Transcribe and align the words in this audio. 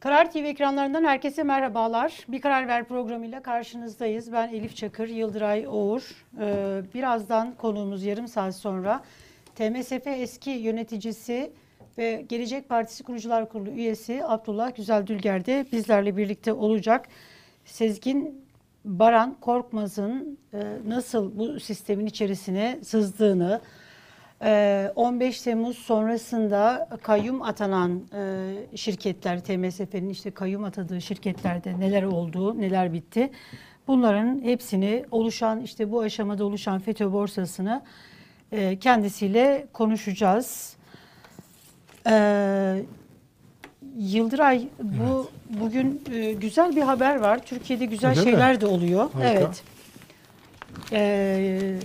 Karar 0.00 0.30
TV 0.32 0.36
ekranlarından 0.36 1.04
herkese 1.04 1.42
merhabalar. 1.42 2.24
Bir 2.28 2.40
Karar 2.40 2.68
Ver 2.68 2.84
programıyla 2.84 3.42
karşınızdayız. 3.42 4.32
Ben 4.32 4.48
Elif 4.48 4.76
Çakır, 4.76 5.08
Yıldıray 5.08 5.66
Oğur. 5.68 6.24
Ee, 6.40 6.82
birazdan 6.94 7.54
konuğumuz 7.54 8.04
yarım 8.04 8.28
saat 8.28 8.56
sonra 8.56 9.02
TMSF 9.54 10.06
eski 10.06 10.50
yöneticisi 10.50 11.52
ve 11.98 12.24
Gelecek 12.28 12.68
Partisi 12.68 13.04
Kurucular 13.04 13.48
Kurulu 13.48 13.70
üyesi 13.70 14.24
Abdullah 14.24 14.76
Güzel 14.76 15.06
Dülger 15.06 15.46
de 15.46 15.66
bizlerle 15.72 16.16
birlikte 16.16 16.52
olacak. 16.52 17.08
Sezgin 17.64 18.46
Baran 18.84 19.36
Korkmaz'ın 19.40 20.38
e, 20.54 20.58
nasıl 20.88 21.38
bu 21.38 21.60
sistemin 21.60 22.06
içerisine 22.06 22.78
sızdığını, 22.82 23.60
15 24.40 25.40
Temmuz 25.42 25.78
sonrasında 25.78 26.88
kayyum 27.02 27.42
atanan 27.42 28.02
e, 28.14 28.76
şirketler, 28.76 29.44
TMSF'nin 29.44 30.08
işte 30.08 30.30
kayyum 30.30 30.64
atadığı 30.64 31.00
şirketlerde 31.00 31.80
neler 31.80 32.02
oldu, 32.02 32.60
neler 32.60 32.92
bitti. 32.92 33.30
Bunların 33.88 34.40
hepsini 34.42 35.04
oluşan 35.10 35.60
işte 35.60 35.90
bu 35.90 36.00
aşamada 36.00 36.44
oluşan 36.44 36.78
FETÖ 36.78 37.12
borsasını 37.12 37.82
e, 38.52 38.78
kendisiyle 38.78 39.66
konuşacağız. 39.72 40.76
Ee, 42.08 42.82
Yıldıray 43.98 44.68
bu 44.82 45.30
bugün 45.60 46.02
e, 46.12 46.32
güzel 46.32 46.76
bir 46.76 46.82
haber 46.82 47.16
var. 47.16 47.38
Türkiye'de 47.46 47.84
güzel 47.84 48.10
Öyle 48.10 48.20
mi? 48.20 48.24
şeyler 48.24 48.60
de 48.60 48.66
oluyor. 48.66 49.10
Harika. 49.12 49.30
Evet. 49.30 49.62
Ee, 50.92 51.78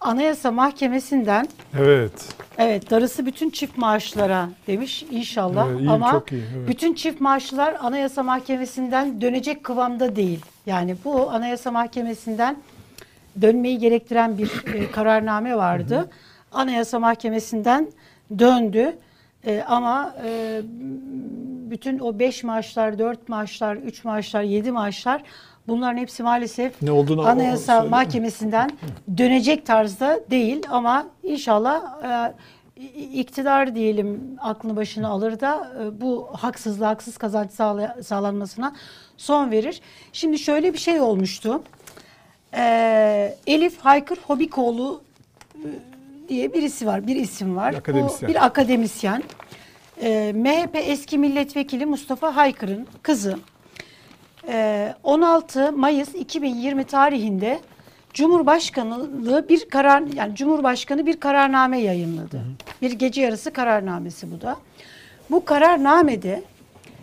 Anayasa 0.00 0.50
Mahkemesi'nden 0.50 1.48
Evet. 1.78 2.12
evet 2.58 2.90
darısı 2.90 3.26
bütün 3.26 3.50
çift 3.50 3.78
maaşlara 3.78 4.48
demiş 4.66 5.04
inşallah 5.10 5.68
Evet, 5.70 5.80
iyi, 5.80 5.90
ama 5.90 6.10
çok 6.10 6.32
iyi, 6.32 6.42
evet. 6.56 6.68
bütün 6.68 6.94
çift 6.94 7.20
maaşlar 7.20 7.76
Anayasa 7.80 8.22
Mahkemesi'nden 8.22 9.20
dönecek 9.20 9.64
kıvamda 9.64 10.16
değil. 10.16 10.40
Yani 10.66 10.96
bu 11.04 11.30
Anayasa 11.30 11.70
Mahkemesi'nden 11.70 12.56
dönmeyi 13.42 13.78
gerektiren 13.78 14.38
bir 14.38 14.74
e, 14.74 14.90
kararname 14.90 15.56
vardı. 15.56 16.10
Anayasa 16.52 16.98
Mahkemesi'nden 16.98 17.88
döndü. 18.38 18.96
E, 19.46 19.62
ama 19.68 20.14
e, 20.24 20.60
bütün 21.70 21.98
o 21.98 22.18
5 22.18 22.44
maaşlar, 22.44 22.98
4 22.98 23.28
maaşlar, 23.28 23.76
3 23.76 24.04
maaşlar, 24.04 24.42
7 24.42 24.72
maaşlar 24.72 25.22
bunların 25.68 25.96
hepsi 25.98 26.22
maalesef 26.22 26.82
Ne 26.82 26.90
olduğunu 26.92 27.20
o- 27.20 27.24
Anayasa. 27.24 27.82
Mahkemesi'nden 27.82 28.70
dönecek 29.18 29.66
tarzda 29.66 30.20
değil 30.30 30.62
ama 30.70 31.06
inşallah 31.22 31.82
e, 32.04 32.34
iktidar 33.12 33.74
diyelim 33.74 34.36
aklını 34.40 34.76
başına 34.76 35.08
alır 35.08 35.40
da 35.40 35.72
e, 35.82 36.00
bu 36.00 36.28
haksızlığa 36.32 36.88
haksız 36.90 37.16
kazanç 37.18 37.50
sağla- 37.50 38.02
sağlanmasına 38.02 38.74
son 39.16 39.50
verir. 39.50 39.80
Şimdi 40.12 40.38
şöyle 40.38 40.72
bir 40.72 40.78
şey 40.78 41.00
olmuştu. 41.00 41.62
E, 42.56 43.36
Elif 43.46 43.78
Haykır 43.80 44.18
Hobikoğlu 44.26 45.02
e, 45.54 45.66
diye 46.28 46.52
birisi 46.54 46.86
var, 46.86 47.06
bir 47.06 47.16
isim 47.16 47.56
var. 47.56 47.72
Bir 47.72 47.78
akademisyen. 47.78 48.28
Bu 48.30 48.34
bir 48.34 48.44
akademisyen. 48.46 49.22
E, 50.02 50.32
MHP 50.34 50.76
eski 50.76 51.18
milletvekili 51.18 51.86
Mustafa 51.86 52.36
Haykır'ın 52.36 52.86
kızı. 53.02 53.38
Ee, 54.48 54.94
16 55.04 55.72
Mayıs 55.72 56.14
2020 56.14 56.84
tarihinde 56.84 57.60
Cumhurbaşkanlığı 58.14 59.48
bir 59.48 59.70
karar 59.70 60.02
yani 60.14 60.34
Cumhurbaşkanı 60.34 61.06
bir 61.06 61.20
kararname 61.20 61.80
yayınladı. 61.80 62.40
Bir 62.82 62.92
gece 62.92 63.22
yarısı 63.22 63.52
kararnamesi 63.52 64.32
bu 64.32 64.40
da. 64.40 64.56
Bu 65.30 65.44
kararnamede 65.44 66.42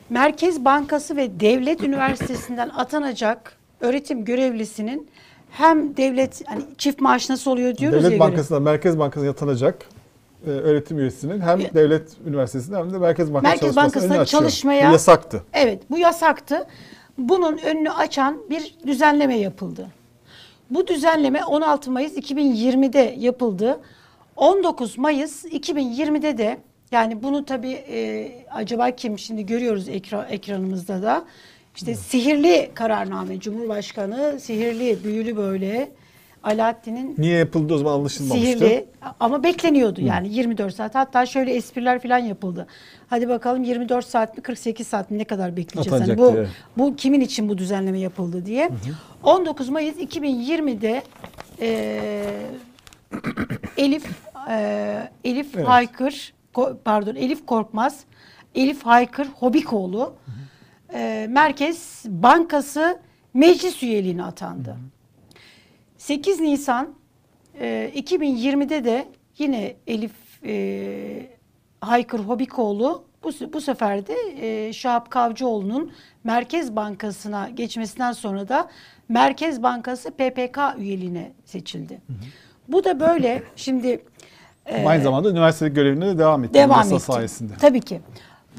Merkez 0.10 0.66
Bankası 0.66 1.16
ve 1.16 1.40
Devlet 1.40 1.84
Üniversitesi'nden 1.84 2.70
atanacak 2.70 3.58
öğretim 3.82 4.26
görevlisinin 4.26 5.08
hem 5.52 5.98
devlet 5.98 6.42
hani 6.50 6.62
çift 6.78 7.02
maaş 7.02 7.30
nasıl 7.30 7.52
oluyor 7.52 7.78
diyoruz 7.78 7.96
ya 7.96 8.02
Devlet 8.02 8.12
görev- 8.12 8.20
Bankası'ndan 8.20 8.62
Merkez 8.64 9.00
Bankası'na 9.00 9.28
yatanacak 9.28 9.86
e, 10.48 10.50
öğretim 10.50 11.00
üyesinin 11.00 11.42
hem 11.42 11.60
devlet 11.74 12.10
üniversitesinden 12.28 12.80
hem 12.80 12.94
de 12.94 12.98
Merkez 12.98 13.34
Bankası 13.34 13.52
Merkez 13.54 13.76
Bankası'nda 13.76 14.26
çalışmaya- 14.26 14.92
yasaktı. 14.92 15.44
Evet 15.54 15.84
bu 15.92 15.98
yasaktı. 15.98 16.68
Bunun 17.18 17.58
önünü 17.58 17.92
açan 17.92 18.42
bir 18.50 18.76
düzenleme 18.88 19.38
yapıldı. 19.38 19.88
Bu 20.70 20.88
düzenleme 20.88 21.46
16 21.46 21.92
Mayıs 21.92 22.18
2020'de 22.18 23.16
yapıldı. 23.18 23.80
19 24.36 24.98
Mayıs 24.98 25.46
2020'de 25.46 26.38
de 26.38 26.58
yani 26.92 27.24
bunu 27.24 27.46
tabii 27.46 27.72
e, 27.72 28.32
acaba 28.52 28.92
kim 28.92 29.20
şimdi 29.20 29.46
görüyoruz 29.46 29.90
ekra, 29.90 30.24
ekranımızda 30.24 31.02
da 31.04 31.26
işte 31.76 31.96
sihirli 31.96 32.72
kararname 32.74 33.40
Cumhurbaşkanı 33.40 34.40
sihirli 34.40 35.04
büyülü 35.04 35.38
böyle 35.38 35.92
Alaaddin'in 36.46 37.16
Niye 37.18 37.38
yapıldı 37.38 37.74
o 37.74 37.78
zaman 37.78 37.94
anlaşılmamıştı. 37.94 38.48
Sihirli 38.58 38.86
ama 39.20 39.44
bekleniyordu 39.44 40.02
yani 40.02 40.34
24 40.34 40.76
saat. 40.76 40.96
Hatta 40.96 41.26
şöyle 41.26 41.54
espriler 41.54 42.02
falan 42.02 42.18
yapıldı. 42.18 42.68
Hadi 43.08 43.30
bakalım 43.30 43.64
24 43.64 44.06
saat 44.06 44.38
mi 44.38 44.44
48 44.44 44.88
saat 44.88 45.12
mi 45.12 45.18
ne 45.18 45.24
kadar 45.24 45.58
bekleyeceğiz? 45.58 45.92
Hani 46.02 46.04
Atanacak 46.14 46.18
bu 46.18 46.34
diye. 46.34 46.48
bu 46.78 46.96
kimin 46.96 47.22
için 47.22 47.50
bu 47.50 47.58
düzenleme 47.58 48.00
yapıldı 48.00 48.46
diye. 48.46 48.70
19 49.24 49.70
Mayıs 49.70 49.96
2020'de 49.98 51.04
eee, 51.62 52.46
Elif 53.78 54.06
eee, 54.50 55.10
Elif 55.24 55.56
Evet. 55.56 55.68
Haykır 55.68 56.34
ko- 56.54 56.76
pardon 56.86 57.16
Elif 57.16 57.46
Korkmaz 57.46 58.00
Elif 58.56 58.84
Haykır 58.86 59.28
Hobikoğlu 59.28 60.14
eee, 60.94 61.28
Merkez 61.28 62.04
Bankası 62.08 63.00
meclis 63.34 63.84
üyeliğine 63.84 64.24
atandı. 64.24 64.76
8 66.06 66.40
Nisan 66.40 66.90
e, 67.60 67.92
2020'de 67.96 68.84
de 68.84 69.08
yine 69.38 69.76
Elif 69.88 70.12
e, 70.46 71.28
Haykır 71.82 72.20
Hobikoğlu 72.20 73.04
bu, 73.24 73.30
bu 73.54 73.62
sefer 73.62 74.08
de 74.08 74.16
e, 74.42 74.74
Şahap 74.74 75.10
Kavcıoğlu'nun 75.10 75.92
Merkez 76.24 76.76
Bankası'na 76.76 77.50
geçmesinden 77.50 78.12
sonra 78.12 78.48
da 78.48 78.70
Merkez 79.10 79.64
Bankası 79.64 80.12
PPK 80.12 80.60
üyeliğine 80.78 81.32
seçildi. 81.46 82.02
Bu 82.68 82.84
da 82.84 83.00
böyle 83.00 83.44
şimdi 83.56 84.06
e, 84.66 84.86
Aynı 84.86 85.04
zamanda 85.04 85.30
üniversite 85.30 85.70
görevine 85.70 86.08
de 86.08 86.18
devam 86.18 86.44
etti. 86.44 86.54
devam 86.54 86.88
etti. 86.88 87.00
sayesinde. 87.00 87.54
Tabii 87.62 87.82
ki. 87.82 88.02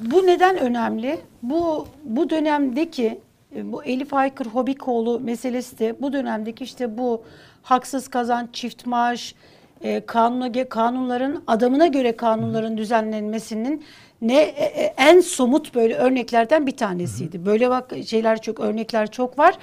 Bu 0.00 0.26
neden 0.26 0.58
önemli? 0.58 1.20
Bu 1.42 1.86
bu 2.04 2.30
dönemdeki 2.30 3.20
bu 3.65 3.84
Elif 3.84 4.15
Aykır 4.15 4.47
Hobikoğlu 4.47 5.21
meselesi 5.21 5.78
de 5.78 5.97
bu 6.00 6.12
dönemdeki 6.12 6.65
işte 6.65 6.99
bu 6.99 7.22
haksız 7.62 8.09
kazanç, 8.09 8.49
çift 8.53 8.87
maaş, 8.87 9.34
e, 9.81 10.06
kanuna, 10.06 10.69
kanunların 10.69 11.43
adamına 11.47 11.87
göre 11.87 12.17
kanunların 12.17 12.78
düzenlenmesinin 12.78 13.84
ne 14.22 14.41
e, 14.43 14.65
e, 14.65 14.94
en 14.97 15.21
somut 15.21 15.75
böyle 15.75 15.94
örneklerden 15.94 16.67
bir 16.67 16.77
tanesiydi. 16.77 17.47
Böyle 17.47 17.71
bak 17.71 17.93
şeyler 18.06 18.43
çok 18.43 18.61
örnekler 18.61 19.11
çok 19.11 19.39
var. 19.39 19.59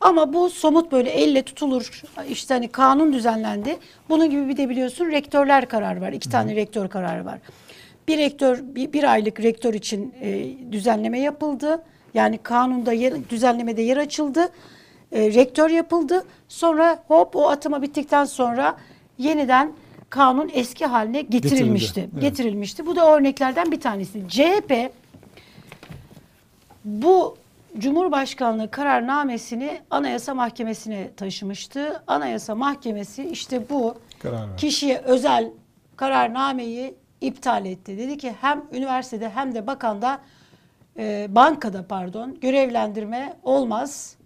Ama 0.00 0.32
bu 0.32 0.50
somut 0.50 0.92
böyle 0.92 1.10
elle 1.10 1.42
tutulur 1.42 2.02
işte 2.28 2.54
hani 2.54 2.68
kanun 2.68 3.12
düzenlendi. 3.12 3.76
Bunun 4.08 4.30
gibi 4.30 4.48
bir 4.48 4.56
de 4.56 4.68
biliyorsun 4.68 5.06
rektörler 5.06 5.68
kararı 5.68 6.00
var. 6.00 6.12
İki 6.12 6.30
tane 6.30 6.56
rektör 6.56 6.88
kararı 6.88 7.24
var. 7.24 7.38
Bir 8.08 8.18
rektör 8.18 8.60
bir, 8.62 8.92
bir 8.92 9.12
aylık 9.12 9.40
rektör 9.40 9.74
için 9.74 10.14
e, 10.20 10.44
düzenleme 10.72 11.20
yapıldı. 11.20 11.82
Yani 12.14 12.38
kanunda 12.38 12.92
yer, 12.92 13.28
düzenlemede 13.30 13.82
yer 13.82 13.96
açıldı. 13.96 14.48
E, 15.12 15.34
rektör 15.34 15.70
yapıldı. 15.70 16.24
Sonra 16.48 17.02
hop 17.08 17.36
o 17.36 17.48
atama 17.48 17.82
bittikten 17.82 18.24
sonra 18.24 18.76
yeniden 19.18 19.72
kanun 20.10 20.50
eski 20.52 20.86
haline 20.86 21.22
getirilmişti. 21.22 21.94
Getirildi, 21.94 22.10
evet. 22.14 22.22
Getirilmişti. 22.22 22.86
Bu 22.86 22.96
da 22.96 23.16
örneklerden 23.16 23.72
bir 23.72 23.80
tanesi. 23.80 24.28
CHP 24.28 24.92
bu 26.84 27.36
Cumhurbaşkanlığı 27.78 28.70
kararnamesini 28.70 29.80
Anayasa 29.90 30.34
Mahkemesi'ne 30.34 31.10
taşımıştı. 31.16 32.02
Anayasa 32.06 32.54
Mahkemesi 32.54 33.28
işte 33.28 33.68
bu 33.70 33.94
Karar 34.22 34.56
kişiye 34.56 34.98
özel 34.98 35.50
kararnameyi 35.96 36.94
iptal 37.20 37.66
etti. 37.66 37.98
Dedi 37.98 38.18
ki 38.18 38.34
hem 38.40 38.64
üniversitede 38.72 39.30
hem 39.30 39.54
de 39.54 39.66
bakanda 39.66 40.20
e, 40.98 41.26
bankada 41.30 41.86
pardon 41.86 42.40
görevlendirme 42.40 43.36
olmaz. 43.42 44.16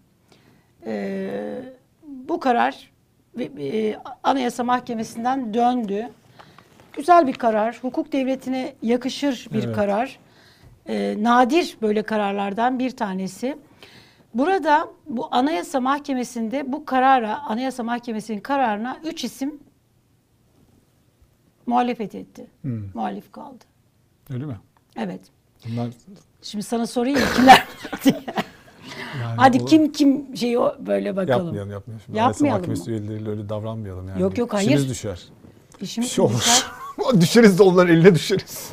E, 0.87 1.31
bu 2.07 2.41
karar 2.41 2.91
e, 3.59 3.97
Anayasa 4.23 4.65
Mahkemesi'nden 4.65 5.55
döndü. 5.55 6.09
Güzel 6.93 7.27
bir 7.27 7.35
karar, 7.35 7.79
hukuk 7.83 8.13
devletine 8.13 8.75
yakışır 8.83 9.49
bir 9.53 9.65
Evet. 9.65 9.77
karar. 9.77 10.19
E, 10.87 11.17
nadir 11.23 11.77
böyle 11.83 12.03
kararlardan 12.03 12.79
bir 12.79 12.91
tanesi. 12.91 13.59
Burada 14.35 14.89
bu 15.07 15.29
Anayasa 15.31 15.81
Mahkemesi'nde 15.81 16.73
bu 16.73 16.85
karara, 16.85 17.39
Anayasa 17.43 17.83
Mahkemesi'nin 17.83 18.41
kararına 18.41 19.01
üç 19.05 19.25
isim 19.25 19.61
muhalefet 21.67 22.15
etti. 22.15 22.47
Hmm. 22.63 22.83
Muhalif 22.95 23.33
kaldı. 23.33 23.65
Öyle 24.31 24.47
mi? 24.47 24.57
Evet. 24.97 25.21
Bunlar 25.69 25.91
Şimdi 26.51 26.65
sana 26.65 26.87
sorayım 26.87 27.19
kimler? 27.37 27.65
yani 28.05 28.15
Hadi 29.37 29.59
olur. 29.59 29.67
kim 29.69 29.93
kim 29.93 30.37
şeyi 30.37 30.59
böyle 30.79 31.17
bakalım. 31.17 31.45
Yapmayalım 31.45 31.71
yapmayalım. 31.73 32.03
Şimdi 32.07 32.19
Yapmayalım 32.19 32.47
Anayasa 32.47 32.59
Mahkemesi 32.59 32.91
üyeleriyle 32.91 33.31
öyle 33.31 33.49
davranmayalım 33.49 34.09
yani. 34.09 34.23
Yok, 34.23 34.39
yok, 34.39 34.55
hayır. 34.55 34.69
İşimiz 34.69 34.91
düşer. 34.91 35.21
İşimiz 35.81 36.09
Bir 36.09 36.15
şey 36.15 36.29
düşer. 36.29 36.63
düşeriz 37.21 37.59
de 37.59 37.63
onların 37.63 37.95
eline 37.95 38.15
düşeriz. 38.15 38.71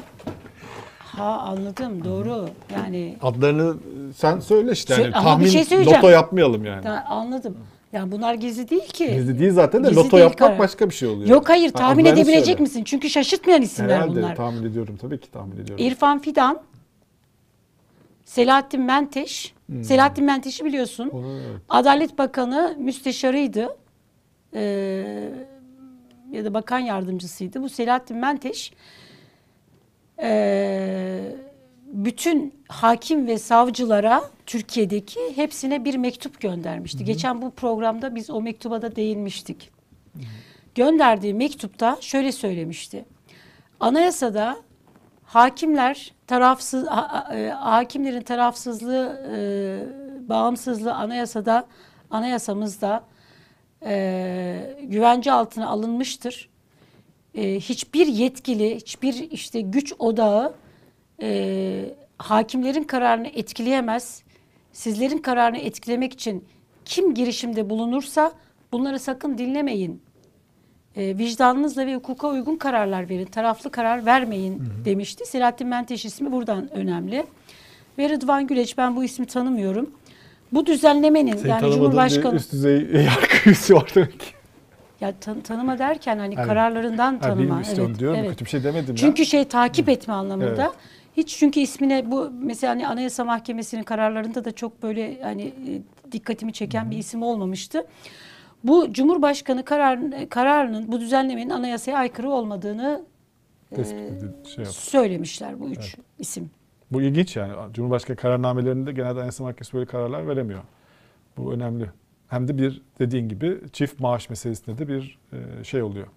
Ha 1.02 1.24
anladım 1.40 2.04
doğru. 2.06 2.50
Yani 2.76 3.18
Adlarını 3.22 3.76
sen 4.18 4.40
söyle 4.40 4.72
işte. 4.72 4.94
Sö- 4.94 5.02
Yani 5.02 5.16
ama 5.16 5.26
bir 5.26 5.30
tahmin 5.32 5.48
şey 5.48 5.64
söyleyeceğim. 5.66 5.98
loto 5.98 6.10
yapmayalım 6.10 6.66
yani. 6.66 6.84
ta- 6.84 7.06
anladım. 7.10 7.58
Yani 7.94 8.12
bunlar 8.12 8.34
gizli 8.34 8.70
değil 8.70 8.88
ki. 8.88 9.14
Gizli 9.14 9.40
değil 9.40 9.52
zaten 9.52 9.84
de 9.84 9.88
Gizli 9.88 10.00
loto 10.00 10.12
değil 10.12 10.24
yapmak 10.24 10.38
karar. 10.50 10.60
başka 10.60 10.90
bir 10.90 10.96
şey 10.96 11.10
oluyor. 11.10 11.30
Yok 11.30 11.50
hayır 11.50 11.68
Ha, 11.74 11.80
tahmin 11.80 12.04
adlarını 12.06 12.20
edebilecek 12.20 12.46
söyle. 12.46 12.62
misin? 12.62 12.84
Çünkü 12.84 13.10
şaşırtmayan 13.10 13.62
isimler 13.62 13.96
Herhalde 13.96 14.16
bunlar. 14.16 14.36
tahmin 14.36 14.64
ediyorum 14.64 14.98
tabii 15.02 15.20
ki 15.20 15.32
tahmin 15.32 15.54
ediyorum. 15.58 15.86
İrfan 15.86 16.20
Fidan, 16.20 16.60
Selahattin 18.34 18.82
Menteş. 18.82 19.54
Hmm. 19.66 19.84
Selahattin 19.84 20.26
Menteş'i 20.26 20.66
biliyorsun. 20.66 21.10
Onu, 21.10 21.40
evet. 21.40 21.62
Adalet 21.70 22.18
Bakanı 22.18 22.76
müsteşarıydı. 22.80 23.78
Ee, 24.54 25.30
ya 26.32 26.46
da 26.46 26.54
bakan 26.54 26.80
yardımcısıydı. 26.80 27.62
Bu 27.62 27.70
Selahattin 27.70 28.18
Menteş 28.18 28.74
ee, 30.22 31.36
bütün 31.86 32.54
hakim 32.68 33.28
ve 33.28 33.38
savcılara 33.38 34.24
Türkiye'deki 34.46 35.20
hepsine 35.36 35.86
bir 35.86 35.96
mektup 35.96 36.42
göndermişti. 36.42 37.06
Geçen 37.06 37.42
bu 37.42 37.52
programda 37.52 38.16
biz 38.16 38.30
o 38.30 38.42
mektuba 38.42 38.82
da 38.82 38.96
değinmiştik. 38.96 39.72
Gönderdiği 40.76 41.34
mektupta 41.34 41.98
şöyle 42.02 42.32
söylemişti. 42.32 43.06
Anayasada 43.80 44.58
hakimler 45.34 46.14
tarafsız 46.28 46.88
ha- 46.88 47.36
e, 47.36 47.50
hakimlerin 47.50 48.22
tarafsızlığı 48.22 49.22
e, 49.36 49.40
bağımsızlığı 50.30 50.94
anayasada 50.94 51.68
anayasamızda 52.10 53.04
e, 53.86 54.78
güvence 54.84 55.32
altına 55.32 55.68
alınmıştır. 55.68 56.50
E, 57.36 57.60
hiçbir 57.60 58.08
yetkili, 58.08 58.76
hiçbir 58.76 59.32
işte 59.32 59.62
güç 59.62 59.94
odağı 60.00 60.54
e, 61.22 61.96
hakimlerin 62.18 62.84
kararını 62.84 63.28
etkileyemez. 63.28 64.24
Sizlerin 64.74 65.18
kararını 65.18 65.58
etkilemek 65.58 66.14
için 66.14 66.46
kim 66.86 67.14
girişimde 67.14 67.70
bulunursa 67.70 68.32
bunları 68.72 69.00
sakın 69.00 69.38
dinlemeyin. 69.38 70.02
E, 70.98 71.18
vicdanınızla 71.18 71.86
ve 71.86 71.96
hukuka 71.96 72.28
uygun 72.28 72.56
kararlar 72.56 73.10
verin. 73.10 73.26
Taraflı 73.26 73.72
karar 73.72 74.06
vermeyin 74.06 74.64
demişti. 74.86 75.26
Selahattin 75.26 75.68
Menteş 75.68 76.06
ismi 76.06 76.32
buradan 76.32 76.74
önemli. 76.74 77.26
Ve 77.98 78.10
Rıdvan 78.10 78.48
Güleç 78.48 78.78
ben 78.78 78.96
bu 78.96 79.04
ismi 79.04 79.26
tanımıyorum. 79.26 79.92
Bu 80.52 80.66
düzenlemenin 80.66 81.36
Seni 81.38 81.50
yani 81.50 81.72
Cumhurbaşkanı 81.72 82.36
üst 82.36 82.52
düzey 82.52 82.74
yargı 82.94 83.76
var 83.76 83.92
demek 83.96 84.20
ki. 84.20 84.26
ya 85.02 85.14
tan- 85.22 85.42
tanıma 85.42 85.80
derken 85.80 86.18
hani 86.20 86.36
Yani- 86.36 86.48
kararlarından 86.48 87.20
tanıma. 87.20 87.56
onu 87.56 87.62
evet, 87.88 88.00
diyorum. 88.00 88.20
evet. 88.20 88.30
Kötü 88.30 88.46
bir 88.46 88.50
şey 88.50 88.64
demedim 88.64 88.96
Çünkü 88.96 89.22
ya. 89.22 89.26
şey 89.26 89.44
takip 89.46 89.90
etme 89.90 90.14
anlamında. 90.14 90.64
Evet. 90.64 90.72
Hiç 91.18 91.38
çünkü 91.38 91.60
ismine 91.60 92.12
bu 92.12 92.32
mesela 92.42 92.74
hani 92.74 92.88
Anayasa 92.88 93.26
Mahkemesi'nin 93.26 93.84
kararlarında 93.84 94.46
da 94.46 94.52
çok 94.52 94.84
böyle 94.84 95.22
hani 95.22 95.44
e, 95.44 95.82
dikkatimi 96.12 96.54
çeken 96.54 96.92
bir 96.92 96.98
isim 96.98 97.24
olmamıştı. 97.24 97.86
Bu 98.64 98.94
Cumhurbaşkanı 98.94 99.66
karar, 99.66 100.00
kararının 100.30 100.92
bu 100.92 101.00
düzenlemenin 101.00 101.50
anayasaya 101.50 101.98
aykırı 101.98 102.30
olmadığını 102.30 103.06
e, 103.72 103.76
Tespit 103.76 104.48
şey 104.56 104.66
söylemişler 104.66 105.60
bu 105.60 105.70
üç 105.70 105.96
isim. 106.20 106.50
Bu 106.92 107.02
ilginç 107.02 107.36
yani. 107.36 107.54
Cumhurbaşkanı 107.74 108.18
kararnamelerinde 108.18 108.92
genelde 108.92 109.20
Anayasa 109.20 109.44
Mahkemesi 109.44 109.74
böyle 109.74 109.86
kararlar 109.86 110.28
veremiyor. 110.28 110.62
Bu 111.38 111.54
önemli. 111.54 111.90
Hem 112.28 112.48
de 112.48 112.58
bir 112.58 112.82
dediğin 113.00 113.30
gibi 113.30 113.58
çift 113.74 114.00
maaş 114.00 114.30
meselesinde 114.30 114.78
de 114.78 114.88
bir 114.88 115.18
e, 115.34 115.64
şey 115.64 115.82
oluyor. 115.84 116.08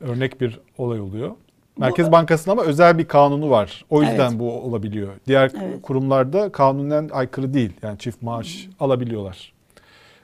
Örnek 0.00 0.40
bir 0.40 0.60
olay 0.78 1.00
oluyor. 1.00 1.30
Merkez 1.78 2.12
Bankası'nın 2.12 2.52
ama 2.56 2.64
özel 2.64 2.98
bir 2.98 3.04
kanunu 3.08 3.50
var. 3.50 3.84
O 3.90 4.02
yüzden 4.02 4.30
Evet. 4.30 4.40
bu 4.40 4.52
olabiliyor. 4.52 5.12
Diğer 5.26 5.52
Evet. 5.62 5.82
kurumlarda 5.82 6.52
kanunen 6.52 7.08
aykırı 7.12 7.54
değil. 7.54 7.72
Yani 7.82 7.98
çift 7.98 8.22
maaş 8.22 8.68
alabiliyorlar. 8.80 9.53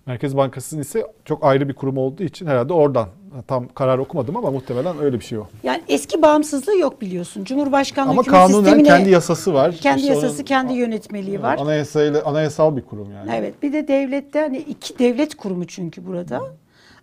Merkez 0.06 0.37
Bankası'nın 0.37 0.81
ise 0.82 1.06
çok 1.25 1.44
ayrı 1.44 1.69
bir 1.69 1.75
kurum 1.75 1.97
olduğu 1.97 2.23
için 2.23 2.47
herhalde 2.47 2.73
oradan. 2.73 3.08
Tam 3.47 3.69
karar 3.69 3.99
okumadım 3.99 4.37
ama 4.37 4.50
muhtemelen 4.50 4.99
öyle 4.99 5.20
bir 5.20 5.25
şey 5.25 5.38
o. 5.38 5.47
Yani 5.62 5.82
eski 5.88 6.23
bağımsızlığı 6.23 6.79
yok 6.79 7.00
biliyorsun. 7.00 7.44
Cumhurbaşkanlığı 7.44 8.11
Ama 8.11 8.23
hükümet 8.23 8.47
sistemine 8.47 8.82
kendi 8.82 9.11
yasası 9.11 9.55
var. 9.55 9.73
kendi 9.73 10.00
İşte 10.00 10.12
yasası, 10.12 10.37
onun- 10.37 10.44
kendi 10.44 10.73
yönetmeliği 10.73 11.43
var. 11.43 11.58
Anayasayla, 11.58 12.23
anayasal 12.25 12.76
bir 12.76 12.82
kurum 12.82 13.12
yani. 13.12 13.31
Evet 13.35 13.62
bir 13.62 13.73
de 13.73 13.88
devlette 13.88 14.41
hani 14.41 14.58
iki 14.58 14.99
devlet 14.99 15.35
kurumu 15.35 15.67
çünkü 15.67 16.06
burada. 16.06 16.41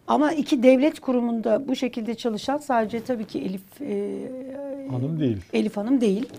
Ama 0.08 0.32
iki 0.32 0.64
devlet 0.64 1.00
kurumunda 1.00 1.68
bu 1.68 1.76
şekilde 1.76 2.16
çalışan 2.16 2.58
sadece 2.58 3.04
tabii 3.04 3.26
ki 3.26 3.40
Elif 3.40 3.82
e, 3.82 4.18
Hanım 4.92 5.20
değil. 5.20 5.38
Elif 5.54 5.78
Hanım 5.78 6.02
değil. 6.02 6.30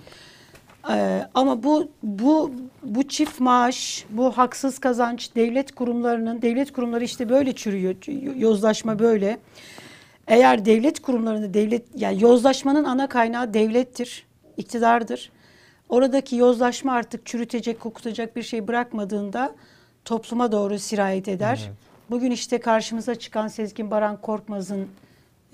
Ee, 0.90 1.28
ama 1.34 1.62
bu 1.62 1.88
bu 2.02 2.52
bu 2.82 3.08
çift 3.08 3.40
maaş, 3.40 4.04
bu 4.10 4.30
haksız 4.38 4.78
kazanç 4.78 5.34
devlet 5.36 5.74
kurumlarının 5.74 6.42
devlet 6.42 6.72
kurumları 6.72 7.04
işte 7.04 7.28
böyle 7.28 7.52
çürüyor. 7.52 7.94
Yozlaşma 8.36 8.98
böyle. 8.98 9.38
Eğer 10.26 10.64
devlet 10.64 11.02
kurumlarında 11.02 11.54
devlet 11.54 11.84
yani 11.94 12.22
yozlaşmanın 12.22 12.84
ana 12.84 13.08
kaynağı 13.08 13.54
devlettir, 13.54 14.26
iktidardır. 14.56 15.30
Oradaki 15.88 16.36
yozlaşma 16.36 16.92
artık 16.92 17.26
çürütecek, 17.26 17.80
kokutacak 17.80 18.36
bir 18.36 18.42
şey 18.42 18.68
bırakmadığında 18.68 19.54
topluma 20.04 20.52
doğru 20.52 20.78
sirayet 20.78 21.28
eder. 21.28 21.60
Evet. 21.66 21.76
Bugün 22.10 22.30
işte 22.30 22.58
karşımıza 22.58 23.14
çıkan 23.14 23.48
Sezgin 23.48 23.90
Baran 23.90 24.20
Korkmaz'ın 24.20 24.88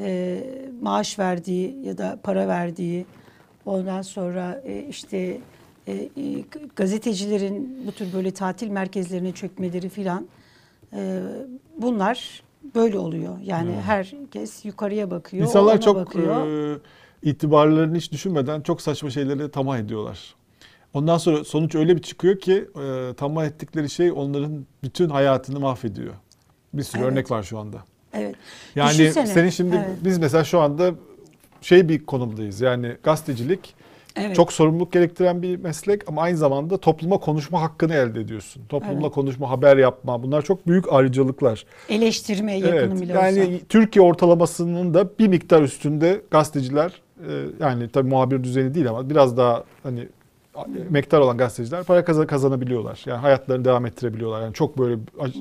e, 0.00 0.40
maaş 0.82 1.18
verdiği 1.18 1.86
ya 1.86 1.98
da 1.98 2.18
para 2.22 2.48
verdiği, 2.48 3.06
ondan 3.66 4.02
sonra 4.02 4.62
e, 4.64 4.86
işte 4.88 5.38
e, 5.86 5.92
e, 5.92 6.08
gazetecilerin 6.76 7.82
bu 7.86 7.92
tür 7.92 8.12
böyle 8.12 8.30
tatil 8.30 8.68
merkezlerine 8.68 9.32
çökmeleri 9.32 9.88
filan 9.88 10.26
e, 10.92 11.20
bunlar 11.78 12.42
böyle 12.74 12.98
oluyor. 12.98 13.38
Yani 13.44 13.72
herkes 13.72 14.64
yukarıya 14.64 15.10
bakıyor, 15.10 15.46
İnsanlar 15.46 15.80
çok 15.80 15.96
bakıyor. 15.96 16.74
e, 16.74 16.78
itibarlarını 17.22 17.96
hiç 17.96 18.12
düşünmeden 18.12 18.60
çok 18.60 18.82
saçma 18.82 19.10
şeyleri 19.10 19.50
tamah 19.50 19.78
ediyorlar. 19.78 20.34
Ondan 20.94 21.18
sonra 21.18 21.44
sonuç 21.44 21.74
öyle 21.74 21.96
bir 21.96 22.02
çıkıyor 22.02 22.38
ki 22.38 22.68
e, 22.82 23.14
tamah 23.16 23.44
ettikleri 23.46 23.90
şey 23.90 24.12
onların 24.12 24.66
bütün 24.82 25.08
hayatını 25.10 25.60
mahvediyor. 25.60 26.14
Bir 26.74 26.82
sürü 26.82 27.02
Evet. 27.02 27.12
örnek 27.12 27.30
var 27.30 27.42
şu 27.42 27.58
anda. 27.58 27.84
Evet. 28.12 28.34
Yani 28.74 28.98
Düşünsene. 28.98 29.26
senin 29.26 29.50
şimdi 29.50 29.76
Evet. 29.76 29.98
biz 30.04 30.18
mesela 30.18 30.44
şu 30.44 30.60
anda 30.60 30.94
şey 31.64 31.88
bir 31.88 32.06
konumdayız. 32.06 32.60
Yani 32.60 32.96
gazetecilik 33.02 33.74
Evet. 34.16 34.36
çok 34.36 34.52
sorumluluk 34.52 34.92
gerektiren 34.92 35.42
bir 35.42 35.56
meslek 35.56 36.08
ama 36.08 36.22
aynı 36.22 36.36
zamanda 36.36 36.76
topluma 36.78 37.18
konuşma 37.18 37.62
hakkını 37.62 37.94
elde 37.94 38.20
ediyorsun. 38.20 38.62
Toplumla 38.68 39.00
Evet. 39.02 39.12
konuşma, 39.14 39.50
haber 39.50 39.76
yapma 39.76 40.22
bunlar 40.22 40.42
çok 40.42 40.66
büyük 40.66 40.92
ayrıcalıklar. 40.92 41.64
eleştirmeye 41.88 42.58
yakını 42.58 42.74
Evet, 42.76 43.00
bile 43.00 43.12
yani 43.12 43.40
olsa. 43.40 43.64
Türkiye 43.68 44.04
ortalamasının 44.04 44.94
da 44.94 45.18
bir 45.18 45.28
miktar 45.28 45.62
üstünde 45.62 46.20
gazeteciler 46.30 46.92
e, 47.28 47.32
yani 47.60 47.88
tabii 47.88 48.08
muhabir 48.08 48.44
düzeni 48.44 48.74
değil 48.74 48.88
ama 48.88 49.10
biraz 49.10 49.36
daha 49.36 49.64
hani 49.82 50.08
emektar 50.88 51.20
olan 51.20 51.38
gazeteciler 51.38 51.84
para 51.84 52.04
kazan 52.04 52.26
kazanabiliyorlar. 52.26 53.02
Yani 53.06 53.18
hayatlarını 53.18 53.64
devam 53.64 53.86
ettirebiliyorlar. 53.86 54.42
Yani 54.42 54.54
çok 54.54 54.78
böyle 54.78 55.00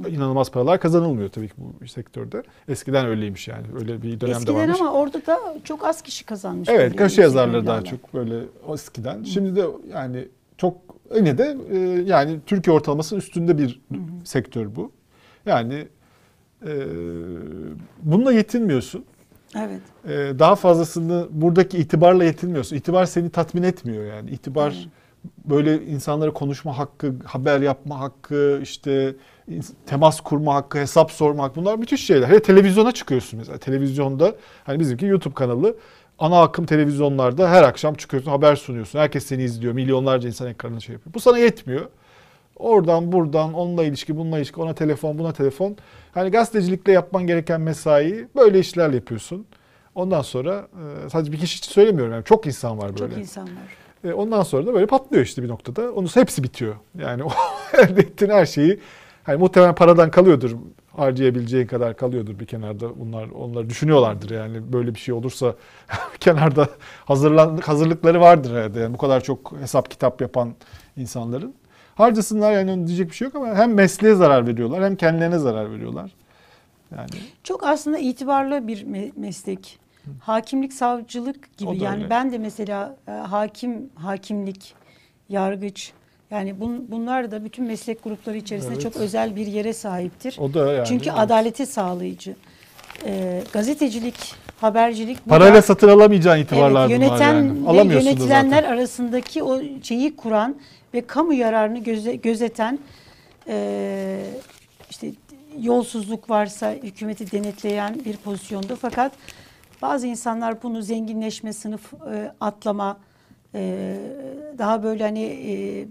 inanılmaz 0.10 0.52
paralar 0.52 0.80
kazanılmıyor 0.80 1.30
tabii 1.30 1.48
ki 1.48 1.54
bu 1.58 1.88
sektörde. 1.88 2.44
Eskiden 2.68 3.06
öyleymiş 3.06 3.48
yani. 3.48 3.68
Öyle 3.80 4.02
bir 4.02 4.20
dönemde 4.20 4.38
Eskiden 4.38 4.56
varmış. 4.56 4.82
ama 4.82 4.92
orada 4.92 5.26
da 5.26 5.40
çok 5.64 5.86
az 5.86 6.02
kişi 6.02 6.26
kazanmış. 6.26 6.70
Evet, 6.70 6.96
köşe 6.96 7.22
yazarları 7.22 7.68
daha 7.68 7.84
çok 7.84 8.14
böyle 8.14 8.40
eskiden. 8.74 9.24
Şimdi 9.24 9.56
de 9.56 9.66
yani 9.94 10.28
çok 10.58 10.78
yine 11.16 11.38
de 11.38 11.58
e, 11.72 11.78
yani 12.06 12.40
Türkiye 12.46 12.76
ortalamasının 12.76 13.20
üstünde 13.20 13.58
bir 13.58 13.82
sektör 14.24 14.76
bu. 14.76 14.92
Yani 15.46 15.88
e, 16.68 16.72
bununla 18.02 18.32
yetinmiyorsun. 18.32 19.06
Evet. 19.56 19.82
E, 20.06 20.40
daha 20.40 20.56
fazlasını 20.56 21.28
buradaki 21.32 21.78
itibarla 21.78 22.24
yetinmiyorsun. 22.24 22.76
İtibar 22.76 23.06
seni 23.06 23.30
tatmin 23.30 23.64
etmiyor 23.64 24.06
yani. 24.06 24.30
İtibar 24.30 24.72
Evet. 24.72 24.88
Böyle 25.46 25.86
insanlara 25.86 26.34
konuşma 26.34 26.78
hakkı, 26.78 27.14
haber 27.26 27.62
yapma 27.62 28.00
hakkı, 28.00 28.60
işte 28.64 29.16
temas 29.86 30.22
kurma 30.22 30.56
hakkı, 30.56 30.78
hesap 30.78 31.12
sorma 31.12 31.44
hakkı 31.44 31.56
bunlar 31.56 31.78
müthiş 31.78 32.06
şeyler. 32.06 32.28
Hele 32.28 32.42
televizyona 32.42 32.92
çıkıyorsun 32.92 33.40
mesela. 33.40 33.58
Televizyonda 33.58 34.36
hani 34.64 34.80
bizimki 34.80 35.06
YouTube 35.06 35.34
kanalı 35.34 35.76
ana 36.20 36.42
akım 36.42 36.66
televizyonlarda 36.66 37.50
her 37.50 37.64
akşam 37.64 37.94
çıkıyorsun, 37.94 38.32
haber 38.32 38.56
sunuyorsun. 38.56 39.00
Herkes 39.00 39.26
seni 39.26 39.44
izliyor. 39.44 39.74
Milyonlarca 39.74 40.28
insan 40.28 40.48
ekranına 40.48 40.80
şey 40.80 40.94
yapıyor. 40.94 41.14
Bu 41.14 41.20
sana 41.20 41.38
yetmiyor. 41.38 41.86
Oradan 42.56 43.12
buradan 43.12 43.54
onunla 43.54 43.84
ilişki, 43.84 44.18
bununla 44.18 44.38
ilişki, 44.38 44.62
ona 44.62 44.74
telefon, 44.76 45.18
buna 45.18 45.34
telefon. 45.34 45.78
Hani 46.14 46.30
gazetecilikle 46.32 46.92
yapman 46.92 47.28
gereken 47.28 47.62
mesaiyi 47.62 48.28
böyle 48.36 48.60
işlerle 48.60 48.96
yapıyorsun. 48.96 49.46
Ondan 49.96 50.22
sonra 50.22 50.68
sadece 51.12 51.32
bir 51.32 51.38
kişi 51.38 51.58
için 51.58 51.72
söylemiyorum. 51.72 52.14
Yani 52.14 52.24
çok 52.24 52.48
insan 52.48 52.78
var 52.78 53.00
böyle. 53.00 53.14
Çok 53.14 53.18
insan 53.18 53.44
var. 53.44 53.83
E, 54.04 54.14
ondan 54.14 54.44
sonra 54.44 54.66
da 54.66 54.74
böyle 54.74 54.86
patlıyor 54.86 55.24
işte 55.24 55.44
bir 55.44 55.48
noktada. 55.48 55.92
Onun 55.92 56.08
hepsi 56.08 56.44
bitiyor. 56.44 56.76
Yani 57.00 57.24
o 57.24 57.30
elde 57.78 58.02
ettiğin 58.02 58.32
her 58.32 58.46
şeyi 58.46 58.80
hani 59.24 59.38
muhtemelen 59.38 59.76
paradan 59.76 60.12
kalıyordur. 60.12 60.52
Harcayabileceğin 60.98 61.68
kadar 61.68 61.98
kalıyordur 61.98 62.40
bir 62.40 62.46
kenarda. 62.46 63.00
Bunlar 63.00 63.30
onları 63.30 63.70
düşünüyorlardır 63.70 64.30
yani 64.30 64.74
böyle 64.74 64.96
bir 64.96 65.00
şey 65.00 65.14
olursa 65.14 65.56
kenarda 66.20 66.68
hazırlan 67.06 67.58
hazırlıkları 67.58 68.22
vardır 68.22 68.56
herhalde. 68.56 68.80
Yani 68.80 68.94
bu 68.94 68.98
kadar 68.98 69.22
çok 69.24 69.54
hesap 69.60 69.92
kitap 69.92 70.22
yapan 70.22 70.54
insanların. 70.98 71.54
Harcasınlar 71.96 72.52
yani 72.54 72.88
diyecek 72.88 73.10
bir 73.10 73.16
şey 73.16 73.26
yok 73.26 73.36
ama 73.36 73.56
hem 73.56 73.74
mesleğe 73.74 74.16
zarar 74.16 74.48
veriyorlar 74.48 74.84
hem 74.84 74.96
kendilerine 74.96 75.38
zarar 75.38 75.72
veriyorlar. 75.72 76.12
Yani 76.98 77.10
Çok 77.44 77.64
aslında 77.64 77.98
itibarlı 77.98 78.68
bir 78.68 78.86
me- 78.86 79.12
meslek. 79.16 79.80
Hakimlik, 80.20 80.74
savcılık 80.74 81.58
gibi. 81.58 81.84
Yani 81.84 81.98
öyle. 81.98 82.10
ben 82.10 82.32
de 82.32 82.38
mesela 82.38 82.96
e, 83.08 83.12
hakim, 83.12 83.90
hakimlik, 83.96 84.74
yargıç 85.30 85.92
yani 86.32 86.60
bun, 86.60 86.92
bunlar 86.92 87.32
da 87.32 87.46
bütün 87.46 87.66
meslek 87.66 88.04
grupları 88.04 88.38
içerisinde 88.38 88.74
Evet. 88.74 88.84
çok 88.84 88.96
özel 88.96 89.36
bir 89.36 89.48
yere 89.48 89.74
sahiptir. 89.74 90.38
o 90.40 90.54
da 90.54 90.74
yani. 90.74 90.88
Çünkü 90.88 91.10
evet. 91.10 91.20
adaleti 91.20 91.66
sağlayıcı. 91.66 92.36
E, 93.06 93.44
gazetecilik, 93.54 94.16
habercilik 94.62 95.26
Parayla 95.26 95.54
da- 95.56 95.62
satın 95.62 95.88
alamayacağın 95.88 96.40
itibarlar 96.40 96.90
evet, 96.90 97.02
bunlar 97.02 97.10
yöneten 97.10 97.34
yani. 97.34 97.90
ve 97.90 97.94
yönetilenler 97.94 98.62
zaten. 98.62 98.74
arasındaki 98.78 99.44
o 99.44 99.62
şeyi 99.84 100.16
kuran 100.16 100.56
ve 100.94 101.08
kamu 101.08 101.34
yararını 101.34 101.80
göze- 101.80 102.16
gözeten 102.16 102.80
e, 103.48 104.20
işte 104.90 105.12
yolsuzluk 105.60 106.30
varsa 106.30 106.72
hükümeti 106.72 107.32
denetleyen 107.32 108.06
bir 108.06 108.18
pozisyonda 108.18 108.76
fakat 108.76 109.12
bazı 109.84 110.08
insanlar 110.08 110.64
bunu 110.64 110.82
zenginleşme, 110.82 111.54
sınıf 111.54 111.94
e, 111.94 112.32
atlama 112.40 113.00
e, 113.56 113.96
daha 114.58 114.84
böyle 114.84 115.04
hani 115.04 115.24
e, 115.24 115.88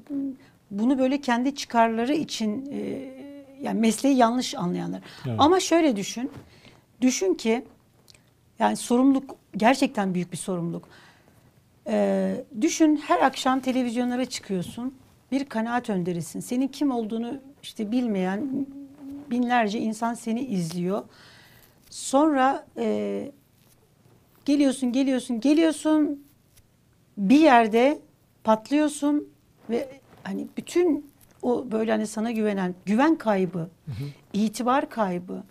bunu 0.70 0.99
böyle 0.99 1.20
kendi 1.20 1.54
çıkarları 1.54 2.14
için 2.14 2.72
e, 2.72 2.78
yani 3.62 3.80
mesleği 3.80 4.16
yanlış 4.16 4.54
anlayanlar. 4.54 5.00
Evet. 5.26 5.37
Ama 5.38 5.61
şöyle 5.61 5.96
düşün. 5.96 6.30
Düşün 7.00 7.34
ki 7.34 7.64
yani 8.58 8.76
sorumluluk 8.76 9.37
gerçekten 9.56 10.14
büyük 10.14 10.32
bir 10.32 10.37
sorumluluk. 10.37 10.88
Ee, 11.87 12.44
düşün 12.61 12.96
her 12.96 13.20
akşam 13.20 13.61
televizyonlara 13.61 14.25
çıkıyorsun. 14.25 14.94
Bir 15.32 15.44
kanaat 15.44 15.90
önderisin. 15.90 16.40
Senin 16.40 16.68
kim 16.68 16.90
olduğunu 16.90 17.40
işte 17.62 17.92
bilmeyen 17.92 18.66
binlerce 19.30 19.78
insan 19.78 20.14
seni 20.14 20.40
izliyor. 20.40 21.02
Sonra 21.90 22.66
e, 22.78 23.32
geliyorsun, 24.44 24.92
geliyorsun, 24.92 25.40
geliyorsun. 25.40 26.25
Bir 27.16 27.40
yerde 27.40 27.99
patlıyorsun 28.44 29.28
ve 29.70 29.88
hani 30.22 30.46
bütün 30.56 31.12
o 31.42 31.66
böyle 31.72 31.90
hani 31.90 32.06
sana 32.06 32.30
güvenen 32.30 32.75
güven 32.87 33.16
kaybı, 33.16 33.70
itibar 34.32 34.90
kaybı, 34.90 35.42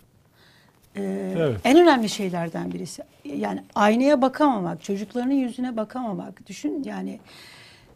ee, 0.96 1.34
Evet. 1.36 1.60
En 1.64 1.82
önemli 1.82 2.08
şeylerden 2.08 2.72
birisi. 2.72 3.02
Yani 3.24 3.62
aynaya 3.74 4.22
bakamamak, 4.22 4.82
çocuklarının 4.82 5.34
yüzüne 5.34 5.76
bakamamak. 5.76 6.46
Düşün 6.46 6.82
yani 6.84 7.20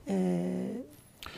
e, 0.09 0.47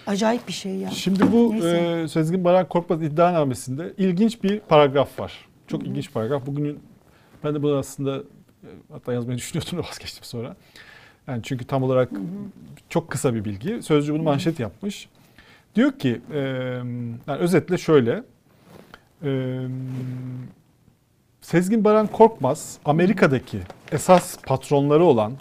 acayip 0.06 0.48
bir 0.48 0.52
şey 0.52 0.76
ya. 0.76 0.90
Şimdi 0.90 1.32
bu 1.32 1.52
Neyse. 1.52 2.00
e, 2.04 2.08
Sezgin 2.08 2.44
Baran 2.44 2.68
Korkmaz 2.68 3.02
iddianamesinde 3.02 3.92
ilginç 3.96 4.42
bir 4.42 4.60
paragraf 4.60 5.20
var. 5.20 5.48
Çok 5.66 5.86
ilginç 5.86 6.12
paragraf. 6.12 6.46
Bugünün 6.46 6.78
ben 7.44 7.54
de 7.54 7.62
bunu 7.62 7.76
aslında 7.76 8.16
e, 8.16 8.22
hatta 8.92 9.12
yazmayı 9.12 9.38
düşünüyordum 9.38 9.78
da 9.78 9.82
vazgeçtim 9.82 10.24
sonra. 10.24 10.56
Yani 11.26 11.42
çünkü 11.42 11.64
tam 11.64 11.82
olarak 11.82 12.10
çok 12.88 13.10
kısa 13.10 13.34
bir 13.34 13.44
bilgi. 13.44 13.82
Sözcü 13.82 14.14
bunu 14.14 14.22
manşet 14.22 14.60
yapmış. 14.60 15.08
Diyor 15.74 15.92
ki 15.92 16.20
e, 16.32 16.38
yani 17.26 17.38
özetle 17.38 17.78
şöyle. 17.78 18.22
E, 19.24 19.60
Sezgin 21.40 21.84
Baran 21.84 22.06
Korkmaz 22.06 22.78
Amerika'daki 22.84 23.58
esas 23.92 24.38
patronları 24.42 25.04
olan 25.04 25.32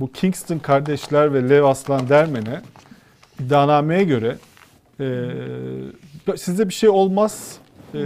bu 0.00 0.12
Kingston 0.12 0.58
kardeşler 0.58 1.34
ve 1.34 1.48
Lev 1.48 1.62
Aslan 1.62 2.08
Dermen'e 2.08 2.62
iddianameye 3.40 4.04
göre 4.04 4.36
e, 5.00 5.30
size 6.36 6.68
bir 6.68 6.74
şey 6.74 6.88
olmaz, 6.88 7.58
e, 7.94 8.00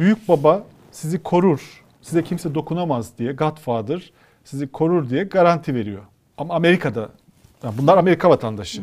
büyük 0.00 0.28
baba 0.28 0.64
sizi 0.90 1.22
korur, 1.22 1.81
size 2.02 2.24
kimse 2.24 2.54
dokunamaz 2.54 3.18
diye 3.18 3.32
Godfather 3.32 4.12
sizi 4.44 4.68
korur 4.68 5.10
diye 5.10 5.24
garanti 5.24 5.74
veriyor. 5.74 6.02
Ama 6.38 6.54
Amerika'da, 6.54 7.08
yani 7.62 7.74
bunlar 7.78 7.98
Amerika 7.98 8.30
vatandaşı. 8.30 8.82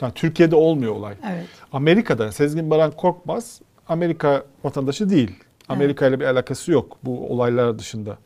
Yani 0.00 0.12
Türkiye'de 0.14 0.56
olmuyor 0.56 0.92
olay. 0.92 1.14
Evet. 1.30 1.46
Amerika'da 1.72 2.32
Sezgin 2.32 2.70
Baran 2.70 2.90
Korkmaz 2.90 3.60
Amerika 3.88 4.44
vatandaşı 4.64 5.10
değil. 5.10 5.36
Amerika 5.68 6.06
ile 6.06 6.20
bir 6.20 6.24
alakası 6.24 6.72
yok 6.72 6.98
bu 7.02 7.32
olaylar 7.32 7.78
dışında. 7.78 8.18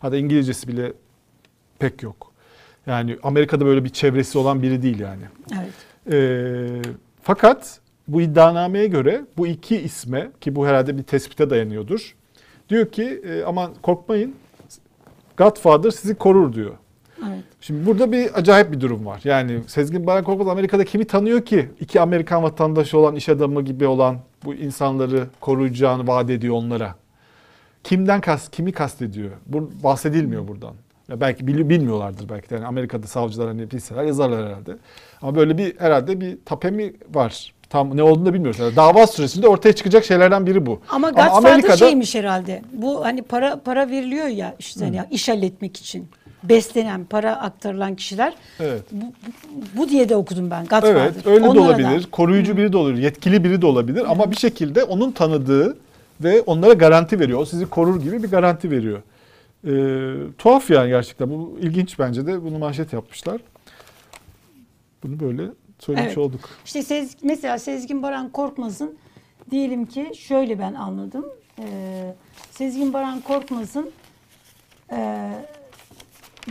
Hatta 0.00 0.16
İngilizcesi 0.16 0.68
bile 0.68 0.92
pek 1.78 2.02
yok. 2.02 2.32
Yani 2.86 3.16
Amerika'da 3.22 3.66
böyle 3.66 3.84
bir 3.84 3.88
çevresi 3.88 4.38
olan 4.38 4.62
biri 4.62 4.82
değil 4.82 4.98
yani. 4.98 5.22
Evet. 5.52 5.72
Ee, 6.12 6.82
fakat 7.22 7.80
bu 8.08 8.20
iddianameye 8.20 8.86
göre 8.86 9.24
bu 9.36 9.46
iki 9.46 9.76
isme 9.76 10.30
ki 10.40 10.56
bu 10.56 10.66
herhalde 10.66 10.98
bir 10.98 11.02
tespite 11.02 11.50
dayanıyordur. 11.50 12.14
Diyor 12.68 12.86
ki 12.86 13.22
e, 13.28 13.42
aman 13.42 13.70
korkmayın 13.82 14.34
Godfather 15.36 15.90
sizi 15.90 16.14
korur 16.14 16.52
diyor. 16.52 16.74
Evet. 17.28 17.44
Şimdi 17.60 17.86
burada 17.86 18.12
bir 18.12 18.38
acayip 18.38 18.72
bir 18.72 18.80
durum 18.80 19.06
var. 19.06 19.20
Yani 19.24 19.60
Sezgin 19.66 20.06
Baran 20.06 20.24
Korkmaz 20.24 20.48
Amerika'da 20.48 20.84
kimi 20.84 21.04
tanıyor 21.04 21.42
ki? 21.44 21.68
İki 21.80 22.00
Amerikan 22.00 22.42
vatandaşı 22.42 22.98
olan, 22.98 23.14
iş 23.16 23.28
adamı 23.28 23.62
gibi 23.62 23.86
olan 23.86 24.18
bu 24.44 24.54
insanları 24.54 25.26
koruyacağını 25.40 26.06
vaat 26.06 26.30
ediyor 26.30 26.54
onlara. 26.54 26.94
Kimden 27.84 28.20
kast, 28.20 28.50
kimi 28.50 28.72
kastediyor? 28.72 29.30
Bu 29.46 29.70
bahsedilmiyor 29.84 30.48
buradan. 30.48 30.74
Ya 31.08 31.20
belki 31.20 31.44
bili- 31.44 31.68
bilmiyorlardır 31.68 32.28
belki. 32.28 32.54
Yani 32.54 32.66
Amerika'da 32.66 33.06
savcılar 33.06 33.48
hani 33.48 33.70
bilseler 33.70 34.04
yazarlar 34.04 34.46
herhalde. 34.46 34.76
Ama 35.22 35.34
böyle 35.34 35.58
bir 35.58 35.80
herhalde 35.80 36.20
bir 36.20 36.38
tape 36.44 36.70
mi 36.70 36.92
var? 37.14 37.52
Tam 37.70 37.96
ne 37.96 38.02
olduğunu 38.02 38.26
da 38.26 38.34
bilmiyoruz. 38.34 38.60
Yani 38.60 38.76
dava 38.76 39.06
süresinde 39.06 39.48
ortaya 39.48 39.72
çıkacak 39.72 40.04
şeylerden 40.04 40.46
biri 40.46 40.66
bu. 40.66 40.80
Ama 40.88 41.08
Ama 41.08 41.10
Godfather 41.10 41.50
Amerika'da- 41.52 41.76
şeymiş 41.76 42.14
herhalde. 42.14 42.62
Bu 42.72 43.04
hani 43.04 43.22
para 43.22 43.60
para 43.60 43.90
veriliyor 43.90 44.26
ya 44.26 44.54
işte 44.58 44.84
hani 44.84 45.00
iş 45.10 45.28
halletmek 45.28 45.76
için. 45.76 46.08
Beslenen, 46.42 47.04
para 47.04 47.36
aktarılan 47.36 47.94
kişiler. 47.94 48.34
Evet. 48.60 48.82
Bu, 48.92 49.04
bu, 49.76 49.88
diye 49.88 50.08
de 50.08 50.16
okudum 50.16 50.50
ben 50.50 50.62
Godfather. 50.66 50.94
Evet 50.94 51.26
öyle 51.26 51.44
de 51.44 51.48
Onlara 51.48 51.64
olabilir. 51.64 52.08
Koruyucu 52.12 52.56
biri 52.56 52.72
de 52.72 52.76
olabilir. 52.76 53.02
Yetkili 53.02 53.44
biri 53.44 53.62
de 53.62 53.66
olabilir. 53.66 54.04
Ama 54.08 54.30
bir 54.30 54.36
şekilde 54.36 54.84
onun 54.84 55.12
tanıdığı 55.12 55.76
ve 56.20 56.40
onlara 56.40 56.72
garanti 56.72 57.20
veriyor. 57.20 57.40
O 57.40 57.44
sizi 57.44 57.66
korur 57.66 58.00
gibi 58.02 58.22
bir 58.22 58.30
garanti 58.30 58.70
veriyor. 58.70 59.02
Ee, 59.66 60.32
tuhaf 60.38 60.70
yani 60.70 60.88
gerçekten. 60.88 61.30
Bu 61.30 61.58
ilginç 61.62 61.98
bence 61.98 62.26
de. 62.26 62.44
Bunu 62.44 62.58
manşet 62.58 62.92
yapmışlar. 62.92 63.40
Bunu 65.02 65.20
böyle 65.20 65.42
söylemiş 65.78 66.06
Evet. 66.08 66.18
olduk. 66.18 66.48
İşte 66.64 66.82
Sez, 66.82 67.16
mesela 67.22 67.58
Sezgin 67.58 68.02
Baran 68.02 68.28
Korkmaz'ın 68.32 68.98
diyelim 69.50 69.86
ki 69.86 70.12
şöyle 70.16 70.58
ben 70.58 70.74
anladım. 70.74 71.26
Ee, 71.58 72.14
Sezgin 72.50 72.92
Baran 72.92 73.20
Korkmaz'ın 73.20 73.90
e, 74.92 75.30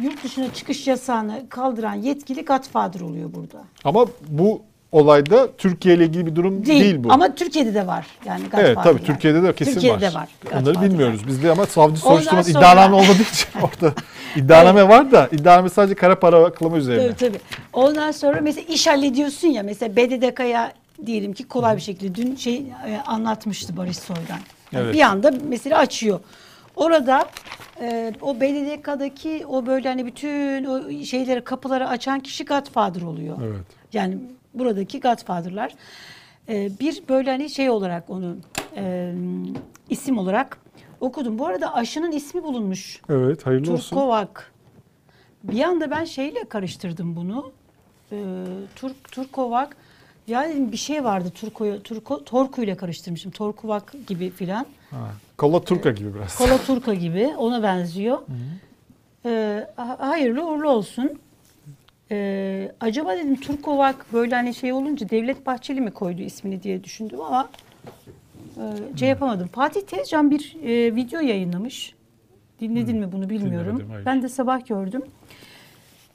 yurt 0.02 0.24
dışına 0.24 0.54
çıkış 0.54 0.88
yasağını 0.88 1.50
kaldıran 1.50 1.94
yetkili 1.94 2.46
Godfather 2.46 3.02
oluyor 3.02 3.34
burada. 3.34 3.64
Ama 3.84 4.06
bu 4.28 4.62
olayda 4.92 5.48
Türkiye 5.58 5.96
ile 5.96 6.06
ilgili 6.06 6.26
bir 6.26 6.36
durum 6.36 6.66
Değil, 6.66 6.84
değil, 6.84 7.04
bu. 7.04 7.12
ama 7.14 7.36
Türkiye'de 7.36 7.74
de 7.74 7.88
var. 7.88 8.06
Yani 8.26 8.40
evet 8.42 8.52
Godfather'lar. 8.52 8.84
tabii 8.84 9.04
Türkiye'de 9.04 9.44
de 9.44 9.56
kesin 9.56 9.74
Türkiye'de 9.74 9.96
var. 10.06 10.12
de 10.12 10.14
var. 10.16 10.30
Onları 10.62 10.82
bilmiyoruz. 10.82 11.28
Bizde 11.28 11.52
ama 11.52 11.66
savcı 11.66 12.02
soruşturması 12.02 12.52
sonra- 12.52 12.60
iddianame 12.66 12.96
olmadığı 12.96 13.22
için 13.22 13.48
orada 13.62 13.94
iddianame 14.36 14.88
var 14.90 15.12
da 15.12 15.28
iddianame 15.32 15.70
sadece 15.70 15.96
kara 15.96 16.20
para 16.20 16.46
aklama 16.46 16.78
üzerine. 16.78 17.08
Tabii 17.08 17.16
tabii. 17.18 17.40
Ondan 17.74 18.12
sonra 18.12 18.40
mesela 18.42 18.66
iş 18.74 18.88
hallediyorsun 18.88 19.48
ya 19.48 19.64
mesela 19.64 19.96
BDDK'ya 19.96 20.72
diyelim 21.06 21.34
ki 21.34 21.48
kolay 21.48 21.76
bir 21.76 21.82
şekilde 21.82 22.16
dün 22.16 22.36
şey 22.36 22.56
e, 22.56 22.98
anlatmıştı 23.06 23.78
Barış 23.78 23.98
Soydan. 23.98 24.40
Yani 24.72 24.84
Evet. 24.86 24.94
Bir 24.96 25.02
anda 25.02 25.32
mesela 25.50 25.78
açıyor. 25.80 26.20
Orada 26.76 27.26
e, 27.82 28.14
o 28.22 28.36
BDDK'daki 28.36 29.46
o 29.50 29.66
böyle 29.66 29.88
hani 29.90 30.06
bütün 30.06 30.66
o 30.66 31.04
şeyleri 31.06 31.42
kapıları 31.44 31.88
açan 31.88 32.20
kişi 32.20 32.46
Godfather 32.46 33.02
oluyor. 33.02 33.38
Evet. 33.48 33.66
Yani 33.94 34.18
buradaki 34.60 35.00
Godfather'lar 35.00 35.76
e, 36.50 36.70
bir 36.80 37.04
böyle 37.10 37.30
hani 37.32 37.50
şey 37.50 37.70
olarak 37.70 38.10
onu 38.10 38.38
e, 38.76 39.14
isim 39.90 40.18
olarak 40.18 40.58
okudum. 41.00 41.40
Bu 41.40 41.48
arada 41.48 41.74
aşının 41.74 42.12
ismi 42.12 42.44
bulunmuş. 42.44 43.02
Evet 43.10 43.46
hayırlı 43.46 43.74
olsun. 43.74 43.90
Turkovak. 43.90 44.52
Bir 45.44 45.62
anda 45.64 45.92
ben 45.92 46.06
şeyle 46.06 46.44
karıştırdım 46.44 47.16
bunu. 47.16 47.52
Ee, 48.12 48.34
Turk 48.76 49.12
Turkovak. 49.12 49.78
Ya 50.28 50.50
dedim 50.50 50.72
bir 50.72 50.78
şey 50.78 51.04
vardı 51.04 51.30
Turko 51.36 51.80
Turko 51.80 52.24
Torku 52.24 52.62
ile 52.64 52.78
karıştırmışım. 52.78 53.32
Torkuvak 53.32 53.94
gibi 54.08 54.30
filan. 54.30 54.66
Kola 55.38 55.64
Turka 55.64 55.92
gibi 55.92 56.16
biraz. 56.16 56.36
Kola 56.38 56.58
Turka 56.58 56.94
gibi 56.94 57.34
ona 57.38 57.64
benziyor. 57.64 58.20
Ee, 59.26 59.68
ha- 59.76 59.96
hayırlı 60.00 60.46
uğurlu 60.50 60.70
olsun. 60.70 61.20
Ee, 62.12 62.72
acaba 62.80 63.18
dedim 63.18 63.36
Turkovak 63.36 64.14
böyle 64.14 64.36
hani 64.36 64.54
şey 64.54 64.74
olunca 64.74 65.10
Devlet 65.10 65.46
Bahçeli 65.46 65.82
mi 65.82 65.92
koydu 65.92 66.22
ismini 66.22 66.64
diye 66.64 66.84
düşündüm 66.84 67.22
ama 67.22 67.50
e, 68.58 68.98
şey 68.98 69.10
yapamadım. 69.10 69.48
Fatih 69.48 69.82
Tezcan 69.82 70.32
bir 70.32 70.56
e, 70.64 70.96
video 70.96 71.22
yayınlamış. 71.22 71.94
Dinledin 72.60 72.98
mi 72.98 73.12
bunu 73.12 73.30
bilmiyorum. 73.30 73.68
Dinlemedim, 73.68 73.90
hayır. 73.90 74.06
Ben 74.06 74.22
de 74.24 74.30
sabah 74.30 74.68
gördüm. 74.68 75.02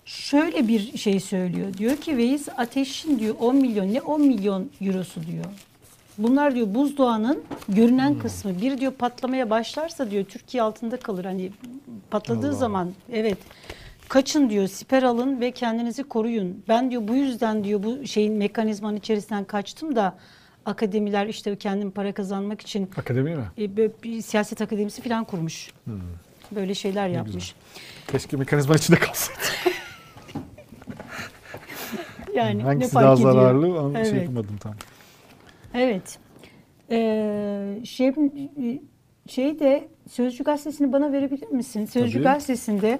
Şöyle 0.04 0.68
bir 0.68 0.98
şey 0.98 1.20
söylüyor. 1.20 1.74
Diyor 1.78 1.96
ki 1.96 2.16
Veys 2.16 2.48
Ateş'in 2.56 3.18
diyor 3.18 3.34
10 3.40 3.56
milyon 3.56 3.94
ne 3.94 4.00
10 4.00 4.20
milyon 4.20 4.70
eurosu 4.80 5.26
diyor. 5.26 5.44
Bunlar 6.18 6.54
diyor 6.54 6.74
buzdağının 6.74 7.42
görünen 7.68 8.18
kısmı. 8.18 8.60
Bir 8.60 8.78
diyor 8.78 8.92
patlamaya 8.92 9.50
başlarsa 9.50 10.10
diyor 10.10 10.24
Türkiye 10.24 10.62
altında 10.62 10.96
kalır. 10.96 11.24
Hani 11.24 11.50
patladığı 12.10 12.48
Allah. 12.48 12.56
zaman 12.56 12.90
evet 13.12 13.38
kaçın 14.08 14.50
diyor 14.50 14.66
siper 14.68 15.02
alın 15.02 15.40
ve 15.40 15.50
kendinizi 15.50 16.02
koruyun. 16.04 16.64
Ben 16.68 16.90
diyor 16.90 17.08
bu 17.08 17.14
yüzden 17.14 17.64
diyor 17.64 17.82
bu 17.82 18.06
şeyin 18.06 18.32
mekanizmanın 18.32 18.96
içerisinden 18.96 19.44
kaçtım 19.44 19.96
da 19.96 20.16
akademiler 20.66 21.26
işte 21.26 21.56
kendim 21.56 21.90
para 21.90 22.12
kazanmak 22.12 22.60
için 22.60 22.90
Akademi 22.96 23.34
mi? 23.36 23.44
e, 23.58 23.76
böyle 23.76 23.92
bir 24.02 24.20
siyaset 24.22 24.60
akademisi 24.62 25.02
falan 25.02 25.24
kurmuş. 25.24 25.70
Hmm. 25.84 25.94
Böyle 26.52 26.74
şeyler 26.74 27.08
yapmış. 27.08 27.54
Keşke 28.06 28.36
mekanizma 28.36 28.74
içinde 28.74 28.98
kalsaydı. 28.98 29.40
Yani 32.34 32.62
Hangisi 32.62 32.86
ne 32.88 32.90
fark 32.92 33.04
daha 33.06 33.14
ediyor? 33.14 33.32
zararlı 33.32 33.80
onu 33.80 33.92
şey 33.92 34.02
Evet. 34.02 34.22
yapamadım 34.22 34.56
tam. 34.56 34.74
Evet. 35.74 36.18
Ee, 36.90 37.78
şey, 37.84 38.12
şey 39.28 39.58
de 39.60 39.88
Sözcü 40.10 40.44
Gazetesi'ni 40.44 40.92
bana 40.92 41.12
verebilir 41.12 41.48
misin? 41.48 41.84
Sözcü 41.86 42.12
Tabii. 42.12 42.24
Gazetesi'nde 42.24 42.98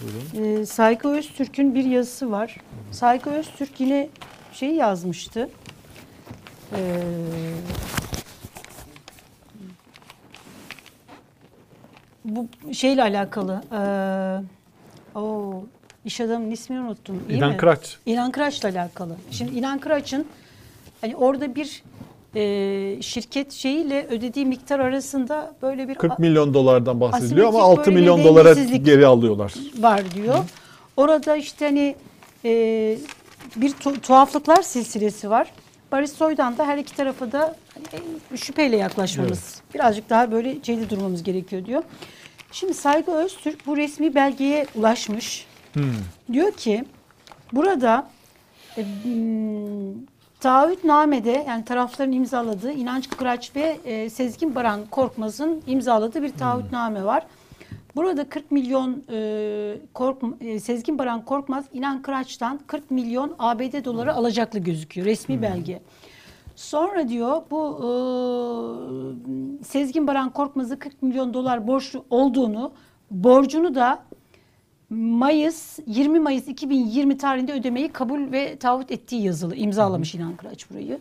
Buyurun. 0.00 0.60
e, 0.60 0.66
Saygı 0.66 1.08
Öztürk'ün 1.08 1.74
bir 1.74 1.84
yazısı 1.84 2.30
var. 2.30 2.56
Saygı 2.92 3.30
Öztürk 3.30 3.80
yine 3.80 4.08
şey 4.52 4.74
yazmıştı. 4.74 5.50
Ee, 6.76 7.02
bu 12.24 12.46
şeyle 12.72 13.02
alakalı. 13.02 13.62
Ee, 13.72 15.18
o 15.18 15.54
iş 16.04 16.20
adamının 16.20 16.50
ismini 16.50 16.80
unuttum. 16.80 17.22
İnan 17.28 17.50
mi? 17.50 17.56
Kıraç. 17.56 17.98
İnan 18.06 18.30
Kıraç'la 18.30 18.68
alakalı. 18.68 19.16
Şimdi 19.30 19.58
İnan 19.58 19.78
Kıraç'ın 19.78 20.26
hani 21.00 21.16
orada 21.16 21.54
bir 21.54 21.82
e, 22.36 23.02
şirket 23.02 23.52
şeyiyle 23.52 24.06
ödediği 24.10 24.46
miktar 24.46 24.78
arasında 24.80 25.54
böyle 25.62 25.88
bir 25.88 25.94
40 25.94 26.18
milyon 26.18 26.54
dolardan 26.54 27.00
bahsediliyor 27.00 27.48
ama 27.48 27.58
Asimetrik 27.58 27.78
6 27.78 27.90
böyle 27.90 28.00
milyon 28.00 28.24
dolara 28.24 28.52
geri 28.76 29.06
alıyorlar. 29.06 29.54
var 29.78 30.02
diyor. 30.14 30.34
Orada 30.96 31.36
işte 31.36 31.64
hani 31.64 31.96
e, 32.44 32.50
bir 33.56 33.70
tu- 33.70 34.00
tuhaflıklar 34.00 34.62
silsilesi 34.62 35.30
var. 35.30 35.50
Barış 35.92 36.10
Soy'dan 36.10 36.58
da 36.58 36.66
her 36.66 36.78
iki 36.78 36.96
tarafa 36.96 37.32
da 37.32 37.56
hani, 37.74 38.38
şüpheyle 38.38 38.76
yaklaşmamız, 38.76 39.62
birazcık 39.74 40.10
daha 40.10 40.32
böyle 40.32 40.56
şeyde 40.62 40.90
durmamız 40.90 41.22
gerekiyor 41.22 41.64
diyor. 41.64 41.82
Şimdi 42.52 42.74
Saygı 42.74 43.10
Öztürk 43.12 43.66
bu 43.66 43.76
resmi 43.76 44.14
belgeye 44.14 44.66
ulaşmış. 44.74 45.46
Hmm. 45.72 45.84
Diyor 46.32 46.52
ki 46.52 46.84
burada 47.52 48.10
e, 48.78 48.84
taahhütnamede 50.44 51.44
yani 51.48 51.64
tarafların 51.64 52.12
imzaladığı 52.12 52.72
İnanç 52.72 53.08
Kıraç 53.08 53.56
ve 53.56 53.78
e, 53.84 54.10
Sezgin 54.10 54.54
Baran 54.54 54.80
Korkmaz'ın 54.90 55.62
imzaladığı 55.66 56.22
bir 56.22 56.32
taahhütname 56.32 57.04
var. 57.04 57.26
Burada 57.96 58.28
40 58.28 58.50
milyon 58.50 59.04
e, 59.12 59.78
Kork, 59.94 60.22
e, 60.40 60.60
Sezgin 60.60 60.98
Baran 60.98 61.24
Korkmaz 61.24 61.64
İnan 61.72 62.02
Kıraç'tan 62.02 62.60
40 62.66 62.90
milyon 62.90 63.34
ABD 63.38 63.84
doları 63.84 64.14
alacaklı 64.14 64.58
gözüküyor 64.58 65.06
resmi 65.06 65.42
belge. 65.42 65.82
Sonra 66.56 67.08
diyor 67.08 67.42
bu 67.50 67.80
e, 67.82 69.64
Sezgin 69.64 70.06
Baran 70.06 70.30
Korkmaz'a 70.30 70.78
40 70.78 71.02
milyon 71.02 71.34
dolar 71.34 71.66
borçlu 71.66 72.04
olduğunu, 72.10 72.72
borcunu 73.10 73.74
da 73.74 74.02
Mayıs 74.90 75.78
20 75.86 76.20
Mayıs 76.20 76.48
2020 76.48 77.18
tarihinde 77.18 77.52
ödemeyi 77.52 77.88
kabul 77.88 78.32
ve 78.32 78.56
taahhüt 78.56 78.90
ettiği 78.90 79.22
yazılı 79.22 79.56
imzalamış 79.56 80.14
İnan 80.14 80.36
Kıraç 80.36 80.70
burayı. 80.70 81.00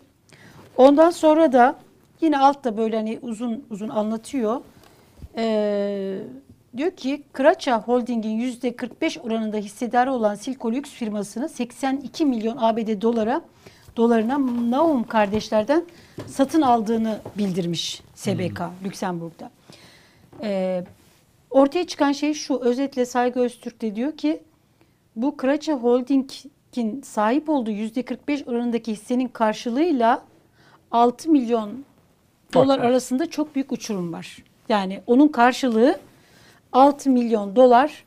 Ondan 0.78 1.12
sonra 1.12 1.52
da 1.52 1.76
yine 2.22 2.38
altta 2.38 2.78
böyle 2.78 2.96
hani 2.96 3.20
uzun 3.22 3.64
uzun 3.70 3.90
anlatıyor. 3.90 4.62
Ee, 5.38 6.20
diyor 6.78 6.92
ki 6.92 7.24
Kıraça 7.34 7.82
Holding'in 7.82 8.38
yüzde 8.38 8.76
45 8.76 9.18
oranında 9.18 9.58
hissedarı 9.58 10.14
olan 10.14 10.36
Silkolux 10.36 10.84
firmasını 10.84 11.50
82 11.50 12.26
milyon 12.26 12.58
ABD 12.60 13.02
dolara 13.02 13.42
dolarına 13.98 14.40
Naum 14.72 15.04
kardeşlerden 15.04 15.84
satın 16.28 16.62
aldığını 16.62 17.20
bildirmiş 17.38 18.02
SBK 18.16 18.62
Lüksemburg'da. 18.84 19.52
Ee, 20.42 20.84
ortaya 21.54 21.88
çıkan 21.88 22.12
şey 22.12 22.34
şu 22.34 22.60
özetle 22.60 23.06
Saygı 23.06 23.40
Öztürk 23.40 23.82
de 23.82 23.96
diyor 23.96 24.18
ki 24.18 24.44
bu 25.16 25.38
Kıraça 25.38 25.74
Holding'in 25.74 27.02
sahip 27.02 27.50
olduğu 27.50 27.72
yüzde 27.72 28.02
45 28.02 28.48
oranındaki 28.48 28.92
hissenin 28.92 29.28
karşılığıyla 29.28 30.24
6 30.92 31.32
milyon 31.32 31.86
dolar 32.54 32.80
var. 32.80 32.86
arasında 32.86 33.30
çok 33.30 33.56
büyük 33.56 33.72
uçurum 33.72 34.14
var. 34.14 34.38
Yani 34.70 35.02
onun 35.08 35.28
karşılığı 35.28 36.00
6 36.72 37.10
milyon 37.10 37.56
dolar 37.56 38.04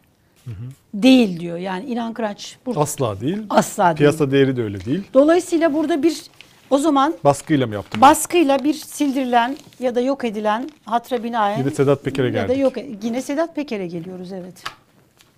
değil 0.94 1.40
diyor. 1.40 1.58
Yani 1.58 1.84
İnan 1.86 2.12
Kıraç 2.14 2.58
burada 2.66 2.80
Asla 2.80 3.20
değil. 3.20 3.38
asla 3.50 3.84
değil. 3.84 3.96
Piyasa 3.96 4.30
değeri 4.30 4.56
de 4.56 4.62
öyle 4.62 4.84
değil. 4.84 5.02
Dolayısıyla 5.14 5.74
burada 5.74 6.02
bir 6.02 6.22
o 6.70 6.78
zaman 6.78 7.14
Baskıyla 7.24 7.66
mı 7.66 7.74
yaptım? 7.74 8.00
baskıyla 8.00 8.64
bir 8.64 8.74
sildirilen 8.74 9.56
ya 9.80 9.94
da 9.94 10.00
yok 10.00 10.24
edilen 10.24 10.70
hatıra 10.84 11.22
binaen 11.24 11.58
Yine 11.58 11.70
Sedat 11.70 12.04
Peker'e 12.04 12.26
ya 12.26 12.48
da 12.48 12.54
geldik. 12.54 12.58
yok 12.78 13.04
yine 13.04 13.22
Sedat 13.22 13.54
Peker'e 13.56 13.86
geliyoruz 13.86 14.32
evet. 14.32 14.64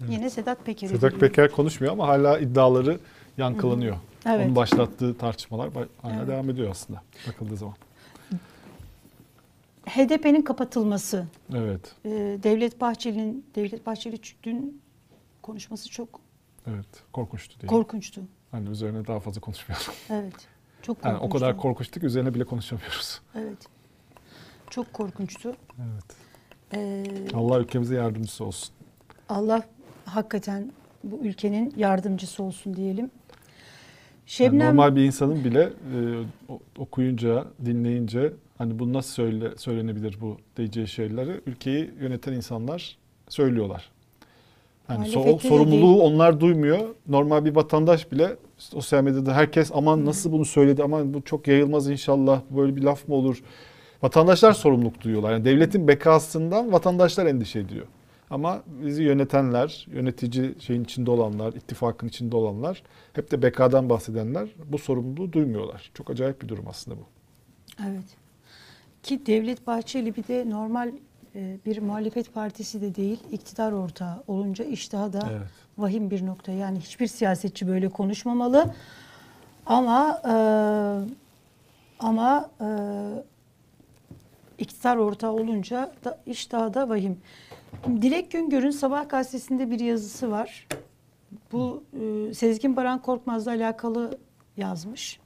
Yine 0.09 0.31
Sedat 0.31 0.65
Peker'e 0.67 0.89
Sedat 0.89 1.01
geliyoruz. 1.03 1.21
Peker 1.21 1.51
konuşmuyor 1.53 1.93
ama 1.93 2.09
hala 2.09 2.39
iddiaları 2.39 2.99
yankılanıyor. 3.39 3.97
Evet. 4.27 4.47
Onun 4.47 4.57
başlattığı 4.57 5.19
tartışmalar 5.19 5.71
hala 6.03 6.15
Evet. 6.17 6.29
devam 6.29 6.51
ediyor 6.51 6.71
aslında 6.71 7.03
bakıldığı 7.29 7.57
zaman. 7.57 7.75
HDP'nin 9.87 10.43
kapatılması, 10.43 11.27
Evet. 11.55 11.81
e, 12.05 12.09
Devlet 12.43 12.81
Bahçeli'nin 12.81 13.47
Devlet 13.55 13.87
Bahçeli 13.87 14.21
dün 14.43 14.81
konuşması 15.43 15.91
çok 15.91 16.21
Evet. 16.67 16.87
Korkunçtu 17.13 17.61
diye. 17.61 17.69
korkunçtu. 17.69 18.21
hani 18.51 18.69
üzerine 18.71 19.07
daha 19.07 19.21
fazla 19.21 19.41
konuşmayalım. 19.41 19.87
Evet. 20.11 20.35
Çok 20.83 21.05
Yani 21.05 21.19
o 21.19 21.29
kadar 21.29 21.57
korkunçtu 21.57 22.01
ki 22.01 22.07
üzerine 22.07 22.35
bile 22.35 22.45
konuşamıyoruz. 22.45 23.21
Evet. 23.35 23.59
Çok 24.71 24.93
korkunçtu. 24.93 25.53
Evet. 25.79 26.05
Ee, 26.75 27.05
Allah 27.35 27.61
ülkemize 27.61 27.95
yardımcısı 27.95 28.45
olsun. 28.45 28.75
Allah 29.29 29.63
hakikaten 30.05 30.73
bu 31.05 31.17
ülkenin 31.17 31.75
yardımcısı 31.77 32.43
olsun 32.43 32.75
diyelim. 32.77 32.99
Yani 33.05 33.11
Şebnem 34.27 34.69
normal 34.69 34.97
bir 34.97 35.05
insanın 35.05 35.45
bile 35.45 35.63
e, 35.63 35.99
okuyunca, 36.79 37.45
dinleyince 37.65 38.33
hani 38.59 38.79
bu 38.79 38.93
nasıl 38.93 39.11
söyle, 39.13 39.57
söylenebilir 39.57 40.19
bu 40.21 40.39
diyeceği 40.57 40.89
şeyleri 40.89 41.41
ülkeyi 41.47 41.95
yöneten 42.01 42.33
insanlar 42.33 42.99
söylüyorlar. 43.29 43.91
Yani 44.89 45.07
so- 45.09 45.39
sorumluluğu 45.39 45.99
değil. 45.99 46.13
onlar 46.13 46.41
duymuyor. 46.41 46.79
Normal 47.09 47.45
bir 47.45 47.55
vatandaş 47.55 48.13
bile 48.13 48.37
sosyal 48.59 49.03
medyada 49.03 49.35
herkes 49.35 49.71
aman 49.75 50.05
nasıl 50.07 50.33
bunu 50.33 50.45
söyledi 50.45 50.83
aman 50.83 51.15
bu 51.15 51.23
çok 51.23 51.49
yayılmaz 51.49 51.91
inşallah 51.91 52.41
böyle 52.51 52.77
bir 52.77 52.83
laf 52.83 53.09
mı 53.09 53.15
olur. 53.15 53.43
Vatandaşlar 54.03 54.53
sorumluluk 54.53 55.01
duyuyorlar. 55.01 55.33
Yani 55.33 55.45
devletin 55.45 55.89
bekasından 55.89 56.73
vatandaşlar 56.73 57.27
endişe 57.27 57.59
ediyor. 57.59 57.87
Ama 58.31 58.63
bizi 58.67 59.03
yönetenler, 59.03 59.87
yönetici 59.93 60.55
şeyin 60.59 60.85
içinde 60.85 61.11
olanlar, 61.11 61.53
ittifakın 61.53 62.09
içinde 62.09 62.37
olanlar, 62.37 62.83
hep 63.13 63.31
de 63.31 63.43
bekadan 63.43 63.91
bahsedenler 63.91 64.49
bu 64.65 64.79
sorumluluğu 64.79 65.33
duymuyorlar. 65.33 65.91
Çok 65.95 66.11
acayip 66.11 66.43
bir 66.43 66.49
durum 66.49 66.65
aslında 66.69 66.97
bu. 66.97 67.03
Evet. 67.89 68.05
Ki 69.03 69.27
Devlet 69.27 69.67
Bahçeli 69.67 70.17
bir 70.17 70.29
de 70.29 70.51
normal 70.51 70.93
bir 71.67 71.83
muhalefet 71.83 72.35
partisi 72.35 72.81
de 72.81 72.95
değil, 72.95 73.19
iktidar 73.33 73.73
ortağı 73.73 74.23
olunca 74.27 74.65
iş 74.65 74.93
daha 74.93 75.13
da 75.13 75.29
Evet. 75.33 75.47
vahim 75.79 76.11
bir 76.11 76.27
nokta. 76.27 76.53
Yani 76.53 76.81
hiçbir 76.81 77.07
siyasetçi 77.07 77.69
böyle 77.69 77.89
konuşmamalı. 77.89 78.75
Ama 79.67 80.23
e, 80.25 80.35
ama 81.99 82.51
e, 82.61 82.69
iktidar 84.59 84.97
ortağı 84.97 85.33
olunca 85.33 85.93
da 86.05 86.19
iş 86.27 86.53
daha 86.53 86.75
da 86.75 86.89
vahim. 86.89 87.19
Dilek 87.87 88.31
Güngör'ün 88.31 88.71
Sabah 88.71 89.09
gazetesinde 89.09 89.71
bir 89.71 89.81
yazısı 89.81 90.31
var. 90.31 90.67
Bu 91.53 91.83
e, 92.01 92.35
Sezgin 92.35 92.77
Baran 92.77 93.03
Korkmaz'la 93.03 93.51
alakalı 93.51 94.19
yazmış. 94.57 95.21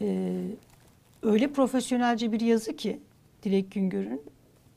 E, 0.00 0.36
öyle 1.22 1.52
profesyonelce 1.52 2.32
bir 2.32 2.40
yazı 2.40 2.76
ki 2.76 3.00
Dilek 3.42 3.70
Güngör'ün. 3.70 4.22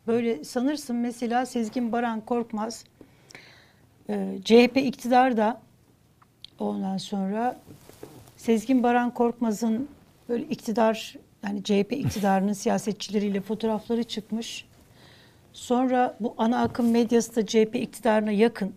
Böyle 0.08 0.44
sanırsın 0.44 0.96
mesela 0.96 1.46
Sezgin 1.46 1.92
Baran 1.92 2.22
Korkmaz 2.22 2.84
e, 4.10 4.38
CHP 4.46 4.78
iktidarda 4.78 5.62
Ondan 6.60 6.98
sonra 6.98 7.60
Sezgin 8.38 8.84
Baran 8.84 9.14
Korkmaz'ın 9.14 9.88
böyle 10.30 10.44
iktidar 10.44 11.16
yani 11.44 11.64
CHP 11.64 11.92
iktidarının 11.92 12.54
siyasetçileriyle 12.64 13.42
fotoğrafları 13.42 14.04
çıkmış. 14.04 14.66
Sonra 15.54 16.18
bu 16.20 16.36
ana 16.38 16.62
akım 16.62 16.92
medyası 16.92 17.36
da 17.36 17.46
CHP 17.46 17.76
iktidarına 17.76 18.32
yakın. 18.32 18.74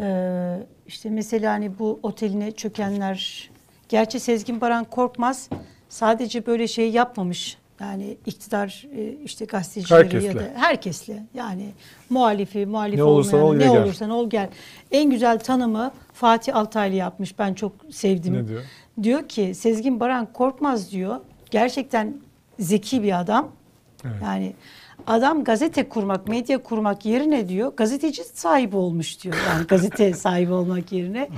Ee, 0.00 0.58
işte 0.86 1.10
mesela 1.10 1.52
hani 1.52 1.78
bu 1.78 2.00
oteline 2.02 2.52
çökenler 2.52 3.50
gerçi 3.88 4.20
Sezgin 4.20 4.60
Baran 4.60 4.84
Korkmaz 4.84 5.48
sadece 5.88 6.46
böyle 6.46 6.68
şey 6.68 6.90
yapmamış. 6.90 7.58
Yani 7.80 8.16
iktidar 8.26 8.86
e, 8.96 9.12
işte 9.24 9.44
gazetecileri 9.44 10.14
ya 10.14 10.20
Herkesle. 10.22 10.40
da 10.40 10.52
herkesle 10.60 11.22
yani 11.34 11.70
muhalifi, 12.10 12.66
muhalif 12.66 12.96
Ne 12.96 13.04
olursan 13.04 13.40
olmayan, 13.40 13.68
ol, 13.68 13.72
ne 13.72 13.78
gel. 13.78 13.84
olursan 13.84 14.10
ol 14.10 14.30
gel. 14.30 14.48
En 14.90 15.10
güzel 15.10 15.38
tanımı 15.38 15.92
Fatih 16.12 16.56
Altaylı 16.56 16.94
yapmış. 16.96 17.38
Ben 17.38 17.54
çok 17.54 17.72
sevdim. 17.90 18.34
Ne 18.34 18.48
diyor? 18.48 18.62
Diyor 19.02 19.28
ki 19.28 19.54
Sezgin 19.54 20.00
Baran 20.00 20.32
Korkmaz 20.32 20.90
diyor. 20.92 21.16
Gerçekten 21.50 22.16
zeki 22.58 23.02
bir 23.02 23.20
adam. 23.20 23.48
Evet. 24.04 24.14
Yani 24.22 24.52
adam 25.06 25.44
gazete 25.44 25.88
kurmak, 25.88 26.28
medya 26.28 26.62
kurmak 26.62 27.04
yerine 27.06 27.48
diyor 27.48 27.72
gazeteci 27.76 28.24
sahibi 28.24 28.76
olmuş 28.76 29.22
diyor. 29.24 29.34
Yani 29.48 29.66
gazete 29.66 30.12
sahibi 30.24 30.52
olmak 30.52 30.92
yerine. 30.92 31.28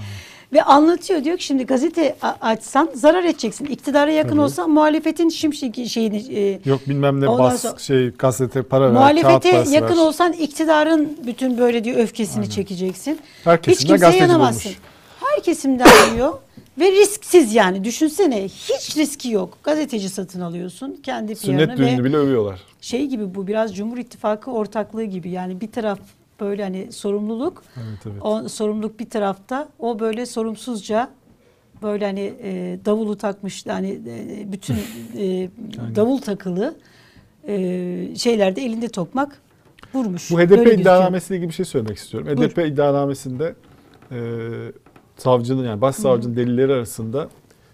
Ve 0.53 0.63
anlatıyor 0.63 1.25
diyor 1.25 1.39
ki 1.39 1.45
şimdi 1.45 1.67
gazete 1.67 2.17
açsan 2.41 2.91
zarar 2.95 3.25
edeceksin. 3.25 3.65
İktidara 3.65 4.11
yakın 4.11 4.29
Tabii. 4.31 4.41
olsan 4.41 4.71
muhalefetin 4.71 5.29
şimşek 5.29 5.87
şeyini 5.89 6.35
e, 6.39 6.61
Yok 6.65 6.81
bilmem 6.89 7.21
ne 7.21 7.29
bas 7.29 7.63
sonra- 7.63 7.79
şey 7.79 8.11
gazete 8.11 8.63
para 8.63 8.85
ver, 8.85 8.93
Muhalefete 8.93 9.49
yakın 9.71 9.97
ver. 9.97 10.03
olsan 10.03 10.33
iktidarın 10.33 11.19
bütün 11.27 11.59
böyle 11.59 11.85
diyor 11.85 11.97
öfkesini 11.99 12.51
çekeceksin. 12.51 13.19
Her 13.45 13.59
Hiç 13.67 13.85
kimseye 13.85 14.17
yanamazsın. 14.17 14.65
bulmuş. 14.65 14.79
Her 15.21 15.43
kesimden 15.43 15.89
diyor 16.15 16.33
ve 16.79 16.93
risksiz 16.93 17.55
yani 17.55 17.85
düşünsene 17.85 18.45
hiç 18.45 18.97
riski 18.97 19.31
yok. 19.31 19.59
Gazeteci 19.63 20.09
satın 20.09 20.41
alıyorsun 20.41 21.01
kendi 21.03 21.37
Sünnet 21.37 21.65
piyanı 21.67 21.77
düğününü 21.79 22.01
ve 22.01 22.05
bile 22.05 22.17
övüyorlar. 22.17 22.61
şey 22.81 23.07
gibi 23.07 23.35
bu 23.35 23.47
biraz 23.47 23.77
Cumhur 23.77 23.99
İttifakı 23.99 24.51
ortaklığı 24.51 25.05
gibi 25.05 25.31
yani 25.31 25.61
bir 25.61 25.73
taraf 25.73 25.99
böyle 26.41 26.63
hani 26.63 26.93
sorumluluk 26.93 27.63
Evet, 27.77 27.99
evet. 28.07 28.23
o 28.23 28.49
sorumluluk 28.49 29.01
bir 29.01 29.11
tarafta 29.11 29.69
o 29.79 30.01
böyle 30.01 30.27
sorumsuzca 30.27 31.11
böyle 31.83 32.05
hani 32.05 32.35
e, 32.43 32.79
davulu 32.85 33.17
takmış 33.17 33.67
yani 33.67 34.01
e, 34.07 34.53
bütün 34.53 34.75
e, 35.19 35.51
davul 35.97 36.19
takılı 36.19 36.75
e, 37.49 38.15
şeylerde 38.17 38.63
elinde 38.63 38.89
tokmak 38.89 39.41
vurmuş. 39.95 40.31
Bu 40.31 40.41
HDP 40.41 40.81
iddianamesiyle 40.81 41.37
ilgili 41.37 41.49
bir 41.49 41.55
şey 41.55 41.65
söylemek 41.65 41.97
istiyorum. 41.97 42.37
Buyur. 42.37 42.51
HDP 42.51 42.59
iddianamesinde 42.59 43.55
e, 44.13 44.19
savcının 45.17 45.65
yani 45.65 45.81
başsavcının 45.81 46.37
delilleri 46.37 46.73
arasında 46.73 47.29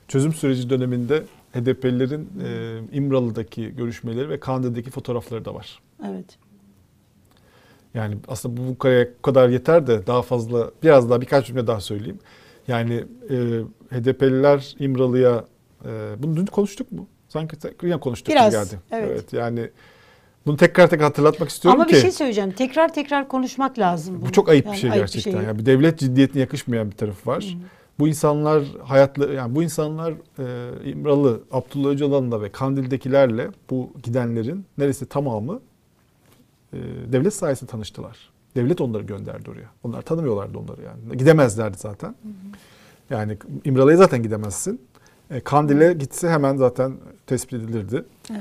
çözüm 0.09 0.33
süreci 0.33 0.71
döneminde 0.71 1.23
HDP'lilerin 1.53 2.29
e, 2.45 2.79
İmralı'daki 2.93 3.77
görüşmeleri 3.77 4.29
ve 4.29 4.41
Kandil'deki 4.41 4.91
fotoğrafları 4.91 5.45
da 5.45 5.55
var. 5.55 5.81
Evet. 6.09 6.39
Yani 7.95 8.17
aslında 8.29 8.57
bu 8.57 8.67
bu 8.69 8.79
kadar- 8.79 9.49
bu 9.49 9.53
yeter 9.53 9.87
de 9.87 10.07
daha 10.07 10.23
fazla 10.23 10.71
biraz 10.83 11.11
daha 11.11 11.21
birkaç 11.21 11.47
cümle 11.47 11.67
daha 11.67 11.81
söyleyeyim. 11.81 12.19
Yani 12.69 13.05
e, 13.31 13.37
HDP'liler 13.97 14.75
İmralı'ya 14.79 15.45
e, 15.85 15.89
bunu 16.19 16.37
dün 16.37 16.47
konuştuk 16.47 16.93
mu? 16.93 17.07
Sanki 17.29 17.57
yine 17.83 18.01
konuştuk 18.01 18.29
Biraz, 18.35 18.53
geldi. 18.53 18.81
evet. 18.91 19.33
yani 19.33 19.71
bunu 20.47 20.57
tekrar 20.57 20.91
tekrar 20.91 21.05
hatırlatmak 21.05 21.49
istiyorum 21.49 21.81
Ama 21.81 21.89
ki 21.89 21.95
bir 21.95 22.01
şey 22.01 22.11
söyleyeceğim. 22.11 22.51
Tekrar 22.53 22.95
tekrar 22.95 23.29
konuşmak 23.29 23.79
lazım. 23.79 24.17
bu 24.17 24.23
bunu. 24.23 24.33
çok 24.33 24.49
ayıp 24.49 24.65
Yani 24.67 24.75
bir 24.75 24.81
şey 24.81 24.91
ayıp 24.91 25.03
gerçekten. 25.03 25.31
şey. 25.33 25.43
Yani 25.43 25.59
bir 25.59 25.67
devlet 25.67 25.99
ciddiyetine 25.99 26.41
yakışmayan 26.41 26.91
bir 26.91 26.97
tarafı 26.97 27.31
var. 27.31 27.57
Bu 27.99 28.09
insanlar 28.09 28.65
hayatları 28.85 29.35
yani 29.35 29.55
bu 29.55 29.63
insanlar 29.63 30.13
e, 30.39 30.91
İmralı, 30.91 31.41
Abdullah 31.53 31.89
Öcalan'la 31.91 32.43
ve 32.43 32.53
Kandil'dekilerle 32.53 33.49
bu 33.71 33.93
gidenlerin 34.03 34.65
neredeyse 34.79 35.07
tamamı 35.07 35.61
e, 36.75 37.13
devlet 37.13 37.35
sayesinde 37.35 37.71
tanıştılar. 37.71 38.31
Devlet 38.57 38.81
onları 38.81 39.03
gönderdi 39.03 39.51
oraya. 39.51 39.71
Onlar 39.83 40.03
tanımıyorlardı 40.03 40.59
onları 40.59 40.83
yani. 40.83 41.19
Gidemezlerdi 41.19 41.77
zaten. 41.79 42.15
Yani 43.11 43.39
İmralı'ya 43.65 43.97
zaten 43.97 44.23
gidemezsin. 44.23 44.81
E, 45.31 45.41
Kandil'e 45.41 45.93
gitse 45.93 46.29
hemen 46.29 46.57
zaten 46.57 46.93
tespit 47.27 47.55
edilirdi. 47.55 48.05
Evet. 48.31 48.41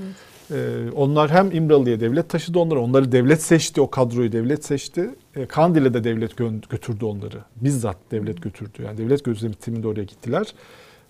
Ee, 0.51 0.91
onlar 0.95 1.31
hem 1.31 1.51
İmralı'ya 1.51 1.99
devlet 1.99 2.29
taşıdı 2.29 2.59
onları. 2.59 2.79
Onları 2.79 3.11
devlet 3.11 3.41
seçti. 3.41 3.81
O 3.81 3.89
kadroyu 3.89 4.31
devlet 4.31 4.65
seçti. 4.65 5.09
Ee, 5.35 5.45
Kandil'e 5.45 5.93
de 5.93 6.03
devlet 6.03 6.31
gö- 6.31 6.69
götürdü 6.69 7.05
onları. 7.05 7.37
Bizzat 7.55 7.97
devlet 8.11 8.41
götürdü. 8.41 8.83
Yani 8.85 8.97
devlet 8.97 9.23
gözetiminde 9.23 9.87
oraya 9.87 10.03
gittiler. 10.03 10.53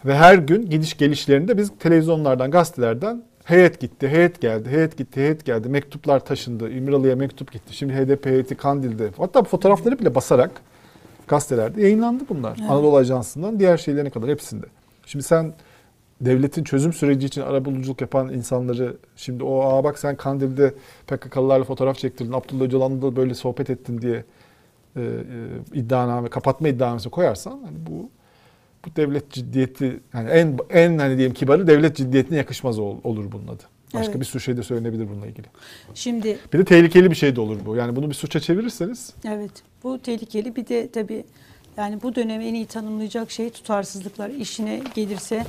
Ve 0.05 0.15
her 0.15 0.35
gün 0.35 0.69
gidiş 0.69 0.97
gelişlerinde 0.97 1.57
biz 1.57 1.71
televizyonlardan, 1.79 2.51
gazetelerden 2.51 3.23
heyet 3.43 3.79
gitti, 3.79 4.07
heyet 4.07 4.41
geldi, 4.41 4.69
heyet 4.69 4.97
gitti, 4.97 5.21
heyet 5.21 5.45
geldi. 5.45 5.69
Mektuplar 5.69 6.25
taşındı. 6.25 6.71
İmralı'ya 6.71 7.15
mektup 7.15 7.51
gitti. 7.51 7.75
Şimdi 7.75 7.93
HDP 7.93 8.25
heyeti 8.25 8.55
Kandil'de. 8.55 9.09
Hatta 9.17 9.43
fotoğrafları 9.43 9.99
bile 9.99 10.15
basarak 10.15 10.51
gazetelerde 11.27 11.81
yayınlandı 11.81 12.23
bunlar. 12.29 12.57
Evet. 12.59 12.71
Anadolu 12.71 12.97
Ajansı'ndan 12.97 13.59
diğer 13.59 13.77
şeylerine 13.77 14.09
kadar 14.09 14.29
hepsinde. 14.29 14.65
Şimdi 15.05 15.25
sen 15.25 15.53
devletin 16.21 16.63
çözüm 16.63 16.93
süreci 16.93 17.27
için 17.27 17.41
arabuluculuk 17.41 18.01
yapan 18.01 18.33
insanları 18.33 18.97
şimdi 19.15 19.43
o 19.43 19.61
aa 19.61 19.83
bak 19.83 19.99
sen 19.99 20.15
Kandil'de 20.15 20.73
PKK'lılarla 21.07 21.63
fotoğraf 21.63 21.97
çektirdin, 21.97 22.31
Abdullah 22.31 22.65
Öcalan'la 22.65 23.01
da 23.01 23.15
böyle 23.15 23.33
sohbet 23.33 23.69
ettin 23.69 24.01
diye 24.01 24.23
e, 24.95 25.01
e, 25.01 25.05
iddianame, 25.73 26.29
kapatma 26.29 26.67
iddianamesi 26.67 27.09
koyarsan 27.09 27.51
hani 27.65 27.77
bu 27.89 28.09
bu 28.85 28.95
devlet 28.95 29.31
ciddiyeti 29.31 29.99
yani 30.13 30.29
en 30.29 30.57
en 30.69 30.97
hani 30.97 31.17
diyelim 31.17 31.33
kibarı 31.33 31.67
devlet 31.67 31.95
ciddiyetine 31.97 32.37
yakışmaz 32.37 32.79
ol- 32.79 32.97
olur 33.03 33.31
bunun 33.31 33.47
adı. 33.47 33.63
Başka 33.93 34.11
Evet. 34.11 34.19
bir 34.19 34.25
sürü 34.25 34.41
şey 34.41 34.57
de 34.57 34.63
söylenebilir 34.63 35.09
bununla 35.09 35.27
ilgili. 35.27 35.47
Şimdi 35.95 36.37
Bir 36.53 36.59
de 36.59 36.65
tehlikeli 36.65 37.11
bir 37.11 37.15
şey 37.15 37.35
de 37.35 37.41
olur 37.41 37.57
bu. 37.65 37.75
Yani 37.75 37.95
bunu 37.95 38.09
bir 38.09 38.13
suça 38.13 38.39
çevirirseniz 38.39 39.13
evet 39.27 39.51
bu 39.83 39.99
tehlikeli. 39.99 40.55
Bir 40.55 40.67
de 40.67 40.91
tabii 40.91 41.23
yani 41.77 42.01
bu 42.01 42.15
dönemi 42.15 42.45
en 42.45 42.53
iyi 42.53 42.65
tanımlayacak 42.65 43.31
şey 43.31 43.49
tutarsızlıklar. 43.49 44.29
İşine 44.29 44.81
gelirse 44.95 45.45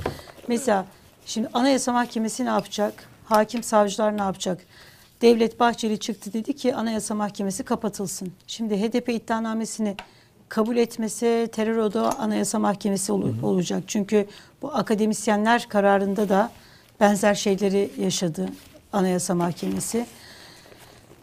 mesela 0.47 0.85
şimdi 1.25 1.49
Anayasa 1.53 1.93
Mahkemesi 1.93 2.45
ne 2.45 2.49
yapacak? 2.49 2.93
Hakim 3.25 3.63
savcılar 3.63 4.17
ne 4.17 4.21
yapacak? 4.21 4.61
Devlet 5.21 5.59
Bahçeli 5.59 5.99
çıktı 5.99 6.33
dedi 6.33 6.53
ki 6.55 6.75
Anayasa 6.75 7.15
Mahkemesi 7.15 7.63
kapatılsın. 7.63 8.31
Şimdi 8.47 8.77
HDP 8.81 9.09
iddianamesini 9.09 9.95
kabul 10.49 10.77
etmese 10.77 11.47
terör 11.51 11.77
odağı 11.77 12.09
Anayasa 12.09 12.59
Mahkemesi 12.59 13.11
ol- 13.11 13.33
olacak. 13.43 13.83
Çünkü 13.87 14.27
bu 14.61 14.75
akademisyenler 14.75 15.65
kararında 15.69 16.29
da 16.29 16.51
benzer 16.99 17.35
şeyleri 17.35 17.89
yaşadı 17.99 18.49
Anayasa 18.93 19.35
Mahkemesi. 19.35 20.05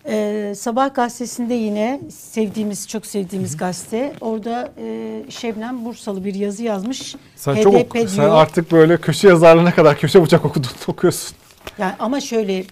Ee, 0.08 0.54
Sabah 0.56 0.94
gazetesinde 0.94 1.54
yine 1.54 2.00
sevdiğimiz, 2.10 2.88
çok 2.88 3.06
sevdiğimiz 3.06 3.56
gazete. 3.56 4.12
Orada 4.20 4.72
e, 4.78 5.22
Şebnem 5.28 5.84
Bursalı 5.84 6.24
bir 6.24 6.34
yazı 6.34 6.62
yazmış. 6.62 7.14
sen 7.36 7.54
HDP 7.54 7.62
çok 7.62 7.74
oku- 7.74 7.92
diyor. 7.94 8.08
sen 8.08 8.30
artık 8.30 8.72
böyle 8.72 8.96
köşe 8.96 9.28
yazarlığına 9.28 9.74
kadar 9.74 9.98
köşe 9.98 10.22
bıçak 10.22 10.44
okudun 10.44 10.70
okuyorsun. 10.86 11.36
Yani 11.78 11.92
ama 11.98 12.20
şöyle, 12.20 12.58
e, 12.58 12.64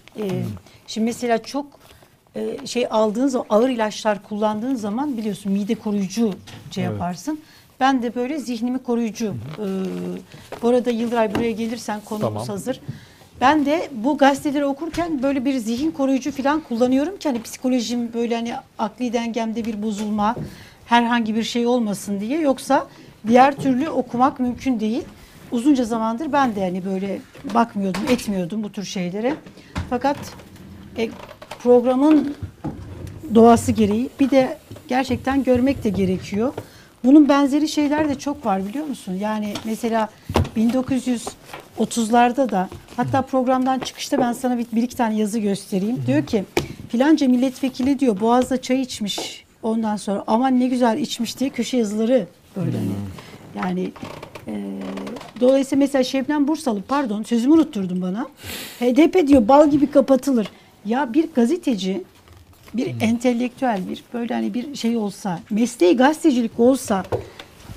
şimdi 0.87 1.05
mesela 1.05 1.37
çok 1.43 1.65
e, 2.35 2.67
şey 2.67 2.87
aldığın 2.91 3.27
zaman, 3.27 3.45
ağır 3.49 3.69
ilaçlar 3.69 4.23
kullandığın 4.23 4.75
zaman 4.75 5.17
biliyorsun 5.17 5.51
mide 5.51 5.75
koruyucu 5.75 6.33
şey 6.71 6.83
Evet. 6.83 6.93
yaparsın. 6.93 7.39
Ben 7.79 8.03
de 8.03 8.15
böyle 8.15 8.39
zihnimi 8.39 8.79
koruyucu. 8.83 9.25
E, 9.57 9.65
bu 10.61 10.67
arada 10.69 10.89
Yıldıray 10.91 11.35
buraya 11.35 11.51
gelirsen 11.51 12.01
konumuz 12.05 12.33
Tamam. 12.33 12.47
hazır. 12.47 12.81
Ben 13.41 13.65
de 13.65 13.89
bu 13.91 14.17
gazeteleri 14.17 14.65
okurken 14.65 15.23
böyle 15.23 15.45
bir 15.45 15.57
zihin 15.57 15.91
koruyucu 15.91 16.31
falan 16.31 16.61
kullanıyorum 16.61 17.17
ki 17.17 17.29
hani 17.29 17.41
psikolojim 17.41 18.13
böyle 18.13 18.35
hani 18.35 18.53
akli 18.79 19.13
dengemde 19.13 19.65
bir 19.65 19.81
bozulma 19.81 20.35
herhangi 20.85 21.35
bir 21.35 21.43
şey 21.43 21.67
olmasın 21.67 22.19
diye. 22.19 22.39
Yoksa 22.39 22.87
diğer 23.27 23.55
türlü 23.55 23.89
okumak 23.89 24.39
mümkün 24.39 24.79
değil. 24.79 25.03
Uzunca 25.51 25.83
zamandır 25.85 26.33
ben 26.33 26.55
de 26.55 26.61
hani 26.61 26.85
böyle 26.85 27.19
bakmıyordum, 27.53 28.01
etmiyordum 28.09 28.63
bu 28.63 28.71
tür 28.71 28.83
şeylere. 28.83 29.35
Fakat 29.89 30.17
e, 30.97 31.09
programın 31.63 32.35
doğası 33.35 33.71
gereği 33.71 34.09
bir 34.19 34.29
de 34.29 34.57
gerçekten 34.87 35.43
görmek 35.43 35.83
de 35.83 35.89
gerekiyor. 35.89 36.53
Bunun 37.03 37.29
benzeri 37.29 37.67
şeyler 37.67 38.09
de 38.09 38.15
çok 38.15 38.45
var 38.45 38.65
biliyor 38.67 38.85
musun? 38.85 39.13
Yani 39.13 39.53
mesela 39.65 40.09
1930'larda 40.57 42.51
da 42.51 42.69
hatta 42.97 43.21
programdan 43.21 43.79
çıkışta 43.79 44.17
ben 44.17 44.33
sana 44.33 44.57
bir, 44.57 44.65
bir 44.71 44.83
iki 44.83 44.95
tane 44.97 45.17
yazı 45.17 45.39
göstereyim. 45.39 46.03
Diyor 46.07 46.25
ki 46.25 46.43
filanca 46.89 47.27
milletvekili 47.27 47.99
diyor 47.99 48.19
Boğaz'da 48.19 48.61
çay 48.61 48.81
içmiş 48.81 49.45
ondan 49.63 49.95
sonra 49.95 50.23
aman 50.27 50.59
ne 50.59 50.67
güzel 50.67 50.97
içmiş 50.97 51.39
diye 51.39 51.49
köşe 51.49 51.77
yazıları 51.77 52.27
böyle 52.55 52.77
hani. 52.77 52.91
Yani 53.55 53.91
e, 54.47 54.53
dolayısıyla 55.39 55.79
mesela 55.79 56.03
Şebnem 56.03 56.47
Bursalı 56.47 56.81
pardon 56.81 57.23
sözümü 57.23 57.53
unutturdun 57.53 58.01
bana. 58.01 58.27
HDP 58.79 59.27
diyor 59.27 59.47
bal 59.47 59.69
gibi 59.69 59.91
kapatılır. 59.91 60.47
Ya 60.85 61.13
bir 61.13 61.33
gazeteci 61.35 62.03
bir 62.73 62.95
entelektüel 63.01 63.81
bir 63.89 64.03
böyle 64.13 64.33
hani 64.33 64.53
bir 64.53 64.75
şey 64.75 64.97
olsa 64.97 65.39
mesleği 65.49 65.97
gazetecilik 65.97 66.59
olsa 66.59 67.03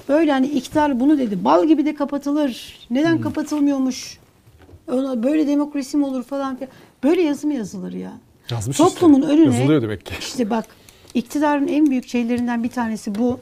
Böyle 0.08 0.32
hani 0.32 0.46
iktidar 0.46 1.00
bunu 1.00 1.18
dedi. 1.18 1.44
Bal 1.44 1.66
gibi 1.66 1.86
de 1.86 1.94
kapatılır. 1.94 2.78
Neden 2.90 3.20
kapatılmıyormuş? 3.20 4.18
Öyle- 4.86 5.22
Böyle 5.22 5.46
demokrasi 5.46 5.96
mi 5.96 6.04
olur 6.06 6.22
falan 6.22 6.56
filan. 6.56 6.70
Böyle 7.04 7.22
yazı 7.22 7.46
mı 7.46 7.54
yazılır 7.54 7.92
ya? 7.92 8.12
Yazmış 8.50 8.76
Toplumun 8.76 9.20
işte. 9.22 9.32
önüne 9.32 9.44
Yazılıyor 9.56 9.82
demek 9.82 10.06
ki. 10.06 10.14
İşte 10.20 10.50
bak 10.50 10.66
iktidarın 11.14 11.68
en 11.68 11.86
büyük 11.86 12.08
şeylerinden 12.08 12.64
bir 12.64 12.68
tanesi 12.68 13.14
bu. 13.14 13.40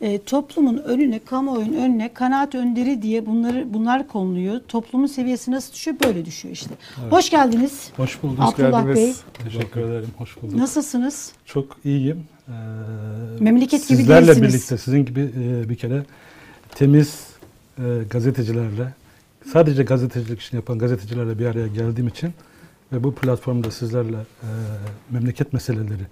E, 0.00 0.22
toplumun 0.22 0.78
önüne, 0.78 1.18
kamuoyunun 1.18 1.76
önüne 1.76 2.12
kanaat 2.14 2.54
önderi 2.54 3.02
diye 3.02 3.26
bunları 3.26 3.74
bunlar 3.74 4.08
konuluyor. 4.08 4.60
Toplumun 4.68 5.06
seviyesi 5.06 5.50
nasıl 5.50 5.72
düşüyor? 5.72 5.96
Böyle 6.04 6.24
düşüyor 6.24 6.54
işte. 6.54 6.70
Hoş 7.10 7.30
geldiniz. 7.30 7.90
Hoş 7.96 8.22
bulduk. 8.22 8.38
Abdullah 8.40 8.86
Bey. 8.86 8.94
geldiniz. 8.94 9.20
Teşekkür 9.44 9.80
ederim. 9.80 10.08
Hoş 10.18 10.42
bulduk. 10.42 10.56
Nasılsınız? 10.56 11.32
Çok 11.44 11.76
iyiyim. 11.84 12.24
Ee, 12.48 12.52
Memleket 13.40 13.88
gibi 13.88 13.98
Sizlerle 13.98 14.42
birlikte 14.42 14.78
sizin 14.78 15.04
gibi 15.04 15.20
e, 15.20 15.68
bir 15.68 15.76
kere 15.76 16.02
temiz 16.74 17.26
e, 17.78 17.82
gazetecilerle 18.10 18.94
sadece 19.52 19.82
gazetecilik 19.82 20.40
işini 20.40 20.58
yapan 20.58 20.78
gazetecilerle 20.78 21.38
bir 21.38 21.46
araya 21.46 21.66
geldiğim 21.66 22.08
için 22.08 22.32
ve 22.92 23.04
bu 23.04 23.14
platformda 23.14 23.70
sizlerle 23.70 24.16
e, 24.16 24.48
memleket 25.10 25.52
meseleleri 25.52 26.02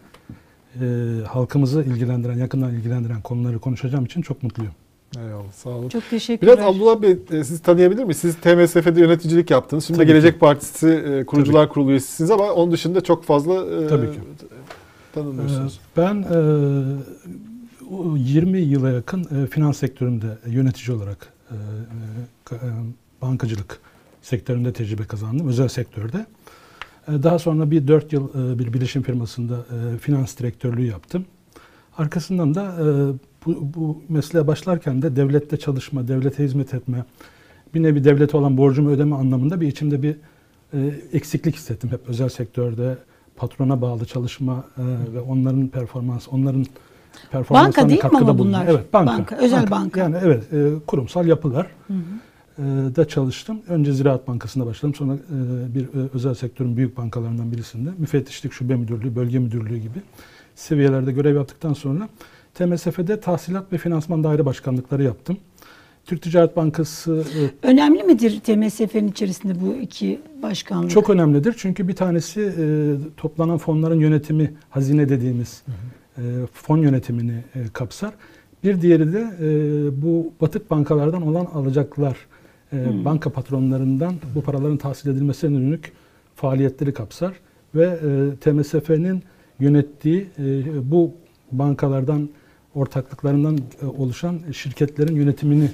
e, 0.81 0.85
halkımızı 1.27 1.83
ilgilendiren, 1.83 2.39
yakından 2.39 2.75
ilgilendiren 2.75 3.21
konuları 3.21 3.59
konuşacağım 3.59 4.05
için 4.05 4.23
çok 4.23 4.43
mutluyum. 4.43 4.73
Eyvallah 5.19 5.53
sağ 5.53 5.71
olun. 5.71 5.89
Çok 5.89 6.11
teşekkürler. 6.11 6.57
Biraz 6.59 6.75
Abdullah 6.75 7.03
Bey 7.03 7.19
e, 7.31 7.45
sizi 7.45 7.63
tanıyabilir 7.63 8.05
miyiz? 8.05 8.17
Siz 8.17 8.35
TMSF'de 8.37 9.01
yöneticilik 9.01 9.51
yaptınız. 9.51 9.85
Şimdi 9.85 9.99
Tabii 9.99 10.07
Gelecek 10.07 10.33
ki. 10.33 10.39
Partisi 10.39 10.89
e, 10.89 11.27
kurucular 11.27 11.69
kurulu 11.69 11.91
üyesisiniz 11.91 12.31
ama 12.31 12.53
onun 12.53 12.73
dışında 12.73 13.01
çok 13.01 13.25
fazla 13.25 13.55
e, 13.55 13.87
Tabii 13.89 14.07
ki. 14.13 14.19
tanınmıyorsunuz. 15.15 15.81
Ee, 15.83 15.97
Ben 15.97 16.15
e, 16.23 16.37
o 17.95 18.17
20 18.17 18.59
yıla 18.59 18.91
yakın 18.91 19.45
e, 19.45 19.47
finans 19.47 19.79
sektöründe 19.79 20.27
yönetici 20.47 20.97
olarak 20.97 21.33
e, 21.51 21.55
e, 22.53 22.55
e, 22.55 22.59
bankacılık 23.23 23.81
sektöründe 24.23 24.73
tecrübe 24.73 25.05
kazandım, 25.05 25.49
özel 25.49 25.69
sektörde. 25.69 26.27
E, 27.09 27.23
Daha 27.23 27.39
sonra 27.39 27.71
bir 27.71 27.89
4 27.89 28.13
yıl 28.13 28.29
e, 28.29 28.59
bir 28.59 28.73
bilişim 28.73 29.03
firmasında 29.03 29.55
e, 29.55 29.99
finans 29.99 30.39
direktörlüğü 30.39 30.87
yaptım. 30.87 31.25
Arkasından 31.99 32.55
da 32.55 32.75
bu, 33.47 33.57
bu 33.75 34.03
mesleğe 34.09 34.47
başlarken 34.47 35.03
de 35.03 35.17
devlette 35.17 35.57
çalışma, 35.57 36.09
devlete 36.09 36.45
hizmet 36.45 36.75
etme, 36.75 37.05
bir 37.75 37.83
nevi 37.83 38.05
devlete 38.05 38.37
olan 38.37 38.57
borcumu 38.57 38.91
ödeme 38.91 39.17
anlamında 39.17 39.61
bir 39.61 39.69
içimde 39.69 40.03
bir 40.03 40.17
eksiklik 41.13 41.57
hissettim. 41.57 41.91
Hep 41.91 42.01
özel 42.09 42.29
sektörde 42.29 42.99
patrona 43.37 43.81
bağlı 43.81 44.05
çalışma 44.05 44.65
ve 45.15 45.21
onların 45.21 45.69
performans, 45.69 46.29
onların 46.31 46.67
performanslarına 47.31 47.89
değil 47.89 48.05
mi 48.05 48.11
ama 48.13 48.39
bunlar? 48.39 48.67
Evet, 48.67 48.93
banka. 48.93 49.13
Banka, 49.13 49.37
özel 49.37 49.71
banka. 49.71 50.01
Yani 50.01 50.17
evet, 50.23 50.45
kurumsal 50.87 51.27
yapılar 51.27 51.67
Hı 51.87 51.95
hı. 51.95 51.99
E, 52.59 52.63
da 52.97 53.09
çalıştım. 53.09 53.61
Önce 53.69 53.93
Ziraat 53.93 54.29
Bankası'nda 54.29 54.67
başladım. 54.67 54.95
Sonra 54.95 55.15
e, 55.15 55.75
bir 55.75 55.83
e, 55.83 56.09
özel 56.15 56.35
sektörün 56.35 56.77
büyük 56.77 56.97
bankalarından 56.97 57.53
birisinde 57.53 57.91
müfettişlik 57.99 58.53
şube 58.53 58.77
müdürlüğü, 58.77 59.17
bölge 59.17 59.39
müdürlüğü 59.39 59.79
gibi 59.79 59.99
seviyelerde 60.55 61.13
görev 61.13 61.35
yaptıktan 61.35 61.73
sonra 61.73 62.09
TMSF'de 62.55 63.21
tahsilat 63.21 63.73
ve 63.73 63.79
finansman 63.79 64.25
daire 64.25 64.47
başkanlıkları 64.47 65.03
yaptım. 65.03 65.37
Türk 66.07 66.23
Ticaret 66.23 66.57
Bankası 66.57 67.25
e, 67.63 67.67
Önemli 67.67 68.03
midir 68.03 68.41
TMSF'nin 68.41 69.09
içerisinde 69.09 69.61
bu 69.61 69.75
iki 69.75 70.21
başkanlık? 70.43 70.91
çok 70.91 71.11
önemlidir. 71.11 71.55
Çünkü 71.59 71.89
bir 71.89 71.97
tanesi 71.97 72.53
toplanan 73.17 73.59
fonların 73.59 74.01
yönetimi, 74.01 74.55
hazine 74.71 75.09
dediğimiz 75.09 75.63
e, 76.19 76.23
fon 76.53 76.79
yönetimini 76.79 77.35
kapsar. 77.73 78.13
Bir 78.65 78.81
diğeri 78.81 79.13
de 79.13 79.21
e, 79.41 80.03
bu 80.03 80.33
batık 80.41 80.71
bankalardan 80.71 81.23
olan 81.23 81.45
alacaklar, 81.45 82.17
e, 82.73 83.05
banka 83.05 83.31
patronlarından 83.31 84.15
bu 84.35 84.43
paraların 84.43 84.77
tahsil 84.77 85.11
edilmesine 85.11 85.59
yönelik 85.59 85.85
faaliyetleri 86.37 86.95
kapsar. 86.95 87.33
Ve 87.75 87.85
e, 87.85 88.37
TMSF'nin 88.37 89.23
yönettiği 89.61 90.27
e, 90.39 90.91
bu 90.91 91.11
bankalardan 91.53 92.29
ortaklıklarından 92.75 93.59
e, 93.83 93.87
oluşan 93.87 94.39
şirketlerin 94.53 95.17
yönetimini 95.17 95.71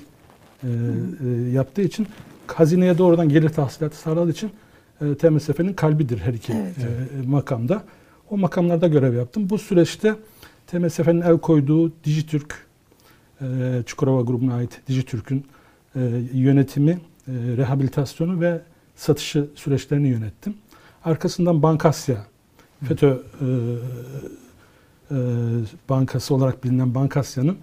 e, 0.63 0.67
e, 0.67 1.51
yaptığı 1.53 1.83
için 1.83 2.07
hazineye 2.47 2.99
doğrudan 2.99 3.29
gelir 3.29 3.49
tahsilatı 3.49 3.97
sağladığı 3.97 4.31
için 4.31 4.51
e, 5.01 5.15
TMSF'nin 5.15 5.73
kalbidir 5.73 6.19
her 6.19 6.35
iki 6.35 6.53
Evet. 6.53 6.77
e, 7.25 7.29
makamda. 7.29 7.85
O 8.31 8.37
makamlarda 8.37 8.89
görev 8.89 9.15
yaptım. 9.15 9.51
Bu 9.51 9.59
süreçte 9.59 10.15
TMSF'nin 10.67 11.21
el 11.21 11.39
koyduğu 11.39 11.93
Dijitürk, 12.05 12.67
e, 13.41 13.47
Çukurova 13.87 14.23
grubuna 14.23 14.55
ait 14.55 14.81
Dijitürk'ün 14.89 15.39
e, 15.39 15.43
yönetimi, 16.33 16.91
e, 16.91 17.33
rehabilitasyonu 17.57 18.41
ve 18.41 18.61
satışı 18.97 19.49
süreçlerini 19.55 20.09
yönettim. 20.09 20.55
Arkasından 21.05 21.63
Bankasya, 21.63 22.27
FETÖ 22.85 23.07
e, 23.07 23.47
e, 25.11 25.17
bankası 25.89 26.35
olarak 26.35 26.65
bilinen 26.65 26.95
Bankasya'nın 26.95 27.57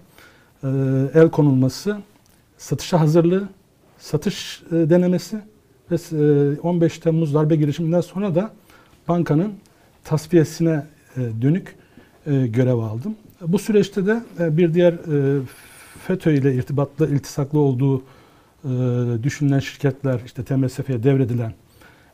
e, 0.64 0.68
el 1.14 1.30
konulması, 1.30 1.98
satışa 2.58 3.00
hazırlığı, 3.00 3.48
satış 3.98 4.62
e, 4.72 4.74
denemesi 4.74 5.40
ve 5.90 5.94
e, 5.94 6.60
15 6.60 6.98
Temmuz 6.98 7.34
darbe 7.34 7.56
girişiminden 7.56 8.00
sonra 8.00 8.34
da 8.34 8.52
bankanın 9.08 9.52
tasfiyesine 10.04 10.86
e, 11.16 11.20
dönük 11.42 11.76
e, 12.26 12.46
görev 12.46 12.78
aldım. 12.78 13.16
Bu 13.40 13.58
süreçte 13.58 14.06
de 14.06 14.22
e, 14.40 14.56
bir 14.56 14.74
diğer 14.74 14.92
e, 14.92 15.40
FETÖ 16.06 16.32
ile 16.32 16.54
irtibatlı, 16.54 17.14
iltisaklı 17.14 17.58
olduğu 17.58 18.02
e, 18.64 18.68
düşünülen 19.22 19.58
şirketler, 19.58 20.20
işte 20.26 20.44
TMSF'ye 20.44 21.02
devredilen, 21.02 21.52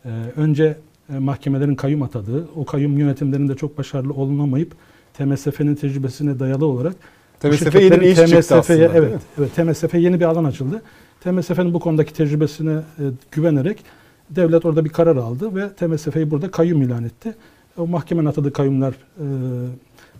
e, 0.04 0.08
önce 0.36 0.76
e, 1.14 1.18
mahkemelerin 1.18 1.74
kayyum 1.74 2.02
atadığı, 2.02 2.48
o 2.56 2.64
kayyum 2.64 2.98
yönetimlerinde 2.98 3.56
çok 3.56 3.78
başarılı 3.78 4.12
olunamayıp 4.12 4.74
TMSF'nin 5.14 5.74
tecrübesine 5.74 6.38
dayalı 6.38 6.66
olarak 6.66 6.94
TMSF 7.40 7.74
yeni 7.74 8.00
bir 8.00 8.06
iş 8.06 8.18
çıktı 8.18 8.54
aslında. 8.54 8.90
Evet, 8.94 9.20
evet 9.38 9.54
TMSF 9.54 9.94
yeni 9.94 10.20
bir 10.20 10.24
alan 10.24 10.44
açıldı. 10.44 10.82
TMSF'nin 11.20 11.74
bu 11.74 11.80
konudaki 11.80 12.14
tecrübesine 12.14 12.72
e, 12.72 13.02
güvenerek 13.30 13.84
devlet 14.30 14.64
orada 14.64 14.84
bir 14.84 14.90
karar 14.90 15.16
aldı 15.16 15.54
ve 15.54 15.68
TMSF'yi 15.68 16.30
burada 16.30 16.50
kayyum 16.50 16.82
ilan 16.82 17.04
etti. 17.04 17.34
O 17.76 17.86
mahkemenin 17.86 18.26
atadığı 18.26 18.52
kayyumlar 18.52 18.92
e, 18.92 19.26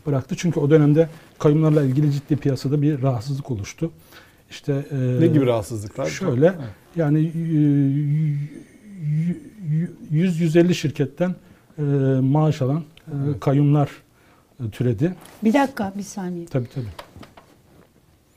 bıraktı. 0.06 0.35
Çünkü 0.38 0.61
o 0.61 0.70
dönemde 0.70 1.08
kayyumlarla 1.42 1.83
ilgili 1.83 2.12
ciddi 2.12 2.37
piyasada 2.37 2.83
bir 2.83 3.02
rahatsızlık 3.02 3.50
oluştu. 3.50 3.90
İşte 4.50 4.85
e, 4.90 5.20
Ne 5.20 5.26
gibi 5.26 5.46
rahatsızlıklar? 5.46 6.07
Şöyle 6.07 6.46
Evet. 6.46 6.57
yani 6.96 7.33
100-150 10.12 10.74
şirketten 10.74 11.35
e, 11.78 11.83
maaş 12.20 12.62
alan 12.62 12.76
e, 12.78 12.83
Evet. 13.26 13.40
kayyumlar 13.40 13.90
e, 14.66 14.70
türedi. 14.70 15.14
Bir 15.44 15.52
dakika 15.52 15.92
bir 15.98 16.02
saniye. 16.02 16.46
Tabii 16.46 16.68
tabii. 16.74 16.87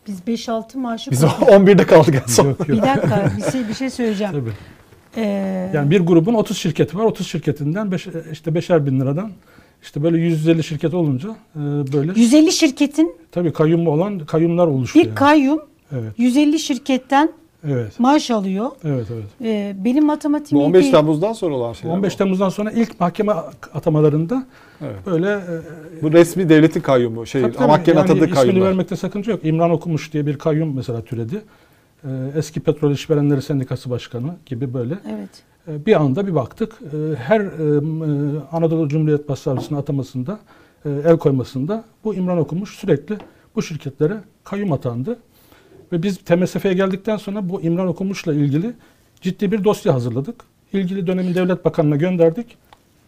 Biz 0.07 0.19
5-6 0.27 0.77
maaşı 0.77 1.11
Biz 1.11 1.21
koyduk. 1.21 1.39
11'de 1.39 1.85
kaldık 1.85 2.15
en 2.23 2.31
son. 2.31 2.45
Yok 2.47 2.67
Bir 2.67 2.73
yok. 2.73 2.85
dakika 2.85 3.31
bir 3.37 3.51
şey, 3.51 3.67
bir 3.67 3.73
şey 3.73 3.89
söyleyeceğim. 3.89 4.33
Tabii. 4.33 4.51
Ee, 5.17 5.71
Yani 5.73 5.91
bir 5.91 5.99
grubun 5.99 6.33
30 6.33 6.57
şirketi 6.57 6.97
var. 6.97 7.03
30 7.03 7.27
şirketinden 7.27 7.91
beş, 7.91 8.07
işte 8.31 8.55
beşer 8.55 8.85
bin 8.85 8.99
liradan 8.99 9.31
işte 9.81 10.03
böyle 10.03 10.17
150 10.17 10.63
şirket 10.63 10.93
olunca 10.93 11.29
e, 11.55 11.59
böyle 11.93 12.11
150 12.15 12.51
şirketin 12.51 13.15
tabii 13.31 13.53
kayyum 13.53 13.87
olan 13.87 14.19
kayyumlar 14.19 14.67
oluştu. 14.67 14.99
bir 14.99 15.05
yani. 15.05 15.15
kayyum 15.15 15.59
evet. 15.91 16.13
150 16.17 16.59
şirketten 16.59 17.29
Evet. 17.69 17.99
maaş 17.99 18.31
alıyor. 18.31 18.71
Evet 18.83 19.05
evet. 19.13 19.23
Ee, 19.41 19.75
benim 19.85 20.01
Bu 20.03 20.05
matematiğim 20.07 20.63
iyi 20.63 20.65
15 20.67 20.81
değil. 20.81 20.93
Temmuz'dan 20.93 21.33
sonra 21.33 21.55
olan 21.55 21.73
şeyler. 21.73 21.95
15 21.95 22.13
bu. 22.13 22.17
Temmuz'dan 22.17 22.49
sonra 22.49 22.71
ilk 22.71 22.99
mahkeme 22.99 23.33
atamalarında 23.73 24.45
Evet. 24.81 24.95
böyle 25.05 25.27
e, 25.31 26.01
Bu 26.01 26.11
resmi 26.13 26.49
devletin 26.49 26.81
kayyumu. 26.81 27.25
Şey, 27.25 27.41
Tabii, 27.41 27.53
tabii. 27.53 27.67
mahkeme 27.67 27.99
Yani 27.99 28.03
atadığı 28.05 28.19
ismini 28.19 28.33
kayyumlar. 28.35 28.67
vermekte 28.67 28.95
sakınca 28.95 29.31
yok. 29.31 29.45
İmran 29.45 29.71
Okumuş 29.71 30.13
diye 30.13 30.25
bir 30.25 30.37
kayyum 30.37 30.75
mesela 30.75 31.01
türedi. 31.01 31.41
Ee, 32.05 32.09
eski 32.37 32.59
Petrol 32.59 32.91
İşverenleri 32.91 33.41
Sendikası 33.41 33.89
Başkanı 33.89 34.35
gibi 34.45 34.73
böyle. 34.73 34.93
Evet. 35.17 35.29
Ee, 35.67 35.85
bir 35.85 36.01
anda 36.01 36.27
bir 36.27 36.35
baktık. 36.35 36.73
e, 36.81 37.15
her 37.15 37.39
e, 37.39 37.43
e, 37.43 38.39
Anadolu 38.51 38.87
Cumhuriyet 38.89 39.29
Başsavcısının 39.29 39.79
atamasında, 39.79 40.39
e, 40.85 40.89
el 40.89 41.17
koymasında 41.17 41.83
bu 42.03 42.15
İmran 42.15 42.37
Okumuş 42.37 42.69
sürekli 42.75 43.17
bu 43.55 43.61
şirketlere 43.61 44.13
kayyum 44.43 44.71
atandı. 44.71 45.19
Ve 45.91 46.03
biz 46.03 46.17
TMSF'ye 46.17 46.73
geldikten 46.73 47.17
sonra 47.17 47.49
bu 47.49 47.61
İmran 47.61 47.87
Okumuş'la 47.87 48.33
ilgili 48.33 48.73
ciddi 49.21 49.51
bir 49.51 49.63
dosya 49.63 49.93
hazırladık. 49.93 50.35
İlgili 50.73 51.07
dönemin 51.07 51.35
devlet 51.35 51.65
bakanına 51.65 51.95
gönderdik. 51.95 52.57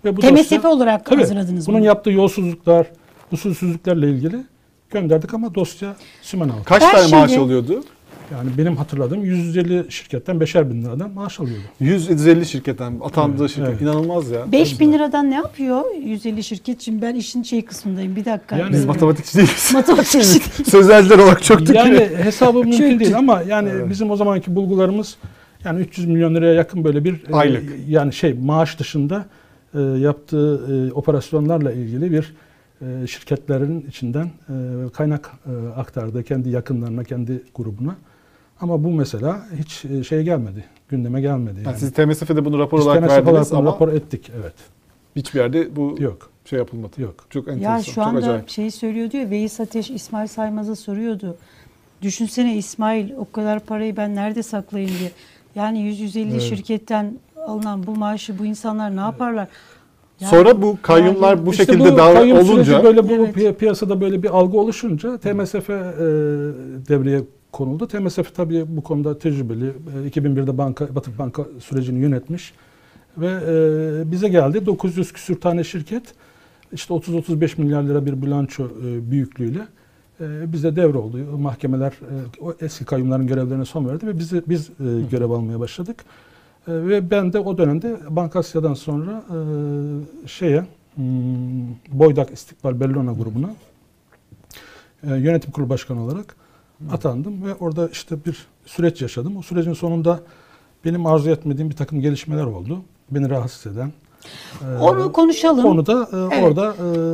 Ve 0.05 0.17
bu 0.17 0.21
TMSF 0.21 0.51
dosya- 0.51 0.67
olarak 0.67 1.05
Tabii, 1.05 1.21
hazırladınız 1.21 1.67
bunun 1.67 1.79
bunu. 1.79 1.85
yaptığı 1.87 2.11
yolsuzluklar, 2.11 2.87
usulsüzlüklerle 3.31 4.09
ilgili 4.11 4.43
gönderdik 4.89 5.33
ama 5.33 5.55
dosya 5.55 5.95
sümen 6.21 6.49
aldı. 6.49 6.61
Kaç 6.65 6.81
Ben 6.81 6.91
tane 6.91 7.15
maaş 7.15 7.31
şimdi- 7.31 7.43
alıyordu? 7.43 7.83
Yani 8.31 8.49
benim 8.57 8.75
hatırladığım 8.77 9.23
150 9.25 9.91
şirketten 9.91 10.35
5'er 10.35 10.69
bin 10.69 10.83
liradan 10.83 11.11
maaş 11.11 11.39
alıyordu. 11.39 11.61
150 11.79 12.45
şirketten 12.45 12.99
atandığı 13.03 13.41
Evet, 13.41 13.51
şirket 13.51 13.69
evet. 13.69 13.81
inanılmaz 13.81 14.29
ya. 14.31 14.51
5 14.51 14.79
bin 14.79 14.93
liradan 14.93 15.31
ne 15.31 15.35
yapıyor 15.35 15.81
150 16.03 16.43
şirket? 16.43 16.81
Şimdi 16.81 17.01
ben 17.01 17.15
işin 17.15 17.43
şey 17.43 17.65
kısmındayım. 17.65 18.15
Bir 18.15 18.25
dakika. 18.25 18.57
Yani- 18.57 18.73
Biz 18.73 18.85
matematikçi 18.85 19.37
değiliz. 19.37 19.69
Matematikçi. 19.73 20.63
Sözelciler 20.71 21.19
olarak 21.19 21.43
çöktük 21.43 21.75
Yani 21.75 21.93
yine. 21.93 22.23
hesabı 22.23 22.59
mümkün 22.59 22.77
Çöktü. 22.77 22.99
değil 22.99 23.17
ama 23.17 23.41
yani 23.41 23.69
Evet. 23.69 23.89
bizim 23.89 24.11
o 24.11 24.15
zamanki 24.15 24.55
bulgularımız 24.55 25.17
yani 25.65 25.79
300 25.81 26.07
milyon 26.07 26.35
liraya 26.35 26.53
yakın 26.53 26.83
böyle 26.83 27.03
bir 27.03 27.13
e, 27.29 27.33
Aylık. 27.33 27.63
yani 27.87 28.13
şey 28.13 28.33
maaş 28.33 28.79
dışında 28.79 29.25
e, 29.73 29.79
yaptığı 29.81 30.61
e, 30.89 30.93
operasyonlarla 30.93 31.71
ilgili 31.71 32.11
bir 32.11 32.33
e, 32.81 33.07
şirketlerin 33.07 33.85
içinden 33.89 34.25
e, 34.25 34.53
kaynak 34.93 35.31
e, 35.45 35.79
aktardı 35.79 36.23
kendi 36.23 36.49
yakınlarına, 36.49 37.03
kendi 37.03 37.43
grubuna. 37.55 37.95
Ama 38.61 38.83
bu 38.83 38.91
mesela 38.91 39.45
hiç 39.59 39.85
e, 39.85 40.03
şey 40.03 40.23
gelmedi, 40.23 40.63
gündeme 40.89 41.21
gelmedi. 41.21 41.55
Yani. 41.57 41.65
Yani 41.67 41.77
siz 41.77 41.91
TMSF'de 41.93 42.45
bunu 42.45 42.59
rapor 42.59 42.79
olarak 42.79 43.03
TMSF 43.03 43.17
verdiniz 43.27 43.53
ama 43.53 43.71
rapor 43.71 43.87
ettik, 43.93 44.31
evet. 44.41 44.53
hiçbir 45.15 45.39
yerde 45.39 45.75
bu 45.75 45.95
Yok, 45.99 46.29
şey 46.45 46.59
yapılmadı. 46.59 47.01
yok. 47.01 47.15
Çok 47.29 47.47
enteresan, 47.47 47.77
Ya 47.77 47.83
şu 47.83 47.91
çok 47.93 48.03
anda 48.07 48.19
acayip. 48.19 48.49
şey 48.49 48.71
söylüyordu 48.71 49.17
ya 49.17 49.29
Veys 49.29 49.59
Ateş 49.59 49.89
İsmail 49.89 50.27
Saymaz'a 50.27 50.75
soruyordu. 50.75 51.37
Düşünsene 52.01 52.55
İsmail 52.57 53.11
o 53.17 53.31
kadar 53.31 53.59
parayı 53.59 53.97
ben 53.97 54.15
nerede 54.15 54.43
saklayayım 54.43 54.93
diye. 54.99 55.11
Yani 55.55 55.79
100-150 55.79 56.31
Evet. 56.31 56.41
şirketten 56.41 57.13
alınan 57.47 57.87
bu 57.87 57.95
maaşı 57.95 58.39
bu 58.39 58.45
insanlar 58.45 58.95
ne 58.95 58.99
yaparlar? 58.99 59.47
Yani- 60.19 60.29
Sonra 60.29 60.61
bu 60.61 60.77
kayyumlar 60.81 61.35
Yani 61.35 61.45
bu 61.45 61.51
İşte 61.51 61.65
şekilde 61.65 61.97
bu 61.97 62.39
olunca 62.39 62.83
böyle 62.83 63.09
bu 63.09 63.13
Evet. 63.13 63.35
piy- 63.37 63.53
piyasada 63.53 64.01
böyle 64.01 64.23
bir 64.23 64.29
algı 64.29 64.57
oluşunca 64.59 65.17
TMSF 65.17 65.69
e, 65.69 65.73
devreye 66.87 67.21
konuldu. 67.57 67.87
TMSF 67.87 68.35
tabii 68.35 68.65
bu 68.67 68.83
konuda 68.83 69.19
tecrübeli. 69.19 69.65
E, 70.05 70.09
2001'de 70.09 70.57
banka 70.57 70.95
Batık 70.95 71.19
Banka 71.19 71.45
sürecini 71.59 71.99
yönetmiş 71.99 72.53
ve 73.17 73.27
e, 73.27 74.11
bize 74.11 74.27
geldi 74.27 74.65
900 74.65 75.13
küsür 75.13 75.41
tane 75.41 75.63
şirket 75.63 76.03
işte 76.73 76.93
30-35 76.93 77.61
milyar 77.61 77.83
lira 77.83 78.05
bir 78.05 78.21
bilanço 78.21 78.65
e, 78.65 79.11
büyüklüğüyle 79.11 79.67
e, 80.21 80.53
bize 80.53 80.75
devroldu. 80.75 81.17
Mahkemeler 81.37 81.91
e, 81.91 82.15
o 82.41 82.53
eski 82.61 82.85
kayyumların 82.85 83.27
görevlerine 83.27 83.65
son 83.65 83.87
verdi 83.87 84.07
ve 84.07 84.19
bizi 84.19 84.41
biz 84.47 84.69
e, 84.69 84.83
görev 85.11 85.29
almaya 85.29 85.59
başladık. 85.59 86.05
E, 86.67 86.71
ve 86.71 87.11
ben 87.11 87.33
de 87.33 87.39
o 87.39 87.57
dönemde 87.57 87.97
Bankasya'dan 88.09 88.73
sonra 88.73 89.23
e, 89.29 89.37
şeye 90.27 90.65
hmm, 90.95 91.05
Boydak 91.91 92.29
İstikbal 92.33 92.79
Bellona 92.79 93.13
grubuna 93.13 93.49
e, 95.03 95.15
yönetim 95.15 95.51
kurulu 95.51 95.69
başkanı 95.69 96.03
olarak 96.03 96.35
atandım 96.91 97.45
ve 97.45 97.55
orada 97.55 97.89
işte 97.89 98.25
bir 98.25 98.47
süreç 98.65 99.01
yaşadım. 99.01 99.37
O 99.37 99.41
sürecin 99.41 99.73
sonunda 99.73 100.19
benim 100.85 101.05
arzu 101.05 101.29
etmediğim 101.29 101.69
bir 101.69 101.75
takım 101.75 102.01
gelişmeler 102.01 102.43
oldu. 102.45 102.81
Beni 103.11 103.29
rahatsız 103.29 103.73
eden. 103.73 103.91
E, 104.61 104.77
Onu 104.81 105.11
konuşalım. 105.11 105.65
onu 105.65 105.85
da 105.85 106.09
e, 106.13 106.35
Evet. 106.35 106.43
orada 106.43 106.73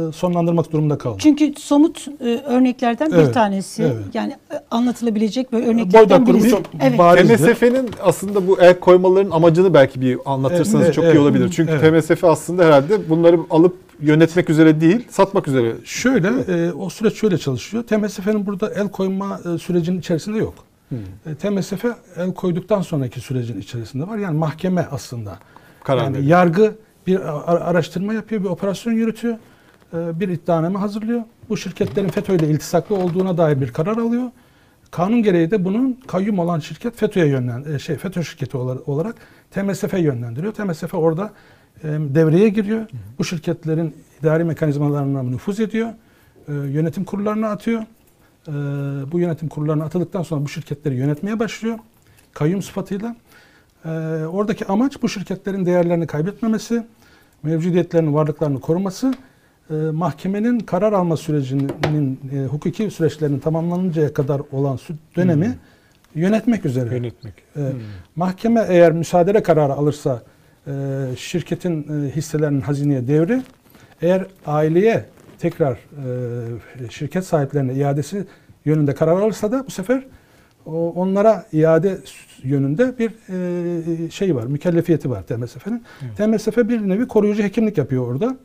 e, 0.09 0.11
sonlandırmak 0.11 0.71
durumunda 0.71 0.97
kaldım. 0.97 1.17
Çünkü 1.21 1.53
somut 1.57 2.05
e, 2.21 2.25
örneklerden 2.45 3.11
bir 3.11 3.15
Evet, 3.17 3.33
tanesi. 3.33 3.83
evet. 3.83 3.95
Yani 4.13 4.31
e, 4.31 4.55
anlatılabilecek 4.71 5.51
böyle 5.51 5.67
örneklerden 5.67 6.25
birisi. 6.27 6.49
çok 6.49 6.61
Evet. 6.81 6.99
TMSF'nin 7.27 7.89
aslında 8.03 8.47
bu 8.47 8.59
el 8.61 8.79
koymaların 8.79 9.31
amacını 9.31 9.73
belki 9.73 10.01
bir 10.01 10.17
anlatırsanız 10.25 10.85
Evet, 10.85 10.95
çok 10.95 11.03
evet. 11.03 11.15
iyi 11.15 11.19
olabilir. 11.19 11.49
Çünkü 11.55 11.71
Evet. 11.81 12.03
TMSF 12.07 12.23
aslında 12.23 12.65
herhalde 12.65 13.09
bunları 13.09 13.39
alıp 13.49 13.75
yönetmek 14.01 14.49
üzere 14.49 14.81
değil, 14.81 15.07
satmak 15.09 15.47
üzere. 15.47 15.73
Şöyle, 15.83 16.27
e, 16.27 16.71
o 16.73 16.89
süreç 16.89 17.13
şöyle 17.13 17.37
çalışıyor. 17.37 17.83
TMSF'nin 17.83 18.45
burada 18.45 18.69
el 18.73 18.89
koyma 18.89 19.39
e, 19.55 19.57
sürecinin 19.57 19.99
içerisinde 19.99 20.37
yok. 20.37 20.53
E, 21.25 21.35
TMSF 21.35 21.85
el 22.17 22.33
koyduktan 22.33 22.81
sonraki 22.81 23.19
sürecin 23.21 23.61
içerisinde 23.61 24.07
var. 24.07 24.17
Yani 24.17 24.37
mahkeme 24.37 24.87
aslında. 24.91 25.37
Karar 25.83 26.03
yani 26.03 26.13
veriyor. 26.17 26.29
yargı 26.29 26.75
bir 27.07 27.19
araştırma 27.69 28.13
yapıyor, 28.13 28.43
bir 28.43 28.49
operasyon 28.49 28.93
yürütüyor. 28.93 29.37
e, 29.93 30.19
Bir 30.19 30.29
iddianame 30.29 30.79
hazırlıyor. 30.79 31.21
Bu 31.49 31.57
şirketlerin 31.57 32.09
FETÖ 32.09 32.35
ile 32.35 32.47
iltisaklı 32.49 32.95
olduğuna 32.95 33.37
dair 33.37 33.61
bir 33.61 33.71
karar 33.73 33.97
alıyor. 33.97 34.31
Kanun 34.91 35.23
gereği 35.23 35.51
de 35.51 35.65
bunun 35.65 35.99
kayyum 36.07 36.39
olan 36.39 36.59
şirket 36.59 36.95
FETÖ'ye 36.95 37.25
yönlen 37.27 37.63
e, 37.75 37.79
şey 37.79 37.95
FETÖ 37.95 38.23
şirketi 38.23 38.57
olar- 38.57 38.79
olarak 38.85 39.15
TMSF'ye 39.51 40.01
yönlendiriyor. 40.01 40.53
TMSF 40.53 40.93
orada 40.93 41.31
e, 41.83 41.87
devreye 41.87 42.49
giriyor. 42.49 42.85
Bu 43.19 43.23
şirketlerin 43.23 43.95
idari 44.21 44.43
mekanizmalarına 44.43 45.23
nüfuz 45.23 45.59
ediyor. 45.59 45.89
Yönetim 46.47 47.03
kurullarına 47.03 47.49
atıyor. 47.49 47.83
Bu 49.11 49.19
yönetim 49.19 49.47
kurullarına 49.49 49.83
atıldıktan 49.85 50.23
sonra 50.23 50.41
bu 50.45 50.49
şirketleri 50.49 50.95
yönetmeye 50.95 51.39
başlıyor. 51.39 51.79
Kayyum 52.33 52.61
sıfatıyla. 52.61 53.15
E, 53.85 53.89
Oradaki 54.25 54.65
amaç 54.65 55.01
bu 55.01 55.09
şirketlerin 55.09 55.65
değerlerini 55.65 56.07
kaybetmemesi, 56.07 56.83
mevcudiyetlerini, 57.43 58.13
varlıklarını 58.13 58.59
koruması, 58.61 59.13
e, 59.69 59.73
mahkemenin 59.73 60.59
karar 60.59 60.93
alma 60.93 61.17
sürecinin, 61.17 62.19
e, 62.33 62.45
hukuki 62.45 62.91
süreçlerinin 62.91 63.39
tamamlanıncaya 63.39 64.13
kadar 64.13 64.41
olan 64.51 64.79
dönemi 65.15 65.57
yönetmek 66.15 66.65
üzere. 66.65 66.95
Yönetmek. 66.95 67.33
E, 67.55 67.61
Mahkeme 68.15 68.65
eğer 68.69 68.91
müsaade 68.91 69.43
kararı 69.43 69.73
alırsa 69.73 70.21
e, 70.67 70.71
şirketin 71.17 72.05
e, 72.05 72.15
hisselerinin 72.15 72.61
hazineye 72.61 73.07
devri, 73.07 73.41
eğer 74.01 74.25
aileye 74.45 75.05
tekrar 75.39 75.73
e, 75.73 76.89
şirket 76.89 77.25
sahiplerine 77.25 77.73
iadesi 77.73 78.25
yönünde 78.65 78.93
karar 78.95 79.17
alırsa 79.17 79.51
da 79.51 79.67
bu 79.67 79.71
sefer 79.71 80.03
onlara 80.65 81.45
iade 81.53 81.97
yönünde 82.43 82.97
bir 82.99 83.11
e, 83.29 84.09
şey 84.09 84.35
var, 84.35 84.43
mükellefiyeti 84.43 85.09
var 85.09 85.23
TMSF'nin. 85.23 85.83
TMSF 86.17 86.57
bir 86.57 86.89
nevi 86.89 87.07
koruyucu 87.07 87.43
hekimlik 87.43 87.77
yapıyor 87.77 88.07
orada. 88.07 88.37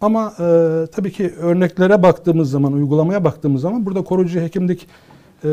Ama 0.00 0.34
e, 0.38 0.86
tabii 0.92 1.12
ki 1.12 1.34
örneklere 1.40 2.02
baktığımız 2.02 2.50
zaman, 2.50 2.72
uygulamaya 2.72 3.24
baktığımız 3.24 3.62
zaman 3.62 3.86
burada 3.86 4.04
koruyucu 4.04 4.40
hekimlik 4.40 4.88
e, 5.44 5.48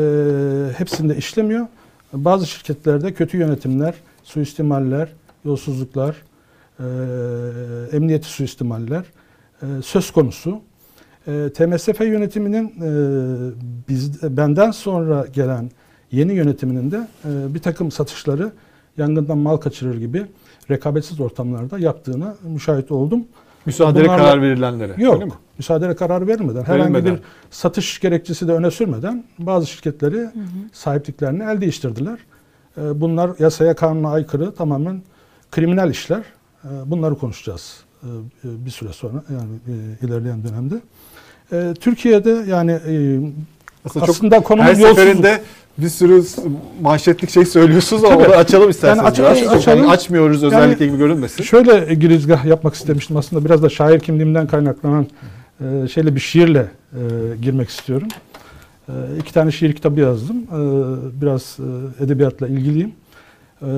hepsinde 0.76 1.16
işlemiyor. 1.16 1.66
Bazı 2.12 2.46
şirketlerde 2.46 3.14
kötü 3.14 3.36
yönetimler, 3.36 3.94
suistimaller, 4.22 5.08
yolsuzluklar, 5.44 6.16
e, 6.80 6.84
emniyeti 7.96 8.26
suistimaller 8.26 9.04
e, 9.62 9.66
söz 9.82 10.10
konusu. 10.10 10.60
E, 11.26 11.48
TMSF 11.54 12.00
yönetiminin 12.00 12.66
e, 12.66 12.90
biz 13.88 14.22
benden 14.22 14.70
sonra 14.70 15.26
gelen 15.32 15.70
yeni 16.12 16.32
yönetiminin 16.32 16.90
de 16.90 17.08
e, 17.24 17.54
bir 17.54 17.58
takım 17.58 17.90
satışları 17.90 18.52
yangından 18.98 19.38
mal 19.38 19.56
kaçırır 19.56 19.98
gibi 19.98 20.26
rekabetsiz 20.70 21.20
ortamlarda 21.20 21.78
yaptığını 21.78 22.34
müşahit 22.42 22.90
oldum. 22.92 23.24
Müsaadele 23.66 24.04
Bunlarla- 24.04 24.16
karar 24.16 24.42
verilenlere. 24.42 24.92
öyle 24.92 24.96
mi? 24.96 25.02
Yok. 25.22 25.38
Müsaadele 25.58 25.96
kararı 25.96 26.26
verilmeden, 26.26 26.62
herhangi 26.64 26.94
Verilmeden. 26.94 27.14
bir 27.16 27.22
satış 27.50 28.00
gerekçesi 28.00 28.48
de 28.48 28.52
öne 28.52 28.70
sürmeden 28.70 29.24
bazı 29.38 29.66
şirketleri 29.66 30.28
sahipliklerini 30.72 31.42
el 31.42 31.60
değiştirdiler. 31.60 32.18
E, 32.78 33.00
Bunlar 33.00 33.30
yasaya, 33.38 33.74
kanuna 33.74 34.10
aykırı 34.10 34.54
tamamen 34.54 35.02
kriminal 35.50 35.90
işler. 35.90 36.22
E, 36.64 36.68
Bunları 36.86 37.14
konuşacağız 37.14 37.80
bir 38.44 38.70
süre 38.70 38.92
sonra 38.92 39.22
yani 39.32 39.78
ilerleyen 40.02 40.38
dönemde. 40.44 40.74
Türkiye'de 41.74 42.30
yani 42.48 42.72
Aslında, 43.84 44.04
aslında 44.06 44.40
konumuz 44.42 44.68
her 44.68 44.76
yolsuzluk. 44.76 45.24
Bir 45.78 45.88
sürü 45.88 46.22
manşetlik 46.80 47.30
şey 47.30 47.44
söylüyorsunuz 47.44 48.04
ama 48.04 48.16
onu 48.16 48.24
açalım 48.24 48.70
isterseniz. 48.70 48.98
Yani 48.98 49.08
aç- 49.08 49.42
biraz. 49.42 49.56
açalım. 49.56 49.80
hani 49.80 49.90
açmıyoruz 49.90 50.44
özellikle 50.44 50.86
gibi 50.86 50.98
görünmesin. 50.98 51.42
Şöyle 51.42 51.94
girizgah 51.94 52.44
yapmak 52.44 52.74
istemiştim 52.74 53.16
aslında 53.16 53.44
biraz 53.44 53.62
da 53.62 53.68
şair 53.68 54.00
kimliğimden 54.00 54.46
kaynaklanan 54.46 55.06
e, 55.60 55.88
şeyle 55.88 56.14
bir 56.14 56.20
şiirle 56.20 56.70
e, 56.92 56.98
girmek 57.42 57.68
istiyorum. 57.68 58.08
E, 58.88 58.92
iki 59.20 59.34
tane 59.34 59.50
şiir 59.50 59.72
kitabı 59.72 60.00
yazdım. 60.00 60.36
E, 60.36 60.60
biraz 61.22 61.56
e, 62.00 62.04
edebiyatla 62.04 62.48
ilgiliyim. 62.48 62.92
E, 63.62 63.70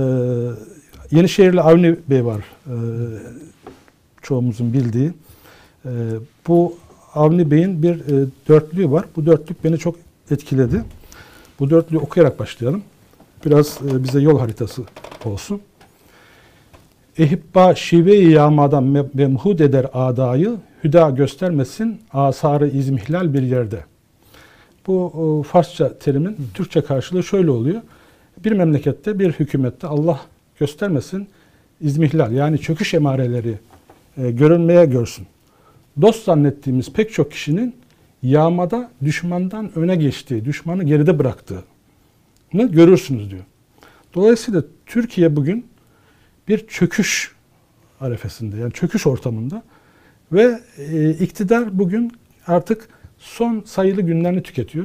Yenişehirli 1.10 1.60
Avni 1.60 1.96
Bey 2.10 2.24
var. 2.24 2.44
E, 2.66 2.74
çoğumuzun 4.22 4.72
bildiği. 4.72 5.12
E, 5.84 5.90
bu 6.48 6.76
Avni 7.14 7.50
Bey'in 7.50 7.82
bir 7.82 7.94
e, 7.94 8.26
dörtlüğü 8.48 8.90
var. 8.90 9.04
Bu 9.16 9.26
dörtlük 9.26 9.64
beni 9.64 9.78
çok 9.78 9.96
etkiledi. 10.30 10.84
Bu 11.60 11.70
dörtlüğü 11.70 11.98
okuyarak 11.98 12.38
başlayalım. 12.38 12.82
Biraz 13.46 13.78
e, 13.90 14.04
bize 14.04 14.20
yol 14.20 14.38
haritası 14.38 14.82
olsun. 15.24 15.60
Ehibba 17.18 17.74
şive-i 17.74 18.30
yağmadan 18.30 18.84
me- 18.84 19.08
memhud 19.14 19.58
eder 19.58 19.86
adayı, 19.92 20.56
hüda 20.84 21.10
göstermesin 21.10 22.00
asarı 22.12 22.68
izmihlal 22.68 23.34
bir 23.34 23.42
yerde. 23.42 23.84
Bu 24.86 25.44
Farsça 25.48 25.98
terimin 25.98 26.36
Türkçe 26.54 26.80
karşılığı 26.80 27.22
şöyle 27.22 27.50
oluyor. 27.50 27.82
Bir 28.44 28.52
memlekette, 28.52 29.18
bir 29.18 29.32
hükümette 29.32 29.86
Allah 29.86 30.20
göstermesin 30.58 31.28
izmihlal 31.80 32.32
yani 32.32 32.58
çöküş 32.58 32.94
emareleri 32.94 33.58
e, 34.16 34.30
görünmeye 34.30 34.84
görsün. 34.86 35.26
Dost 36.00 36.24
zannettiğimiz 36.24 36.92
pek 36.92 37.12
çok 37.12 37.30
kişinin 37.32 37.74
yağmada 38.24 38.90
düşmandan 39.04 39.78
öne 39.78 39.96
geçtiği, 39.96 40.44
düşmanı 40.44 40.84
geride 40.84 41.18
bıraktığı 41.18 41.64
görürsünüz 42.52 43.30
diyor. 43.30 43.44
Dolayısıyla 44.14 44.62
Türkiye 44.86 45.36
bugün 45.36 45.66
bir 46.48 46.66
çöküş 46.66 47.32
arefesinde 48.00 48.56
yani 48.56 48.72
çöküş 48.72 49.06
ortamında 49.06 49.62
ve 50.32 50.60
e, 50.78 51.10
iktidar 51.10 51.78
bugün 51.78 52.12
artık 52.46 52.88
son 53.18 53.62
sayılı 53.66 54.02
günlerini 54.02 54.42
tüketiyor. 54.42 54.84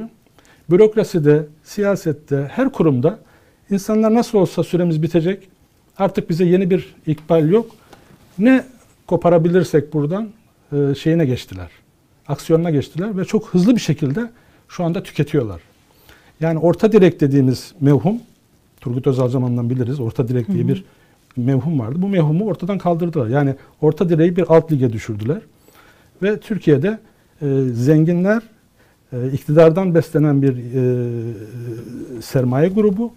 Bürokraside, 0.70 1.46
siyasette, 1.64 2.50
her 2.52 2.72
kurumda 2.72 3.18
insanlar 3.70 4.14
nasıl 4.14 4.38
olsa 4.38 4.64
süremiz 4.64 5.02
bitecek. 5.02 5.48
Artık 5.98 6.30
bize 6.30 6.44
yeni 6.44 6.70
bir 6.70 6.94
ikbal 7.06 7.50
yok. 7.50 7.70
Ne 8.38 8.64
koparabilirsek 9.06 9.92
buradan 9.92 10.28
e, 10.72 10.94
şeyine 10.94 11.26
geçtiler. 11.26 11.79
Aksiyonuna 12.30 12.70
geçtiler 12.70 13.16
ve 13.16 13.24
çok 13.24 13.48
hızlı 13.48 13.76
bir 13.76 13.80
şekilde 13.80 14.30
şu 14.68 14.84
anda 14.84 15.02
tüketiyorlar. 15.02 15.60
Yani 16.40 16.58
orta 16.58 16.92
direk 16.92 17.20
dediğimiz 17.20 17.74
mevhum, 17.80 18.18
Turgut 18.80 19.06
Özal 19.06 19.28
zamanından 19.28 19.70
biliriz. 19.70 20.00
Orta 20.00 20.28
direk 20.28 20.48
diye 20.48 20.68
bir 20.68 20.84
mevhum 21.36 21.80
vardı. 21.80 22.02
Bu 22.02 22.08
mevhumu 22.08 22.46
ortadan 22.46 22.78
kaldırdılar. 22.78 23.28
Yani 23.28 23.54
orta 23.80 24.08
direği 24.08 24.36
bir 24.36 24.44
alt 24.48 24.72
lige 24.72 24.92
düşürdüler. 24.92 25.40
Ve 26.22 26.40
Türkiye'de 26.40 26.98
e, 27.42 27.62
zenginler, 27.72 28.42
e, 29.12 29.30
iktidardan 29.32 29.94
beslenen 29.94 30.42
bir 30.42 30.56
e, 30.56 32.22
sermaye 32.22 32.68
grubu 32.68 33.12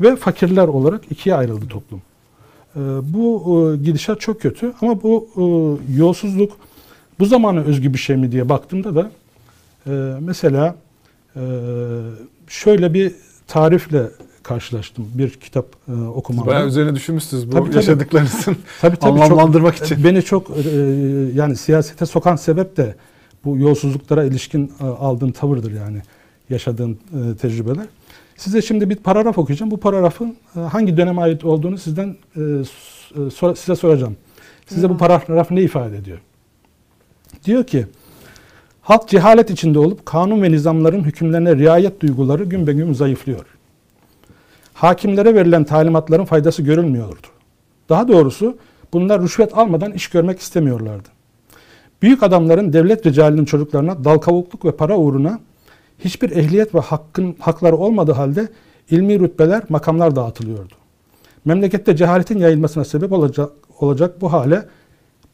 ve 0.00 0.16
fakirler 0.16 0.68
olarak 0.68 1.00
ikiye 1.10 1.34
ayrıldı 1.34 1.68
toplum. 1.68 2.02
E, 2.76 2.80
bu 3.02 3.42
e, 3.72 3.84
gidişat 3.84 4.20
çok 4.20 4.40
kötü 4.40 4.72
ama 4.80 5.02
bu 5.02 5.28
e, 5.36 5.42
yolsuzluk 5.96 6.67
bu 7.18 7.26
zamana 7.26 7.60
özgü 7.60 7.92
bir 7.94 7.98
şey 7.98 8.16
mi 8.16 8.32
diye 8.32 8.48
baktığımda 8.48 8.94
da 8.94 9.10
e, 9.86 9.90
mesela 10.20 10.74
e, 11.36 11.42
şöyle 12.48 12.94
bir 12.94 13.12
tarifle 13.46 14.02
karşılaştım 14.42 15.06
bir 15.14 15.30
kitap 15.30 15.66
e, 15.88 15.92
okumamda. 15.92 16.50
Bayağı 16.50 16.66
üzerine 16.66 16.94
düşünmüşsünüz 16.94 17.46
bu 17.46 17.50
Tabii, 17.50 17.64
tabii. 17.64 17.76
yaşadıklarınızın 17.76 18.56
Tabii 18.80 18.96
tabii 18.96 19.20
anlamlandırmak 19.20 19.76
çok, 19.76 19.86
için. 19.86 20.04
Beni 20.04 20.22
çok 20.22 20.50
e, 20.50 20.70
yani 21.34 21.56
siyasete 21.56 22.06
sokan 22.06 22.36
sebep 22.36 22.76
de 22.76 22.94
bu 23.44 23.58
yolsuzluklara 23.58 24.24
ilişkin 24.24 24.72
e, 24.80 24.84
aldığım 24.84 25.32
tavırdır 25.32 25.72
yani 25.72 26.02
yaşadığım 26.50 26.90
e, 26.92 27.36
tecrübeler. 27.36 27.86
Size 28.36 28.62
şimdi 28.62 28.90
bir 28.90 28.96
paragraf 28.96 29.38
okuyacağım. 29.38 29.70
Bu 29.70 29.80
paragrafın 29.80 30.36
e, 30.56 30.60
hangi 30.60 30.96
döneme 30.96 31.22
ait 31.22 31.44
olduğunu 31.44 31.78
sizden 31.78 32.16
e, 32.36 32.40
e, 32.40 33.30
sor- 33.30 33.54
size 33.54 33.76
soracağım. 33.76 34.16
Size 34.66 34.90
bu 34.90 34.98
paragraf 34.98 35.50
ne 35.50 35.62
ifade 35.62 35.96
ediyor? 35.96 36.18
Diyor 37.44 37.64
ki 37.64 37.86
halk 38.80 39.08
cehalet 39.08 39.50
içinde 39.50 39.78
olup 39.78 40.06
kanun 40.06 40.42
ve 40.42 40.50
nizamların 40.50 41.04
hükümlerine 41.04 41.56
riayet 41.56 42.00
duyguları 42.00 42.44
gün 42.44 42.66
be 42.66 42.72
gün 42.72 42.92
zayıflıyor. 42.92 43.46
Hakimlere 44.74 45.34
verilen 45.34 45.64
talimatların 45.64 46.24
faydası 46.24 46.62
görülmüyordu. 46.62 47.26
Daha 47.88 48.08
doğrusu 48.08 48.56
bunlar 48.92 49.22
rüşvet 49.22 49.58
almadan 49.58 49.92
iş 49.92 50.08
görmek 50.08 50.38
istemiyorlardı. 50.38 51.08
Büyük 52.02 52.22
adamların 52.22 52.72
devlet 52.72 53.06
ricalinin 53.06 53.44
çocuklarına 53.44 54.04
dal 54.04 54.18
kavukluk 54.18 54.64
ve 54.64 54.72
para 54.72 54.96
uğruna 54.96 55.40
hiçbir 55.98 56.30
ehliyet 56.30 56.74
ve 56.74 56.80
hakkın 56.80 57.36
hakları 57.40 57.76
olmadığı 57.76 58.12
halde 58.12 58.48
ilmi 58.90 59.20
rütbeler, 59.20 59.62
makamlar 59.68 60.16
dağıtılıyordu. 60.16 60.74
Memlekette 61.44 61.96
cehaletin 61.96 62.38
yayılmasına 62.38 62.84
sebep 62.84 63.12
olacak, 63.12 63.50
olacak 63.80 64.20
bu 64.20 64.32
hale 64.32 64.64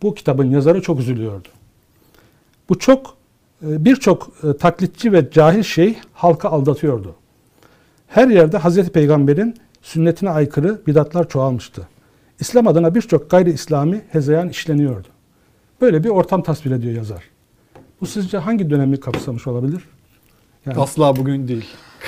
bu 0.02 0.14
kitabın 0.14 0.50
yazarı 0.50 0.82
çok 0.82 1.00
üzülüyordu. 1.00 1.48
Bu 2.68 2.78
çok 2.78 3.16
e, 3.62 3.84
birçok 3.84 4.30
e, 4.44 4.56
taklitçi 4.56 5.12
ve 5.12 5.30
cahil 5.30 5.62
şey 5.62 5.96
halka 6.12 6.48
aldatıyordu. 6.48 7.14
Her 8.06 8.28
yerde 8.28 8.58
Hazreti 8.58 8.90
Peygamber'in 8.90 9.54
sünnetine 9.82 10.30
aykırı 10.30 10.80
bidatlar 10.86 11.28
çoğalmıştı. 11.28 11.88
İslam 12.40 12.66
adına 12.66 12.94
birçok 12.94 13.30
gayri 13.30 13.50
İslami 13.52 14.02
hezeyan 14.10 14.48
işleniyordu. 14.48 15.08
Böyle 15.80 16.04
bir 16.04 16.08
ortam 16.08 16.42
tasvir 16.42 16.70
ediyor 16.70 16.94
yazar. 16.94 17.24
Bu 18.00 18.06
sizce 18.06 18.38
hangi 18.38 18.70
dönemi 18.70 19.00
kapsamış 19.00 19.46
olabilir? 19.46 19.82
Yani 20.66 20.78
Asla 20.80 21.16
bugün 21.16 21.48
değil. 21.48 21.66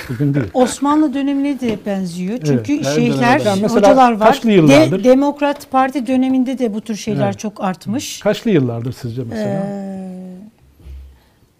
bugün 0.09 0.35
değil. 0.35 0.47
Osmanlı 0.55 1.15
dönemine 1.15 1.61
de 1.61 1.79
benziyor. 1.87 2.39
Çünkü 2.45 2.75
Evet, 2.75 2.87
şeyhler, 2.87 3.41
Yani 3.41 3.67
hocalar 3.69 4.13
var. 4.13 4.29
kaçlı 4.29 4.51
yıllardır? 4.51 5.05
Demokrat 5.05 5.71
Parti 5.71 6.07
döneminde 6.07 6.59
de 6.59 6.75
bu 6.75 6.81
tür 6.81 6.95
şeyler 6.97 7.27
Evet. 7.27 7.39
çok 7.39 7.65
artmış. 7.65 8.21
Kaçlı 8.21 8.51
yıllardır 8.51 8.93
sizce 8.93 9.23
mesela? 9.25 9.67
Ee, 9.67 9.86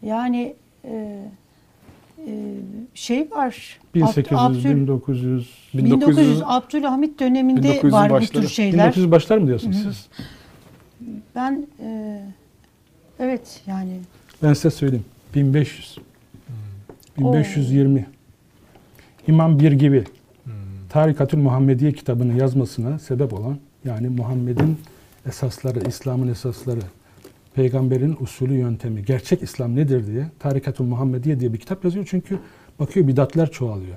yani 0.07 0.55
e, 0.85 1.23
e, 2.27 2.55
şey 2.95 3.31
var. 3.31 3.79
1800, 3.95 4.41
Abdül- 4.41 4.77
1900, 4.77 5.51
1900 5.75 6.17
1900 6.19 6.43
Abdülhamit 6.45 7.21
döneminde 7.21 7.69
1900'ün 7.81 7.93
var 7.93 8.11
bu 8.11 8.15
başları. 8.15 8.43
tür 8.43 8.49
şeyler. 8.49 8.73
1900 8.87 9.11
başlar 9.11 9.39
mı 9.39 9.47
diyorsunuz 9.47 9.83
siz? 9.83 10.09
Ben 11.35 11.67
e, 11.83 12.21
evet 13.19 13.63
yani 13.67 14.01
Ben 14.43 14.53
size 14.53 14.71
söyleyeyim. 14.71 15.05
1500. 15.35 15.97
Hmm. 17.17 17.25
1520. 17.25 18.07
İmam 19.29 19.59
Bir 19.61 19.73
gibi 19.73 20.05
Tarikatül 20.89 21.39
Muhammediye 21.39 21.93
kitabını 21.93 22.39
yazmasına 22.39 22.99
sebep 22.99 23.33
olan 23.33 23.59
yani 23.85 24.09
Muhammed'in 24.09 24.79
esasları, 25.29 25.89
İslam'ın 25.89 26.29
esasları, 26.29 26.81
peygamberin 27.57 28.17
usulü 28.21 28.55
yöntemi, 28.55 29.05
gerçek 29.05 29.43
İslam 29.43 29.77
nedir 29.77 30.07
diye 30.07 30.31
Tarikatül 30.39 30.85
Muhammediye 30.85 31.41
diye 31.41 31.53
bir 31.53 31.59
kitap 31.59 31.85
yazıyor. 31.85 32.07
Çünkü 32.11 32.39
bakıyor 32.79 33.09
bidatler 33.09 33.51
çoğalıyor. 33.51 33.97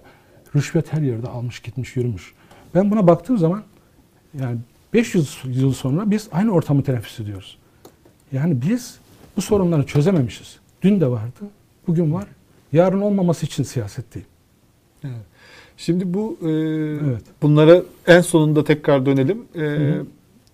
Rüşvet 0.56 0.94
her 0.94 1.02
yerde 1.02 1.28
almış 1.28 1.60
gitmiş 1.60 1.96
yürümüş. 1.96 2.34
Ben 2.76 2.92
buna 2.92 3.08
baktığım 3.08 3.38
zaman 3.38 3.64
yani 4.40 4.58
500 4.94 5.38
yıl 5.46 5.74
sonra 5.74 6.12
biz 6.12 6.30
aynı 6.32 6.52
ortamı 6.52 6.84
teneffüs 6.84 7.20
ediyoruz. 7.20 7.58
Yani 8.32 8.62
biz 8.62 8.98
bu 9.38 9.42
sorunları 9.42 9.86
çözememişiz. 9.86 10.60
Dün 10.82 11.02
de 11.02 11.08
vardı, 11.08 11.40
bugün 11.88 12.14
var. 12.14 12.26
Yarın 12.72 13.02
olmaması 13.02 13.46
için 13.46 13.64
siyasetteyim. 13.64 14.28
Evet. 15.04 15.26
Şimdi 15.78 16.14
bu 16.14 16.38
e, 16.42 16.50
Evet. 16.50 17.24
bunlara 17.42 17.82
en 18.08 18.22
sonunda 18.22 18.64
tekrar 18.64 19.06
dönelim. 19.06 19.46
E, 19.56 19.60
hı. 19.60 20.06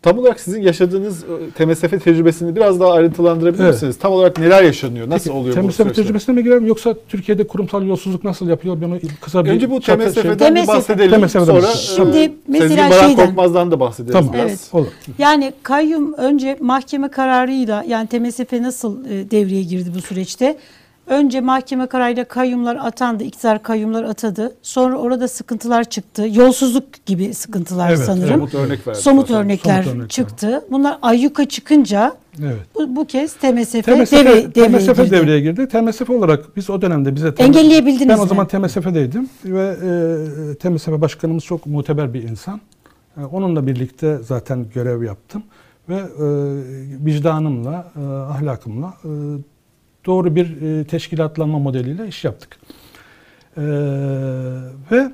Tam 0.05 0.19
olarak 0.19 0.39
sizin 0.39 0.61
yaşadığınız 0.61 1.23
e, 1.23 1.51
TMSF 1.51 2.03
tecrübesini 2.03 2.55
biraz 2.55 2.79
daha 2.79 2.91
ayrıntılandırabilir 2.91 3.63
Evet. 3.63 3.73
misiniz? 3.73 3.97
Tam 3.99 4.11
olarak 4.13 4.37
neler 4.39 4.63
yaşanıyor? 4.63 5.09
Nasıl 5.09 5.23
Peki, 5.25 5.37
oluyor 5.37 5.55
bu 5.57 5.61
TMSF 5.61 5.75
süreçler? 5.77 6.03
tecrübesine 6.03 6.35
mi 6.35 6.43
girelim 6.43 6.67
yoksa 6.67 6.95
Türkiye'de 7.09 7.47
kurumsal 7.47 7.83
yolsuzluk 7.87 8.23
nasıl 8.23 8.47
yapılıyor? 8.49 8.81
Bunu 8.81 8.99
kısa 9.21 9.45
bir 9.45 9.49
Önce 9.49 9.69
bu 9.69 9.79
TMSF'den 9.79 10.55
bir 10.55 10.59
TMSF. 10.61 10.67
bahsedelim. 10.67 11.21
TMSF'den 11.21 11.45
Sonra 11.45 11.61
bahsedelim. 11.63 12.13
Şimdi 12.13 12.17
e, 12.17 12.33
mesela 12.47 12.89
Sezgin 12.89 13.07
şeyden- 13.07 13.25
Korkmaz'dan 13.25 13.71
da 13.71 13.79
bahsederiz 13.79 14.13
Tamam. 14.13 14.33
biraz. 14.33 14.49
Evet. 14.49 14.59
Olur. 14.73 14.87
Yani 15.17 15.53
kayyum 15.63 16.13
önce 16.13 16.57
mahkeme 16.61 17.07
kararıyla 17.07 17.83
yani 17.87 18.07
TMSF 18.07 18.53
nasıl 18.53 19.05
e, 19.05 19.31
devreye 19.31 19.63
girdi 19.63 19.89
bu 19.95 20.01
süreçte? 20.01 20.57
Önce 21.07 21.41
mahkeme 21.41 21.87
kararıyla 21.87 22.25
kayyumlar 22.25 22.75
atandı, 22.75 23.23
iktidar 23.23 23.63
kayyumlar 23.63 24.03
atadı. 24.03 24.55
Sonra 24.61 24.97
orada 24.97 25.27
sıkıntılar 25.27 25.83
çıktı. 25.83 26.27
Yolsuzluk 26.33 27.05
gibi 27.05 27.33
sıkıntılar 27.33 27.89
Evet, 27.89 27.99
sanırım. 27.99 28.29
Somut 28.33 28.53
örnek 28.55 28.87
verdik. 28.87 29.01
Somut 29.03 29.27
zaten. 29.27 29.43
örnekler 29.45 29.83
Somut 29.83 29.95
örnekler. 29.95 30.09
çıktı. 30.09 30.65
Bunlar 30.71 30.97
ayyuka 31.01 31.45
çıkınca 31.45 32.13
Evet. 32.43 32.59
bu, 32.75 32.95
bu 32.95 33.05
kez 33.05 33.33
TMSF, 33.33 33.71
TMSF, 33.85 34.11
devre, 34.11 34.55
devreye 34.55 34.67
TMSF 34.79 34.97
girdi. 34.97 35.11
devreye 35.11 35.39
girdi. 35.39 35.67
TMSF 35.67 36.09
olarak 36.09 36.55
biz 36.55 36.69
o 36.69 36.81
dönemde 36.81 37.15
bize 37.15 37.33
Engelleyebildiniz 37.37 38.09
Ben 38.09 38.17
o 38.17 38.23
mi? 38.23 38.29
zaman 38.29 38.47
TMSF'deydim 38.47 39.29
ve 39.45 39.75
e, 40.51 40.55
TMSF 40.55 40.87
başkanımız 41.01 41.43
çok 41.43 41.65
muteber 41.65 42.13
bir 42.13 42.23
insan. 42.23 42.61
E, 43.17 43.23
onunla 43.23 43.67
birlikte 43.67 44.17
zaten 44.17 44.65
görev 44.73 45.03
yaptım 45.03 45.43
ve 45.89 45.95
e, 45.95 46.25
vicdanımla, 47.05 47.91
e, 47.95 48.05
ahlakımla 48.05 48.93
e, 49.03 49.09
doğru 50.05 50.35
bir 50.35 50.61
e, 50.61 50.83
teşkilatlanma 50.83 51.59
modeliyle 51.59 52.07
iş 52.07 52.23
yaptık. 52.23 52.57
E, 53.57 53.63
ve 54.91 55.11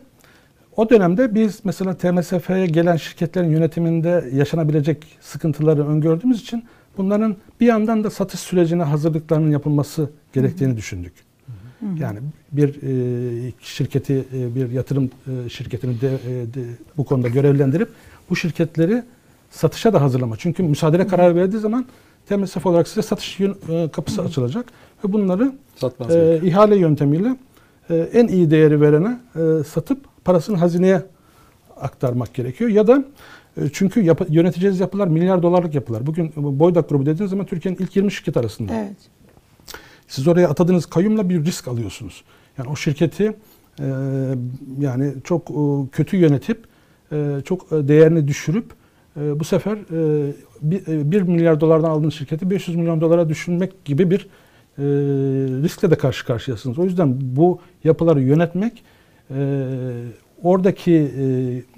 o 0.76 0.90
dönemde 0.90 1.36
biz 1.36 1.60
mesela 1.64 1.98
TMSF'ye 1.98 2.66
gelen 2.66 2.96
şirketlerin 2.96 3.50
yönetiminde 3.50 4.30
yaşanabilecek 4.34 5.06
sıkıntıları 5.22 5.88
öngördüğümüz 5.88 6.42
için 6.42 6.64
bunların 6.98 7.36
bir 7.60 7.66
yandan 7.66 8.04
da 8.04 8.10
satış 8.10 8.40
sürecine 8.40 8.84
hazırlıklarının 8.84 9.52
yapılması 9.52 10.10
gerektiğini 10.34 10.78
düşündük. 10.78 11.14
Yani 12.00 12.20
bir 12.52 12.70
e, 12.70 13.54
şirketi, 13.62 14.26
e, 14.34 14.56
bir 14.56 14.70
yatırım 14.70 15.06
e, 15.46 15.50
şirketini 15.50 16.02
de, 16.02 16.08
e, 16.08 16.54
de, 16.54 16.66
bu 16.98 17.06
konuda 17.06 17.28
görevlendirip 17.28 17.90
bu 18.30 18.36
şirketleri 18.36 19.04
satışa 19.50 19.94
da 19.94 20.02
hazırlama. 20.02 20.38
Çünkü 20.38 20.64
müsaade 20.64 21.08
kararı 21.08 21.36
verdiği 21.36 21.58
zaman 21.58 21.86
TMSF 22.26 22.66
olarak 22.66 22.88
size 22.88 23.02
satış 23.02 23.40
yön- 23.40 23.58
e, 23.70 23.90
kapısı 23.92 24.22
açılacak 24.22 24.66
ve 25.06 25.14
bunları 25.14 25.44
e, 25.44 25.88
gerekiyor. 26.08 26.42
ihale 26.42 26.76
yöntemiyle 26.76 27.36
e, 27.90 27.96
en 27.96 28.28
iyi 28.28 28.52
değeri 28.52 28.82
verene 28.82 29.20
e, 29.36 29.64
satıp 29.64 30.06
parasını 30.26 30.58
hazineye 30.58 31.04
aktarmak 31.82 32.34
gerekiyor. 32.34 32.70
Ya 32.70 32.88
da 32.88 33.06
e, 33.58 33.62
çünkü 33.74 34.02
yapı, 34.02 34.26
yöneteceğiniz 34.30 34.80
yapılar 34.80 35.08
milyar 35.08 35.44
dolarlık 35.44 35.76
yapılar. 35.76 36.08
Bugün 36.08 36.34
bu 36.36 36.60
Boydak 36.60 36.90
grubu 36.90 37.06
dediğiniz 37.06 37.30
zaman 37.30 37.46
Türkiye'nin 37.46 37.80
ilk 37.80 37.96
20 37.96 38.12
şirket 38.12 38.38
arasında. 38.38 38.74
Evet. 38.76 38.98
Siz 40.08 40.28
oraya 40.28 40.50
atadığınız 40.50 40.86
kayyumla 40.86 41.30
bir 41.30 41.46
risk 41.46 41.68
alıyorsunuz. 41.68 42.24
Yani 42.58 42.70
o 42.70 42.76
şirketi 42.76 43.34
e, 43.80 43.86
yani 44.80 45.14
çok 45.24 45.52
e, 45.52 45.90
kötü 45.92 46.18
yönetip 46.18 46.64
e, 47.12 47.38
çok 47.46 47.72
e, 47.72 47.88
değerini 47.88 48.28
düşürüp 48.28 48.66
e, 49.18 49.40
bu 49.40 49.44
sefer 49.44 49.74
e, 49.74 50.30
e, 50.30 50.34
1 50.62 51.22
milyar 51.22 51.62
dolardan 51.62 51.90
aldığınız 51.90 52.14
şirketi 52.14 52.50
500 52.50 52.78
milyon 52.78 53.02
dolara 53.02 53.30
düşürmek 53.30 53.86
gibi 53.86 54.12
bir 54.12 54.20
e, 54.78 54.84
riskle 55.64 55.92
de 55.92 55.96
karşı 55.96 56.26
karşıyasınız. 56.26 56.80
O 56.80 56.84
yüzden 56.84 57.18
bu 57.22 57.60
yapıları 57.84 58.22
yönetmek 58.22 58.84
e, 59.36 59.68
oradaki 60.44 60.94
e, 60.94 61.26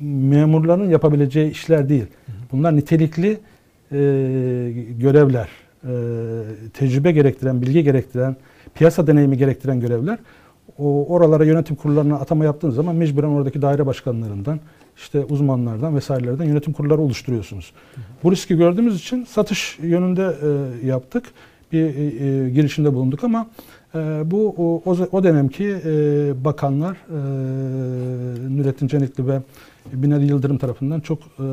memurların 0.06 0.90
yapabileceği 0.90 1.52
işler 1.52 1.90
değil. 1.90 2.06
Bunlar 2.52 2.76
nitelikli 2.76 3.30
e, 3.30 3.98
görevler, 5.00 5.50
e, 5.84 5.92
tecrübe 6.74 7.12
gerektiren, 7.12 7.62
bilgi 7.62 7.84
gerektiren, 7.84 8.36
piyasa 8.76 9.08
deneyimi 9.08 9.38
gerektiren 9.38 9.80
görevler. 9.80 10.20
O 10.80 11.08
oralara 11.08 11.46
yönetim 11.46 11.76
kurullarına 11.76 12.16
atama 12.16 12.46
yaptığınız 12.46 12.76
zaman 12.76 12.96
mecburen 12.96 13.28
oradaki 13.28 13.62
daire 13.62 13.86
başkanlarından, 13.86 14.60
işte 14.98 15.26
uzmanlardan 15.26 15.96
vesairelerden 15.96 16.46
yönetim 16.46 16.74
kurulları 16.74 17.02
oluşturuyorsunuz. 17.02 17.74
Bu 18.24 18.32
riski 18.32 18.58
gördüğümüz 18.58 19.00
için 19.00 19.24
satış 19.24 19.80
yönünde 19.82 20.36
e, 20.84 20.88
yaptık. 20.88 21.24
Bir 21.72 21.84
e, 21.84 22.26
e, 22.46 22.50
girişimde 22.50 22.94
bulunduk 22.94 23.24
ama 23.24 23.48
e, 23.96 24.00
bu 24.26 24.56
o, 24.58 24.96
o, 25.12 25.24
dönemki 25.24 25.76
e, 25.86 25.90
bakanlar 26.46 26.92
e, 26.92 27.18
Nurettin 28.58 28.88
Cenikli 28.88 29.28
ve 29.28 29.42
Binali 29.94 30.26
Yıldırım 30.26 30.58
tarafından 30.58 31.00
çok 31.00 31.20
e, 31.20 31.46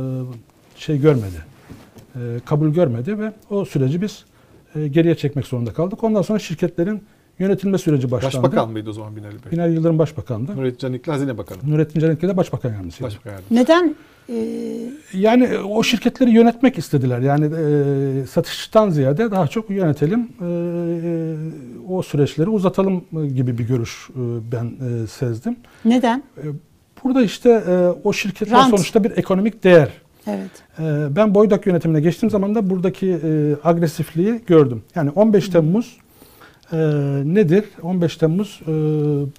şey 0.77 1.01
görmedi. 1.01 1.45
E, 2.15 2.19
kabul 2.45 2.69
görmedi 2.69 3.19
ve 3.19 3.33
o 3.51 3.65
süreci 3.65 4.03
biz 4.03 4.25
e, 4.75 4.89
geriye 4.89 5.15
çekmek 5.15 5.47
zorunda 5.47 5.73
kaldık. 5.73 6.05
Ondan 6.05 6.23
sonra 6.23 6.39
şirketlerin 6.39 7.03
yönetilme 7.41 7.79
süreci 7.79 8.11
başlandı. 8.11 8.37
Başbakan 8.37 8.71
mıydı 8.71 8.91
o 8.91 8.93
zaman 8.93 9.17
Binali 9.17 9.33
Bey? 9.45 9.53
Binali 9.53 9.75
Yıldırım 9.75 9.99
Başbakan'dı. 9.99 10.57
Nurettin 10.57 10.79
Canikli 10.79 11.13
Hazine 11.13 11.39
Bakanı. 11.39 11.59
Nurettin 11.67 12.01
Cenikli 12.01 12.29
de 12.29 12.37
Başbakan 12.37 12.71
Yardımcısıydı. 12.73 13.07
Başbakan 13.07 13.31
yardımcısı. 13.31 13.55
Neden 13.55 13.95
e, 14.29 14.35
Yani 15.19 15.45
e, 15.45 15.59
o 15.59 15.83
şirketleri 15.83 16.31
yönetmek 16.31 16.79
istediler. 16.79 17.19
Yani 17.21 17.45
e, 17.45 18.27
satıştan 18.27 18.91
ziyade 18.91 19.31
daha 19.31 19.47
çok 19.47 19.71
yönetelim, 19.71 20.21
e, 20.21 20.45
e, 20.45 21.37
o 21.89 22.03
süreçleri 22.03 22.49
uzatalım 22.49 23.05
e, 23.23 23.27
gibi 23.27 23.59
bir 23.59 23.65
görüş 23.69 24.09
e, 24.11 24.21
ben 24.53 24.65
e, 24.65 25.07
sezdim. 25.07 25.57
neden? 25.85 26.23
Burada 27.05 27.23
işte 27.23 27.51
e, 27.69 27.89
o 28.05 28.13
şirketler 28.13 28.59
Rant. 28.59 28.71
sonuçta 28.71 29.05
bir 29.05 29.11
ekonomik 29.17 29.65
değer. 29.65 29.89
Evet. 30.27 30.51
E, 30.79 31.17
ben 31.17 31.35
Boydak 31.35 31.67
yönetimine 31.67 32.01
geçtiğim 32.01 32.31
zaman 32.31 32.55
da 32.55 32.71
buradaki 32.71 33.07
e, 33.25 33.55
agresifliği 33.65 34.41
gördüm. 34.47 34.83
Yani 34.95 35.11
15 35.11 35.49
Temmuz 35.49 35.97
e, 36.73 36.77
nedir? 37.25 37.65
15 37.83 38.17
Temmuz 38.17 38.61
e, 38.63 38.73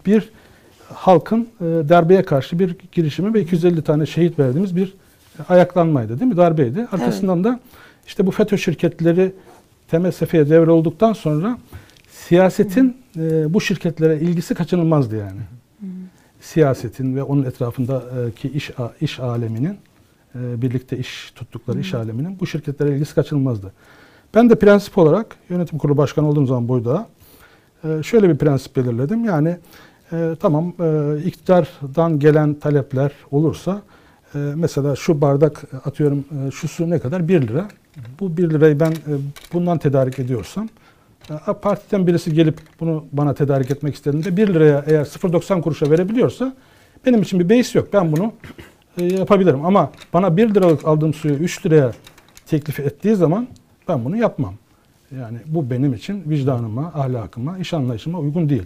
bir 0.06 0.30
halkın 0.94 1.42
e, 1.62 1.64
darbeye 1.66 2.24
karşı 2.24 2.60
bir 2.60 2.76
girişimi 2.92 3.34
ve 3.34 3.42
250 3.42 3.82
tane 3.82 4.06
şehit 4.06 4.40
verdiğimiz 4.40 4.76
bir 4.76 4.94
ayaklanmaydı 5.50 6.20
değil 6.20 6.32
mi? 6.32 6.38
Darbeydi. 6.38 6.88
Arkasından 6.92 7.44
da 7.44 7.60
işte 8.08 8.28
bu 8.28 8.32
FETÖ 8.32 8.58
şirketleri 8.58 9.34
TMSF'ye 9.88 10.50
devre 10.50 10.72
olduktan 10.72 11.14
sonra 11.14 11.58
siyasetin 12.12 12.98
e, 13.18 13.54
bu 13.54 13.62
şirketlere 13.62 14.20
ilgisi 14.20 14.56
kaçınılmazdı 14.56 15.18
yani. 15.18 15.42
Siyasetin 16.42 17.16
ve 17.16 17.24
onun 17.24 17.44
etrafındaki 17.44 18.50
iş 18.50 18.72
iş 19.02 19.20
aleminin 19.20 19.78
e, 20.36 20.62
birlikte 20.62 20.98
iş 20.98 21.32
tuttukları 21.36 21.80
iş 21.80 21.94
aleminin 21.94 22.40
bu 22.40 22.48
şirketlere 22.48 22.96
ilgisi 22.96 23.16
kaçınılmazdı. 23.16 23.74
Ben 24.34 24.50
de 24.50 24.56
prensip 24.56 24.98
olarak 24.98 25.36
yönetim 25.50 25.78
kurulu 25.78 25.98
başkanı 25.98 26.30
olduğum 26.30 26.46
zaman 26.46 26.68
Boyda 26.68 27.08
şöyle 28.04 28.30
bir 28.30 28.38
prensip 28.38 28.76
belirledim. 28.76 29.26
Yani 29.26 29.58
e, 30.14 30.36
tamam 30.40 30.74
e, 30.80 31.18
iktidardan 31.26 32.20
gelen 32.20 32.54
talepler 32.54 33.12
olursa 33.32 33.82
e, 34.36 34.38
mesela 34.56 34.96
şu 34.96 35.22
bardak 35.22 35.64
atıyorum 35.86 36.26
e, 36.48 36.52
şu 36.52 36.68
su 36.68 36.90
ne 36.90 37.00
kadar? 37.00 37.28
1 37.28 37.48
lira. 37.48 37.68
Bu 38.20 38.38
1 38.38 38.50
lirayı 38.50 38.80
ben 38.80 38.92
e, 38.92 39.14
bundan 39.54 39.78
tedarik 39.78 40.20
ediyorsam 40.20 40.70
e, 41.30 41.54
partiden 41.54 42.08
birisi 42.08 42.34
gelip 42.34 42.60
bunu 42.80 43.06
bana 43.12 43.34
tedarik 43.34 43.72
etmek 43.72 43.96
istediğinde 43.96 44.38
1 44.38 44.48
liraya 44.48 44.84
eğer 44.88 45.06
0.90 45.06 45.62
kuruşa 45.62 45.92
verebiliyorsa 45.92 46.56
benim 47.06 47.22
için 47.22 47.40
bir 47.40 47.50
beis 47.50 47.76
yok. 47.76 47.88
Ben 47.94 48.12
bunu 48.12 48.34
e, 48.98 49.06
yapabilirim. 49.06 49.66
Ama 49.66 49.92
bana 50.14 50.38
1 50.38 50.56
liralık 50.56 50.88
aldığım 50.88 51.14
suyu 51.14 51.34
3 51.34 51.66
liraya 51.66 51.92
teklif 52.46 52.80
ettiği 52.80 53.16
zaman 53.16 53.48
ben 53.88 54.06
bunu 54.06 54.18
yapmam. 54.18 54.54
Yani 55.20 55.38
bu 55.46 55.70
benim 55.70 55.94
için 55.94 56.30
vicdanıma, 56.30 56.88
ahlakıma, 56.96 57.58
iş 57.58 57.74
anlayışıma 57.74 58.20
uygun 58.20 58.50
değil. 58.50 58.66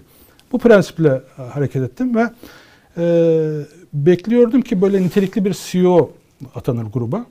Bu 0.52 0.60
prensiple 0.60 1.22
e, 1.38 1.42
hareket 1.42 1.84
ettim 1.84 2.16
ve 2.16 2.30
e, 2.98 3.06
bekliyordum 3.94 4.62
ki 4.62 4.82
böyle 4.82 5.02
nitelikli 5.02 5.46
bir 5.46 5.58
CEO 5.72 6.12
atanır 6.56 6.86
gruba. 6.86 7.26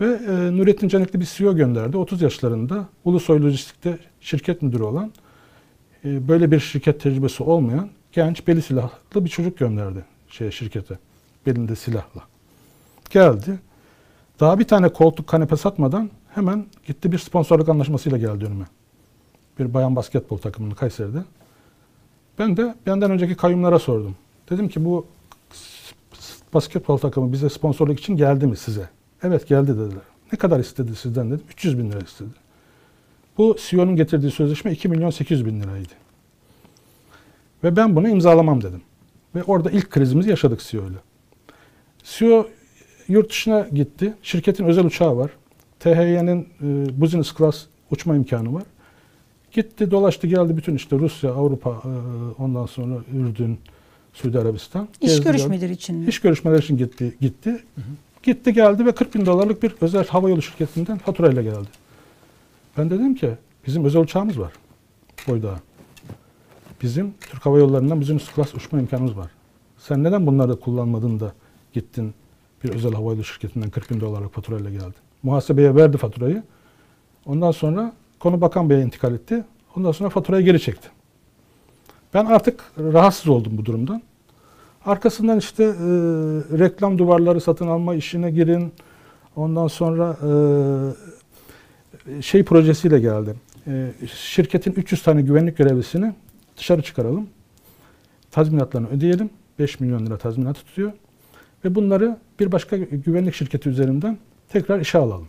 Ve 0.00 0.06
e, 0.06 0.56
Nurettin 0.56 0.88
Canikli 0.88 1.20
bir 1.20 1.24
CEO 1.36 1.56
gönderdi. 1.56 1.96
30 1.96 2.22
yaşlarında 2.22 2.86
Ulusoy 3.04 3.42
Lojistik'te 3.42 3.98
şirket 4.20 4.62
müdürü 4.62 4.82
olan, 4.82 5.12
e, 6.04 6.28
böyle 6.28 6.50
bir 6.50 6.60
şirket 6.60 7.00
tecrübesi 7.00 7.42
olmayan 7.42 7.88
genç 8.12 8.46
beli 8.46 8.62
silahlı 8.62 9.24
bir 9.24 9.30
çocuk 9.30 9.58
gönderdi 9.58 10.04
şeye 10.28 10.50
şirkete. 10.50 10.98
Belinde 11.46 11.76
silahla. 11.76 12.22
Geldi. 13.10 13.58
Daha 14.40 14.58
bir 14.58 14.64
tane 14.64 14.88
koltuk 14.88 15.26
kanepe 15.26 15.56
satmadan 15.56 16.10
hemen 16.34 16.66
gitti 16.86 17.12
bir 17.12 17.18
sponsorluk 17.18 17.68
anlaşmasıyla 17.68 18.18
geldi 18.18 18.44
önüme. 18.44 18.64
Bir 19.58 19.74
bayan 19.74 19.96
basketbol 19.96 20.38
takımının 20.38 20.74
Kayseri'de. 20.74 21.24
Ben 22.38 22.56
de 22.56 22.74
benden 22.86 23.10
önceki 23.10 23.34
kayyumlara 23.34 23.78
sordum. 23.78 24.16
Dedim 24.50 24.68
ki 24.68 24.84
bu 24.84 25.06
basketbol 26.54 26.98
takımı 26.98 27.32
bize 27.32 27.48
sponsorluk 27.48 28.00
için 28.00 28.16
geldi 28.16 28.46
mi 28.46 28.56
size? 28.56 28.88
Evet 29.22 29.48
geldi 29.48 29.78
dediler. 29.78 30.02
Ne 30.32 30.38
kadar 30.38 30.60
istedi 30.60 30.96
sizden 30.96 31.30
dedim. 31.30 31.44
300 31.50 31.78
bin 31.78 31.90
lira 31.90 31.98
istedi. 31.98 32.30
Bu 33.38 33.56
CEO'nun 33.68 33.96
getirdiği 33.96 34.30
sözleşme 34.30 34.72
2 34.72 34.88
milyon 34.88 35.10
800 35.10 35.46
bin 35.46 35.60
liraydı. 35.60 35.92
Ve 37.64 37.76
ben 37.76 37.96
bunu 37.96 38.08
imzalamam 38.08 38.62
dedim. 38.62 38.82
Ve 39.34 39.42
orada 39.42 39.70
ilk 39.70 39.90
krizimizi 39.90 40.30
yaşadık 40.30 40.60
CEO 40.60 40.82
ile. 40.82 40.98
CEO 42.04 42.46
yurt 43.08 43.30
dışına 43.30 43.68
gitti. 43.72 44.14
Şirketin 44.22 44.64
özel 44.64 44.84
uçağı 44.84 45.16
var. 45.16 45.30
THY'nin 45.80 46.48
e, 46.62 47.00
business 47.00 47.34
class 47.36 47.64
uçma 47.90 48.16
imkanı 48.16 48.54
var. 48.54 48.62
Gitti 49.52 49.90
dolaştı 49.90 50.26
geldi 50.26 50.56
bütün 50.56 50.74
işte 50.74 50.98
Rusya, 50.98 51.32
Avrupa, 51.32 51.70
e, 51.70 51.92
ondan 52.42 52.66
sonra 52.66 52.94
Ürdün, 53.14 53.58
Suudi 54.12 54.38
Arabistan. 54.38 54.88
İş 55.00 55.20
görüşmeleri 55.20 55.72
için 55.72 55.96
mi? 55.96 56.06
İş 56.06 56.20
görüşmeleri 56.20 56.60
için 56.60 56.76
gitti. 56.76 57.16
Gitti. 57.20 57.64
Gitti 58.22 58.52
geldi 58.52 58.86
ve 58.86 58.92
40 58.92 59.14
bin 59.14 59.26
dolarlık 59.26 59.62
bir 59.62 59.74
özel 59.80 60.06
havayolu 60.06 60.42
şirketinden 60.42 60.98
faturayla 60.98 61.42
geldi. 61.42 61.68
Ben 62.78 62.90
dedim 62.90 63.14
ki 63.14 63.30
bizim 63.66 63.84
özel 63.84 64.02
uçağımız 64.02 64.40
var 64.40 64.52
Boydağa. 65.28 65.60
Bizim 66.82 67.14
Türk 67.20 67.46
Hava 67.46 67.58
Yolları'ndan 67.58 68.00
business 68.00 68.34
class 68.34 68.54
uçma 68.54 68.80
imkanımız 68.80 69.16
var. 69.16 69.30
Sen 69.78 70.04
neden 70.04 70.26
bunları 70.26 70.60
kullanmadın 70.60 71.20
da 71.20 71.32
gittin 71.72 72.14
bir 72.64 72.68
özel 72.68 72.92
havayolu 72.92 73.24
şirketinden 73.24 73.70
40 73.70 73.90
bin 73.90 74.00
dolarlık 74.00 74.34
faturayla 74.34 74.70
geldi. 74.70 75.09
Muhasebeye 75.22 75.74
verdi 75.74 75.96
faturayı. 75.96 76.42
Ondan 77.26 77.50
sonra 77.50 77.92
konu 78.18 78.40
bakan 78.40 78.70
beye 78.70 78.82
intikal 78.82 79.14
etti. 79.14 79.44
Ondan 79.76 79.92
sonra 79.92 80.10
faturayı 80.10 80.44
geri 80.44 80.60
çekti. 80.60 80.88
Ben 82.14 82.24
artık 82.24 82.64
rahatsız 82.78 83.28
oldum 83.28 83.52
bu 83.58 83.64
durumdan. 83.64 84.02
Arkasından 84.84 85.38
işte 85.38 85.64
e, 85.64 85.68
reklam 86.58 86.98
duvarları 86.98 87.40
satın 87.40 87.66
alma 87.66 87.94
işine 87.94 88.30
girin. 88.30 88.72
Ondan 89.36 89.66
sonra 89.66 90.16
e, 90.22 90.30
şey 92.22 92.44
projesiyle 92.44 93.00
geldi. 93.00 93.34
E, 93.66 93.92
şirketin 94.14 94.72
300 94.72 95.02
tane 95.02 95.22
güvenlik 95.22 95.56
görevlisini 95.56 96.14
dışarı 96.56 96.82
çıkaralım. 96.82 97.28
Tazminatlarını 98.30 98.88
ödeyelim. 98.88 99.30
5 99.58 99.80
milyon 99.80 100.06
lira 100.06 100.18
tazminat 100.18 100.56
tutuyor. 100.56 100.92
Ve 101.64 101.74
bunları 101.74 102.16
bir 102.40 102.52
başka 102.52 102.76
güvenlik 102.76 103.34
şirketi 103.34 103.68
üzerinden 103.68 104.18
tekrar 104.52 104.80
işe 104.80 104.98
alalım. 104.98 105.28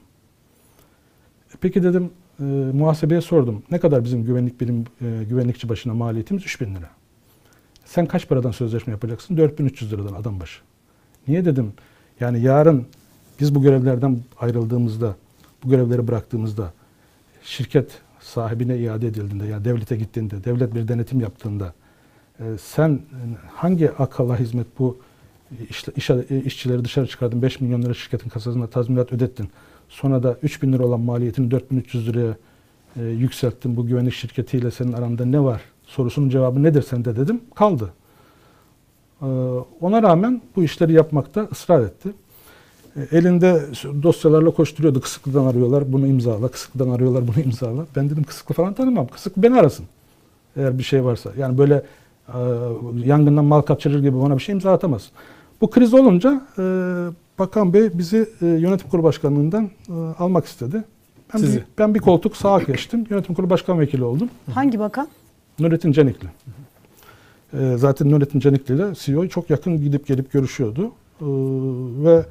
Peki 1.61 1.83
dedim 1.83 2.11
e, 2.39 2.43
muhasebeye 2.73 3.21
sordum. 3.21 3.63
Ne 3.71 3.79
kadar 3.79 4.03
bizim 4.03 4.25
güvenlik 4.25 4.61
birim 4.61 4.85
e, 5.01 5.23
güvenlikçi 5.29 5.69
başına 5.69 5.93
maliyetimiz? 5.93 6.43
3000 6.43 6.75
lira. 6.75 6.89
Sen 7.85 8.05
kaç 8.05 8.27
paradan 8.27 8.51
sözleşme 8.51 8.91
yapacaksın? 8.91 9.37
4300 9.37 9.93
liradan 9.93 10.13
adam 10.13 10.39
başı. 10.39 10.61
Niye 11.27 11.45
dedim? 11.45 11.73
Yani 12.19 12.41
yarın 12.41 12.87
biz 13.39 13.55
bu 13.55 13.61
görevlerden 13.61 14.19
ayrıldığımızda, 14.39 15.15
bu 15.63 15.69
görevleri 15.69 16.07
bıraktığımızda 16.07 16.73
şirket 17.43 18.01
sahibine 18.19 18.77
iade 18.77 19.07
edildiğinde, 19.07 19.45
yani 19.45 19.65
devlete 19.65 19.95
gittiğinde, 19.95 20.43
devlet 20.43 20.75
bir 20.75 20.87
denetim 20.87 21.19
yaptığında 21.19 21.73
e, 22.39 22.43
sen 22.61 22.99
hangi 23.55 23.91
akılla 23.91 24.39
hizmet 24.39 24.67
bu 24.79 24.97
iş, 25.69 25.83
iş, 25.95 26.09
işçileri 26.45 26.85
dışarı 26.85 27.07
çıkardın, 27.07 27.41
5 27.41 27.61
milyon 27.61 27.81
lira 27.81 27.93
şirketin 27.93 28.29
kasasına 28.29 28.67
tazminat 28.67 29.13
ödettin. 29.13 29.49
Sonra 29.89 30.23
da 30.23 30.37
3 30.43 30.63
bin 30.63 30.73
lira 30.73 30.85
olan 30.85 30.99
maliyetini 30.99 31.51
4300 31.51 32.07
liraya 32.07 32.35
e, 32.95 33.03
yükselttin. 33.03 33.77
Bu 33.77 33.85
güvenlik 33.85 34.13
şirketiyle 34.13 34.71
senin 34.71 34.93
aranda 34.93 35.25
ne 35.25 35.43
var? 35.43 35.61
Sorusunun 35.85 36.29
cevabı 36.29 36.63
nedir 36.63 36.81
sende 36.81 37.15
dedim. 37.15 37.41
Kaldı. 37.55 37.93
Ee, 39.21 39.25
ona 39.81 40.03
rağmen 40.03 40.41
bu 40.55 40.63
işleri 40.63 40.93
yapmakta 40.93 41.47
ısrar 41.51 41.81
etti. 41.81 42.09
Ee, 42.95 43.17
elinde 43.17 43.61
dosyalarla 44.03 44.51
koşturuyordu. 44.51 45.01
Kısıklı'dan 45.01 45.45
arıyorlar, 45.45 45.93
bunu 45.93 46.07
imzala. 46.07 46.47
Kısıklı'dan 46.47 46.89
arıyorlar, 46.89 47.27
bunu 47.27 47.43
imzala. 47.43 47.85
Ben 47.95 48.09
dedim 48.09 48.23
Kısıklı 48.23 48.55
falan 48.55 48.73
tanımam. 48.73 49.07
Kısıklı 49.07 49.43
beni 49.43 49.59
arasın. 49.59 49.85
Eğer 50.55 50.77
bir 50.77 50.83
şey 50.83 51.05
varsa. 51.05 51.31
Yani 51.37 51.57
böyle 51.57 51.83
e, 52.27 52.39
yangından 53.05 53.45
mal 53.45 53.61
kaçırır 53.61 53.99
gibi 53.99 54.21
bana 54.21 54.37
bir 54.37 54.41
şey 54.41 54.53
imza 54.53 54.73
atamaz. 54.73 55.11
Bu 55.61 55.69
kriz 55.69 55.93
olunca 55.93 56.41
e, 56.57 56.63
Bakan 57.39 57.73
Bey 57.73 57.89
bizi 57.93 58.29
e, 58.41 58.45
yönetim 58.45 58.89
kurulu 58.89 59.03
başkanlığından 59.03 59.69
e, 59.89 59.93
almak 59.93 60.45
istedi. 60.45 60.83
Ben 61.33 61.39
Sizi? 61.39 61.57
bir, 61.57 61.63
ben 61.77 61.95
bir 61.95 61.99
koltuk 61.99 62.37
sağa 62.37 62.59
geçtim. 62.59 63.05
Yönetim 63.09 63.35
kurulu 63.35 63.49
başkan 63.49 63.79
vekili 63.79 64.03
oldum. 64.03 64.29
Hangi 64.53 64.79
bakan? 64.79 65.07
Nurettin 65.59 65.91
Canikli. 65.91 66.27
Ee, 67.53 67.75
zaten 67.77 68.11
Nurettin 68.11 68.39
Canikli 68.39 68.75
ile 68.75 68.93
CEO 68.95 69.27
çok 69.27 69.49
yakın 69.49 69.81
gidip 69.81 70.07
gelip 70.07 70.31
görüşüyordu. 70.31 70.91
Ee, 71.21 71.25
ve 72.03 72.25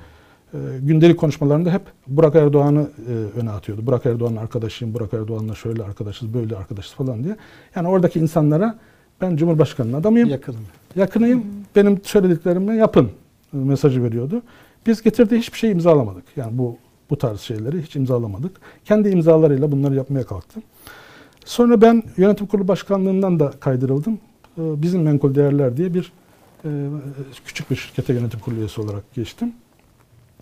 e, 0.54 0.58
gündelik 0.80 1.18
konuşmalarında 1.18 1.70
hep 1.70 1.82
Burak 2.06 2.34
Erdoğan'ı 2.34 2.90
e, 3.08 3.40
öne 3.40 3.50
atıyordu. 3.50 3.86
Burak 3.86 4.06
Erdoğan'ın 4.06 4.36
arkadaşıyım, 4.36 4.94
Burak 4.94 5.14
Erdoğan'la 5.14 5.54
şöyle 5.54 5.82
arkadaşız, 5.82 6.34
böyle 6.34 6.56
arkadaşız 6.56 6.92
falan 6.92 7.24
diye. 7.24 7.36
Yani 7.74 7.88
oradaki 7.88 8.18
insanlara 8.18 8.78
ben 9.20 9.36
Cumhurbaşkanı'nın 9.36 10.00
adamıyım, 10.00 10.28
Yakınım. 10.28 10.60
Yakınıyım, 10.96 11.44
benim 11.76 12.00
söylediklerimi 12.04 12.76
yapın 12.76 13.10
mesajı 13.52 14.04
veriyordu. 14.04 14.42
Biz 14.86 15.02
getirdiği 15.02 15.38
hiçbir 15.38 15.58
şey 15.58 15.70
imzalamadık. 15.70 16.24
Yani 16.36 16.58
bu 16.58 16.76
bu 17.10 17.18
tarz 17.18 17.40
şeyleri 17.40 17.82
hiç 17.82 17.96
imzalamadık. 17.96 18.60
Kendi 18.84 19.08
imzalarıyla 19.08 19.72
bunları 19.72 19.94
yapmaya 19.94 20.26
kalktı. 20.26 20.60
Sonra 21.44 21.80
ben 21.80 22.02
yönetim 22.16 22.46
kurulu 22.46 22.68
başkanlığından 22.68 23.40
da 23.40 23.50
kaydırıldım. 23.50 24.18
Ee, 24.58 24.82
Bizim 24.82 25.02
Menkul 25.02 25.34
Değerler 25.34 25.76
diye 25.76 25.94
bir 25.94 26.12
e, 26.64 26.68
küçük 27.44 27.70
bir 27.70 27.76
şirkete 27.76 28.12
yönetim 28.12 28.40
kurulu 28.40 28.58
üyesi 28.58 28.80
olarak 28.80 29.14
geçtim. 29.14 29.52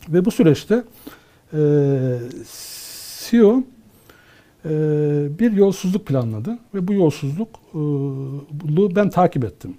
Ve 0.09 0.25
bu 0.25 0.31
süreçte 0.31 0.85
e, 1.53 1.59
CEO 3.29 3.63
e, 4.65 4.69
bir 5.39 5.53
yolsuzluk 5.53 6.07
planladı 6.07 6.59
ve 6.75 6.89
bu 6.89 6.93
yolsuzlukluğu 6.93 8.97
ben 8.97 9.11
takip 9.11 9.45
ettim. 9.45 9.75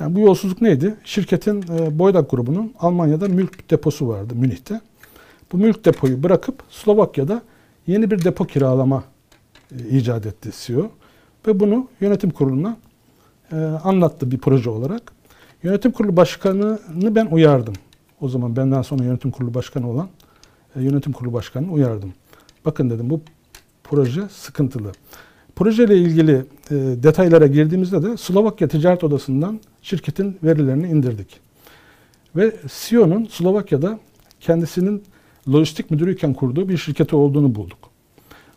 Yani 0.00 0.14
bu 0.14 0.20
yolsuzluk 0.20 0.60
neydi? 0.60 0.96
Şirketin 1.04 1.62
e, 1.62 1.98
Boydak 1.98 2.30
grubunun 2.30 2.74
Almanya'da 2.78 3.28
mülk 3.28 3.70
deposu 3.70 4.08
vardı 4.08 4.34
Münih'te. 4.34 4.80
Bu 5.52 5.56
mülk 5.56 5.84
depoyu 5.84 6.22
bırakıp 6.22 6.62
Slovakya'da 6.70 7.42
yeni 7.86 8.10
bir 8.10 8.24
depo 8.24 8.44
kiralama 8.44 9.04
e, 9.72 9.98
icat 9.98 10.26
etti 10.26 10.50
CEO. 10.60 10.90
Ve 11.46 11.60
bunu 11.60 11.88
yönetim 12.00 12.30
kuruluna 12.30 12.76
e, 13.52 13.56
anlattı 13.56 14.30
bir 14.30 14.38
proje 14.38 14.70
olarak. 14.70 15.12
Yönetim 15.62 15.92
kurulu 15.92 16.16
başkanını 16.16 17.14
ben 17.14 17.26
uyardım. 17.26 17.74
O 18.20 18.28
zaman 18.28 18.56
benden 18.56 18.82
sonra 18.82 19.04
yönetim 19.04 19.30
kurulu 19.30 19.54
başkanı 19.54 19.90
olan 19.90 20.08
e, 20.76 20.82
yönetim 20.82 21.12
kurulu 21.12 21.32
başkanını 21.32 21.72
uyardım. 21.72 22.12
Bakın 22.64 22.90
dedim 22.90 23.10
bu 23.10 23.20
proje 23.84 24.28
sıkıntılı. 24.28 24.92
Projeyle 25.56 25.96
ilgili 25.96 26.32
e, 26.70 26.74
detaylara 26.74 27.46
girdiğimizde 27.46 28.02
de 28.02 28.16
Slovakya 28.16 28.68
Ticaret 28.68 29.04
Odası'ndan 29.04 29.60
şirketin 29.82 30.38
verilerini 30.42 30.88
indirdik. 30.88 31.40
Ve 32.36 32.52
CEO'nun 32.68 33.24
Slovakya'da 33.30 33.98
kendisinin 34.40 35.02
lojistik 35.52 35.90
müdürüyken 35.90 36.34
kurduğu 36.34 36.68
bir 36.68 36.76
şirketi 36.76 37.16
olduğunu 37.16 37.54
bulduk. 37.54 37.78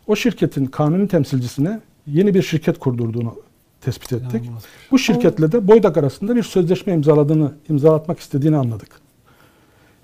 O 0.06 0.16
şirketin 0.16 0.66
kanuni 0.66 1.08
temsilcisine 1.08 1.80
yeni 2.06 2.34
bir 2.34 2.42
şirket 2.42 2.78
kurdurduğunu 2.78 3.34
tespit 3.80 4.12
ettik. 4.12 4.42
İnanılmaz. 4.42 4.62
Bu 4.90 4.98
şirketle 4.98 5.52
de 5.52 5.68
Boydak 5.68 5.96
arasında 5.96 6.36
bir 6.36 6.42
sözleşme 6.42 6.92
imzaladığını, 6.92 7.52
imzalatmak 7.68 8.20
istediğini 8.20 8.56
anladık. 8.56 8.88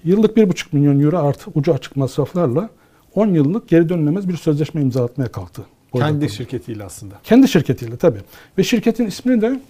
Yıllık 0.05 0.37
1,5 0.37 0.67
milyon 0.73 1.01
euro 1.01 1.19
artı 1.19 1.51
ucu 1.55 1.75
açık 1.75 1.97
masraflarla 1.97 2.71
10 3.15 3.27
yıllık 3.27 3.69
geri 3.69 3.89
dönülemez 3.89 4.29
bir 4.29 4.37
sözleşme 4.37 4.83
imzalatmaya 4.83 5.33
kalktı. 5.33 5.63
Kendi 5.99 6.19
grubu. 6.19 6.33
şirketiyle 6.33 6.85
aslında. 6.85 7.15
Kendi 7.25 7.49
şirketiyle 7.49 7.97
tabii. 7.97 8.21
Ve 8.59 8.65
şirketin 8.65 9.07
ismini 9.07 9.41
de 9.43 9.61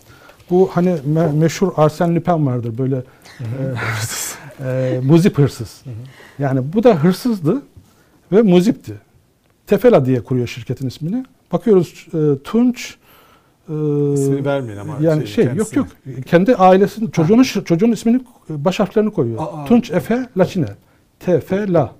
bu 0.51 0.71
hani 0.73 0.91
me- 0.91 1.37
meşhur 1.39 1.69
Arsène 1.69 2.15
Lupin 2.17 2.47
vardır 2.47 2.79
böyle 2.79 3.03
e, 3.41 3.45
e, 4.65 5.01
muzip 5.05 5.39
hırsız. 5.39 5.83
Yani 6.39 6.73
bu 6.73 6.83
da 6.85 6.95
hırsızdı 6.95 7.63
ve 8.33 8.43
muzipti. 8.43 8.95
Tefela 9.67 10.07
diye 10.07 10.21
kuruyor 10.21 10.47
şirketin 10.47 10.89
ismini. 10.89 11.25
Bakıyoruz 11.53 12.07
e, 12.15 12.43
Tunç 12.45 12.97
e, 13.69 13.73
İsmini 14.13 14.45
vermeyin 14.45 14.79
ama. 14.79 14.97
yani 15.01 15.27
şeyi, 15.27 15.47
şey 15.47 15.55
yok 15.55 15.77
yok 15.77 15.87
kendi 16.27 16.57
ailesinin 16.57 17.11
çocuğunun 17.11 17.43
çocuğun 17.43 17.93
ismini 17.93 18.21
baş 18.49 18.81
harflerini 18.81 19.11
koyuyor. 19.11 19.43
Aa. 19.43 19.65
Tunç 19.65 19.91
Efe 19.91 20.29
Laçinel. 20.37 20.75
Tefela. 21.21 21.95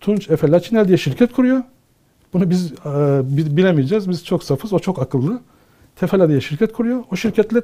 Tunç 0.00 0.30
Efe 0.30 0.50
Laçinel 0.50 0.88
diye 0.88 0.96
şirket 0.98 1.32
kuruyor. 1.32 1.62
Bunu 2.32 2.50
biz 2.50 2.72
e, 2.72 2.76
bi- 3.36 3.56
bilemeyeceğiz. 3.56 4.08
Biz 4.08 4.24
çok 4.24 4.44
safız. 4.44 4.72
O 4.72 4.78
çok 4.78 5.02
akıllı. 5.02 5.40
Tefela 5.96 6.28
diye 6.28 6.40
şirket 6.40 6.72
kuruyor. 6.72 7.04
O 7.12 7.16
şirketle 7.16 7.62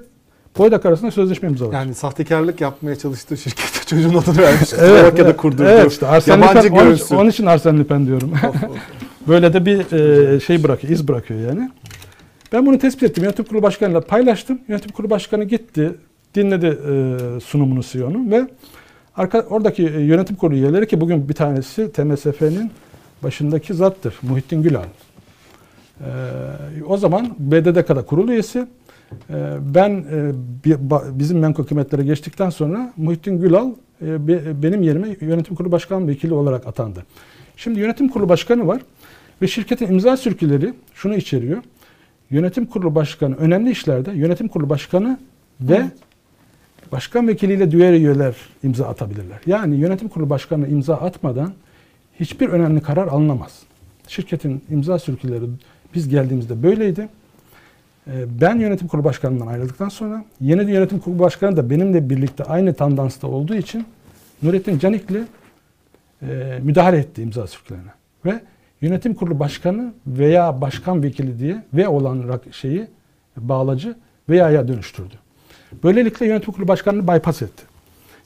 Boydak 0.59 0.87
arasında 0.87 1.11
sözleşme 1.11 1.49
imzalıyor. 1.49 1.81
Yani 1.81 1.95
sahtekarlık 1.95 2.61
yapmaya 2.61 2.97
çalıştığı 2.97 3.37
şirkete 3.37 3.85
çocuğun 3.87 4.14
adını 4.14 4.39
vermiş. 4.39 4.69
Slovakya'da 4.69 5.37
kurdurduğu. 5.37 5.64
Evet 5.69 5.93
işte 5.93 6.07
Arsene 6.07 6.45
yabancı 6.47 6.69
Lupin, 6.69 6.77
onun, 6.87 6.95
için- 6.95 7.16
onun 7.16 7.31
için 7.31 7.47
Arsene 7.47 7.79
Lupin 7.79 8.07
diyorum. 8.07 8.33
Of, 8.33 8.45
of. 8.64 8.71
Böyle 9.29 9.53
de 9.53 9.66
bir 9.66 9.93
e, 10.37 10.41
şey 10.41 10.64
bırakıyor, 10.64 10.93
iz 10.93 11.09
bırakıyor 11.09 11.41
yani. 11.49 11.71
Ben 12.53 12.66
bunu 12.66 12.79
tespit 12.79 13.03
ettim. 13.03 13.25
Yönetim 13.25 13.45
kurulu 13.45 13.62
başkanıyla 13.62 14.01
paylaştım. 14.01 14.59
Yönetim 14.69 14.93
kurulu 14.93 15.11
başkanı 15.11 15.45
gitti, 15.45 15.95
dinledi 16.35 16.66
e, 16.66 17.41
sunumunu 17.41 17.83
CEO'nun 17.83 18.31
ve 18.31 18.49
arka, 19.16 19.41
oradaki 19.41 19.83
e, 19.83 20.01
yönetim 20.01 20.37
kurulu 20.37 20.57
üyeleri 20.57 20.87
ki 20.89 21.01
bugün 21.01 21.29
bir 21.29 21.35
tanesi 21.35 21.93
TMSF'nin 21.93 22.71
başındaki 23.23 23.75
zattır. 23.75 24.14
Muhittin 24.23 24.62
Gülal. 24.62 24.85
E, 26.01 26.09
o 26.89 26.97
zaman 26.97 27.35
BDDK'da 27.39 28.03
kurul 28.07 28.29
üyesi. 28.29 28.66
E, 29.31 29.35
ben 29.75 29.91
e, 29.91 30.33
bizim 31.19 31.39
menkul 31.39 31.64
kıymetlere 31.64 32.03
geçtikten 32.03 32.51
sonra 32.51 32.93
Muhittin 32.97 33.41
Gülal 33.41 33.71
e, 34.03 34.29
be- 34.29 34.62
benim 34.62 34.83
yerime 34.83 35.16
yönetim 35.21 35.57
kurulu 35.57 35.73
başkan 35.73 36.09
vekili 36.09 36.35
olarak 36.35 36.66
atandı. 36.66 37.07
Şimdi 37.57 37.81
yönetim 37.81 38.09
kurulu 38.09 38.29
başkanı 38.29 38.66
var 38.66 38.81
ve 39.43 39.47
şirketin 39.47 39.87
imza 39.87 40.16
sürküleri 40.16 40.75
şunu 40.95 41.14
içeriyor. 41.14 41.62
Yönetim 42.31 42.66
kurulu 42.66 42.95
başkanı 42.95 43.37
önemli 43.37 43.71
işlerde 43.71 44.11
yönetim 44.12 44.49
kurulu 44.49 44.69
başkanı 44.69 45.19
ve 45.61 45.77
Evet. 45.77 45.93
başkan 46.93 47.29
vekiliyle 47.29 47.71
diğer 47.71 47.93
üyeler 47.93 48.35
imza 48.62 48.87
atabilirler. 48.87 49.39
Yani 49.47 49.77
yönetim 49.77 50.09
kurulu 50.09 50.31
başkanı 50.31 50.69
imza 50.69 50.95
atmadan 50.95 51.53
hiçbir 52.21 52.49
önemli 52.49 52.81
karar 52.81 53.07
alınamaz. 53.07 53.62
Şirketin 54.09 54.64
imza 54.71 54.99
sürküleri 54.99 55.45
biz 55.95 56.09
geldiğimizde 56.09 56.62
böyleydi. 56.62 57.09
Ee, 58.07 58.41
Ben 58.41 58.59
yönetim 58.59 58.89
kurulu 58.89 59.05
başkanından 59.05 59.47
ayrıldıktan 59.47 59.89
sonra 59.89 60.25
yeni 60.41 60.71
yönetim 60.71 60.99
kurulu 60.99 61.19
başkanı 61.19 61.57
da 61.57 61.71
benimle 61.71 62.11
birlikte 62.11 62.45
aynı 62.45 62.75
tandansta 62.75 63.27
olduğu 63.27 63.55
için 63.55 63.87
Nurettin 64.43 64.79
Canikli 64.79 65.23
e, 66.23 66.59
müdahale 66.62 66.99
etti 66.99 67.23
imza 67.23 67.47
sürkülerine. 67.47 67.91
Ve 68.25 68.41
yönetim 68.81 69.14
kurulu 69.14 69.39
başkanı 69.39 69.93
veya 70.07 70.61
başkan 70.61 71.03
vekili 71.03 71.39
diye 71.39 71.64
ve 71.75 71.89
olan 71.89 72.41
şeyi 72.51 72.87
bağlacı 73.37 73.97
veya'ya 74.29 74.69
dönüştürdü. 74.69 75.14
Böylelikle 75.85 76.27
yönetim 76.27 76.53
kurulu 76.53 76.69
başkanını 76.69 77.09
bypass 77.09 77.43
etti. 77.43 77.62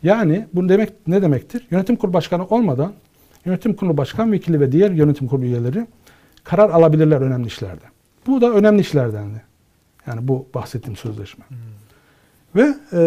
Yani 0.03 0.47
bu 0.53 0.69
demek 0.69 0.93
ne 1.07 1.23
demektir? 1.23 1.67
Yönetim 1.71 1.97
kurulu 1.97 2.15
başkanı 2.15 2.47
olmadan 2.47 2.93
yönetim 3.45 3.75
kurulu 3.77 3.97
başkan 3.97 4.33
vekili 4.33 4.61
ve 4.61 4.73
diğer 4.73 4.91
yönetim 4.91 5.29
kurulu 5.29 5.45
üyeleri 5.45 5.87
karar 6.45 6.71
alabilirler 6.71 7.21
önemli 7.21 7.47
işlerde. 7.47 7.85
Bu 8.27 8.41
da 8.41 8.51
önemli 8.51 8.81
işlerdendi. 8.81 9.43
Yani 10.07 10.29
bu 10.29 10.47
bahsettiğim 10.55 10.97
sözleşme. 10.97 11.45
Ve 12.57 12.75
e, 12.93 13.01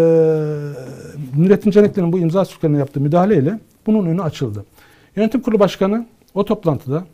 Nurettin 1.38 1.72
Canikli'nin 1.72 2.14
bu 2.14 2.20
imza 2.20 2.46
sürüklerine 2.46 2.78
yaptığı 2.78 3.00
müdahaleyle 3.00 3.60
bunun 3.86 4.06
önü 4.06 4.22
açıldı. 4.22 4.66
Yönetim 5.16 5.42
kurulu 5.42 5.60
başkanı 5.60 6.06
o 6.34 6.46
toplantıda 6.46 7.06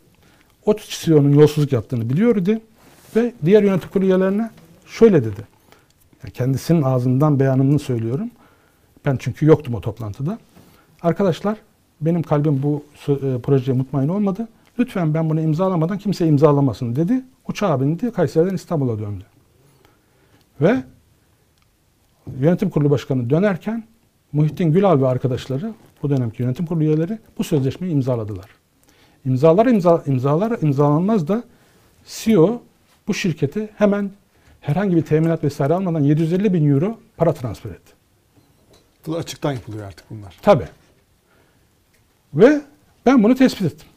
o 0.66 0.76
CEO'nun 0.76 1.32
yolsuzluk 1.32 1.72
yaptığını 1.72 2.10
biliyordu 2.10 2.60
ve 3.16 3.32
diğer 3.44 3.62
yönetim 3.62 3.90
kurulu 3.90 4.06
üyelerine 4.06 4.50
şöyle 4.86 5.24
dedi. 5.24 5.40
Yani 6.22 6.32
kendisinin 6.32 6.82
ağzından 6.82 7.40
beyanını 7.40 7.78
söylüyorum. 7.78 8.30
Ben 9.04 9.16
çünkü 9.16 9.46
yoktum 9.46 9.74
o 9.74 9.80
toplantıda. 9.80 10.38
Arkadaşlar 11.02 11.56
benim 12.02 12.22
kalbim 12.22 12.62
bu 12.62 12.84
e, 13.08 13.38
projeye 13.38 13.76
mutmain 13.76 14.08
olmadı. 14.08 14.48
Lütfen 14.78 15.14
ben 15.14 15.30
bunu 15.30 15.40
imzalamadan 15.40 15.98
kimse 15.98 16.26
imzalamasın 16.26 16.96
dedi. 16.96 17.24
Uçağa 17.48 17.80
bindi 17.80 18.10
Kayseri'den 18.10 18.54
İstanbul'a 18.54 18.98
döndü. 18.98 19.24
Ve 20.60 20.82
yönetim 22.40 22.70
kurulu 22.70 22.90
başkanı 22.90 23.30
dönerken 23.30 23.84
Muhittin 24.32 24.72
Gülal 24.72 25.00
ve 25.00 25.06
arkadaşları, 25.06 25.74
bu 26.02 26.10
dönemki 26.10 26.42
yönetim 26.42 26.66
kurulu 26.66 26.84
üyeleri 26.84 27.18
bu 27.38 27.44
sözleşmeyi 27.44 27.92
imzaladılar. 27.92 28.46
İmzalar 29.24 29.66
imza, 29.66 30.02
imzalar 30.06 30.58
imzalanmaz 30.62 31.28
da 31.28 31.42
CEO 32.06 32.62
bu 33.08 33.14
şirketi 33.14 33.68
hemen 33.76 34.10
herhangi 34.60 34.96
bir 34.96 35.02
teminat 35.02 35.44
vesaire 35.44 35.74
almadan 35.74 36.00
750 36.00 36.54
bin 36.54 36.70
euro 36.70 36.98
para 37.16 37.32
transfer 37.32 37.70
etti. 37.70 37.92
Bu 39.06 39.12
da 39.12 39.16
açıktan 39.16 39.52
yapılıyor 39.52 39.86
artık 39.86 40.10
bunlar. 40.10 40.36
Tabii. 40.42 40.68
Ve 42.34 42.60
ben 43.06 43.22
bunu 43.22 43.34
tespit 43.34 43.62
ettim. 43.66 43.88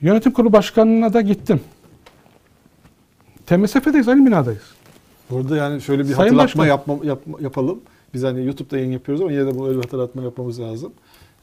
Yönetim 0.00 0.32
kurulu 0.32 0.52
başkanına 0.52 1.12
da 1.12 1.20
gittim. 1.20 1.60
TMSF'deyiz, 3.46 4.08
aynı 4.08 4.26
binadayız. 4.26 4.62
Burada 5.30 5.56
yani 5.56 5.80
şöyle 5.80 6.02
bir 6.08 6.14
Sayın 6.14 6.18
hatırlatma 6.34 6.66
yapma, 6.66 6.94
yapma- 7.02 7.40
yapalım. 7.42 7.80
Biz 8.14 8.22
hani 8.22 8.44
YouTube'da 8.46 8.76
yayın 8.78 8.92
yapıyoruz 8.92 9.22
ama 9.22 9.32
yine 9.32 9.46
de 9.46 9.58
bu 9.58 9.66
öyle 9.68 9.78
bir 9.78 9.82
hatırlatma 9.84 10.22
yapmamız 10.22 10.60
lazım. 10.60 10.92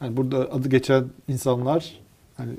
Yani 0.02 0.16
burada 0.16 0.36
adı 0.38 0.68
geçen 0.68 1.04
insanlar 1.28 1.92
hani 2.36 2.50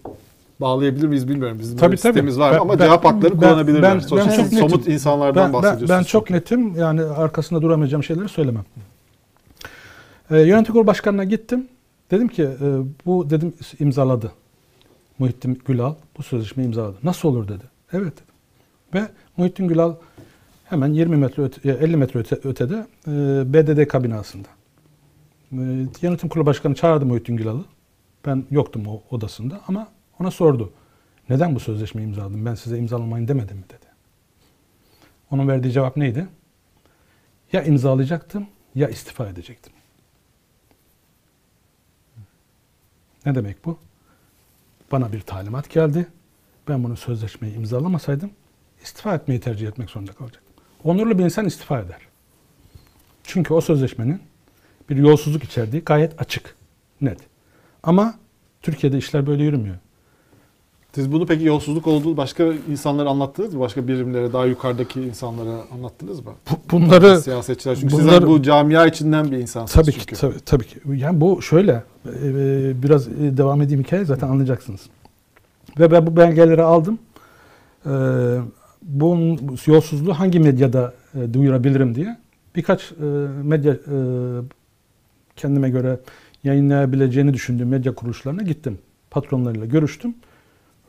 bağlayabilir 0.62 1.08
miyiz 1.08 1.28
bilmiyorum. 1.30 1.60
Bizim 1.60 1.78
Tabii, 1.78 1.92
bir 1.92 1.98
tabii. 1.98 2.08
sistemimiz 2.08 2.40
var 2.40 2.54
Ben- 2.54 2.60
ama 2.60 2.80
ben- 2.80 2.86
cevap 2.86 3.06
hakları 3.06 3.34
ben- 3.34 3.40
kullanabilirler. 3.40 3.94
ben- 3.96 4.00
Sonuçta 4.00 4.30
ben 4.32 4.36
çok 4.38 4.48
somut 4.60 4.78
netim. 4.78 4.94
insanlardan 4.94 5.36
Ben, 5.44 5.46
ben, 5.46 5.54
bahsediyorsunuz. 5.54 5.90
ben 5.90 6.04
çok 6.04 6.28
çünkü. 6.28 6.40
netim 6.40 6.76
yani 6.76 7.02
arkasında 7.02 7.62
duramayacağım 7.62 8.04
şeyleri 8.04 8.30
söylemem. 8.30 8.64
Ee, 10.32 10.40
yönetim 10.42 10.74
kurulu 10.74 10.88
başkanına 10.88 11.24
gittim. 11.24 11.68
Dedim 12.14 12.28
ki 12.28 12.44
e, 12.44 12.68
bu 13.06 13.30
dedim 13.30 13.54
imzaladı. 13.80 14.32
Muhittin 15.20 15.62
Gülal 15.66 15.96
bu 16.18 16.24
sözleşmeyi 16.24 16.68
imzaladı. 16.68 16.98
Nasıl 17.04 17.30
olur 17.30 17.48
dedi. 17.48 17.64
Evet 17.94 18.14
dedim. 18.14 18.34
Ve 18.94 19.08
Muhittin 19.38 19.68
Gülal 19.68 19.96
hemen 20.64 20.88
20 20.88 21.16
metre 21.16 21.44
öte, 21.44 21.70
e, 21.70 21.74
50 21.74 21.98
metre 21.98 22.20
öte, 22.20 22.36
ötede 22.44 22.88
e, 23.08 23.12
BDDK 23.54 24.04
binasında. 24.04 24.48
E, 25.52 25.58
yönetim 26.02 26.30
kurulu 26.30 26.46
başkanı 26.46 26.76
çağırdı 26.76 27.06
Muhittin 27.06 27.38
Gülal'ı. 27.38 27.66
Ben 28.26 28.46
yoktum 28.52 28.88
o 28.88 29.02
odasında 29.12 29.62
ama 29.68 29.88
ona 30.20 30.32
sordu. 30.32 30.74
Neden 31.30 31.56
bu 31.56 31.60
sözleşmeyi 31.60 32.08
imzaladım? 32.08 32.46
Ben 32.46 32.56
size 32.56 32.78
imzalamayın 32.78 33.28
demedim 33.28 33.58
mi 33.58 33.64
dedi. 33.64 33.86
Onun 35.32 35.48
verdiği 35.48 35.72
cevap 35.72 35.98
neydi? 35.98 36.28
Ya 37.54 37.64
imzalayacaktım 37.64 38.48
ya 38.76 38.90
istifa 38.90 39.28
edecektim. 39.28 39.74
Ne 43.26 43.36
demek 43.36 43.66
bu? 43.66 43.78
Bana 44.92 45.14
bir 45.14 45.22
talimat 45.22 45.70
geldi. 45.70 46.08
Ben 46.68 46.84
bunu 46.84 46.98
sözleşmeyi 46.98 47.56
imzalamasaydım 47.56 48.32
istifa 48.84 49.16
etmeyi 49.16 49.40
tercih 49.40 49.68
etmek 49.68 49.90
zorunda 49.90 50.12
kalacaktım. 50.12 50.54
Onurlu 50.84 51.20
bir 51.20 51.24
insan 51.24 51.46
istifa 51.46 51.80
eder. 51.80 52.00
Çünkü 53.24 53.54
o 53.54 53.62
sözleşmenin 53.62 54.22
bir 54.90 54.96
yolsuzluk 54.96 55.44
içerdiği 55.44 55.84
gayet 55.84 56.22
açık, 56.22 56.56
net. 57.02 57.20
Ama 57.84 58.20
Türkiye'de 58.62 58.98
işler 58.98 59.28
böyle 59.28 59.44
yürümüyor. 59.44 59.78
Siz 60.96 61.12
bunu 61.12 61.26
peki 61.26 61.46
yolsuzluk 61.46 61.88
olduğu 61.88 62.18
başka 62.18 62.44
insanlara 62.72 63.10
anlattınız 63.10 63.54
mı? 63.54 63.60
Başka 63.60 63.88
birimlere, 63.88 64.34
daha 64.34 64.46
yukarıdaki 64.46 65.02
insanlara 65.02 65.56
anlattınız 65.74 66.20
mı? 66.26 66.32
Bu- 66.52 66.72
Bunları 66.72 67.22
Siyasetçiler 67.22 67.76
çünkü 67.76 67.94
bunları- 67.94 68.04
sizler 68.12 68.28
bu 68.28 68.42
camia 68.42 68.86
içinden 68.88 69.32
bir 69.32 69.38
insansınız 69.38 69.86
Tabii 69.86 69.98
ki, 69.98 70.16
tabii, 70.16 70.40
tabii 70.46 70.66
ki. 70.68 70.80
Yani 70.96 71.22
bu 71.22 71.42
şöyle, 71.42 71.72
e, 72.06 72.10
e, 72.10 72.84
biraz 72.84 73.08
e, 73.08 73.38
devam 73.38 73.62
edeyim 73.62 73.84
hikaye 73.84 74.06
zaten 74.06 74.28
anlayacaksınız. 74.28 74.82
Ve 75.80 75.92
ben 75.92 76.08
bu 76.08 76.16
belgeleri 76.18 76.64
aldım. 76.64 77.00
Bu 78.82 79.38
yolsuzluğu 79.66 80.14
hangi 80.14 80.40
medyada 80.40 80.94
duyurabilirim 81.34 81.96
diye 81.96 82.18
birkaç 82.56 82.92
medya 83.44 83.78
kendime 85.36 85.70
göre 85.70 86.00
yayınlayabileceğini 86.44 87.34
düşündüğüm 87.34 87.68
medya 87.68 87.96
kuruluşlarına 87.96 88.42
gittim. 88.42 88.78
Patronlarıyla 89.12 89.66
görüştüm 89.66 90.16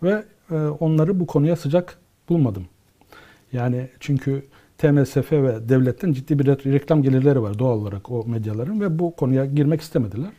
ve 0.04 0.24
e, 0.50 0.54
onları 0.54 1.20
bu 1.20 1.26
konuya 1.26 1.56
sıcak 1.56 1.98
bulmadım. 2.28 2.64
Yani 3.52 3.88
çünkü 4.00 4.44
TMSF 4.78 5.32
ve 5.32 5.68
devletten 5.68 6.12
ciddi 6.12 6.38
bir 6.38 6.44
re- 6.44 6.72
reklam 6.72 7.02
gelirleri 7.02 7.42
var 7.42 7.58
doğal 7.58 7.78
olarak 7.78 8.10
o 8.10 8.24
medyaların 8.26 8.80
ve 8.80 8.98
bu 8.98 9.16
konuya 9.16 9.44
girmek 9.44 9.80
istemediler. 9.80 10.30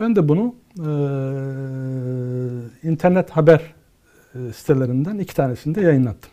Ben 0.00 0.16
de 0.16 0.28
bunu 0.28 0.54
e, 0.78 0.88
internet 2.88 3.30
haber 3.30 3.74
e, 4.34 4.52
sitelerinden 4.52 5.18
iki 5.18 5.34
tanesinde 5.34 5.80
yayınlattım. 5.80 6.30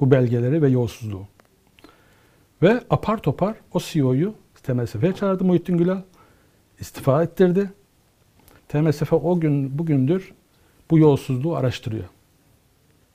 Bu 0.00 0.10
belgeleri 0.10 0.62
ve 0.62 0.68
yolsuzluğu. 0.68 1.26
Ve 2.62 2.80
apar 2.90 3.22
topar 3.22 3.54
o 3.72 3.80
CEO'yu 3.80 4.34
TMSF'ye 4.62 5.12
çağırdı 5.12 5.44
Muhittin 5.44 5.76
Gülal. 5.76 6.02
istifa 6.80 7.22
ettirdi. 7.22 7.70
TMSF 8.68 9.12
o 9.12 9.40
gün 9.40 9.78
bugündür 9.78 10.32
bu 10.90 10.98
yolsuzluğu 10.98 11.56
araştırıyor. 11.56 12.04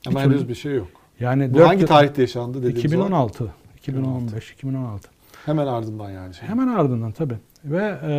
Ama 0.06 0.22
henüz 0.22 0.48
bir 0.48 0.54
şey 0.54 0.74
yok. 0.74 0.88
Yani 1.20 1.54
Bu 1.54 1.68
hangi 1.68 1.84
tarihte 1.86 2.22
yaşandı 2.22 2.58
dediğimiz 2.58 2.84
2016, 2.84 3.52
2015, 3.76 4.50
2016. 4.50 5.08
Hemen 5.46 5.66
ardından 5.66 6.10
yani. 6.10 6.34
Şey. 6.34 6.48
Hemen 6.48 6.68
ardından 6.68 7.12
tabii. 7.12 7.36
Ve 7.64 7.98
e, 8.02 8.14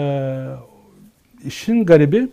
işin 1.48 1.86
garibi 1.86 2.30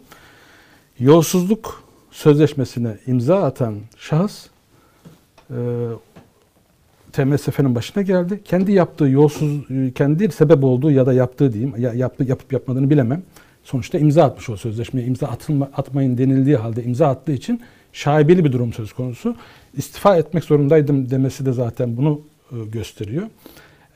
yolsuzluk 0.99 1.85
sözleşmesine 2.11 2.97
imza 3.07 3.43
atan 3.43 3.75
şahıs 3.97 4.47
e, 5.51 5.57
TMSF'nin 7.13 7.75
başına 7.75 8.03
geldi. 8.03 8.41
Kendi 8.45 8.73
yaptığı 8.73 9.05
yolsuz, 9.05 9.71
e, 9.71 9.93
kendi 9.93 10.33
sebep 10.33 10.65
olduğu 10.65 10.91
ya 10.91 11.07
da 11.07 11.13
yaptığı 11.13 11.53
diyeyim, 11.53 11.75
ya, 11.79 11.93
yaptı, 11.93 12.25
yapıp 12.25 12.53
yapmadığını 12.53 12.91
bilemem. 12.91 13.23
Sonuçta 13.65 13.99
imza 13.99 14.25
atmış 14.25 14.51
o 14.51 14.57
sözleşmeye. 14.57 15.07
imza 15.07 15.27
atılma, 15.27 15.71
atmayın 15.77 16.19
denildiği 16.19 16.57
halde 16.57 16.85
imza 16.85 17.09
attığı 17.09 17.33
için 17.33 17.61
şaibeli 17.93 18.45
bir 18.45 18.53
durum 18.53 18.73
söz 18.73 18.93
konusu. 18.93 19.37
İstifa 19.77 20.17
etmek 20.17 20.45
zorundaydım 20.45 21.11
demesi 21.11 21.47
de 21.47 21.53
zaten 21.53 21.97
bunu 21.97 22.21
e, 22.53 22.65
gösteriyor. 22.65 23.27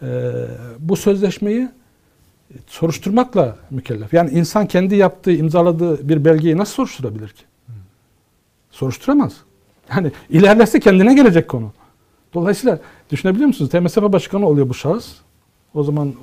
E, 0.02 0.06
bu 0.78 0.96
sözleşmeyi 0.96 1.68
soruşturmakla 2.66 3.56
mükellef. 3.70 4.12
Yani 4.14 4.30
insan 4.30 4.66
kendi 4.66 4.96
yaptığı, 4.96 5.32
imzaladığı 5.32 6.08
bir 6.08 6.24
belgeyi 6.24 6.56
nasıl 6.56 6.74
soruşturabilir 6.74 7.28
ki? 7.28 7.42
Soruşturamaz. 8.70 9.32
Yani 9.90 10.12
ilerlerse 10.30 10.80
kendine 10.80 11.14
gelecek 11.14 11.48
konu. 11.48 11.72
Dolayısıyla 12.34 12.78
düşünebiliyor 13.10 13.46
musunuz? 13.46 13.70
TMSF 13.70 14.02
başkanı 14.02 14.46
oluyor 14.46 14.68
bu 14.68 14.74
şahıs. 14.74 15.14
O 15.74 15.82
zaman 15.82 16.14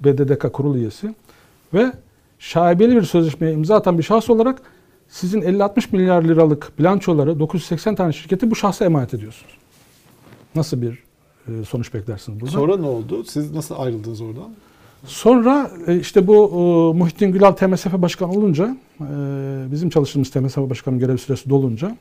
BDDK 0.00 0.52
kurul 0.52 0.76
üyesi. 0.76 1.14
Ve 1.74 1.92
şaibeli 2.38 2.96
bir 2.96 3.02
sözleşmeye 3.02 3.52
imza 3.52 3.76
atan 3.76 3.98
bir 3.98 4.02
şahıs 4.02 4.30
olarak 4.30 4.62
sizin 5.08 5.40
50-60 5.40 5.82
milyar 5.92 6.22
liralık 6.22 6.78
bilançoları 6.78 7.40
980 7.40 7.94
tane 7.94 8.12
şirketi 8.12 8.50
bu 8.50 8.56
şahsa 8.56 8.84
emanet 8.84 9.14
ediyorsunuz. 9.14 9.52
Nasıl 10.54 10.82
bir 10.82 11.02
e, 11.48 11.64
sonuç 11.64 11.94
beklersiniz 11.94 12.40
burada? 12.40 12.52
Sonra 12.52 12.76
ne 12.76 12.86
oldu? 12.86 13.24
Siz 13.24 13.50
nasıl 13.50 13.74
ayrıldınız 13.78 14.20
oradan? 14.20 14.54
Sonra 15.06 15.70
e, 15.86 16.00
işte 16.00 16.26
bu 16.26 16.94
Muhittin 16.96 17.32
Gülal 17.32 17.52
TMSF 17.52 17.92
Başkanı 17.92 18.30
olunca, 18.32 18.76
e, 19.00 19.06
bizim 19.72 19.90
çalıştığımız 19.90 20.30
TMSF 20.30 20.58
Başkanı 20.58 20.98
görev 20.98 21.16
süresi 21.16 21.50
dolunca 21.50 21.96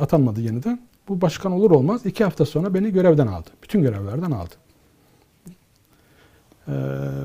atanmadı 0.00 0.40
yeniden. 0.40 0.80
Bu 1.08 1.20
başkan 1.20 1.52
olur 1.52 1.70
olmaz 1.70 2.06
iki 2.06 2.24
hafta 2.24 2.44
sonra 2.44 2.74
beni 2.74 2.92
görevden 2.92 3.26
aldı. 3.26 3.50
Bütün 3.62 3.82
görevlerden 3.82 4.30
aldı. 4.30 4.54
E, 6.68 6.74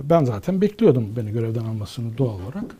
Ben 0.03 0.23
zaten 0.25 0.61
bekliyordum 0.61 1.15
beni 1.15 1.31
görevden 1.31 1.65
almasını 1.65 2.17
doğal 2.17 2.35
olarak. 2.35 2.75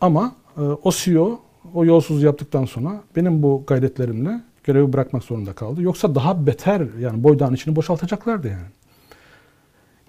Ama 0.00 0.34
e, 0.56 0.60
o 0.60 0.90
CEO 0.92 1.40
o 1.74 1.84
yolsuzluğu 1.84 2.24
yaptıktan 2.24 2.64
sonra 2.64 3.02
benim 3.16 3.42
bu 3.42 3.64
gayretlerimle 3.66 4.40
görevi 4.64 4.92
bırakmak 4.92 5.24
zorunda 5.24 5.52
kaldı. 5.52 5.82
Yoksa 5.82 6.14
daha 6.14 6.46
beter 6.46 6.86
yani 7.00 7.24
boydağın 7.24 7.54
içini 7.54 7.76
boşaltacaklardı 7.76 8.48
yani. 8.48 8.68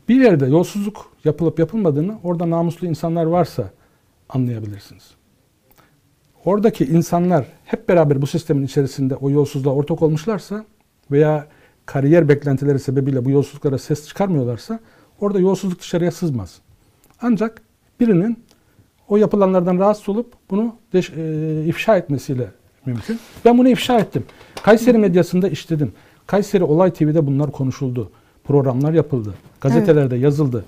Bir 0.10 0.22
yerde 0.22 0.46
yolsuzluk 0.46 1.12
yapılıp 1.24 1.60
yapılmadığını 1.60 2.20
orada 2.24 2.50
namuslu 2.50 2.88
insanlar 2.88 3.26
varsa 3.26 3.70
anlayabilirsiniz. 4.30 5.12
Oradaki 6.46 6.86
insanlar 6.86 7.46
hep 7.66 7.90
beraber 7.90 8.22
bu 8.22 8.28
sistemin 8.28 8.64
içerisinde 8.64 9.16
o 9.16 9.30
yolsuzluğa 9.30 9.74
ortak 9.74 10.02
olmuşlarsa 10.02 10.66
veya 11.12 11.48
kariyer 11.86 12.30
beklentileri 12.30 12.80
sebebiyle 12.80 13.26
bu 13.26 13.30
yolsuzluklara 13.30 13.78
ses 13.78 14.08
çıkarmıyorlarsa 14.08 14.80
orada 15.22 15.40
yolsuzluk 15.40 15.80
dışarıya 15.80 16.12
sızmaz. 16.12 16.62
Ancak 17.22 17.62
birinin 18.00 18.44
o 19.08 19.18
yapılanlardan 19.18 19.80
rahatsız 19.80 20.10
olup 20.10 20.34
bunu 20.50 20.76
deş- 20.94 21.14
e, 21.18 21.66
ifşa 21.66 21.98
etmesiyle 21.98 22.52
mümkün. 22.86 23.20
Ben 23.46 23.58
bunu 23.58 23.70
ifşa 23.70 24.00
ettim. 24.00 24.26
Kayseri 24.64 24.98
medyasında 24.98 25.50
işledim. 25.50 25.92
Kayseri 26.28 26.64
Olay 26.64 26.94
TV'de 26.94 27.28
bunlar 27.28 27.52
konuşuldu. 27.52 28.12
Programlar 28.44 28.94
yapıldı. 28.94 29.34
Gazetelerde 29.62 30.16
yazıldı. 30.16 30.66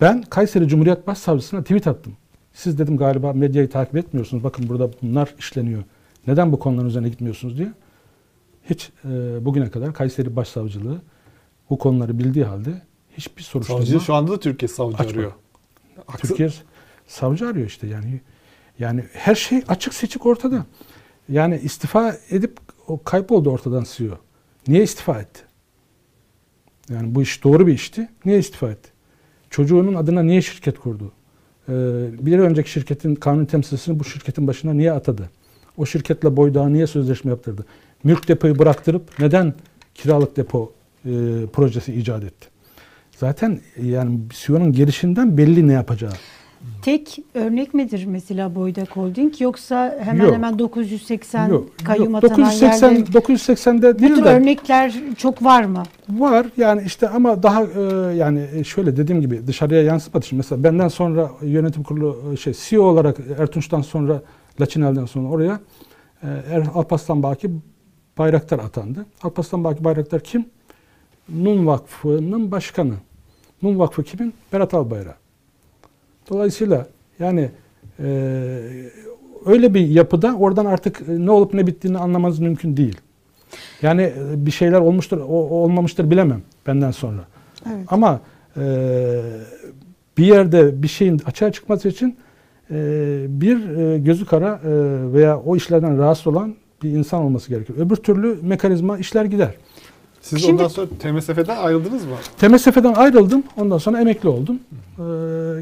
Ben 0.00 0.22
Kayseri 0.22 0.68
Cumhuriyet 0.68 1.06
Başsavcısına 1.06 1.62
tweet 1.62 1.86
attım. 1.86 2.12
Siz 2.52 2.78
dedim 2.78 2.96
galiba 2.96 3.32
medyayı 3.32 3.70
takip 3.70 3.96
etmiyorsunuz. 3.96 4.44
Bakın 4.44 4.68
burada 4.68 4.90
bunlar 5.02 5.34
işleniyor. 5.38 5.82
Neden 6.26 6.52
bu 6.52 6.58
konuların 6.58 6.88
üzerine 6.88 7.08
gitmiyorsunuz 7.08 7.58
diye. 7.58 7.72
Hiç 8.70 8.90
e, 9.04 9.08
bugüne 9.44 9.70
kadar 9.70 9.94
Kayseri 9.94 10.36
Başsavcılığı 10.36 11.02
bu 11.70 11.78
konuları 11.78 12.18
bildiği 12.18 12.44
halde 12.44 12.82
hiçbir 13.16 13.42
soruşturma 13.42 13.80
Savcı 13.80 14.00
şu 14.00 14.14
anda 14.14 14.32
da 14.32 14.40
Türkiye 14.40 14.68
savcı 14.68 14.96
Açmadı. 14.96 15.14
arıyor. 15.16 15.32
Haksız- 16.06 16.28
Türkiye 16.28 16.48
savcı 17.06 17.48
arıyor 17.48 17.66
işte 17.66 17.86
yani. 17.86 18.20
Yani 18.78 19.04
her 19.12 19.34
şey 19.34 19.62
açık 19.68 19.94
seçik 19.94 20.26
ortada. 20.26 20.66
Yani 21.28 21.60
istifa 21.62 22.16
edip 22.30 22.58
o 22.86 23.02
kayboldu 23.02 23.50
ortadan 23.50 23.84
CEO. 23.96 24.18
Niye 24.68 24.82
istifa 24.82 25.20
etti? 25.20 25.40
Yani 26.90 27.14
bu 27.14 27.22
iş 27.22 27.44
doğru 27.44 27.66
bir 27.66 27.72
işti. 27.72 28.08
Niye 28.24 28.38
istifa 28.38 28.70
etti? 28.70 28.90
Çocuğunun 29.50 29.94
adına 29.94 30.22
niye 30.22 30.42
şirket 30.42 30.78
kurdu? 30.78 31.12
Ee, 31.68 31.72
bir 32.26 32.38
önceki 32.38 32.70
şirketin 32.70 33.14
kanun 33.14 33.44
temsilcisini 33.44 34.00
bu 34.00 34.04
şirketin 34.04 34.46
başına 34.46 34.72
niye 34.72 34.92
atadı? 34.92 35.30
O 35.76 35.86
şirketle 35.86 36.36
Boydağı 36.36 36.72
niye 36.72 36.86
sözleşme 36.86 37.30
yaptırdı? 37.30 37.66
Mülk 38.04 38.28
depoyu 38.28 38.58
bıraktırıp 38.58 39.18
neden 39.18 39.54
kiralık 39.94 40.36
depo 40.36 40.72
e, 41.04 41.10
projesi 41.52 41.94
icat 41.94 42.24
etti? 42.24 42.48
Zaten 43.24 43.60
yani 43.82 44.18
CEO'nun 44.30 44.72
gelişinden 44.72 45.38
belli 45.38 45.68
ne 45.68 45.72
yapacağı. 45.72 46.12
Tek 46.82 47.18
örnek 47.34 47.74
midir 47.74 48.04
mesela 48.06 48.54
Boydak 48.54 48.96
Holding 48.96 49.40
yoksa 49.40 49.98
hemen 50.04 50.24
Yok. 50.24 50.34
hemen 50.34 50.58
980 50.58 51.48
Yok, 51.48 51.68
kayyum 51.84 52.12
yok. 52.12 52.24
atanan 52.24 52.50
980 52.50 52.90
yerler 52.90 53.06
980'de 53.06 53.94
bu 53.94 53.98
değil 53.98 54.14
tür 54.14 54.24
de 54.24 54.28
örnekler 54.28 54.94
çok 55.16 55.44
var 55.44 55.64
mı? 55.64 55.82
Var 56.08 56.46
yani 56.56 56.82
işte 56.86 57.08
ama 57.08 57.42
daha 57.42 57.62
e, 57.62 58.14
yani 58.16 58.46
e, 58.54 58.64
şöyle 58.64 58.96
dediğim 58.96 59.20
gibi 59.20 59.46
dışarıya 59.46 59.82
yansımadı. 59.82 60.26
Şimdi 60.26 60.38
mesela 60.38 60.64
benden 60.64 60.88
sonra 60.88 61.30
yönetim 61.42 61.82
kurulu 61.82 62.32
e, 62.32 62.36
şey 62.36 62.52
CEO 62.52 62.82
olarak 62.82 63.16
Ertunç'tan 63.38 63.82
sonra 63.82 64.22
Laçinel'den 64.60 65.06
sonra 65.06 65.28
oraya 65.28 65.60
e, 66.22 66.28
Er, 66.50 66.64
Alparslan 66.74 67.22
Baki 67.22 67.50
Bayraktar 68.18 68.58
atandı. 68.58 69.06
Alparslan 69.22 69.64
Baki 69.64 69.84
Bayraktar 69.84 70.20
kim? 70.20 70.46
Nun 71.28 71.66
Vakfı'nın 71.66 72.50
başkanı. 72.50 72.94
Nun 73.64 73.78
Vakfı 73.78 74.02
kimin? 74.02 74.34
Berat 74.52 74.74
Albayrak. 74.74 75.16
Dolayısıyla 76.30 76.86
yani 77.18 77.50
e, 77.98 78.06
öyle 79.46 79.74
bir 79.74 79.88
yapıda 79.88 80.36
oradan 80.36 80.64
artık 80.64 81.00
e, 81.00 81.26
ne 81.26 81.30
olup 81.30 81.54
ne 81.54 81.66
bittiğini 81.66 81.98
anlamanız 81.98 82.38
mümkün 82.38 82.76
değil. 82.76 82.98
Yani 83.82 84.02
e, 84.02 84.46
bir 84.46 84.50
şeyler 84.50 84.80
olmuştur, 84.80 85.18
o, 85.18 85.34
olmamıştır 85.34 86.10
bilemem 86.10 86.42
benden 86.66 86.90
sonra. 86.90 87.20
Evet. 87.66 87.86
Ama 87.88 88.20
e, 88.56 88.62
bir 90.18 90.26
yerde 90.26 90.82
bir 90.82 90.88
şeyin 90.88 91.20
açığa 91.26 91.52
çıkması 91.52 91.88
için 91.88 92.16
e, 92.70 92.76
bir 93.28 93.76
e, 93.76 93.98
gözü 93.98 94.26
kara 94.26 94.60
e, 94.64 94.70
veya 95.12 95.40
o 95.40 95.56
işlerden 95.56 95.98
rahatsız 95.98 96.26
olan 96.26 96.54
bir 96.82 96.90
insan 96.90 97.22
olması 97.22 97.48
gerekiyor. 97.48 97.78
Öbür 97.78 97.96
türlü 97.96 98.38
mekanizma 98.42 98.98
işler 98.98 99.24
gider. 99.24 99.54
Siz 100.24 100.40
Şimdi- 100.42 100.52
ondan 100.52 100.68
sonra 100.68 100.86
TMSF'den 100.98 101.56
ayrıldınız 101.56 102.04
mı? 102.04 102.14
TMSF'den 102.38 102.94
ayrıldım. 102.94 103.42
Ondan 103.56 103.78
sonra 103.78 104.00
emekli 104.00 104.28
oldum. 104.28 104.58
E, 104.98 105.02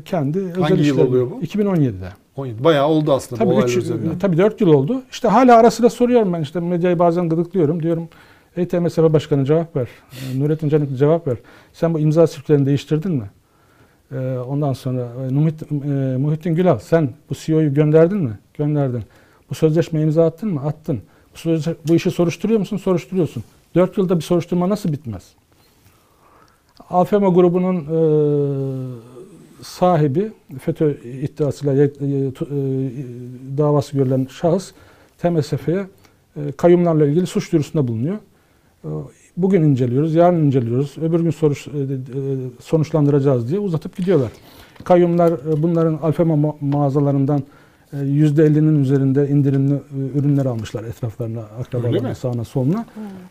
kendi 0.04 0.38
özel 0.38 0.54
Hangi 0.62 0.72
yıl 0.74 0.80
işlerim. 0.80 1.08
oluyor 1.08 1.30
bu? 1.30 1.40
2017'de. 1.42 2.08
17. 2.36 2.64
Bayağı 2.64 2.86
oldu 2.88 3.12
aslında 3.12 3.40
bu 3.40 3.44
Tabii, 3.44 3.54
olaylar 3.54 3.68
üç, 3.68 3.76
üzerinden. 3.76 4.18
tabii 4.18 4.38
4 4.38 4.60
yıl 4.60 4.68
oldu. 4.68 5.02
İşte 5.10 5.28
hala 5.28 5.56
ara 5.56 5.70
sıra 5.70 5.90
soruyorum 5.90 6.32
ben 6.32 6.40
işte 6.40 6.60
medyayı 6.60 6.98
bazen 6.98 7.28
gıdıklıyorum. 7.28 7.82
Diyorum 7.82 8.08
ey 8.56 8.68
TMSF 8.68 8.98
Başkanı 9.12 9.44
cevap 9.44 9.76
ver. 9.76 9.88
E, 10.36 10.40
Nurettin 10.40 10.68
Canikli 10.68 10.96
cevap 10.96 11.26
ver. 11.28 11.36
Sen 11.72 11.94
bu 11.94 11.98
imza 12.00 12.26
sirkülerini 12.26 12.66
değiştirdin 12.66 13.12
mi? 13.12 13.30
E, 14.12 14.38
ondan 14.48 14.72
sonra 14.72 15.08
e, 15.30 15.32
Muhittin, 15.32 15.80
e, 15.82 16.16
Muhittin 16.16 16.54
Gülal 16.54 16.78
sen 16.78 17.08
bu 17.30 17.34
CEO'yu 17.34 17.74
gönderdin 17.74 18.18
mi? 18.18 18.38
Gönderdin. 18.58 19.02
Bu 19.50 19.54
sözleşmeyi 19.54 20.04
imza 20.06 20.26
attın 20.26 20.48
mı? 20.54 20.60
Attın. 20.66 21.00
Bu, 21.34 21.38
sözleşme- 21.38 21.74
bu 21.88 21.94
işi 21.94 22.10
soruşturuyor 22.10 22.60
musun? 22.60 22.76
Soruşturuyorsun. 22.76 23.42
4 23.74 23.98
yılda 23.98 24.16
bir 24.16 24.22
soruşturma 24.22 24.68
nasıl 24.68 24.92
bitmez? 24.92 25.32
Alfema 26.90 27.28
grubunun 27.28 27.76
e, 27.76 27.98
sahibi 29.62 30.32
FETÖ 30.60 30.90
iddiasıyla 31.04 31.84
e, 31.84 31.90
davası 33.58 33.96
görülen 33.96 34.26
şahıs 34.30 34.72
TMSF'ye 35.18 35.86
e, 36.36 36.52
kayyumlarla 36.52 37.06
ilgili 37.06 37.26
suç 37.26 37.52
duyurusunda 37.52 37.88
bulunuyor. 37.88 38.18
E, 38.84 38.88
Bugün 39.36 39.62
inceliyoruz, 39.62 40.14
yarın 40.14 40.44
inceliyoruz, 40.46 40.94
öbür 41.02 41.20
gün 41.20 41.30
soruş, 41.30 41.66
e, 41.66 41.70
e, 41.70 41.74
sonuçlandıracağız 42.60 43.48
diye 43.48 43.60
uzatıp 43.60 43.96
gidiyorlar. 43.96 44.30
Kayyumlar 44.84 45.32
e, 45.32 45.62
bunların 45.62 45.98
Alfema 46.02 46.34
ma- 46.34 46.54
mağazalarından 46.60 47.42
%50'nin 47.92 48.82
üzerinde 48.82 49.28
indirimli 49.28 49.74
e, 49.74 50.18
ürünler 50.18 50.46
almışlar 50.46 50.84
etraflarına, 50.84 51.40
akrabalarına, 51.40 52.14
sağına, 52.14 52.44
soluna. 52.44 52.86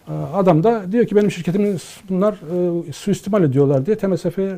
E, 0.07 0.11
Adam 0.13 0.63
da 0.63 0.91
diyor 0.91 1.05
ki 1.05 1.15
benim 1.15 1.31
şirketimi 1.31 1.75
bunlar 2.09 2.33
e, 2.33 2.91
suistimal 2.93 3.43
ediyorlar 3.43 3.85
diye 3.85 3.97
TMSF'ye 3.97 4.57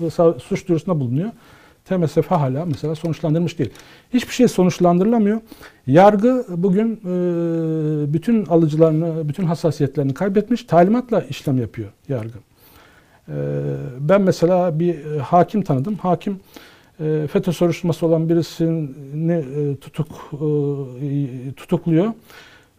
e, 0.00 0.10
suç 0.40 0.68
duyurusunda 0.68 1.00
bulunuyor. 1.00 1.30
TMSF 1.84 2.30
hala 2.30 2.64
mesela 2.64 2.94
sonuçlandırmış 2.94 3.58
değil. 3.58 3.70
Hiçbir 4.14 4.32
şey 4.32 4.48
sonuçlandırılamıyor. 4.48 5.40
Yargı 5.86 6.46
bugün 6.48 6.92
e, 6.92 8.12
bütün 8.12 8.46
alıcılarını, 8.46 9.28
bütün 9.28 9.44
hassasiyetlerini 9.44 10.14
kaybetmiş. 10.14 10.64
Talimatla 10.64 11.20
işlem 11.22 11.58
yapıyor 11.58 11.88
yargı. 12.08 12.38
E, 13.28 13.34
ben 14.00 14.22
mesela 14.22 14.78
bir 14.78 15.04
e, 15.04 15.18
hakim 15.18 15.62
tanıdım. 15.62 15.96
Hakim 15.96 16.32
e, 16.32 16.38
FETÖ 17.32 17.52
soruşturması 17.52 18.06
olan 18.06 18.28
birisini 18.28 19.32
e, 19.32 19.76
tutuk 19.76 20.06
e, 21.02 21.52
tutukluyor. 21.56 22.12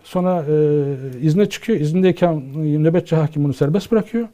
Sonra 0.04 0.46
e, 0.50 0.86
izne 1.22 1.50
çıkıyor. 1.50 1.80
İzindeyken 1.80 2.44
nöbetçi 2.84 3.16
hakim 3.16 3.44
bunu 3.44 3.54
serbest 3.54 3.92
bırakıyor. 3.92 4.28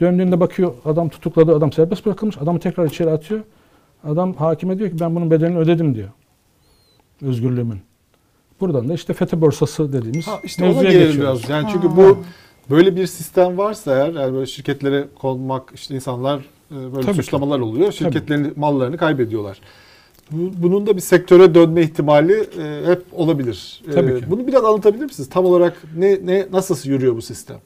Döndüğünde 0.00 0.40
bakıyor 0.40 0.74
adam 0.84 1.08
tutukladı, 1.08 1.56
adam 1.56 1.72
serbest 1.72 2.06
bırakılmış. 2.06 2.38
Adamı 2.38 2.60
tekrar 2.60 2.86
içeri 2.86 3.10
atıyor. 3.10 3.40
Adam 4.04 4.34
hakime 4.34 4.78
diyor 4.78 4.90
ki 4.90 5.00
ben 5.00 5.14
bunun 5.16 5.30
bedelini 5.30 5.58
ödedim 5.58 5.94
diyor. 5.94 6.08
Özgürlüğümün. 7.22 7.78
Buradan 8.60 8.88
da 8.88 8.94
işte 8.94 9.12
FETÖ 9.12 9.40
borsası 9.40 9.92
dediğimiz 9.92 10.26
Ha, 10.26 10.40
işte 10.44 10.64
ona 10.64 10.82
gelelim 10.82 11.06
geçiyoruz. 11.06 11.40
biraz. 11.42 11.48
Yani 11.50 11.68
çünkü 11.72 11.88
Ha. 11.88 11.96
bu 11.96 12.18
böyle 12.70 12.96
bir 12.96 13.06
sistem 13.06 13.58
varsa 13.58 13.94
eğer 13.96 14.14
yani 14.14 14.34
böyle 14.34 14.46
şirketlere 14.46 15.04
konmak 15.18 15.72
işte 15.74 15.94
insanlar 15.94 16.40
böyle 16.70 17.00
Tabii 17.06 17.16
ki. 17.16 17.22
suçlamalar 17.22 17.60
oluyor. 17.60 17.92
Şirketlerin 17.92 18.52
mallarını 18.56 18.96
kaybediyorlar. 18.96 19.60
Bu- 20.30 20.50
Bunun 20.62 20.86
da 20.86 20.96
bir 20.96 21.00
sektöre 21.00 21.54
dönme 21.54 21.82
ihtimali 21.82 22.32
e, 22.32 22.86
hep 22.86 23.02
olabilir. 23.12 23.82
E, 23.88 23.90
Tabii 23.90 24.20
ki. 24.20 24.24
Bunu 24.30 24.46
biraz 24.46 24.64
anlatabilir 24.64 25.04
misiniz? 25.04 25.28
Tam 25.28 25.44
olarak 25.44 25.82
ne 25.98 26.18
ne 26.24 26.46
nasıl 26.52 26.90
yürüyor 26.90 27.16
bu 27.16 27.22
sistem? 27.22 27.56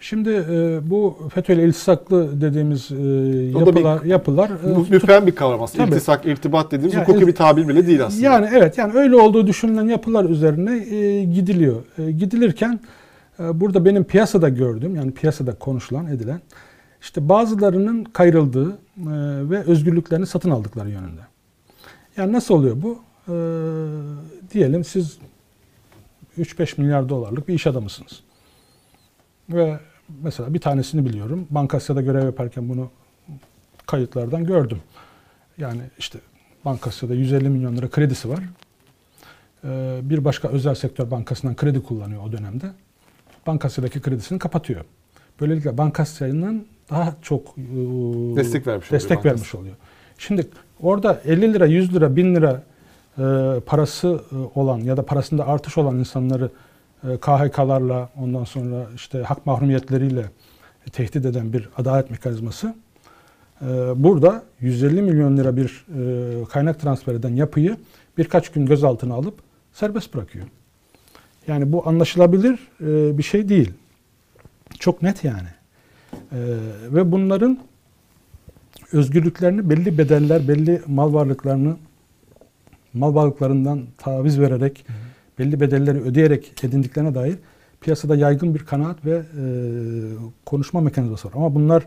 Şimdi 0.00 0.30
e, 0.30 0.78
bu 0.90 1.18
FETÖ 1.34 1.52
ile 1.52 1.64
iltisaklı 1.64 2.40
dediğimiz 2.40 2.90
e, 2.92 2.94
da 2.94 2.98
bir- 3.00 3.56
yapılar, 3.66 4.02
yapılar 4.02 4.50
e, 4.50 4.90
müphem 4.90 5.26
bir 5.26 5.34
kavram 5.34 5.62
aslında. 5.62 5.84
Tabii. 5.84 5.94
İltisak, 5.94 6.26
irtibat 6.26 6.70
dediğimiz 6.72 6.94
Yani 6.94 7.06
hukuki 7.06 7.26
bir 7.26 7.34
tabir 7.34 7.68
bile 7.68 7.86
değil 7.86 8.04
aslında. 8.06 8.24
Yani 8.24 8.48
evet 8.54 8.78
yani 8.78 8.92
öyle 8.94 9.16
olduğu 9.16 9.46
düşünülen 9.46 9.88
yapılar 9.88 10.24
üzerine 10.24 10.96
e, 10.96 11.24
gidiliyor. 11.24 11.82
E, 11.98 12.10
gidilirken 12.10 12.80
e, 13.40 13.60
burada 13.60 13.84
benim 13.84 14.04
piyasada 14.04 14.48
gördüğüm 14.48 14.96
yani 14.96 15.10
piyasada 15.12 15.54
konuşulan 15.54 16.06
edilen 16.06 16.40
işte 17.06 17.28
bazılarının 17.28 18.04
kayrıldığı 18.04 18.70
e, 18.70 18.76
ve 19.50 19.62
özgürlüklerini 19.62 20.26
satın 20.26 20.50
aldıkları 20.50 20.90
yönünde. 20.90 21.20
Yani 22.16 22.32
nasıl 22.32 22.54
oluyor 22.54 22.82
bu? 22.82 22.98
E, 23.28 23.34
diyelim 24.52 24.84
siz 24.84 25.18
3-5 26.38 26.80
milyar 26.80 27.08
dolarlık 27.08 27.48
bir 27.48 27.54
iş 27.54 27.66
adamısınız. 27.66 28.20
Ve 29.48 29.80
mesela 30.22 30.54
bir 30.54 30.58
tanesini 30.60 31.04
biliyorum. 31.04 31.46
Bankasya'da 31.50 32.02
görev 32.02 32.24
yaparken 32.24 32.68
bunu 32.68 32.90
kayıtlardan 33.86 34.44
gördüm. 34.44 34.80
Yani 35.58 35.80
işte 35.98 36.18
Bankasya'da 36.64 37.14
150 37.14 37.48
milyon 37.48 37.76
lira 37.76 37.88
kredisi 37.88 38.28
var. 38.28 38.40
Ee, 39.64 40.00
Bir 40.02 40.24
başka 40.24 40.48
özel 40.48 40.74
sektör 40.74 41.10
bankasından 41.10 41.56
kredi 41.56 41.82
kullanıyor 41.82 42.22
o 42.24 42.32
dönemde. 42.32 42.66
Bankasya'daki 43.46 44.00
kredisini 44.00 44.38
kapatıyor. 44.38 44.84
Böylelikle 45.40 45.78
Bankasya'nın 45.78 46.66
daha 46.90 47.14
çok 47.22 47.42
e, 47.58 47.62
Destek 48.36 48.66
vermiş 48.66 48.86
oluyor 48.86 49.00
destek 49.00 49.16
bankası. 49.16 49.34
vermiş 49.34 49.54
oluyor. 49.54 49.74
Şimdi 50.18 50.48
orada 50.82 51.20
50 51.24 51.54
lira, 51.54 51.66
100 51.66 51.94
lira, 51.94 52.16
1000 52.16 52.34
lira 52.34 52.62
e, 53.18 53.22
parası 53.60 54.20
e, 54.32 54.58
olan 54.58 54.78
ya 54.78 54.96
da 54.96 55.06
parasında 55.06 55.46
artış 55.46 55.78
olan 55.78 55.98
insanları 55.98 56.50
e, 57.04 57.16
KHK'larla 57.16 58.08
ondan 58.20 58.44
sonra 58.44 58.86
işte 58.94 59.22
hak 59.22 59.46
mahrumiyetleriyle 59.46 60.24
tehdit 60.92 61.26
eden 61.26 61.52
bir 61.52 61.68
adalet 61.76 62.10
mekanizması. 62.10 62.74
E, 63.62 63.66
burada 63.96 64.42
150 64.60 65.02
milyon 65.02 65.36
lira 65.36 65.56
bir 65.56 65.86
e, 66.40 66.44
kaynak 66.44 66.80
transfer 66.80 67.14
eden 67.14 67.34
yapıyı 67.34 67.76
birkaç 68.18 68.52
gün 68.52 68.66
gözaltına 68.66 69.14
alıp 69.14 69.34
serbest 69.72 70.14
bırakıyor. 70.14 70.46
Yani 71.48 71.72
bu 71.72 71.88
anlaşılabilir 71.88 72.68
e, 72.80 73.18
bir 73.18 73.22
şey 73.22 73.48
değil. 73.48 73.72
Çok 74.78 75.02
net 75.02 75.24
yani. 75.24 75.48
E, 76.32 76.38
ve 76.94 77.12
bunların 77.12 77.58
özgürlüklerini 78.92 79.70
belli 79.70 79.98
bedeller, 79.98 80.48
belli 80.48 80.82
mal 80.86 81.14
varlıklarını 81.14 81.76
mal 82.94 83.14
varlıklarından 83.14 83.82
taviz 83.98 84.40
vererek, 84.40 84.86
belli 85.38 85.60
bedelleri 85.60 86.00
ödeyerek 86.00 86.64
edindiklerine 86.64 87.14
dair 87.14 87.36
piyasada 87.80 88.16
yaygın 88.16 88.54
bir 88.54 88.58
kanaat 88.58 89.04
ve 89.04 89.14
e, 89.14 89.44
konuşma 90.46 90.80
mekanizması 90.80 91.28
var. 91.28 91.32
Ama 91.36 91.54
bunlar 91.54 91.82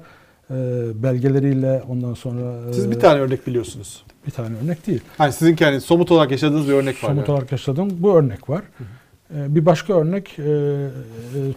e, 0.49 0.55
belgeleriyle 1.03 1.83
ondan 1.89 2.13
sonra 2.13 2.69
e, 2.69 2.73
Siz 2.73 2.91
bir 2.91 2.99
tane 2.99 3.19
örnek 3.19 3.47
biliyorsunuz. 3.47 4.03
bir 4.27 4.31
tane 4.31 4.55
örnek 4.63 4.87
değil. 4.87 5.01
Hani 5.17 5.33
sizin 5.33 5.55
kendi 5.55 5.81
somut 5.81 6.11
olarak 6.11 6.31
yaşadığınız 6.31 6.67
bir 6.67 6.73
örnek 6.73 7.03
var. 7.03 7.09
Somut 7.09 7.27
yani. 7.27 7.35
olarak 7.35 7.51
yaşadığım 7.51 7.89
bu 8.03 8.15
örnek 8.15 8.49
var. 8.49 8.59
E, 8.59 8.83
Bir 9.29 9.65
başka 9.65 9.93
örnek 9.93 10.39
e, 10.39 10.43
e, 10.43 10.89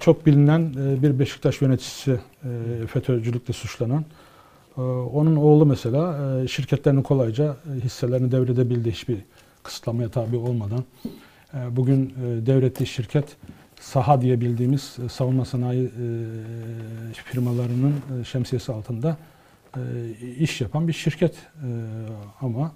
çok 0.00 0.26
bilinen 0.26 0.60
e, 0.60 1.02
bir 1.02 1.18
Beşiktaş 1.18 1.62
yöneticisi 1.62 2.20
FETÖ'cülükle 2.86 3.54
suçlanan. 3.54 4.04
Onun 5.12 5.36
oğlu 5.36 5.66
mesela 5.66 6.18
şirketlerini 6.48 7.02
kolayca 7.02 7.56
hisselerini 7.84 8.32
devredebildi 8.32 8.90
hiçbir 8.90 9.18
kısıtlamaya 9.62 10.08
tabi 10.08 10.36
olmadan. 10.36 10.84
Bugün 11.70 12.14
devrettiği 12.46 12.86
şirket 12.86 13.36
saha 13.80 14.20
diye 14.20 14.40
bildiğimiz 14.40 14.96
savunma 15.10 15.44
sanayi 15.44 15.90
firmalarının 17.12 17.94
şemsiyesi 18.24 18.72
altında 18.72 19.16
iş 20.38 20.60
yapan 20.60 20.88
bir 20.88 20.92
şirket. 20.92 21.34
Ama 22.40 22.72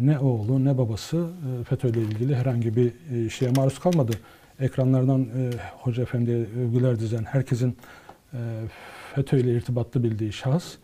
ne 0.00 0.18
oğlu 0.18 0.64
ne 0.64 0.78
babası 0.78 1.16
e, 1.60 1.64
FETÖ 1.64 1.88
ile 1.88 2.00
ilgili 2.00 2.36
herhangi 2.36 2.76
bir 2.76 2.92
e, 3.14 3.30
şeye 3.30 3.50
maruz 3.56 3.78
kalmadı. 3.78 4.12
Ekranlardan 4.60 5.20
e, 5.22 5.50
Hoca 5.78 6.02
Efendi'ye 6.02 6.36
övgüler 6.36 7.00
dizen 7.00 7.24
herkesin 7.24 7.76
FETÖ 9.14 9.38
ile 9.38 9.56
irtibatlı 9.56 10.04
bildiği 10.04 10.32
şahıs 10.32 10.74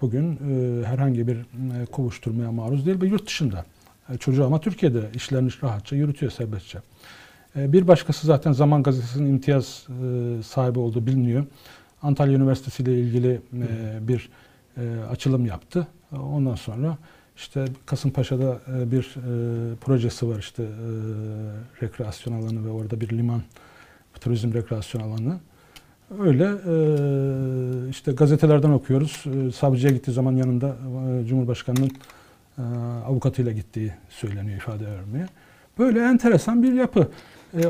bugün 0.00 0.38
herhangi 0.84 1.26
bir 1.26 1.38
kovuşturmaya 1.92 2.52
maruz 2.52 2.86
değil 2.86 3.00
ve 3.00 3.06
yurt 3.06 3.26
dışında. 3.26 3.64
Çocuğu 4.20 4.44
ama 4.44 4.60
Türkiye'de 4.60 5.00
işlerini 5.14 5.50
rahatça 5.62 5.96
yürütüyor 5.96 6.32
serbestçe. 6.32 6.78
Bir 7.56 7.88
başkası 7.88 8.26
zaten 8.26 8.52
Zaman 8.52 8.82
Gazetesi'nin 8.82 9.30
imtiyaz 9.30 9.86
sahibi 10.44 10.78
olduğu 10.78 11.06
biliniyor. 11.06 11.44
Antalya 12.02 12.36
Üniversitesi 12.36 12.82
ile 12.82 13.00
ilgili 13.00 13.40
bir 14.00 14.30
açılım 15.10 15.46
yaptı. 15.46 15.86
Ondan 16.12 16.54
sonra 16.54 16.98
işte 17.36 17.64
Kasımpaşa'da 17.86 18.60
e, 18.78 18.90
bir 18.90 19.02
e, 19.16 19.76
projesi 19.76 20.28
var 20.28 20.38
işte 20.38 20.62
e, 20.62 20.66
rekreasyon 21.82 22.42
alanı 22.42 22.64
ve 22.66 22.70
orada 22.70 23.00
bir 23.00 23.08
liman, 23.08 23.42
turizm 24.20 24.54
rekreasyon 24.54 25.02
alanı. 25.02 25.40
Öyle 26.20 26.50
işte 27.90 28.12
gazetelerden 28.12 28.70
okuyoruz. 28.70 29.24
E, 29.26 29.52
savcıya 29.52 29.92
gittiği 29.92 30.12
zaman 30.12 30.32
yanında 30.32 30.76
Cumhurbaşkanı'nın 31.28 31.90
avukatıyla 33.06 33.52
gittiği 33.52 33.92
söyleniyor 34.10 34.56
ifade 34.56 34.86
vermeye. 34.86 35.26
Böyle 35.78 36.00
enteresan 36.00 36.62
bir 36.62 36.72
yapı. 36.72 37.08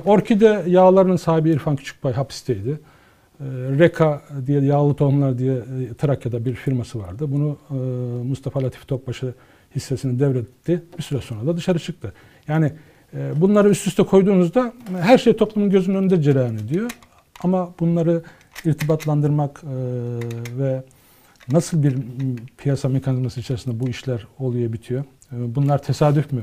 Orkide 0.04 0.64
yağlarının 0.66 1.16
sahibi 1.16 1.50
İrfan 1.50 1.76
Küçükbay 1.76 2.12
hapisteydi. 2.12 2.80
Reka 3.78 4.22
diye 4.46 4.60
yağlı 4.60 4.94
tohumlar 4.94 5.38
diye 5.38 5.62
Trakya'da 5.98 6.44
bir 6.44 6.54
firması 6.54 6.98
vardı. 6.98 7.26
Bunu 7.28 7.56
Mustafa 8.24 8.62
Latif 8.62 8.88
Topbaşı 8.88 9.34
hissesini 9.76 10.20
devretti. 10.20 10.82
Bir 10.98 11.02
süre 11.02 11.20
sonra 11.20 11.46
da 11.46 11.56
dışarı 11.56 11.78
çıktı. 11.78 12.12
Yani 12.48 12.72
e, 13.14 13.40
bunları 13.40 13.68
üst 13.68 13.86
üste 13.86 14.02
koyduğunuzda 14.02 14.72
her 15.00 15.18
şey 15.18 15.36
toplumun 15.36 15.70
gözünün 15.70 15.96
önünde 15.96 16.22
cereyan 16.22 16.56
ediyor. 16.56 16.90
Ama 17.42 17.74
bunları 17.80 18.22
irtibatlandırmak 18.64 19.64
e, 19.64 19.74
ve 20.58 20.82
nasıl 21.48 21.82
bir 21.82 21.96
piyasa 22.58 22.88
mekanizması 22.88 23.40
içerisinde 23.40 23.80
bu 23.80 23.88
işler 23.88 24.26
oluyor 24.38 24.72
bitiyor? 24.72 25.04
E, 25.32 25.54
bunlar 25.54 25.82
tesadüf 25.82 26.32
mü? 26.32 26.42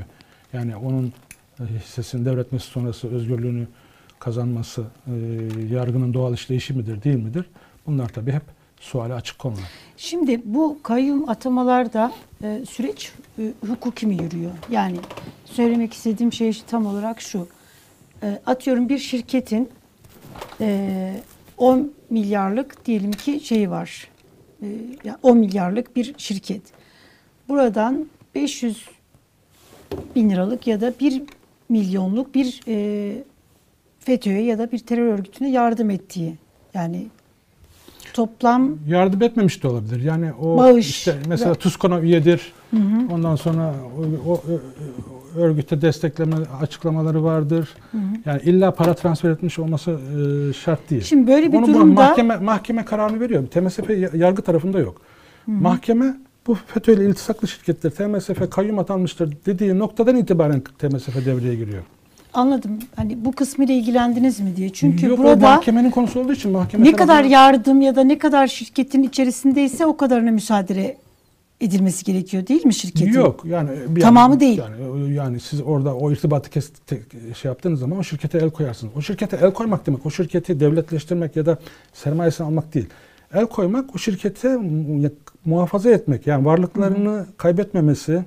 Yani 0.53 0.75
onun 0.75 1.13
e, 1.59 1.63
hissesini 1.63 2.25
devretmesi 2.25 2.65
sonrası 2.65 3.07
özgürlüğünü 3.07 3.67
kazanması 4.19 4.83
e, 5.07 5.13
yargının 5.71 6.13
doğal 6.13 6.33
işleyişi 6.33 6.73
midir, 6.73 7.03
değil 7.03 7.15
midir? 7.15 7.45
Bunlar 7.85 8.07
tabii 8.09 8.31
hep 8.31 8.43
suale 8.79 9.13
açık 9.13 9.39
konular. 9.39 9.63
Şimdi 9.97 10.41
bu 10.45 10.79
kayyum 10.83 11.29
atamalarda 11.29 12.11
e, 12.43 12.65
süreç 12.69 13.11
e, 13.39 13.53
hukuki 13.67 14.07
mi 14.07 14.15
yürüyor? 14.15 14.51
Yani 14.69 14.97
söylemek 15.45 15.93
istediğim 15.93 16.33
şey 16.33 16.61
tam 16.67 16.85
olarak 16.85 17.21
şu. 17.21 17.47
E, 18.23 18.39
atıyorum 18.45 18.89
bir 18.89 18.97
şirketin 18.97 19.69
e, 20.61 21.15
10 21.57 21.93
milyarlık 22.09 22.85
diyelim 22.85 23.11
ki 23.11 23.39
şeyi 23.43 23.69
var. 23.69 24.07
E, 24.61 24.67
ya 25.03 25.19
10 25.23 25.37
milyarlık 25.37 25.95
bir 25.95 26.13
şirket. 26.17 26.61
Buradan 27.49 28.09
500 28.35 28.85
bin 30.15 30.29
liralık 30.29 30.67
ya 30.67 30.81
da 30.81 30.93
1 30.99 31.23
milyonluk 31.69 32.35
bir 32.35 32.61
e, 32.67 33.23
FETÖ'ye 33.99 34.43
ya 34.43 34.57
da 34.57 34.71
bir 34.71 34.79
terör 34.79 35.13
örgütüne 35.13 35.49
yardım 35.49 35.89
ettiği. 35.89 36.35
Yani 36.73 37.07
toplam 38.19 38.77
Yardım 38.87 39.21
etmemiş 39.23 39.63
de 39.63 39.67
olabilir. 39.67 40.01
Yani 40.03 40.33
o 40.41 40.57
Bağış. 40.57 40.89
işte 40.89 41.15
mesela 41.27 41.55
TUSKON'a 41.55 41.99
üyedir. 41.99 42.51
Ondan 43.11 43.35
sonra 43.35 43.73
o, 44.27 44.31
o- 44.31 44.41
örgüte 45.39 45.81
destekleme 45.81 46.35
açıklamaları 46.61 47.23
vardır. 47.23 47.69
Yani 48.25 48.41
illa 48.41 48.71
para 48.71 48.93
transfer 48.93 49.29
etmiş 49.29 49.59
olması 49.59 49.91
e, 49.91 50.53
şart 50.53 50.89
değil. 50.89 51.01
Şimdi 51.01 51.27
böyle 51.31 51.51
bir 51.51 51.57
Onu 51.57 51.67
durumda 51.67 52.01
mahkeme 52.01 52.37
mahkeme 52.37 52.85
kararını 52.85 53.19
veriyor. 53.19 53.47
TMSF 53.47 53.89
ya- 53.89 54.09
yargı 54.13 54.41
tarafında 54.41 54.79
yok. 54.79 55.01
Mahkeme 55.47 56.17
bu 56.47 56.55
FETÖ 56.67 56.93
ile 56.93 57.05
iltisaklı 57.05 57.47
şirketler 57.47 57.91
TMSF 57.91 58.49
kayyum 58.49 58.79
atanmıştır 58.79 59.37
dediği 59.45 59.79
noktadan 59.79 60.15
itibaren 60.17 60.61
TMSF 60.79 61.25
devreye 61.25 61.55
giriyor. 61.55 61.83
Anladım. 62.39 62.79
Hani 62.95 63.25
bu 63.25 63.31
kısmıyla 63.31 63.73
ilgilendiniz 63.75 64.39
mi 64.39 64.55
diye. 64.55 64.69
Çünkü 64.69 65.05
Yok, 65.05 65.19
o 65.19 65.23
burada 65.23 65.49
mahkemenin 65.49 65.91
konusu 65.91 66.19
olduğu 66.19 66.33
için 66.33 66.51
mahkeme 66.51 66.83
ne 66.85 66.91
kadar 66.91 67.07
tarafından- 67.07 67.29
yardım 67.29 67.81
ya 67.81 67.95
da 67.95 68.03
ne 68.03 68.17
kadar 68.17 68.47
şirketin 68.47 69.03
içerisindeyse 69.03 69.85
o 69.85 69.97
kadarına 69.97 70.31
müsaade 70.31 70.97
edilmesi 71.61 72.05
gerekiyor 72.05 72.47
değil 72.47 72.65
mi 72.65 72.73
şirketin? 72.73 73.13
Yok 73.13 73.45
yani 73.45 73.69
bir 73.89 74.01
Tamamı 74.01 74.33
yani- 74.33 74.39
değil. 74.39 74.57
Yani, 74.79 75.13
yani 75.13 75.39
siz 75.39 75.61
orada 75.61 75.95
o 75.95 76.11
irtibatı 76.11 76.49
kes, 76.49 76.69
te- 76.87 77.01
şey 77.41 77.49
yaptığınız 77.49 77.79
zaman 77.79 77.97
o 77.99 78.03
şirkete 78.03 78.37
el 78.37 78.49
koyarsınız. 78.49 78.93
O 78.97 79.01
şirkete 79.01 79.37
el 79.41 79.53
koymak 79.53 79.87
demek 79.87 80.05
o 80.05 80.11
şirketi 80.11 80.59
devletleştirmek 80.59 81.35
ya 81.35 81.45
da 81.45 81.57
sermayesini 81.93 82.47
almak 82.47 82.73
değil. 82.73 82.85
El 83.33 83.45
koymak 83.45 83.95
o 83.95 83.97
şirkete 83.97 84.57
mu- 84.57 85.09
muhafaza 85.45 85.89
etmek 85.89 86.27
yani 86.27 86.45
varlıklarını 86.45 87.25
kaybetmemesi, 87.37 88.23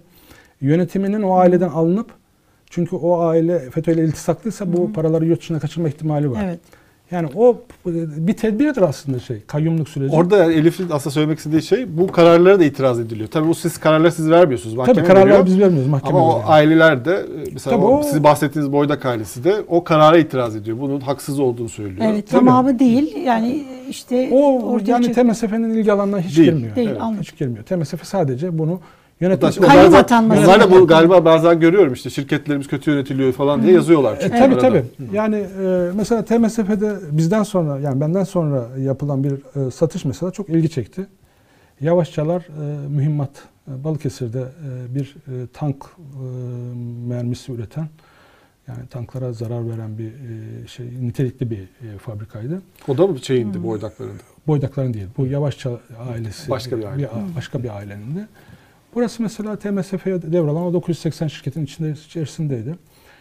yönetiminin 0.60 1.22
o 1.22 1.34
aileden 1.36 1.68
alınıp 1.68 2.10
çünkü 2.73 2.97
o 2.97 3.20
aile 3.20 3.70
FETÖ 3.70 3.93
ile 3.93 4.05
iltisaklıysa 4.05 4.73
bu 4.73 4.93
paraları 4.93 5.25
yurt 5.27 5.41
dışına 5.41 5.59
kaçırma 5.61 5.89
ihtimali 5.89 6.31
var. 6.31 6.41
Evet. 6.45 6.59
Yani 7.11 7.29
o 7.35 7.57
bir 7.87 8.33
tedbirdir 8.33 8.83
aslında 8.83 9.18
şey 9.18 9.41
kayyumluk 9.47 9.89
süreci. 9.89 10.16
Orada 10.16 10.37
yani 10.37 10.55
Elif'in 10.55 10.87
aslında 10.91 11.14
söylemek 11.14 11.39
istediği 11.39 11.62
şey 11.62 11.99
bu 11.99 12.07
kararlara 12.07 12.61
da 12.61 12.64
itiraz 12.64 13.01
ediliyor. 13.01 13.29
Tabii 13.29 13.49
bu 13.49 13.55
siz 13.55 13.79
kararları 13.79 14.12
siz 14.12 14.31
vermiyorsunuz. 14.31 14.75
Mahkeme 14.77 14.97
Tabii 14.97 15.07
kararları 15.07 15.29
veriyor. 15.31 15.47
biz 15.47 15.59
vermiyoruz 15.61 15.89
mahkeme. 15.91 16.18
Ama 16.18 16.27
o 16.29 16.33
veriyor. 16.35 16.45
aileler 16.53 17.05
de 17.05 17.27
mesela 17.53 17.77
Tabii 17.77 17.87
o, 17.87 17.99
o- 17.99 18.03
siz 18.03 18.25
bahsettiğiniz 18.25 18.73
Boydak 18.73 19.07
ailesi 19.07 19.45
de 19.45 19.55
o 19.68 19.85
karara 19.85 20.18
itiraz 20.18 20.57
ediyor. 20.57 20.81
Bunun 20.81 21.01
haksız 21.01 21.41
olduğunu 21.41 21.68
söylüyor. 21.68 22.07
Evet 22.12 22.29
Tabii. 22.31 22.45
tamamı 22.45 22.79
değil. 22.79 23.16
Yani 23.27 23.64
işte 23.89 24.29
O 24.33 24.62
ortaya 24.62 24.93
yani 24.93 25.05
çık- 25.05 25.14
TMSF'nin 25.14 25.70
ilgi 25.70 25.93
alanına 25.93 26.20
hiç 26.20 26.37
Değil. 26.39 26.53
girmiyor. 26.53 26.77
Değil, 26.77 26.89
Evet, 26.89 27.01
anladım. 27.03 27.20
hiç 27.23 27.39
girmiyor. 27.39 27.64
TMSF 27.64 28.05
sadece 28.05 28.59
bunu 28.59 28.81
O 29.31 29.61
Kayyum 29.61 29.95
atanması. 29.95 30.41
Onlar 30.43 30.61
da 30.61 30.70
bu 30.70 30.87
galiba 30.87 31.25
bazen 31.25 31.61
görüyorum 31.61 31.93
işte 31.93 32.11
şirketlerimiz 32.11 32.66
kötü 32.68 32.91
yönetiliyor 32.91 33.33
falan 33.33 33.62
diye 33.62 33.73
yazıyorlar. 33.73 34.16
E, 34.20 34.31
tabii 34.31 34.55
arada. 34.55 34.59
tabii. 34.59 34.85
Yani 35.12 35.37
e, 35.37 35.91
mesela 35.95 36.25
TMSF'de 36.25 36.97
bizden 37.11 37.43
sonra 37.43 37.79
yani 37.79 38.01
benden 38.01 38.25
sonra 38.25 38.68
yapılan 38.79 39.25
bir 39.25 39.33
e, 39.33 39.70
satış 39.70 40.05
mesela 40.05 40.33
çok 40.33 40.49
ilgi 40.49 40.70
çekti. 40.70 41.07
Yavaşçalar 41.81 42.41
e, 42.41 42.89
mühimmat 42.89 43.31
e, 43.68 43.85
Balıkesir'de 43.85 44.41
e, 44.41 44.95
bir 44.95 45.14
e, 45.29 45.47
tank 45.53 45.85
e, 45.85 46.25
mermisi 47.09 47.53
üreten 47.53 47.89
yani 48.68 48.87
tanklara 48.91 49.33
zarar 49.33 49.68
veren 49.70 49.99
bir 49.99 50.07
e, 50.07 50.66
şey 50.66 50.87
nitelikli 51.01 51.51
bir 51.51 51.59
e, 51.61 51.99
fabrikaydı. 51.99 52.62
O 52.89 52.99
da 52.99 53.07
mı 53.07 53.18
şeyindi 53.18 53.62
Boydaklarında? 53.64 54.23
Boydakların 54.47 54.95
değil. 54.95 55.07
Bu 55.18 55.27
Yavaşça 55.27 55.70
ailesi. 56.11 56.51
Başka 56.51 56.79
bir 56.79 56.85
aile. 56.85 57.09
a- 57.09 57.37
başka 57.37 57.62
bir 57.62 57.77
ailenin 57.77 58.16
de. 58.16 58.27
Burası 58.95 59.22
mesela 59.22 59.57
TMSF'ye 59.59 60.22
devralan 60.22 60.62
o 60.62 60.72
980 60.72 61.26
şirketin 61.26 61.64
içinde, 61.64 61.90
içerisindeydi. 61.90 62.74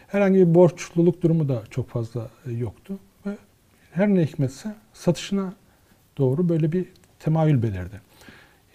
Herhangi 0.07 0.39
bir 0.39 0.55
borçluluk 0.55 1.21
durumu 1.21 1.49
da 1.49 1.63
çok 1.69 1.89
fazla 1.89 2.29
e, 2.45 2.51
yoktu. 2.51 2.99
Ve 3.25 3.37
her 3.91 4.07
ne 4.07 4.25
hikmetse 4.25 4.75
satışına 4.93 5.53
doğru 6.17 6.49
böyle 6.49 6.71
bir 6.71 6.85
temayül 7.19 7.63
belirdi. 7.63 8.01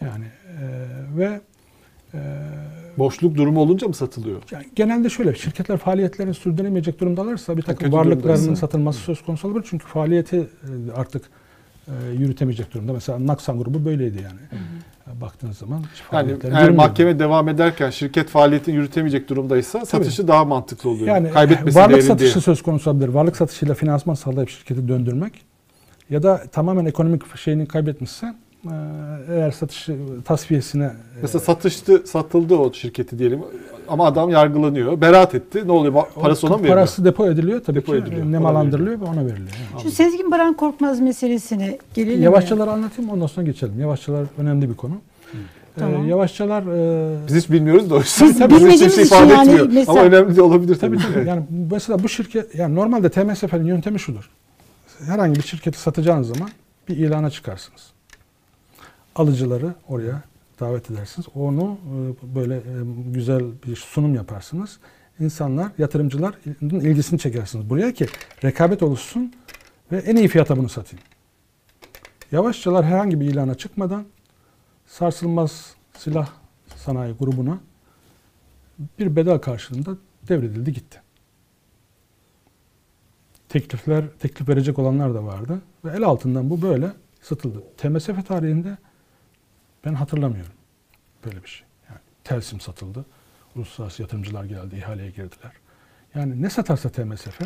Yani 0.01 0.25
e, 0.25 0.67
ve 1.17 1.41
e, 2.15 2.19
Boşluk 2.99 3.37
durumu 3.37 3.61
olunca 3.61 3.89
mı 3.89 3.95
satılıyor? 3.95 4.43
yani 4.51 4.67
genelde 4.75 5.11
şöyle 5.11 5.35
şirketler 5.35 5.77
faaliyetlerini 5.77 6.35
sürdüremeyecek 6.35 7.01
durumdalarsa 7.01 7.57
bir 7.57 7.63
takım 7.63 7.93
varlıklarının 7.93 8.39
durumdaysa. 8.39 8.61
satılması 8.61 8.99
söz 9.01 9.23
konusu 9.23 9.49
olabilir. 9.49 9.67
Çünkü 9.71 9.87
faaliyeti 9.87 10.37
e, 10.37 10.93
artık 10.93 11.31
e, 11.89 11.93
yürütemeyecek 12.19 12.75
durumda. 12.75 12.93
Mesela 12.93 13.27
Naksan 13.27 13.59
grubu 13.59 13.85
böyleydi 13.85 14.23
yani. 14.23 14.41
E, 14.53 14.57
Baktığınız 15.15 15.59
zaman 15.59 15.85
Yani 16.13 16.31
eğer 16.31 16.37
yürümüyordu. 16.45 16.73
mahkeme 16.77 17.19
devam 17.19 17.49
ederken 17.49 17.91
şirket 17.91 18.29
faaliyetini 18.29 18.75
yürütemeyecek 18.75 19.29
durumdaysa 19.29 19.85
satışı 19.87 20.29
daha 20.29 20.45
mantıklı 20.45 20.91
oluyor. 20.91 21.07
yani 21.07 21.31
Kaybetmesi 21.31 21.79
varlık 21.79 22.03
satışı 22.03 22.35
diye. 22.35 22.43
söz 22.43 22.63
konusu 22.63 22.91
olabilir. 22.91 23.09
Varlık 23.09 23.37
satışıyla 23.37 23.75
finansman 23.75 24.15
sağlayıp 24.15 24.49
şirketi 24.51 24.89
döndürmek 24.89 25.33
ya 26.11 26.23
da 26.23 26.43
tamamen 26.53 26.85
ekonomik 26.85 27.37
şeyini 27.37 27.67
kaybetmişse 27.69 28.35
Eğer 29.31 29.51
satış 29.51 29.89
tasfiyesine 30.25 30.91
Mesela 31.23 31.41
satıştı, 31.41 32.03
satıldı 32.07 32.55
o 32.57 32.73
şirketi 32.73 33.19
diyelim 33.19 33.41
ama 33.89 34.07
adam 34.07 34.31
yargılanıyor. 34.31 35.01
Beraat 35.01 35.35
etti. 35.35 35.63
Ne 35.67 35.73
oluyor? 35.73 35.95
Parası 36.15 36.47
ona 36.47 36.53
mı 36.55 36.59
veriliyor? 36.59 36.77
Parası 36.77 37.05
depo 37.05 37.27
ediliyor 37.31 37.65
tabii 37.65 37.77
Depo 37.77 37.93
ki. 37.93 37.99
ediliyor, 37.99 38.27
Nemalandırılıyor 38.33 39.01
ve 39.01 39.05
ona 39.05 39.21
veriliyor. 39.27 39.49
Şu 39.83 39.91
Sezgin 39.91 40.31
Baran 40.31 40.55
Korkmaz 40.55 41.01
meselesine 41.01 41.79
gelelim? 41.95 42.23
Yavaşçaları 42.23 42.71
anlatayım 42.71 43.11
ondan 43.11 43.27
sonra 43.27 43.47
geçelim. 43.47 43.81
Yavaşçalar 43.81 44.27
önemli 44.39 44.71
bir 44.71 44.75
konu. 44.75 44.95
Ee, 45.35 45.79
Tamam. 45.79 46.09
yavaşçalar 46.09 46.63
e, 46.63 47.17
Biz 47.29 47.35
hiç 47.37 47.51
bilmiyoruz 47.51 47.91
da 47.91 47.95
o 47.95 47.99
yüzden 47.99 48.27
Tabii, 48.33 48.39
tabii. 48.39 48.55
bizim 48.55 48.69
için 48.71 48.81
Bilmediğimiz 48.89 48.95
şey 48.95 49.05
ifade 49.05 49.33
yani 49.33 49.49
etmiyor. 49.51 49.67
mesela- 49.73 50.01
Ama 50.01 50.09
önemli 50.09 50.37
de 50.37 50.43
olabilir 50.43 50.75
tabii. 50.79 50.99
Tabii 50.99 51.15
tabii. 51.15 51.29
Yani 51.29 51.43
mesela 51.71 52.03
bu 52.03 52.09
şirket 52.09 52.55
yani 52.55 52.75
normalde 52.75 53.09
TMSF'nin 53.11 53.65
yöntemi 53.65 54.01
şudur. 54.01 54.31
Herhangi 55.07 55.35
bir 55.35 55.43
şirketi 55.43 55.79
satacağınız 55.79 56.29
zaman 56.29 56.49
bir 56.89 56.97
ilana 56.97 57.31
çıkarsınız. 57.31 57.83
Alıcıları 59.17 59.75
oraya 59.89 60.23
davet 60.61 60.91
edersiniz. 60.91 61.29
Onu 61.35 61.79
e, 61.85 62.35
böyle 62.35 62.57
e, 62.57 62.63
güzel 63.07 63.45
bir 63.67 63.77
sunum 63.77 64.15
yaparsınız. 64.15 64.79
İnsanlar, 65.21 65.73
yatırımcılar 65.79 66.35
ilgisini 66.61 67.19
çekersiniz 67.19 67.71
buraya 67.71 67.93
ki 67.93 68.07
rekabet 68.45 68.83
oluşsun 68.83 69.33
ve 69.93 69.99
en 69.99 70.17
iyi 70.17 70.29
fiyata 70.29 70.57
bunu 70.57 70.69
satayım. 70.69 71.05
Yavaşçalar 72.33 72.85
herhangi 72.85 73.21
bir 73.21 73.27
ilana 73.27 73.55
çıkmadan 73.55 74.05
sarsılmaz 74.87 75.75
silah 75.99 76.29
sanayi 76.77 77.15
grubuna 77.15 77.59
bir 78.99 79.17
bedel 79.17 79.39
karşılığında 79.39 79.97
devredildi 80.29 80.73
gitti. 80.73 81.01
Teklifler, 83.49 84.05
teklif 84.19 84.49
verecek 84.49 84.79
olanlar 84.79 85.15
da 85.15 85.25
vardı 85.25 85.61
ve 85.85 85.91
el 85.91 86.03
altından 86.03 86.51
bu 86.51 86.63
böyle 86.63 86.93
satıldı. 87.23 87.63
TMSF 87.77 88.27
tarihinde 88.29 88.77
ben 89.87 89.95
hatırlamıyorum 89.95 90.53
böyle 91.25 91.43
bir 91.43 91.49
şey. 91.49 91.67
Yani 91.89 92.01
Telsim 92.25 92.61
satıldı. 92.61 93.05
Uluslararası 93.57 94.03
yatırımcılar 94.03 94.45
geldi, 94.45 94.77
ihaleye 94.77 95.11
girdiler. 95.11 95.53
Yani 96.15 96.43
ne 96.43 96.51
satarsa 96.51 96.89
TMSF 96.89 97.41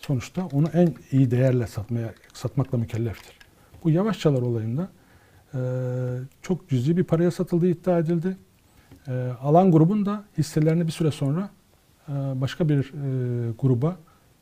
sonuçta 0.00 0.46
onu 0.46 0.68
en 0.68 0.94
iyi 1.12 1.30
değerle 1.30 1.66
satmaya 1.66 2.14
satmakla 2.32 2.78
mükelleftir. 2.78 3.38
Bu 3.84 3.90
yavaşçalar 3.90 4.42
olayında 4.42 4.88
eee, 5.54 5.60
çok 6.42 6.68
cüzi 6.68 6.96
bir 6.96 7.04
paraya 7.04 7.30
satıldığı 7.30 7.68
iddia 7.68 7.98
edildi. 7.98 8.36
Eee, 9.08 9.14
alan 9.42 9.70
grubun 9.72 10.06
da 10.06 10.24
hisselerini 10.38 10.86
bir 10.86 10.92
süre 10.92 11.10
sonra 11.10 11.50
eee, 12.08 12.14
başka 12.14 12.68
bir 12.68 12.76
eee, 12.92 13.52
gruba 13.58 13.96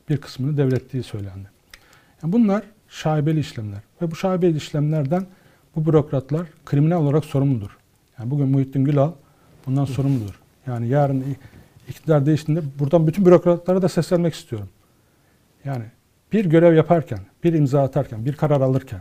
bir 0.08 0.16
kısmını 0.16 0.56
devrettiği 0.56 1.02
söylendi. 1.02 1.50
Yani 2.22 2.32
bunlar 2.32 2.62
şaibeli 2.88 3.40
işlemler 3.40 3.80
ve 4.02 4.10
bu 4.10 4.16
şaibeli 4.16 4.56
işlemlerden 4.56 5.26
bu 5.76 5.86
bürokratlar 5.86 6.46
kriminal 6.66 7.02
olarak 7.02 7.24
sorumludur. 7.24 7.78
Yani 8.18 8.30
bugün 8.30 8.48
Muhittin 8.48 8.84
Gülal 8.84 9.12
bundan 9.66 9.84
sorumludur. 9.84 10.40
Yani 10.66 10.88
yarın 10.88 11.24
iktidar 11.88 12.26
değiştiğinde 12.26 12.62
buradan 12.78 13.06
bütün 13.06 13.26
bürokratlara 13.26 13.82
da 13.82 13.88
seslenmek 13.88 14.34
istiyorum. 14.34 14.68
Yani 15.64 15.84
bir 16.32 16.44
görev 16.44 16.74
yaparken, 16.74 17.18
bir 17.44 17.52
imza 17.52 17.82
atarken, 17.82 18.24
bir 18.24 18.36
karar 18.36 18.60
alırken 18.60 19.00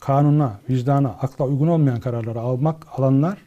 kanuna, 0.00 0.60
vicdana, 0.70 1.08
akla 1.08 1.44
uygun 1.44 1.68
olmayan 1.68 2.00
kararları 2.00 2.40
almak 2.40 2.98
alanlar 2.98 3.38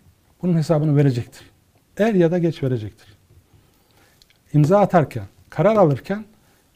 bunun 0.41 0.57
hesabını 0.57 0.97
verecektir. 0.97 1.51
Er 1.97 2.13
ya 2.13 2.31
da 2.31 2.37
geç 2.37 2.63
verecektir. 2.63 3.17
İmza 4.53 4.79
atarken, 4.79 5.25
karar 5.49 5.75
alırken 5.75 6.25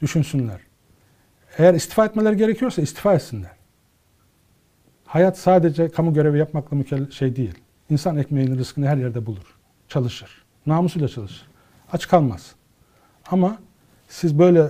düşünsünler. 0.02 0.60
Eğer 1.58 1.74
istifa 1.74 2.04
etmeleri 2.04 2.36
gerekiyorsa 2.36 2.82
istifa 2.82 3.14
etsinler. 3.14 3.55
Hayat 5.16 5.38
sadece 5.38 5.88
kamu 5.88 6.14
görevi 6.14 6.38
yapmakla 6.38 6.76
mükellef 6.76 7.12
şey 7.12 7.36
değil. 7.36 7.54
İnsan 7.90 8.16
ekmeğinin 8.16 8.58
rızkını 8.58 8.86
her 8.86 8.96
yerde 8.96 9.26
bulur. 9.26 9.56
Çalışır. 9.88 10.44
Namusuyla 10.66 11.08
çalışır. 11.08 11.46
Aç 11.92 12.08
kalmaz. 12.08 12.54
Ama 13.30 13.58
siz 14.08 14.38
böyle 14.38 14.66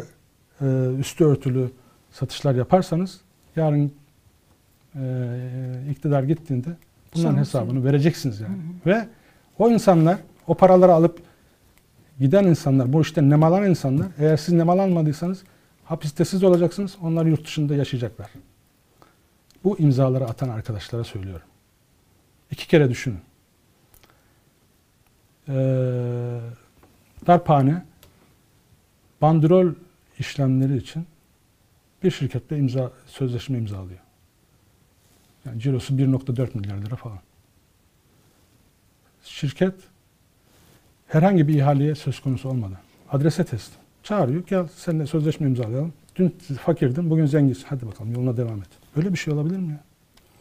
e, 0.60 0.64
üstü 0.98 1.24
örtülü 1.24 1.70
satışlar 2.10 2.54
yaparsanız 2.54 3.20
yarın 3.56 3.92
e, 4.94 5.02
iktidar 5.90 6.22
gittiğinde 6.22 6.68
bunların 7.14 7.30
Sorumlusun. 7.30 7.58
hesabını 7.58 7.84
vereceksiniz 7.84 8.40
yani. 8.40 8.56
Ve 8.86 9.08
o 9.58 9.70
insanlar 9.70 10.18
o 10.46 10.54
paraları 10.54 10.92
alıp 10.92 11.20
giden 12.20 12.44
insanlar, 12.44 12.92
bu 12.92 13.00
işte 13.00 13.28
nemalan 13.28 13.70
insanlar, 13.70 14.06
eğer 14.18 14.36
siz 14.36 14.54
nemalanmadıysanız 14.54 15.42
hapiste 15.84 16.24
siz 16.24 16.44
olacaksınız, 16.44 16.96
onlar 17.02 17.26
yurt 17.26 17.44
dışında 17.44 17.74
yaşayacaklar. 17.74 18.30
Bu 19.64 19.78
imzaları 19.78 20.24
atan 20.24 20.48
arkadaşlara 20.48 21.04
söylüyorum. 21.04 21.46
İki 22.50 22.68
kere 22.68 22.90
düşünün. 22.90 23.20
Ee, 25.48 26.40
darphane 27.26 27.84
bandrol 29.22 29.72
işlemleri 30.18 30.76
için 30.76 31.06
bir 32.02 32.10
şirketle 32.10 32.58
imza 32.58 32.92
sözleşme 33.06 33.58
imzalıyor. 33.58 34.00
Yani 35.44 35.60
cirosu 35.60 35.94
1.4 35.94 36.58
milyar 36.58 36.76
lira 36.76 36.96
falan. 36.96 37.18
Şirket 39.22 39.74
herhangi 41.06 41.48
bir 41.48 41.54
ihaleye 41.54 41.94
söz 41.94 42.20
konusu 42.20 42.48
olmadan 42.48 42.78
adrese 43.10 43.44
teslim. 43.44 43.78
Çağırıyor. 44.02 44.46
Gel 44.46 44.68
seninle 44.76 45.06
sözleşme 45.06 45.46
imzalayalım. 45.46 45.92
Dün 46.16 46.36
fakirdin, 46.62 47.10
bugün 47.10 47.26
zenginsin. 47.26 47.64
Hadi 47.68 47.86
bakalım 47.86 48.12
yoluna 48.12 48.36
devam 48.36 48.58
et. 48.60 48.68
Böyle 48.96 49.12
bir 49.12 49.18
şey 49.18 49.34
olabilir 49.34 49.58
mi 49.58 49.72
ya? 49.72 49.80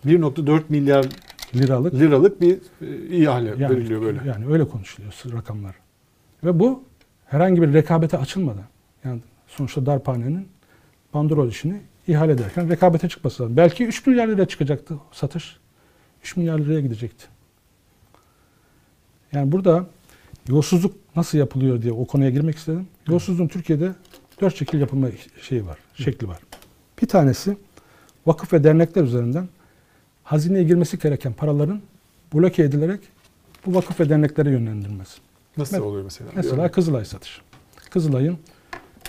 1.4 0.06 0.62
milyar 0.70 1.06
Liralık. 1.56 1.94
liralık 1.94 2.42
bir 2.42 2.58
e, 2.82 3.18
ihale 3.18 3.50
Yani, 3.50 3.70
veriliyor 3.70 4.02
böyle. 4.02 4.22
Yani 4.28 4.48
öyle 4.48 4.68
konuşuluyor 4.68 5.14
rakamlar. 5.32 5.76
Ve 6.44 6.60
bu 6.60 6.84
herhangi 7.26 7.62
bir 7.62 7.74
rekabete 7.74 8.18
açılmadan. 8.18 8.66
Yani 9.04 9.22
sonuçta 9.48 9.86
darphanenin 9.86 10.48
bandrol 11.14 11.48
işini 11.50 11.82
ihale 12.08 12.32
ederken 12.32 12.70
rekabete 12.70 13.10
çıkması 13.10 13.44
lazım. 13.44 13.58
Belki 13.58 13.86
3 13.86 14.08
milyar 14.08 14.28
liraya 14.28 14.46
çıkacaktı 14.46 14.96
satış. 15.12 15.58
3 16.24 16.38
milyar 16.38 16.60
liraya 16.60 16.82
gidecekti. 16.82 17.26
Yani 19.32 19.52
burada 19.52 19.86
yolsuzluk 20.48 20.96
nasıl 21.16 21.38
yapılıyor 21.38 21.82
diye 21.82 21.94
o 21.94 22.06
konuya 22.06 22.30
girmek 22.30 22.56
istedim. 22.56 22.88
Yolsuzluğun 23.08 23.48
Türkiye'de 23.48 23.92
dört 24.42 24.56
şekil 24.56 24.80
yapılma 24.80 25.08
şeyi 25.42 25.66
var, 25.66 25.78
şekli 25.94 26.28
var. 26.28 26.40
Bir 27.02 27.08
tanesi 27.08 27.58
vakıf 28.26 28.54
ve 28.54 28.64
dernekler 28.64 29.04
üzerinden 29.04 29.50
hazineye 30.24 30.64
girmesi 30.64 31.00
gereken 31.00 31.34
paraların 31.34 31.82
bloke 32.34 32.64
edilerek 32.64 33.00
bu 33.66 33.76
vakıf 33.76 34.00
ve 34.00 34.10
derneklere 34.10 34.50
yönlendirilmesi. 34.52 35.18
Nasıl 35.58 35.76
Evet. 35.76 35.86
oluyor 35.86 36.04
mesela? 36.04 36.30
Mesela 36.36 36.72
Kızılay 36.72 37.06
satışı. 37.06 37.42
Kızılay'ın 37.90 38.38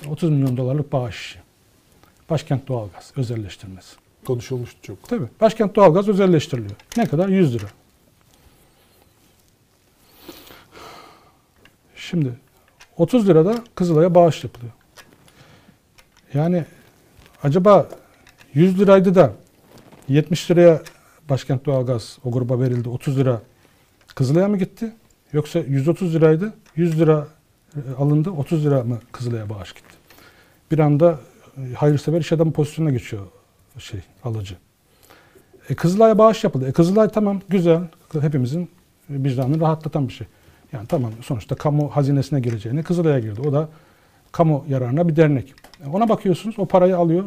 30 0.09 0.31
milyon 0.31 0.57
dolarlık 0.57 0.93
bağış. 0.93 1.39
Başkent 2.31 2.69
Doğalgaz 2.69 3.13
özelleştirmesi. 3.17 3.97
Konuşulmuştu 4.27 4.83
çok. 4.83 5.09
Tabii. 5.09 5.27
Başkent 5.41 5.77
Doğalgaz 5.77 6.09
özelleştiriliyor. 6.09 6.77
Ne 6.97 7.07
kadar? 7.07 7.29
100 7.29 7.55
lira. 7.55 7.67
Şimdi 11.97 12.33
30 12.97 13.29
lirada 13.29 13.65
Kızılay'a 13.75 14.15
bağış 14.15 14.45
yapılıyor. 14.45 14.73
Yani 16.35 16.65
acaba 17.43 17.89
100 18.57 18.79
liraydı 18.79 19.15
da 19.15 19.33
70 20.09 20.51
liraya 20.51 20.83
Başkent 21.31 21.67
Doğalgaz 21.67 22.19
o 22.25 22.31
gruba 22.31 22.61
verildi. 22.61 22.89
30 22.89 23.19
lira 23.19 23.43
Kızılay'a 24.15 24.49
mı 24.49 24.59
gitti? 24.59 24.93
Yoksa 25.33 25.59
130 25.59 26.15
liraydı. 26.15 26.53
100 26.77 27.01
lira 27.01 27.27
e, 27.77 27.81
alındı. 27.99 28.31
30 28.31 28.67
lira 28.67 28.85
mı 28.85 28.99
Kızılay'a 29.13 29.49
bağış 29.49 29.73
gitti? 29.73 29.95
Bir 30.71 30.79
anda 30.79 31.21
e, 31.57 31.75
hayırsever 31.75 32.21
iş 32.21 32.33
adamı 32.33 32.53
pozisyonuna 32.53 32.93
geçiyor 32.93 33.27
şey 33.79 34.01
alıcı. 34.25 34.55
E, 35.71 35.75
Kızılay'a 35.75 36.19
bağış 36.19 36.45
yapıldı. 36.45 36.69
E, 36.69 36.73
Kızılay 36.73 37.09
tamam 37.09 37.41
güzel. 37.49 37.81
Hepimizin 38.21 38.69
vicdanını 39.11 39.61
rahatlatan 39.61 40.09
bir 40.09 40.13
şey. 40.13 40.27
Yani 40.73 40.87
tamam 40.87 41.13
sonuçta 41.23 41.55
kamu 41.55 41.89
hazinesine 41.89 42.41
gireceğine 42.41 42.83
Kızılay'a 42.83 43.19
girdi. 43.19 43.41
O 43.49 43.53
da 43.53 43.69
kamu 44.33 44.65
yararına 44.69 45.09
bir 45.09 45.17
dernek. 45.17 45.55
E, 45.85 45.89
Ona 45.89 46.09
bakıyorsunuz 46.09 46.59
o 46.59 46.67
parayı 46.67 46.97
alıyor 46.97 47.25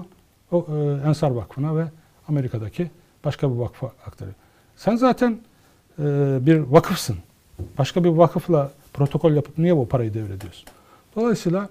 o 0.51 0.65
e, 0.69 1.07
Ensar 1.07 1.31
Vakfı'na 1.31 1.77
ve 1.77 1.85
Amerika'daki 2.27 2.89
başka 3.25 3.51
bir 3.51 3.55
vakfa 3.55 3.87
aktarıyor. 3.87 4.35
Sen 4.75 4.95
zaten 4.95 5.39
e, 5.99 6.03
bir 6.41 6.57
vakıfsın. 6.59 7.17
Başka 7.77 8.03
bir 8.03 8.09
vakıfla 8.09 8.71
protokol 8.93 9.31
yapıp 9.31 9.57
niye 9.57 9.77
bu 9.77 9.87
parayı 9.87 10.13
devrediyorsun? 10.13 10.65
Dolayısıyla 11.15 11.69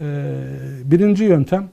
e, 0.00 0.34
birinci 0.84 1.24
yöntem 1.24 1.68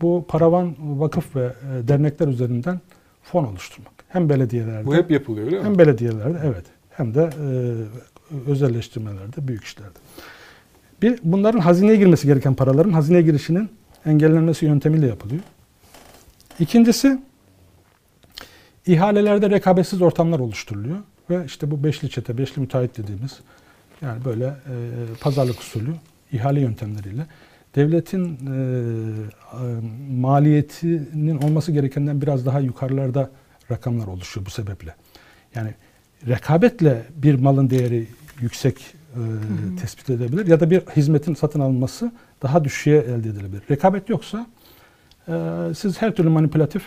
bu 0.00 0.24
paravan 0.28 0.74
vakıf 0.80 1.36
ve 1.36 1.44
e, 1.44 1.88
dernekler 1.88 2.28
üzerinden 2.28 2.80
fon 3.22 3.44
oluşturmak. 3.44 3.92
Hem 4.08 4.28
belediyelerde 4.28 4.86
Bu 4.86 4.94
hep 4.94 5.10
yapılıyor 5.10 5.46
öyle 5.46 5.58
mi? 5.58 5.64
hem 5.64 5.78
belediyelerde 5.78 6.38
evet 6.44 6.64
hem 6.90 7.14
de 7.14 7.30
e, 8.46 8.50
özelleştirmelerde, 8.50 9.48
büyük 9.48 9.64
işlerde. 9.64 9.98
Bir, 11.02 11.18
bunların 11.22 11.58
hazineye 11.60 11.96
girmesi 11.96 12.26
gereken 12.26 12.54
paraların 12.54 12.92
hazineye 12.92 13.22
girişinin 13.22 13.68
engellenmesi 14.06 14.66
yöntemiyle 14.66 15.06
yapılıyor. 15.06 15.40
İkincisi, 16.60 17.22
İhalelerde 18.86 19.50
rekabetsiz 19.50 20.02
ortamlar 20.02 20.38
oluşturuluyor 20.38 20.98
ve 21.30 21.44
işte 21.46 21.70
bu 21.70 21.84
beşli 21.84 22.10
çete, 22.10 22.38
beşli 22.38 22.60
müteahhit 22.60 22.98
dediğimiz 22.98 23.40
yani 24.02 24.24
böyle 24.24 24.44
e, 24.44 24.54
pazarlık 25.20 25.60
usulü 25.60 25.94
ihale 26.32 26.60
yöntemleriyle 26.60 27.26
devletin 27.74 28.24
e, 28.24 28.52
e, 29.52 29.66
maliyetinin 30.10 31.42
olması 31.42 31.72
gerekenden 31.72 32.22
biraz 32.22 32.46
daha 32.46 32.60
yukarılarda 32.60 33.30
rakamlar 33.70 34.06
oluşuyor 34.06 34.46
bu 34.46 34.50
sebeple. 34.50 34.94
Yani 35.54 35.74
rekabetle 36.26 37.02
bir 37.16 37.34
malın 37.34 37.70
değeri 37.70 38.06
yüksek 38.40 38.94
e, 39.14 39.20
tespit 39.80 40.10
edebilir 40.10 40.46
ya 40.46 40.60
da 40.60 40.70
bir 40.70 40.80
hizmetin 40.80 41.34
satın 41.34 41.60
alınması 41.60 42.12
daha 42.42 42.64
düşüğe 42.64 42.98
elde 42.98 43.28
edilebilir. 43.28 43.62
Rekabet 43.70 44.08
yoksa 44.08 44.46
siz 45.74 46.02
her 46.02 46.14
türlü 46.14 46.28
manipülatif 46.28 46.82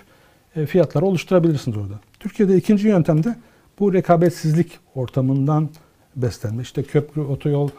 e, 0.56 0.66
fiyatları 0.66 1.06
oluşturabilirsiniz 1.06 1.78
orada. 1.78 2.00
Türkiye'de 2.20 2.58
ikinci 2.58 2.88
yöntemde 2.88 3.36
bu 3.80 3.94
rekabetsizlik 3.94 4.80
ortamından 4.96 5.70
beslenme. 6.16 6.62
İşte 6.62 6.84
köprü, 6.84 7.22
otoyol, 7.22 7.70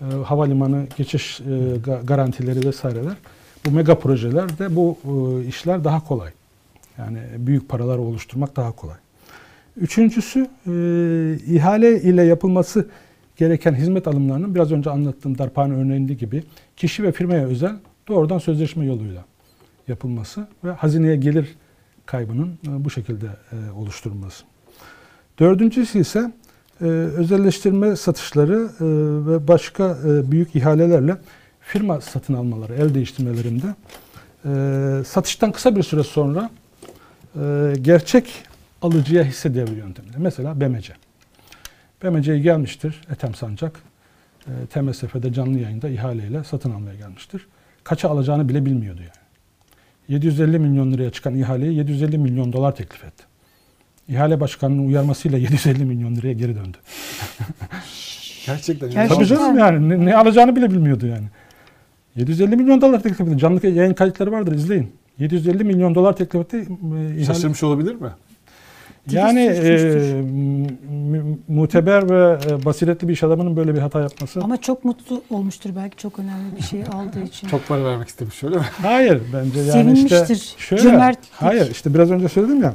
e, 0.00 0.04
havalimanı, 0.24 0.86
geçiş 0.96 1.40
e, 1.40 1.44
ga- 1.86 2.06
garantileri 2.06 2.66
vesaireler. 2.66 3.16
Bu 3.66 3.70
mega 3.70 3.98
projelerde 3.98 4.76
bu 4.76 4.98
işler 5.48 5.84
daha 5.84 6.04
kolay. 6.04 6.30
Yani 6.98 7.18
büyük 7.38 7.68
paralar 7.68 7.98
oluşturmak 7.98 8.56
daha 8.56 8.72
kolay. 8.72 8.96
Üçüncüsü 9.76 10.40
e, 10.40 10.72
ihale 11.46 12.02
ile 12.02 12.22
yapılması 12.22 12.86
gereken 13.36 13.74
hizmet 13.74 14.08
alımlarının 14.08 14.54
biraz 14.54 14.72
önce 14.72 14.90
anlattığım 14.90 15.38
darphane 15.38 15.74
örneğinde 15.74 16.14
gibi 16.14 16.42
kişi 16.76 17.02
ve 17.02 17.12
firmaya 17.12 17.46
özel 17.46 17.72
doğrudan 18.08 18.38
sözleşme 18.38 18.84
yoluyla 18.84 19.24
yapılması 19.88 20.46
ve 20.64 20.70
hazineye 20.70 21.16
gelir 21.16 21.56
kaybının 22.06 22.58
e, 22.68 22.84
bu 22.84 22.90
şekilde 22.90 23.26
e, 23.26 23.70
oluşturulması. 23.70 24.44
Dördüncüsü 25.38 25.98
ise 25.98 26.32
e, 26.80 26.84
özelleştirme 26.84 27.96
satışları 27.96 28.68
ve 29.26 29.48
başka 29.48 29.98
büyük 30.04 30.56
ihalelerle 30.56 31.16
firma 31.60 32.00
satın 32.00 32.34
almaları, 32.34 32.74
el 32.74 32.94
değiştirmelerinde 32.94 33.74
satıştan 35.04 35.52
kısa 35.52 35.76
bir 35.76 35.82
süre 35.82 36.02
sonra 36.02 36.50
gerçek 37.82 38.44
alıcıya 38.82 39.24
hisse 39.24 39.54
devri 39.54 39.74
yöntemiyle. 39.74 40.16
Mesela 40.18 40.60
BMC. 40.60 40.92
BMC'ye 42.02 42.38
gelmiştir 42.38 43.00
Ethem 43.10 43.34
Sancak. 43.34 43.80
TMSF'de 44.70 45.32
canlı 45.32 45.58
yayında 45.58 45.88
ihaleyle 45.88 46.44
satın 46.44 46.70
almaya 46.70 46.94
gelmiştir. 46.96 47.46
Kaça 47.84 48.08
alacağını 48.08 48.48
bile 48.48 48.66
bilmiyordu 48.66 49.00
yani. 49.00 49.21
750 50.08 50.58
milyon 50.58 50.92
liraya 50.92 51.10
çıkan 51.10 51.34
ihaleye 51.34 51.72
750 51.72 52.18
milyon 52.18 52.52
dolar 52.52 52.76
teklif 52.76 53.04
etti. 53.04 53.24
İhale 54.08 54.40
başkanının 54.40 54.88
uyarmasıyla 54.88 55.38
750 55.38 55.84
milyon 55.84 56.16
liraya 56.16 56.32
geri 56.32 56.56
döndü. 56.56 56.76
Gerçekten. 58.46 58.90
Gerçekten. 58.90 59.08
Tabii 59.08 59.26
canım 59.26 59.58
yani 59.58 59.88
ne, 59.88 60.04
ne 60.04 60.16
alacağını 60.16 60.56
bile 60.56 60.70
bilmiyordu 60.70 61.06
yani. 61.06 61.26
750 62.16 62.56
milyon 62.56 62.80
dolar 62.80 63.02
teklif 63.02 63.20
etti. 63.20 63.38
Canlı 63.38 63.66
yayın 63.66 63.94
kayıtları 63.94 64.32
vardır 64.32 64.52
izleyin. 64.54 64.92
750 65.18 65.64
milyon 65.64 65.94
dolar 65.94 66.16
teklif 66.16 66.42
etti. 66.42 66.56
E, 66.56 66.60
ihale- 66.62 67.24
Şaşırmış 67.24 67.62
olabilir 67.62 67.94
mi? 67.94 68.08
Yani 69.10 69.40
e, 69.40 70.22
mu- 70.22 71.38
muteber 71.48 72.10
ve 72.10 72.38
basiretli 72.64 73.08
bir 73.08 73.12
iş 73.12 73.22
adamının 73.22 73.56
böyle 73.56 73.74
bir 73.74 73.78
hata 73.80 74.00
yapması. 74.00 74.40
Ama 74.40 74.56
çok 74.56 74.84
mutlu 74.84 75.22
olmuştur 75.30 75.70
belki 75.76 75.96
çok 75.96 76.18
önemli 76.18 76.56
bir 76.58 76.62
şey 76.62 76.82
aldığı 76.82 77.22
için. 77.22 77.48
Çok 77.48 77.68
para 77.68 77.84
vermek 77.84 78.08
istemiş 78.08 78.44
öyle 78.44 78.56
mi? 78.56 78.64
Hayır 78.82 79.22
bence 79.34 79.60
yani 79.60 79.72
Sevinmiştir. 79.72 80.34
işte 80.34 80.58
şöyle. 80.58 80.82
Cömertlik. 80.82 81.30
Hayır 81.32 81.70
işte 81.70 81.94
biraz 81.94 82.10
önce 82.10 82.28
söyledim 82.28 82.62
ya. 82.62 82.74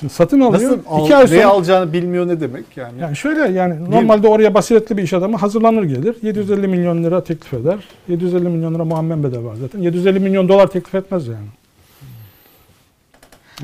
Şimdi 0.00 0.12
satın 0.12 0.40
alıyor. 0.40 0.70
Nasıl 0.70 0.82
al, 0.88 1.04
iki 1.04 1.16
ay 1.16 1.24
neye 1.30 1.42
sonra 1.42 1.46
alacağını 1.52 1.92
bilmiyor 1.92 2.28
ne 2.28 2.40
demek 2.40 2.64
yani? 2.76 3.00
yani 3.00 3.16
şöyle 3.16 3.52
yani 3.58 3.90
normalde 3.90 4.28
oraya 4.28 4.54
basiretli 4.54 4.96
bir 4.96 5.02
iş 5.02 5.12
adamı 5.12 5.36
hazırlanır 5.36 5.82
gelir. 5.82 6.16
750 6.22 6.68
milyon 6.68 7.04
lira 7.04 7.24
teklif 7.24 7.54
eder. 7.54 7.78
750 8.08 8.48
milyon 8.48 8.74
lira 8.74 8.84
muammen 8.84 9.22
bedel 9.24 9.44
var 9.44 9.54
zaten. 9.54 9.78
750 9.80 10.20
milyon 10.20 10.48
dolar 10.48 10.66
teklif 10.66 10.94
etmez 10.94 11.28
yani. 11.28 11.46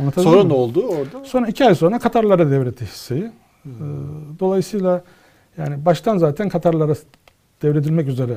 Anlatabildim 0.01 0.33
Sonra 0.33 0.43
mi? 0.45 0.49
ne 0.49 0.53
oldu 0.55 0.83
orada? 0.87 1.25
Sonra 1.25 1.47
iki 1.49 1.65
ay 1.65 1.75
sonra 1.75 1.99
Katarlara 1.99 2.51
devretti 2.51 2.85
hisseyi. 2.85 3.31
Ee, 3.67 3.69
Dolayısıyla 4.41 5.05
yani 5.59 5.85
baştan 5.85 6.19
zaten 6.19 6.49
Katarlara 6.49 6.93
devredilmek 7.63 8.09
üzere 8.09 8.37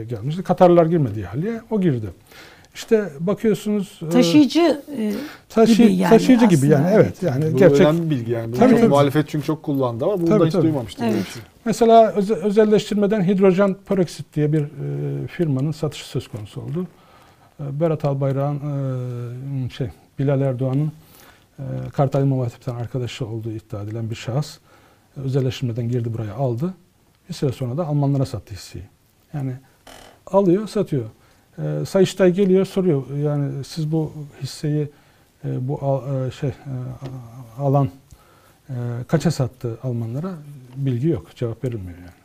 e, 0.00 0.04
gelmişti. 0.04 0.42
Katarlar 0.42 0.86
girmedi 0.86 1.20
ihaleye, 1.20 1.60
o 1.70 1.80
girdi. 1.80 2.06
İşte 2.74 3.08
bakıyorsunuz 3.20 4.00
e, 4.06 4.08
Taşıyıcı 4.08 4.82
e, 4.98 5.12
taşı- 5.48 5.82
gibi 5.82 5.94
yani 5.94 6.10
taşıyıcı 6.10 6.46
gibi 6.46 6.56
aslında, 6.66 6.90
yani 6.90 6.90
evet. 6.94 7.22
yani 7.22 7.52
Bu 7.52 7.56
gerçek. 7.56 7.80
önemli 7.80 8.02
bir 8.02 8.10
bilgi 8.10 8.32
yani. 8.32 8.54
Tabii, 8.54 8.70
çok 8.70 8.78
tabii. 8.78 8.88
muhalefet 8.88 9.28
çünkü 9.28 9.46
çok 9.46 9.62
kullandı 9.62 10.04
ama 10.04 10.18
bunu 10.20 10.26
Tabii, 10.28 10.40
da 10.40 10.46
hiç 10.46 10.52
tabii. 10.52 10.62
duymamıştım. 10.62 11.04
Evet. 11.06 11.26
şey. 11.26 11.42
Mesela 11.64 12.12
öze- 12.12 12.34
özelleştirmeden 12.34 13.22
hidrojen 13.24 13.76
peroksit 13.88 14.34
diye 14.34 14.52
bir 14.52 14.60
e, 14.62 15.26
firmanın 15.26 15.72
satışı 15.72 16.06
söz 16.08 16.28
konusu 16.28 16.60
oldu. 16.60 16.86
E, 17.60 17.80
Berat 17.80 18.04
Albayrak'ın 18.04 18.56
e, 19.66 19.70
şey 19.70 19.88
Bilal 20.20 20.40
Erdoğan'ın 20.40 20.92
e, 21.58 21.62
Kartal 21.92 22.22
İmam 22.22 22.48
arkadaşı 22.66 23.26
olduğu 23.26 23.50
iddia 23.50 23.82
edilen 23.82 24.10
bir 24.10 24.14
şahıs 24.14 24.58
e, 25.16 25.20
özelleştirmeden 25.20 25.88
girdi 25.88 26.12
buraya 26.12 26.34
aldı. 26.34 26.74
Bir 27.28 27.34
süre 27.34 27.52
sonra 27.52 27.76
da 27.76 27.86
Almanlara 27.86 28.26
sattı 28.26 28.54
hisseyi. 28.54 28.84
Yani 29.34 29.52
alıyor, 30.26 30.68
satıyor. 30.68 31.04
E, 31.58 31.84
Sayıştay 31.84 32.32
geliyor, 32.32 32.66
soruyor. 32.66 33.16
Yani 33.16 33.64
siz 33.64 33.92
bu 33.92 34.12
hisseyi 34.42 34.90
e, 35.44 35.68
bu 35.68 36.02
e, 36.28 36.30
şey 36.30 36.52
alan 37.58 37.90
kaça 39.08 39.30
sattı 39.30 39.78
Almanlara? 39.82 40.34
Bilgi 40.76 41.08
yok, 41.08 41.36
cevap 41.36 41.64
verilmiyor 41.64 41.98
yani. 41.98 42.19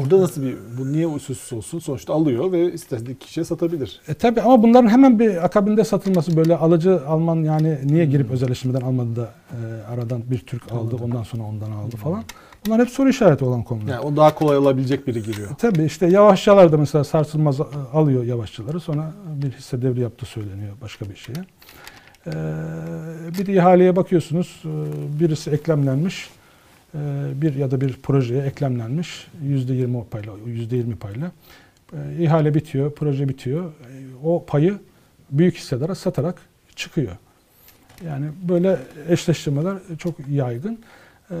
Orada 0.00 0.20
nasıl 0.20 0.42
bir, 0.42 0.56
bu 0.78 0.92
niye 0.92 1.06
usulsüz 1.06 1.52
olsun? 1.52 1.78
Sonuçta 1.78 2.14
alıyor 2.14 2.52
ve 2.52 2.72
istediği 2.72 3.18
kişiye 3.18 3.44
satabilir. 3.44 4.00
E 4.08 4.14
tabi 4.14 4.40
ama 4.40 4.62
bunların 4.62 4.88
hemen 4.88 5.18
bir 5.18 5.44
akabinde 5.44 5.84
satılması 5.84 6.36
böyle 6.36 6.56
alıcı 6.56 7.06
Alman 7.06 7.36
yani 7.36 7.78
niye 7.84 8.04
girip 8.04 8.30
özelleştirmeden 8.30 8.80
almadı 8.80 9.16
da 9.16 9.30
e, 9.50 9.92
aradan 9.92 10.22
bir 10.30 10.38
Türk 10.38 10.72
aldı 10.72 10.80
Anladım. 10.80 11.00
ondan 11.02 11.22
sonra 11.22 11.42
ondan 11.42 11.70
aldı 11.70 11.96
falan. 11.96 12.24
Bunlar 12.66 12.80
hep 12.80 12.88
soru 12.88 13.08
işareti 13.08 13.44
olan 13.44 13.62
konular. 13.62 13.92
Yani 13.92 14.00
o 14.00 14.16
daha 14.16 14.34
kolay 14.34 14.56
olabilecek 14.56 15.06
biri 15.06 15.22
giriyor. 15.22 15.48
Tabii 15.58 15.84
işte 15.84 16.06
yavaşçalar 16.06 16.72
da 16.72 16.76
mesela 16.76 17.04
sarsılmaz 17.04 17.60
e, 17.60 17.64
alıyor 17.92 18.24
yavaşçaları 18.24 18.80
sonra 18.80 19.12
bir 19.42 19.52
hisse 19.52 19.82
devri 19.82 20.00
yaptığı 20.00 20.26
söyleniyor 20.26 20.72
başka 20.82 21.10
bir 21.10 21.16
şeye. 21.16 21.44
Ee, 22.26 22.30
bir 23.38 23.46
de 23.46 23.52
ihaleye 23.52 23.96
bakıyorsunuz 23.96 24.62
e, 24.64 25.20
birisi 25.20 25.50
eklemlenmiş 25.50 26.26
e, 26.26 26.41
bir 27.42 27.54
ya 27.54 27.70
da 27.70 27.80
bir 27.80 27.92
projeye 28.02 28.42
eklemlenmiş 28.42 29.26
yüzde 29.42 29.74
yirmi 29.74 30.04
payla 30.10 30.32
yüzde 30.46 30.76
yirmi 30.76 30.96
payla 30.96 31.32
E, 31.92 32.22
ihale 32.22 32.54
bitiyor 32.54 32.92
proje 32.92 33.28
bitiyor 33.28 33.64
E, 33.64 33.94
o 34.24 34.44
payı 34.46 34.78
büyük 35.30 35.56
hisselere 35.56 35.94
satarak 35.94 36.34
çıkıyor. 36.76 37.12
Yani 38.06 38.26
böyle 38.48 38.76
eşleştirmeler 39.08 39.74
çok 39.98 40.14
yaygın. 40.30 40.78
Ee, 41.30 41.34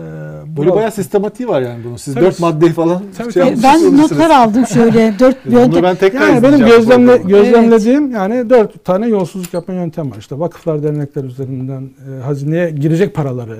Böyle 0.56 0.70
bu- 0.70 0.76
bayağı 0.76 0.92
sistematiği 0.92 1.48
var 1.48 1.62
yani 1.62 1.84
bunun. 1.84 1.96
Siz 1.96 2.14
Tabii. 2.14 2.24
dört 2.24 2.40
maddeyi 2.40 2.72
falan 2.72 3.02
Tabii, 3.18 3.32
şey 3.32 3.42
tabii. 3.42 3.62
ben 3.62 3.98
notlar 3.98 4.30
aldım 4.46 4.66
şöyle 4.66 5.14
dört 5.18 5.46
yöntem. 5.46 5.82
ben 5.82 5.96
tekrar 5.96 6.28
Yani 6.28 6.42
benim 6.42 6.66
gözlemle, 6.66 7.16
gözlemlediğim 7.16 8.10
yani 8.10 8.50
dört 8.50 8.84
tane 8.84 9.08
yolsuzluk 9.08 9.54
yapma 9.54 9.74
yöntem 9.74 10.10
var. 10.10 10.16
İşte 10.18 10.38
vakıflar, 10.38 10.82
dernekler 10.82 11.24
üzerinden 11.24 11.90
e, 12.18 12.22
hazineye 12.22 12.70
girecek 12.70 13.14
paraları 13.14 13.58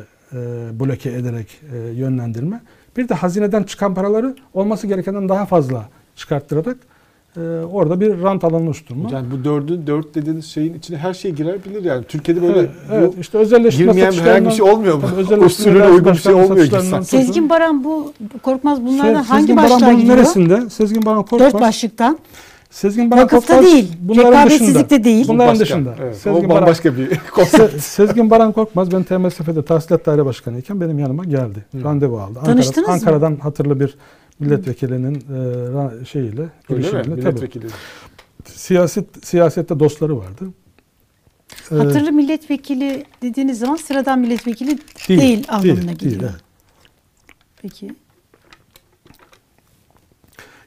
bloke 0.80 1.10
ederek 1.10 1.60
e, 1.74 1.76
yönlendirme. 1.78 2.60
Bir 2.96 3.08
de 3.08 3.14
hazineden 3.14 3.62
çıkan 3.62 3.94
paraları 3.94 4.36
olması 4.54 4.86
gerekenden 4.86 5.28
daha 5.28 5.46
fazla 5.46 5.88
çıkarttırarak 6.16 6.76
e, 7.36 7.40
orada 7.72 8.00
bir 8.00 8.22
rant 8.22 8.44
alanı 8.44 8.62
oluşturma. 8.64 9.08
Yani 9.12 9.26
bu 9.30 9.44
dördün, 9.44 9.86
dört 9.86 10.14
dediğiniz 10.14 10.46
şeyin 10.46 10.74
içine 10.74 10.96
her 10.96 11.14
şey 11.14 11.30
girer 11.30 11.64
bilir 11.64 11.84
yani. 11.84 12.04
Türkiye'de 12.04 12.42
böyle 12.42 12.58
evet, 12.58 12.70
evet, 12.92 13.14
işte 13.20 13.38
özelleştirme 13.38 13.92
girmeyen 13.92 14.12
herhangi 14.12 14.46
bir 14.46 14.50
şey 14.50 14.62
olmuyor 14.62 14.94
mu? 14.94 15.04
Usulüne 15.44 15.88
uygun 15.88 16.12
bir 16.12 16.18
şey 16.18 16.34
olmuyor 16.34 16.66
tutun. 16.66 17.00
Sezgin 17.00 17.50
Baran 17.50 17.84
bu 17.84 18.12
Korkmaz 18.42 18.84
bunlardan 18.86 19.22
Se- 19.22 19.26
hangi 19.26 19.40
Sezgin 19.40 19.56
Baran 19.56 19.70
başlığa 19.70 19.92
giriyor? 19.92 20.16
neresinde? 20.16 20.70
Sezgin 20.70 21.06
Baran 21.06 21.22
Korkmaz. 21.22 21.52
Dört 21.52 21.60
başlıktan. 21.60 22.18
Sezgin 22.72 23.10
Baran 23.10 23.22
Vakıfta 23.24 23.54
Korkmaz 23.54 23.72
değil, 23.72 23.92
bunların 24.00 24.50
dışında. 24.50 25.04
değil. 25.04 25.28
Bunların 25.28 25.48
Başka. 25.52 25.64
dışında. 25.64 25.94
Evet, 26.02 26.16
Sezgin 26.16 26.44
o 26.44 26.48
Baran- 26.48 26.50
bambaşka 26.62 26.96
bir 26.96 27.18
konsept. 27.34 27.80
Sezgin 27.82 28.30
Baran 28.30 28.52
Korkmaz 28.52 28.92
ben 28.92 29.02
TMSF'de 29.02 29.64
tahsilat 29.64 30.06
daire 30.06 30.24
başkanıyken 30.24 30.80
benim 30.80 30.98
yanıma 30.98 31.24
geldi. 31.24 31.64
Hı. 31.72 31.84
Randevu 31.84 32.18
aldı. 32.20 32.38
Tanıştınız 32.44 32.88
mı? 32.88 32.94
Ankara'dan 32.94 33.36
hatırlı 33.36 33.80
bir 33.80 33.94
milletvekilinin 34.40 35.14
e, 35.14 35.18
ra- 35.72 36.06
şeyiyle, 36.06 36.40
Öyle 36.40 36.42
mi? 36.42 36.50
girişimiyle. 36.68 37.04
Tabii. 37.10 37.14
Milletvekili. 37.20 37.66
Siyaset, 38.44 39.26
siyasette 39.26 39.80
dostları 39.80 40.18
vardı. 40.18 40.44
Ee, 41.72 41.74
Hatırlı 41.74 42.12
milletvekili 42.12 43.04
dediğiniz 43.22 43.58
zaman 43.58 43.76
sıradan 43.76 44.18
milletvekili 44.18 44.78
değil, 45.08 45.44
anlamına 45.48 45.92
geliyor. 45.92 46.22
evet. 46.22 46.32
Peki. 47.62 47.90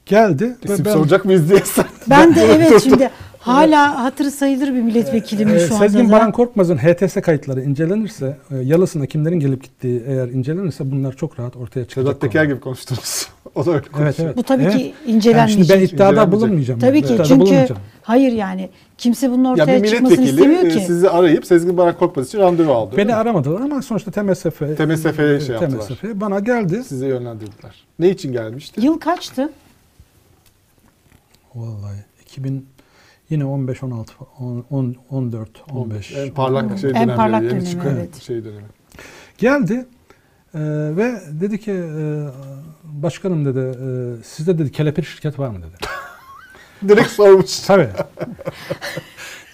Geldi. 0.06 0.56
ve 0.70 0.74
İsim 0.74 0.86
ben- 0.86 0.94
soracak 0.94 1.26
mıyız 1.26 1.50
diye. 1.50 1.60
Ben 2.10 2.36
de 2.36 2.42
evet 2.42 2.84
şimdi 2.84 3.10
Hala 3.40 4.04
hatırı 4.04 4.32
sayılır 4.32 4.68
bir 4.68 4.82
milletvekili 4.82 5.46
mi 5.46 5.52
Ee, 5.52 5.60
şu 5.60 5.76
anda 5.76 5.90
Sezgin? 5.90 6.12
Baran 6.12 6.32
Korkmaz'ın 6.32 6.78
HTS 6.78 7.22
kayıtları 7.22 7.62
incelenirse, 7.62 8.38
e, 8.52 8.58
yalısına 8.58 9.06
kimlerin 9.06 9.40
gelip 9.40 9.64
gittiği 9.64 10.04
eğer 10.08 10.28
incelenirse 10.28 10.92
bunlar 10.92 11.14
çok 11.14 11.40
rahat 11.40 11.56
ortaya 11.56 11.86
çıkacak. 11.86 12.08
Sedat 12.08 12.22
Peker 12.22 12.46
gibi 12.46 12.60
konuştunuz. 12.60 13.28
o 13.56 13.66
da 13.66 13.70
öyle 13.70 13.80
Evet, 13.80 13.92
konuşuyor. 13.92 14.28
evet. 14.28 14.38
Bu 14.38 14.44
tabii 14.44 14.64
Evet. 14.64 14.74
ki 14.78 14.82
Yani 14.82 15.16
incelenmeyecek. 15.16 15.68
şimdi 15.68 15.82
ben 15.82 15.96
iddiada 15.96 16.32
bulunmayacağım. 16.32 16.80
Tabii 16.80 16.98
yani. 16.98 17.08
ki 17.08 17.14
İddiada 17.14 17.24
çünkü 17.28 17.68
hayır 18.02 18.32
yani 18.32 18.70
kimse 18.98 19.32
bunun 19.32 19.44
Ya 19.44 19.52
ortaya 19.64 19.84
bir 19.84 19.88
çıkmasını 19.90 20.26
istemiyor 20.26 20.64
e, 20.64 20.70
ki. 20.70 20.80
sizi 20.80 21.10
arayıp 21.10 21.46
Sezgin 21.46 21.78
Baran 21.78 21.98
Korkmaz 21.98 22.28
için 22.28 22.40
randevu 22.40 22.72
aldı. 22.74 22.98
Beni 22.98 23.16
aramadılar 23.16 23.62
ama 23.62 23.82
sonuçta 23.82 24.12
TMSF 24.12 24.60
TMSF'ye 24.78 25.40
şey 25.40 25.56
yaptılar. 25.56 25.88
TMSF 25.88 26.04
bana 26.14 26.40
geldi. 26.40 26.84
Size 26.84 27.08
yönlendirdiler. 27.08 27.86
Ne 28.00 28.10
için 28.10 28.32
gelmişti? 28.32 28.82
Yıl 28.86 29.00
kaçtı? 29.00 29.50
Vallahi 31.56 31.98
2000 32.22 32.70
yine 33.30 33.46
15 33.46 33.84
16 33.84 34.14
10 34.40 34.66
10 34.70 34.96
14 35.10 35.50
15. 35.72 36.12
En 36.12 36.34
parlak 36.34 36.80
şey 36.80 36.90
En 36.90 36.96
dönemleri, 36.96 37.18
parlak 37.18 37.42
yeni 37.42 37.52
dönemi, 37.52 37.70
çıkan 37.70 37.96
evet. 37.96 38.22
şey 38.22 38.44
dönemi. 38.44 38.68
Geldi 39.38 39.74
e, 40.54 40.60
ve 40.98 41.22
dedi 41.42 41.60
ki 41.60 41.72
e, 41.72 42.26
başkanım 42.84 43.46
dedi 43.46 43.60
e, 43.60 44.24
sizde 44.24 44.58
dedi 44.58 44.72
kelepir 44.72 45.04
şirket 45.04 45.40
var 45.40 45.50
mı 45.50 45.58
dedi. 45.58 45.76
Direkt 46.90 47.12
sormuş. 47.12 47.60
Tabii. 47.60 47.90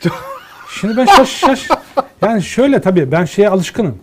Şimdi 0.79 0.97
ben 0.97 1.05
şaş, 1.05 1.29
şaş 1.29 1.67
yani 2.21 2.43
şöyle 2.43 2.81
tabii 2.81 3.11
ben 3.11 3.25
şeye 3.25 3.49
alışkınım. 3.49 3.97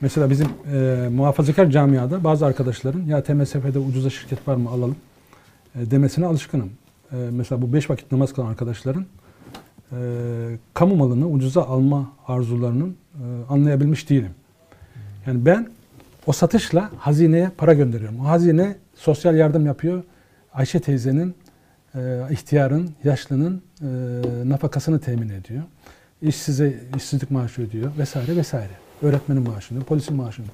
Mesela 0.00 0.30
bizim 0.30 0.48
e, 0.72 1.08
muhafazakar 1.08 1.70
camiada 1.70 2.24
bazı 2.24 2.46
arkadaşların 2.46 3.00
ya 3.00 3.22
TMSF'de 3.22 3.78
ucuza 3.78 4.10
şirket 4.10 4.48
var 4.48 4.56
mı 4.56 4.70
alalım 4.70 4.96
e, 5.74 5.90
demesine 5.90 6.26
alışkınım. 6.26 6.70
E, 7.14 7.30
mesela 7.30 7.62
bu 7.62 7.72
beş 7.72 7.90
vakit 7.90 8.12
namaz 8.12 8.32
kılan 8.32 8.46
arkadaşların 8.46 9.06
e, 9.92 9.96
kamu 10.74 10.96
malını 10.96 11.28
ucuza 11.28 11.62
alma 11.62 12.12
arzularının 12.26 12.96
e, 13.14 13.24
anlayabilmiş 13.48 14.10
değilim. 14.10 14.30
Yani 15.26 15.46
ben 15.46 15.68
o 16.26 16.32
satışla 16.32 16.90
hazineye 16.98 17.50
para 17.56 17.74
gönderiyorum. 17.74 18.20
O 18.20 18.24
hazine 18.24 18.76
sosyal 18.94 19.36
yardım 19.36 19.66
yapıyor. 19.66 20.02
Ayşe 20.54 20.80
teyzenin, 20.80 21.34
e, 21.94 22.20
ihtiyarın, 22.30 22.90
yaşlının 23.04 23.62
e, 23.80 23.86
nafakasını 24.48 25.00
temin 25.00 25.28
ediyor. 25.28 25.62
İşsize 26.22 26.80
işsizlik 26.96 27.30
maaşı 27.30 27.62
ödüyor 27.62 27.90
vesaire 27.98 28.36
vesaire. 28.36 28.72
Öğretmenin 29.02 29.42
maaşını, 29.42 29.84
polisin 29.84 30.16
maaşını. 30.16 30.46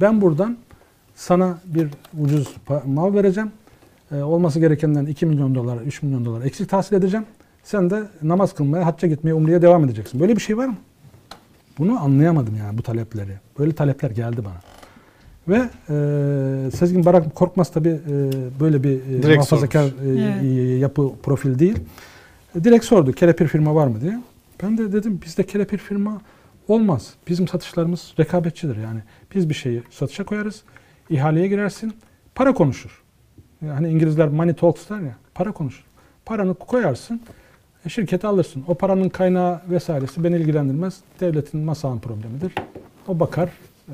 Ben 0.00 0.20
buradan 0.20 0.56
sana 1.14 1.58
bir 1.64 1.88
ucuz 2.20 2.56
mal 2.86 3.14
vereceğim. 3.14 3.52
E, 4.12 4.16
olması 4.22 4.60
gerekenden 4.60 5.06
2 5.06 5.26
milyon 5.26 5.54
dolar, 5.54 5.76
3 5.80 6.02
milyon 6.02 6.24
dolar 6.24 6.42
eksik 6.44 6.68
tahsil 6.68 6.96
edeceğim. 6.96 7.26
Sen 7.64 7.90
de 7.90 8.02
namaz 8.22 8.54
kılmaya, 8.54 8.86
hacca 8.86 9.08
gitmeye, 9.08 9.34
umreye 9.34 9.62
devam 9.62 9.84
edeceksin. 9.84 10.20
Böyle 10.20 10.36
bir 10.36 10.40
şey 10.40 10.56
var 10.56 10.66
mı? 10.66 10.76
Bunu 11.78 12.00
anlayamadım 12.00 12.56
yani 12.56 12.78
bu 12.78 12.82
talepleri. 12.82 13.32
Böyle 13.58 13.72
talepler 13.72 14.10
geldi 14.10 14.40
bana. 14.44 14.60
Ve 15.48 15.56
e, 15.88 16.70
Sezgin 16.70 17.04
Barak 17.04 17.34
Korkmaz 17.34 17.70
tabi 17.70 18.00
böyle 18.60 18.84
bir 18.84 18.90
e, 18.90 19.22
Direkt 19.22 19.36
muhafazakar 19.36 19.84
e, 19.84 19.90
Evet. 20.04 20.42
e, 20.42 20.46
yapı 20.76 21.12
profil 21.22 21.58
değil. 21.58 21.78
E, 22.60 22.64
direkt 22.64 22.84
sordu 22.84 23.12
kelepir 23.12 23.46
firma 23.46 23.74
var 23.74 23.86
mı 23.86 24.00
diye. 24.00 24.20
Ben 24.62 24.78
de 24.78 24.92
dedim 24.92 25.20
bizde 25.26 25.42
kelepir 25.42 25.78
firma 25.78 26.20
olmaz. 26.68 27.14
Bizim 27.28 27.48
satışlarımız 27.48 28.14
rekabetçidir 28.18 28.76
yani. 28.76 29.00
Biz 29.34 29.48
bir 29.48 29.54
şeyi 29.54 29.82
satışa 29.90 30.24
koyarız, 30.24 30.62
ihaleye 31.10 31.48
girersin, 31.48 31.92
para 32.34 32.54
konuşur. 32.54 33.02
Yani 33.62 33.88
İngilizler 33.88 34.28
money 34.28 34.54
talks 34.54 34.88
der 34.88 35.00
ya, 35.00 35.16
para 35.34 35.52
konuşur. 35.52 35.84
Paranı 36.24 36.54
koyarsın, 36.54 37.20
e, 37.86 37.88
şirketi 37.88 38.26
alırsın. 38.26 38.64
O 38.68 38.74
paranın 38.74 39.08
kaynağı 39.08 39.60
vesairesi 39.70 40.24
beni 40.24 40.36
ilgilendirmez. 40.36 41.00
Devletin 41.20 41.60
masanın 41.60 41.98
problemidir. 41.98 42.52
O 43.08 43.20
bakar. 43.20 43.48
Ee, 43.88 43.92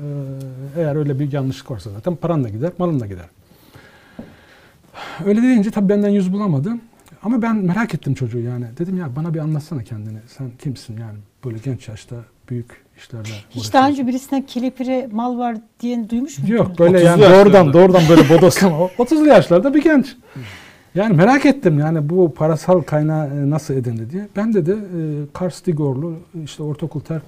eğer 0.77 0.95
öyle 0.95 1.19
bir 1.19 1.31
yanlışlık 1.31 1.71
varsa 1.71 1.89
zaten 1.89 2.15
paran 2.15 2.43
da 2.43 2.49
gider, 2.49 2.71
malın 2.77 2.99
da 2.99 3.05
gider. 3.05 3.25
Öyle 5.25 5.41
deyince 5.41 5.71
tabii 5.71 5.89
benden 5.89 6.09
yüz 6.09 6.33
bulamadı. 6.33 6.71
Ama 7.23 7.41
ben 7.41 7.55
merak 7.55 7.93
ettim 7.93 8.13
çocuğu 8.13 8.39
yani. 8.39 8.65
Dedim 8.77 8.97
ya 8.97 9.15
bana 9.15 9.33
bir 9.33 9.39
anlatsana 9.39 9.83
kendini. 9.83 10.17
Sen 10.27 10.51
kimsin 10.59 10.97
yani 10.97 11.17
böyle 11.45 11.57
genç 11.57 11.87
yaşta 11.87 12.15
büyük 12.49 12.82
işlerle 12.97 13.29
Hiç 13.49 13.73
daha 13.73 13.89
önce 13.89 14.07
birisinden 14.07 14.41
kelepire 14.41 15.09
mal 15.11 15.37
var 15.37 15.57
diyen 15.79 16.09
duymuş 16.09 16.39
muydunuz? 16.39 16.59
Yok 16.59 16.79
böyle 16.79 16.97
30'lu 16.97 17.05
yani 17.05 17.21
yaşlarda. 17.21 17.43
doğrudan 17.43 17.73
doğrudan 17.73 18.01
böyle 18.09 18.29
bodoslama. 18.29 18.79
O 18.79 18.87
30'lu 18.87 19.27
yaşlarda 19.27 19.73
bir 19.73 19.83
genç. 19.83 20.15
Yani 20.95 21.15
merak 21.15 21.45
ettim 21.45 21.79
yani 21.79 22.09
bu 22.09 22.33
parasal 22.33 22.81
kaynağı 22.81 23.27
e, 23.27 23.49
nasıl 23.49 23.73
edindi 23.73 24.09
diye. 24.09 24.27
Ben 24.35 24.53
dedi 24.53 24.71
e, 24.71 24.99
Kars 25.33 25.65
Digorlu 25.65 26.15
işte 26.43 26.63
ortaokul 26.63 26.99
terk 26.99 27.23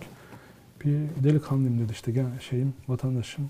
bir 0.85 1.23
delikanlıyım 1.23 1.79
dedi 1.79 1.91
işte 1.91 2.25
şeyim 2.49 2.73
vatandaşım. 2.87 3.49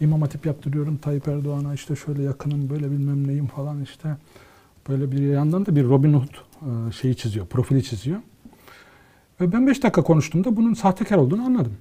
İmam 0.00 0.22
Hatip 0.22 0.46
yaptırıyorum 0.46 0.96
Tayyip 0.96 1.28
Erdoğan'a 1.28 1.74
işte 1.74 1.96
şöyle 1.96 2.22
yakınım 2.22 2.70
böyle 2.70 2.90
bilmem 2.90 3.28
neyim 3.28 3.46
falan 3.46 3.82
işte. 3.82 4.16
Böyle 4.88 5.12
bir 5.12 5.18
yandan 5.18 5.66
da 5.66 5.76
bir 5.76 5.84
Robin 5.84 6.12
Hood 6.12 6.34
e, 6.62 6.92
şeyi 6.92 7.16
çiziyor, 7.16 7.46
profili 7.46 7.82
çiziyor. 7.82 8.20
Ve 9.40 9.52
ben 9.52 9.66
5 9.66 9.82
dakika 9.82 10.02
konuştuğumda 10.02 10.56
bunun 10.56 10.74
sahtekar 10.74 11.16
olduğunu 11.16 11.44
anladım. 11.44 11.76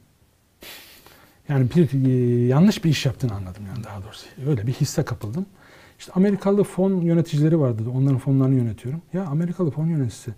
Yani 1.49 1.67
bir 1.75 2.05
e, 2.05 2.47
yanlış 2.47 2.83
bir 2.83 2.89
iş 2.89 3.05
yaptığını 3.05 3.33
anladım 3.33 3.63
yani 3.67 3.83
daha 3.83 4.03
doğrusu. 4.03 4.25
Öyle 4.47 4.67
bir 4.67 4.73
hisse 4.73 5.05
kapıldım. 5.05 5.45
İşte 5.99 6.11
Amerikalı 6.15 6.63
fon 6.63 7.01
yöneticileri 7.01 7.59
vardı. 7.59 7.83
Onların 7.95 8.17
fonlarını 8.17 8.55
yönetiyorum. 8.55 9.01
Ya 9.13 9.25
Amerikalı 9.25 9.71
fon 9.71 9.87
yöneticisi 9.87 10.33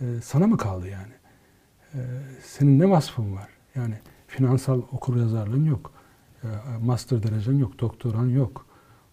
e, 0.00 0.04
sana 0.22 0.46
mı 0.46 0.56
kaldı 0.56 0.88
yani? 0.88 1.12
E, 1.94 2.00
senin 2.42 2.78
ne 2.78 2.90
vasfın 2.90 3.34
var? 3.34 3.48
Yani 3.74 3.94
finansal 4.26 4.82
okuryazarlığın 4.92 5.64
yok. 5.64 5.92
E, 6.42 6.48
master 6.82 7.22
derecen 7.22 7.52
yok. 7.52 7.80
Doktoran 7.80 8.28
yok. 8.28 8.66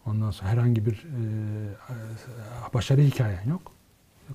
Ondan 0.05 0.31
sonra 0.31 0.49
herhangi 0.49 0.85
bir 0.85 0.93
e, 0.93 1.21
e, 2.69 2.73
başarı 2.73 3.01
hikayen 3.01 3.49
yok. 3.49 3.61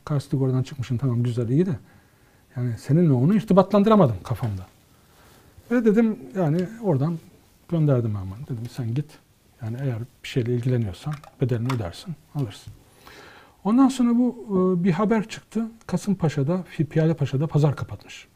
Karstik 0.04 0.40
oradan 0.40 0.62
çıkmışsın 0.62 0.96
tamam 0.96 1.22
güzel 1.22 1.48
iyi 1.48 1.66
de 1.66 1.78
yani 2.56 2.78
seninle 2.78 3.12
onu 3.12 3.34
irtibatlandıramadım 3.34 4.16
kafamda. 4.22 4.66
Ve 5.70 5.84
dedim 5.84 6.18
yani 6.36 6.68
oradan 6.82 7.18
gönderdim 7.68 8.10
hemen. 8.10 8.42
Dedim 8.44 8.68
sen 8.70 8.94
git. 8.94 9.18
Yani 9.62 9.76
eğer 9.80 9.98
bir 10.22 10.28
şeyle 10.28 10.54
ilgileniyorsan 10.54 11.14
bedelini 11.40 11.68
ödersin, 11.72 12.14
alırsın. 12.34 12.72
Ondan 13.64 13.88
sonra 13.88 14.18
bu 14.18 14.46
e, 14.48 14.84
bir 14.84 14.92
haber 14.92 15.28
çıktı. 15.28 15.66
Kasımpaşa'da, 15.86 16.64
Piyale 16.90 17.14
Paşa'da 17.14 17.46
pazar 17.46 17.76
kapatmış. 17.76 18.28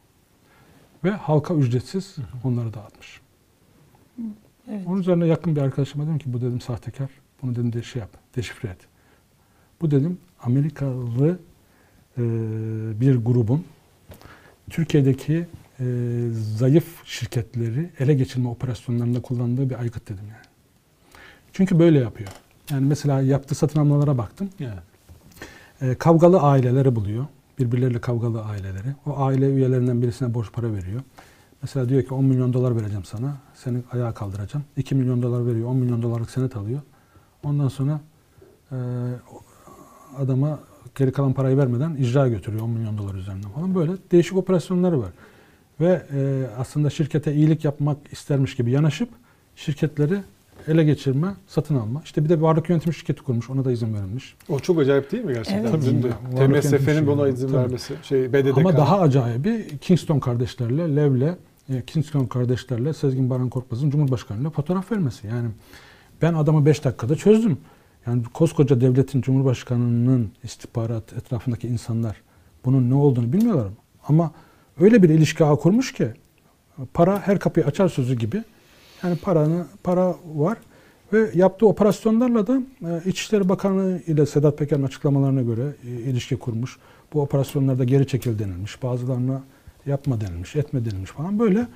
Ve 1.04 1.10
halka 1.10 1.54
ücretsiz 1.54 2.16
onları 2.44 2.74
dağıtmış. 2.74 3.20
Evet. 4.70 4.86
Onun 4.86 5.00
üzerine 5.00 5.26
yakın 5.26 5.56
bir 5.56 5.60
arkadaşıma 5.60 6.04
dedim 6.04 6.18
ki 6.18 6.32
bu 6.32 6.40
dedim 6.40 6.60
sahtekar. 6.60 7.10
Bunu 7.42 7.54
dedim 7.54 7.72
de 7.72 7.82
şey 7.82 8.00
yap, 8.00 8.10
deşifre 8.36 8.68
et. 8.68 8.78
Bu 9.80 9.90
dedim 9.90 10.18
Amerikalı 10.42 11.38
e, 12.18 12.22
bir 13.00 13.16
grubun 13.16 13.64
Türkiye'deki 14.70 15.46
e, 15.80 15.84
zayıf 16.56 16.84
şirketleri 17.04 17.90
ele 17.98 18.14
geçirme 18.14 18.48
operasyonlarında 18.48 19.22
kullandığı 19.22 19.70
bir 19.70 19.80
aygıt 19.80 20.08
dedim 20.08 20.24
yani. 20.24 20.46
Çünkü 21.52 21.78
böyle 21.78 21.98
yapıyor. 21.98 22.30
Yani 22.70 22.86
mesela 22.86 23.20
yaptığı 23.20 23.54
satın 23.54 23.80
almalara 23.80 24.18
baktım. 24.18 24.50
E, 25.82 25.94
kavgalı 25.94 26.40
aileleri 26.40 26.96
buluyor. 26.96 27.26
Birbirleriyle 27.58 28.00
kavgalı 28.00 28.42
aileleri. 28.42 28.94
O 29.06 29.18
aile 29.18 29.50
üyelerinden 29.50 30.02
birisine 30.02 30.34
borç 30.34 30.52
para 30.52 30.72
veriyor. 30.74 31.02
Mesela 31.62 31.88
diyor 31.88 32.02
ki 32.02 32.14
10 32.14 32.24
milyon 32.24 32.52
dolar 32.52 32.76
vereceğim 32.76 33.04
sana. 33.04 33.36
Seni 33.54 33.78
ayağa 33.92 34.14
kaldıracağım. 34.14 34.64
2 34.76 34.94
milyon 34.94 35.22
dolar 35.22 35.46
veriyor. 35.46 35.68
10 35.68 35.76
milyon 35.76 36.02
dolarlık 36.02 36.30
senet 36.30 36.56
alıyor. 36.56 36.80
Ondan 37.42 37.68
sonra 37.68 38.00
e, 38.72 38.76
adama 40.18 40.58
geri 40.94 41.12
kalan 41.12 41.32
parayı 41.32 41.56
vermeden 41.56 41.94
icra 41.94 42.28
götürüyor 42.28 42.64
10 42.64 42.70
milyon 42.70 42.98
dolar 42.98 43.14
üzerinden 43.14 43.50
falan. 43.50 43.74
Böyle 43.74 43.92
değişik 44.12 44.36
operasyonları 44.36 45.00
var. 45.00 45.10
Ve 45.80 46.02
e, 46.14 46.46
aslında 46.58 46.90
şirkete 46.90 47.34
iyilik 47.34 47.64
yapmak 47.64 47.98
istermiş 48.12 48.56
gibi 48.56 48.70
yanaşıp 48.70 49.08
şirketleri 49.56 50.18
ele 50.68 50.84
geçirme, 50.84 51.28
satın 51.46 51.74
alma. 51.74 52.02
İşte 52.04 52.24
bir 52.24 52.28
de 52.28 52.40
varlık 52.40 52.68
yönetimi 52.68 52.94
şirketi 52.94 53.22
kurmuş. 53.22 53.50
Ona 53.50 53.64
da 53.64 53.72
izin 53.72 53.94
verilmiş. 53.94 54.36
O 54.48 54.58
çok 54.58 54.78
acayip 54.78 55.12
değil 55.12 55.24
mi 55.24 55.34
gerçekten? 55.34 55.64
Evet. 55.64 55.72
Varlık 56.32 56.62
TMSF'nin 56.62 57.06
buna 57.06 57.28
izin 57.28 57.48
Tabii. 57.48 57.56
vermesi. 57.56 57.94
Şey, 58.02 58.32
BDDK. 58.32 58.58
Ama 58.58 58.76
daha 58.76 59.00
acayibi 59.00 59.78
Kingston 59.80 60.18
kardeşlerle, 60.18 60.96
Lev'le, 60.96 61.34
e, 61.68 61.82
Kingston 61.86 62.26
kardeşlerle 62.26 62.92
Sezgin 62.92 63.30
Baran 63.30 63.48
Korkmaz'ın 63.48 63.90
Cumhurbaşkanı'yla 63.90 64.50
fotoğraf 64.50 64.92
vermesi. 64.92 65.26
Yani 65.26 65.48
ben 66.22 66.34
adamı 66.34 66.66
5 66.66 66.84
dakikada 66.84 67.16
çözdüm. 67.16 67.58
Yani 68.06 68.22
koskoca 68.34 68.80
devletin 68.80 69.20
Cumhurbaşkanı'nın 69.20 70.30
istihbarat 70.42 71.12
etrafındaki 71.12 71.68
insanlar 71.68 72.16
bunun 72.64 72.90
ne 72.90 72.94
olduğunu 72.94 73.32
bilmiyorlar 73.32 73.66
mı? 73.66 73.76
Ama 74.08 74.32
öyle 74.80 75.02
bir 75.02 75.08
ilişki 75.08 75.44
ağı 75.44 75.60
kurmuş 75.60 75.92
ki 75.92 76.08
para 76.94 77.20
her 77.20 77.38
kapıyı 77.38 77.66
açar 77.66 77.88
sözü 77.88 78.14
gibi. 78.14 78.44
Yani 79.02 79.16
paranı 79.16 79.66
para 79.82 80.14
var 80.34 80.58
Ve 81.12 81.30
yaptığı 81.34 81.66
operasyonlarla 81.66 82.46
da 82.46 82.62
e, 82.82 83.08
İçişleri 83.10 83.48
Bakanı 83.48 84.00
ile 84.06 84.26
Sedat 84.26 84.58
Peker'in 84.58 84.82
açıklamalarına 84.82 85.42
göre 85.42 85.74
e, 85.84 85.90
ilişki 85.90 86.36
kurmuş. 86.36 86.76
Bu 87.12 87.22
operasyonlarda 87.22 87.84
geri 87.84 88.06
çekil 88.06 88.38
denilmiş. 88.38 88.82
Bazılarına 88.82 89.42
yapma 89.86 90.20
denilmiş, 90.20 90.56
etme 90.56 90.84
denilmiş 90.84 91.10
falan. 91.10 91.38
Böyle 91.38 91.66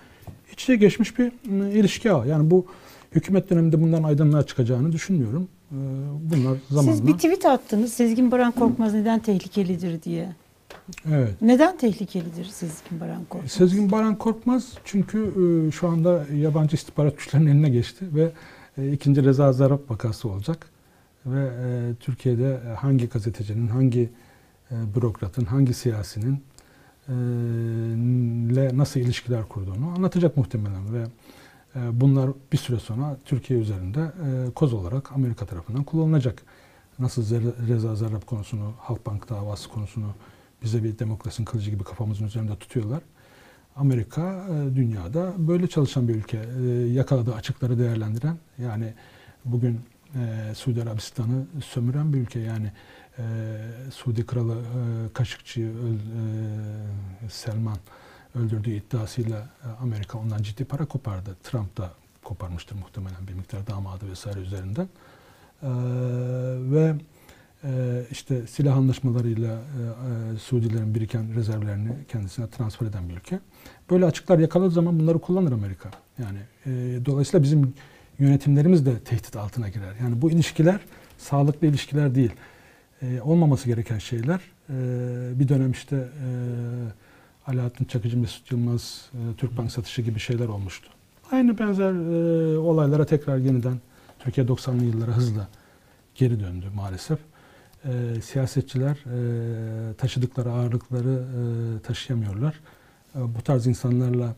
iç 0.53 0.63
içe 0.63 0.77
geçmiş 0.77 1.19
bir 1.19 1.33
ilişki 1.73 2.13
ağı. 2.13 2.29
Yani 2.29 2.51
bu 2.51 2.67
hükümet 3.13 3.51
döneminde 3.51 3.83
bundan 3.83 4.03
aydınlığa 4.03 4.43
çıkacağını 4.43 4.93
düşünmüyorum. 4.93 5.49
E, 5.75 5.81
Bunlar 6.31 6.59
zamanla... 6.71 6.93
Siz 6.93 7.07
bir 7.07 7.13
tweet 7.13 7.47
attınız. 7.47 7.93
Sezgin 7.93 8.31
Baran 8.31 8.53
Korkmaz 8.53 8.95
neden 8.95 9.21
tehlikelidir 9.21 10.03
diye. 10.03 10.29
Evet. 11.11 11.43
Neden 11.43 11.77
tehlikelidir 11.77 12.45
Sezgin 12.45 13.01
Baran 13.01 13.25
Korkmaz? 13.25 13.53
Sezgin 13.53 13.91
Baran 13.91 14.19
Korkmaz 14.19 14.73
çünkü 14.85 15.33
e, 15.69 15.71
şu 15.71 15.89
anda 15.89 16.25
yabancı 16.35 16.77
istihbarat 16.77 17.19
güçlerinin 17.19 17.51
eline 17.51 17.69
geçti 17.69 18.05
ve 18.15 18.33
e, 18.79 18.93
ikinci 18.93 19.25
Reza 19.25 19.53
Zarrab 19.53 19.91
vakası 19.91 20.29
olacak. 20.29 20.67
Ve 21.27 21.41
e, 21.41 21.95
Türkiye'de 22.01 22.61
hangi 22.77 23.09
gazetecinin, 23.09 23.69
hangi 23.69 24.11
bürokratın, 24.71 25.45
hangi 25.45 25.75
siyasinin 25.75 26.43
ile 28.51 28.77
nasıl 28.77 29.01
ilişkiler 29.01 29.49
kurduğunu 29.49 29.89
anlatacak 29.97 30.37
muhtemelen 30.37 30.95
ve 30.95 31.05
bunlar 31.93 32.31
bir 32.53 32.59
süre 32.59 32.79
sonra 32.79 33.17
Türkiye 33.25 33.59
üzerinde 33.59 34.01
e, 34.01 34.51
koz 34.51 34.75
olarak 34.75 35.13
Amerika 35.13 35.47
tarafından 35.47 35.85
kullanılacak. 35.85 36.43
Nasıl 36.99 37.23
Reza 37.69 37.97
Zarrab 37.97 38.23
konusunu, 38.23 38.73
Halkbank 38.79 39.29
davası 39.29 39.69
konusunu 39.69 40.15
bize 40.63 40.85
bir 40.85 40.99
demokrasinin 40.99 41.45
kılıcı 41.45 41.71
gibi 41.71 41.85
kafamızın 41.85 42.25
üzerinde 42.25 42.57
tutuyorlar. 42.57 43.03
Amerika 43.77 44.47
e, 44.49 44.77
dünyada 44.77 45.33
böyle 45.39 45.67
çalışan 45.67 46.09
bir 46.09 46.15
ülke. 46.15 46.39
E, 46.39 46.67
Yakaladığı 46.93 47.35
açıkları 47.35 47.79
değerlendiren 47.79 48.39
yani 48.59 48.95
bugün 49.45 49.81
Suudi 50.55 50.83
Arabistan'ı 50.83 51.47
sömüren 51.65 52.13
bir 52.13 52.19
ülke. 52.19 52.41
Yani 52.41 52.73
Suudi 53.91 54.27
Kralı 54.27 54.63
e, 57.25 57.29
Selman 57.29 57.77
öldürdüğü 58.35 58.71
iddiasıyla 58.71 59.39
e, 59.39 59.69
Amerika 59.83 60.19
ondan 60.19 60.43
ciddi 60.43 60.65
para 60.65 60.85
kopardı. 60.85 61.37
Trump 61.43 61.77
da 61.77 61.91
koparmıştır 62.25 62.77
muhtemelen 62.77 63.29
bir 63.29 63.35
miktar 63.35 63.67
damadı 63.67 64.11
vesaire 64.11 64.41
üzerinden. 64.41 64.89
E, 65.63 65.69
ve 66.73 66.95
e, 67.65 68.03
işte 68.11 68.47
silah 68.47 68.77
anlaşmalarıyla 68.77 69.59
Suudilerin 70.39 70.95
biriken 70.95 71.35
rezervlerini 71.35 71.91
kendisine 72.09 72.51
transfer 72.51 72.87
eden 72.87 73.09
bir 73.09 73.15
ülke. 73.15 73.41
Böyle 73.91 74.05
açıklar 74.05 74.39
yakaladığı 74.39 74.71
zaman 74.71 75.01
bunları 75.01 75.19
kullanır 75.19 75.53
Amerika. 75.53 75.91
Yani 76.19 76.39
dolayısıyla 77.07 77.43
bizim 77.43 77.75
yönetimlerimiz 78.19 78.87
de 78.87 78.99
tehdit 78.99 79.37
altına 79.37 79.69
girer. 79.69 79.95
Yani 80.03 80.23
bu 80.23 80.31
ilişkiler 80.31 80.81
sağlıklı 81.19 81.67
ilişkiler 81.67 82.15
değil. 82.15 82.33
Olmaması 83.23 83.67
gereken 83.67 83.99
şeyler. 83.99 84.41
Bir 85.39 85.49
dönem 85.49 85.71
işte 85.71 86.09
Alaaddin 87.47 87.85
Çakıcı, 87.85 88.19
Mesut 88.19 88.51
Yılmaz, 88.51 89.11
e, 89.15 89.37
Türkbank 89.37 89.73
satışı 89.73 90.03
gibi 90.03 90.21
şeyler 90.21 90.49
olmuştu. 90.49 90.89
Aynı 91.33 91.59
benzer 91.59 91.93
e, 91.93 92.59
olaylara 92.59 93.07
tekrar 93.07 93.37
yeniden 93.39 93.81
Türkiye 94.19 94.47
90'lı 94.47 94.85
yıllara 94.85 95.11
hızla 95.11 95.49
geri 96.15 96.41
döndü 96.41 96.67
maalesef. 96.75 97.19
E, 97.85 98.21
siyasetçiler 98.21 98.97
e, 99.91 99.95
taşıdıkları 99.95 100.51
ağırlıkları 100.51 101.25
e, 101.79 101.83
taşıyamıyorlar. 101.83 102.61
E, 103.17 103.19
bu 103.35 103.43
tarz 103.43 103.67
insanlarla 103.67 104.35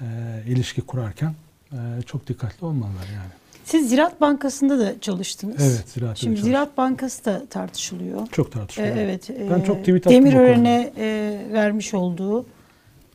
e, 0.00 0.06
ilişki 0.46 0.80
kurarken 0.80 1.34
e, 1.72 2.02
çok 2.06 2.26
dikkatli 2.28 2.66
olmalılar 2.66 3.06
yani. 3.14 3.32
Siz 3.66 3.88
Ziraat 3.88 4.20
Bankası'nda 4.20 4.78
da 4.78 5.00
çalıştınız. 5.00 5.56
Evet, 5.60 5.88
Ziraat 5.88 6.16
Şimdi 6.16 6.30
çalıştım. 6.34 6.50
Ziraat 6.50 6.76
Bankası 6.76 7.24
da 7.24 7.46
tartışılıyor. 7.46 8.26
çok 8.26 8.46
Ee, 8.46 8.50
tartışılıyor. 8.50 8.96
evet. 8.96 9.30
Ben 9.50 9.60
e, 9.60 9.64
çok 9.64 9.78
tweet 9.78 10.06
attım 10.06 10.12
Demirören'e 10.12 10.92
e, 10.98 11.38
vermiş 11.52 11.94
olduğu 11.94 12.46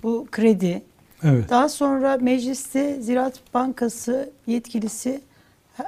bu 0.03 0.27
kredi. 0.31 0.81
Evet. 1.23 1.49
Daha 1.49 1.69
sonra 1.69 2.17
mecliste 2.21 3.01
Ziraat 3.01 3.39
Bankası 3.53 4.29
yetkilisi 4.47 5.21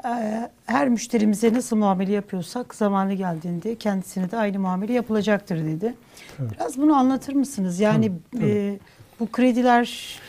e, 0.06 0.50
her 0.66 0.90
müşterimize 0.90 1.54
nasıl 1.54 1.76
muamele 1.78 2.12
yapıyorsak 2.12 2.76
zamanı 2.76 3.14
geldiğinde 3.14 3.76
kendisine 3.76 4.32
de 4.32 4.38
aynı 4.38 4.60
muamele 4.60 4.94
yapılacaktır 4.94 5.66
dedi. 5.66 5.94
Evet. 6.40 6.52
Biraz 6.54 6.78
bunu 6.78 6.96
anlatır 6.96 7.34
mısınız? 7.34 7.80
Yani 7.80 8.12
Tabii, 8.32 8.42
tabii. 8.42 8.52
e, 8.52 8.80
bu 9.20 9.32
krediler 9.32 10.20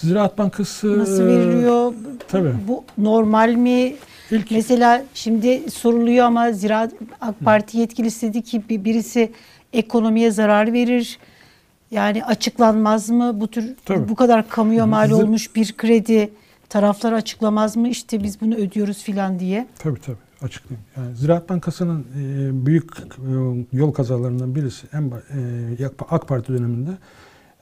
Ziraat 0.00 0.38
Bankası 0.38 0.98
nasıl 0.98 1.22
e, 1.22 1.26
veriliyor? 1.26 1.92
tabii. 2.28 2.54
Bu 2.68 2.84
normal 2.98 3.52
mi? 3.54 3.94
ilk 4.30 4.50
Mesela 4.50 5.04
şimdi 5.14 5.70
soruluyor 5.70 6.26
ama 6.26 6.52
Ziraat 6.52 6.92
AK 7.20 7.40
Parti 7.44 7.78
yetkilisi 7.78 8.28
dedi 8.28 8.42
ki 8.42 8.62
bir- 8.68 8.84
birisi 8.84 9.32
ekonomiye 9.72 10.30
zarar 10.30 10.72
verir. 10.72 11.18
Yani 11.90 12.24
açıklanmaz 12.24 13.10
mı 13.10 13.40
bu 13.40 13.48
tür 13.48 13.74
Tabii. 13.84 14.08
bu 14.08 14.14
kadar 14.14 14.48
kamuya 14.48 14.86
mal 14.86 15.10
olmuş 15.10 15.54
bir 15.56 15.72
kredi 15.76 16.30
taraflar 16.68 17.12
açıklamaz 17.12 17.76
mı 17.76 17.88
işte 17.88 18.22
biz 18.22 18.40
bunu 18.40 18.54
ödüyoruz 18.54 18.98
filan 19.02 19.38
diye. 19.38 19.66
Tabii 19.78 20.00
tabii 20.00 20.16
açıklayayım. 20.42 20.86
Yani 20.96 21.16
Ziraat 21.16 21.48
Bankası'nın 21.50 22.00
e, 22.00 22.66
büyük 22.66 22.92
e, 22.98 23.02
yol 23.72 23.92
kazalarından 23.92 24.54
birisi 24.54 24.86
en 24.92 25.10
AK 26.10 26.28
Parti 26.28 26.52
döneminde 26.52 26.90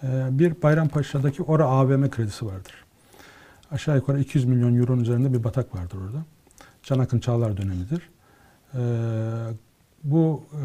bir 0.02 0.62
Bayrampaşa'daki 0.62 1.42
Ora 1.42 1.64
AVM 1.64 2.10
kredisi 2.10 2.46
vardır. 2.46 2.72
Aşağı 3.70 3.96
yukarı 3.96 4.20
200 4.20 4.44
milyon 4.44 4.76
euronun 4.76 5.02
üzerinde 5.02 5.32
bir 5.32 5.44
batak 5.44 5.74
vardır 5.74 5.98
orada. 6.06 6.24
Can 6.82 6.98
Akın 6.98 7.18
Çağlar 7.18 7.56
dönemidir. 7.56 8.10
E, 8.74 8.80
bu 10.04 10.44
e, 10.52 10.60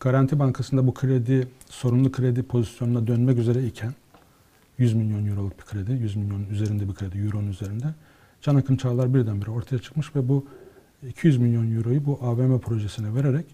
Garanti 0.00 0.38
Bankası'nda 0.38 0.86
bu 0.86 0.94
kredi 0.94 1.48
sorunlu 1.66 2.12
kredi 2.12 2.42
pozisyonuna 2.42 3.06
dönmek 3.06 3.38
üzere 3.38 3.64
iken 3.64 3.94
100 4.78 4.94
milyon 4.94 5.26
euroluk 5.26 5.58
bir 5.58 5.64
kredi, 5.64 5.92
100 5.92 6.16
milyon 6.16 6.44
üzerinde 6.44 6.88
bir 6.88 6.94
kredi, 6.94 7.18
euronun 7.18 7.50
üzerinde. 7.50 7.94
Can 8.42 8.56
Akın 8.56 8.76
Çağlar 8.76 9.14
birdenbire 9.14 9.50
ortaya 9.50 9.78
çıkmış 9.78 10.16
ve 10.16 10.28
bu 10.28 10.46
200 11.08 11.38
milyon 11.38 11.76
euroyu 11.76 12.06
bu 12.06 12.18
AVM 12.22 12.58
projesine 12.58 13.14
vererek 13.14 13.46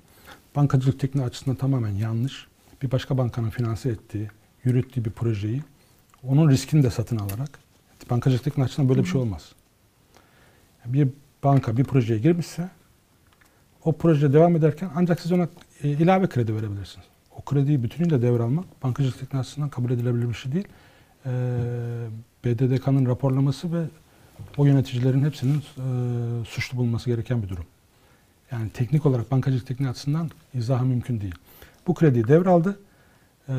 bankacılık 0.57 1.01
tekniği 1.01 1.27
açısından 1.27 1.57
tamamen 1.57 1.91
yanlış, 1.91 2.47
bir 2.83 2.91
başka 2.91 3.19
bankanın 3.19 3.51
finanse 3.51 3.89
ettiği, 3.89 4.29
yürüttüğü 4.65 5.05
bir 5.05 5.11
projeyi 5.11 5.63
onun 6.23 6.51
riskini 6.51 6.83
de 6.83 6.91
satın 6.91 7.19
alarak 7.19 7.59
bankacılık 8.11 8.45
tekniği 8.45 8.65
açısından 8.65 8.89
böyle 8.89 9.01
bir 9.01 9.09
şey 9.09 9.21
olmaz. 9.21 9.53
Bir 10.87 11.09
banka 11.45 11.77
bir 11.77 11.85
projeye 11.85 12.21
girmişse 12.21 12.71
o 13.85 13.93
proje 13.93 14.33
devam 14.33 14.57
ederken 14.57 14.91
ancak 14.95 15.21
siz 15.21 15.33
ona 15.33 15.49
e, 15.83 15.89
ilave 15.89 16.29
kredi 16.29 16.55
verebilirsiniz. 16.55 17.07
O 17.39 17.43
krediyi 17.43 17.83
bütünüyle 17.83 18.23
devralmak 18.23 18.83
bankacılık 18.83 19.21
tekniği 19.21 19.41
açısından 19.41 19.69
kabul 19.69 19.91
edilebilir 19.91 20.29
bir 20.29 20.35
şey 20.35 20.53
değil. 20.53 20.69
Ee, 21.27 21.31
BDDK'nın 22.45 23.07
raporlaması 23.07 23.73
ve 23.73 23.85
o 24.57 24.65
yöneticilerin 24.65 25.25
hepsinin 25.25 25.59
e, 25.59 26.45
suçlu 26.45 26.79
bulunması 26.79 27.11
gereken 27.11 27.43
bir 27.43 27.49
durum. 27.49 27.65
Yani 28.51 28.71
teknik 28.71 29.07
olarak 29.07 29.31
bankacılık 29.31 29.67
tekniği 29.67 29.91
açısından 29.91 30.31
izahı 30.55 30.85
mümkün 30.85 31.21
değil. 31.21 31.35
Bu 31.87 31.95
krediyi 31.95 32.29
devraldı. 32.29 32.79
Ee, 33.49 33.55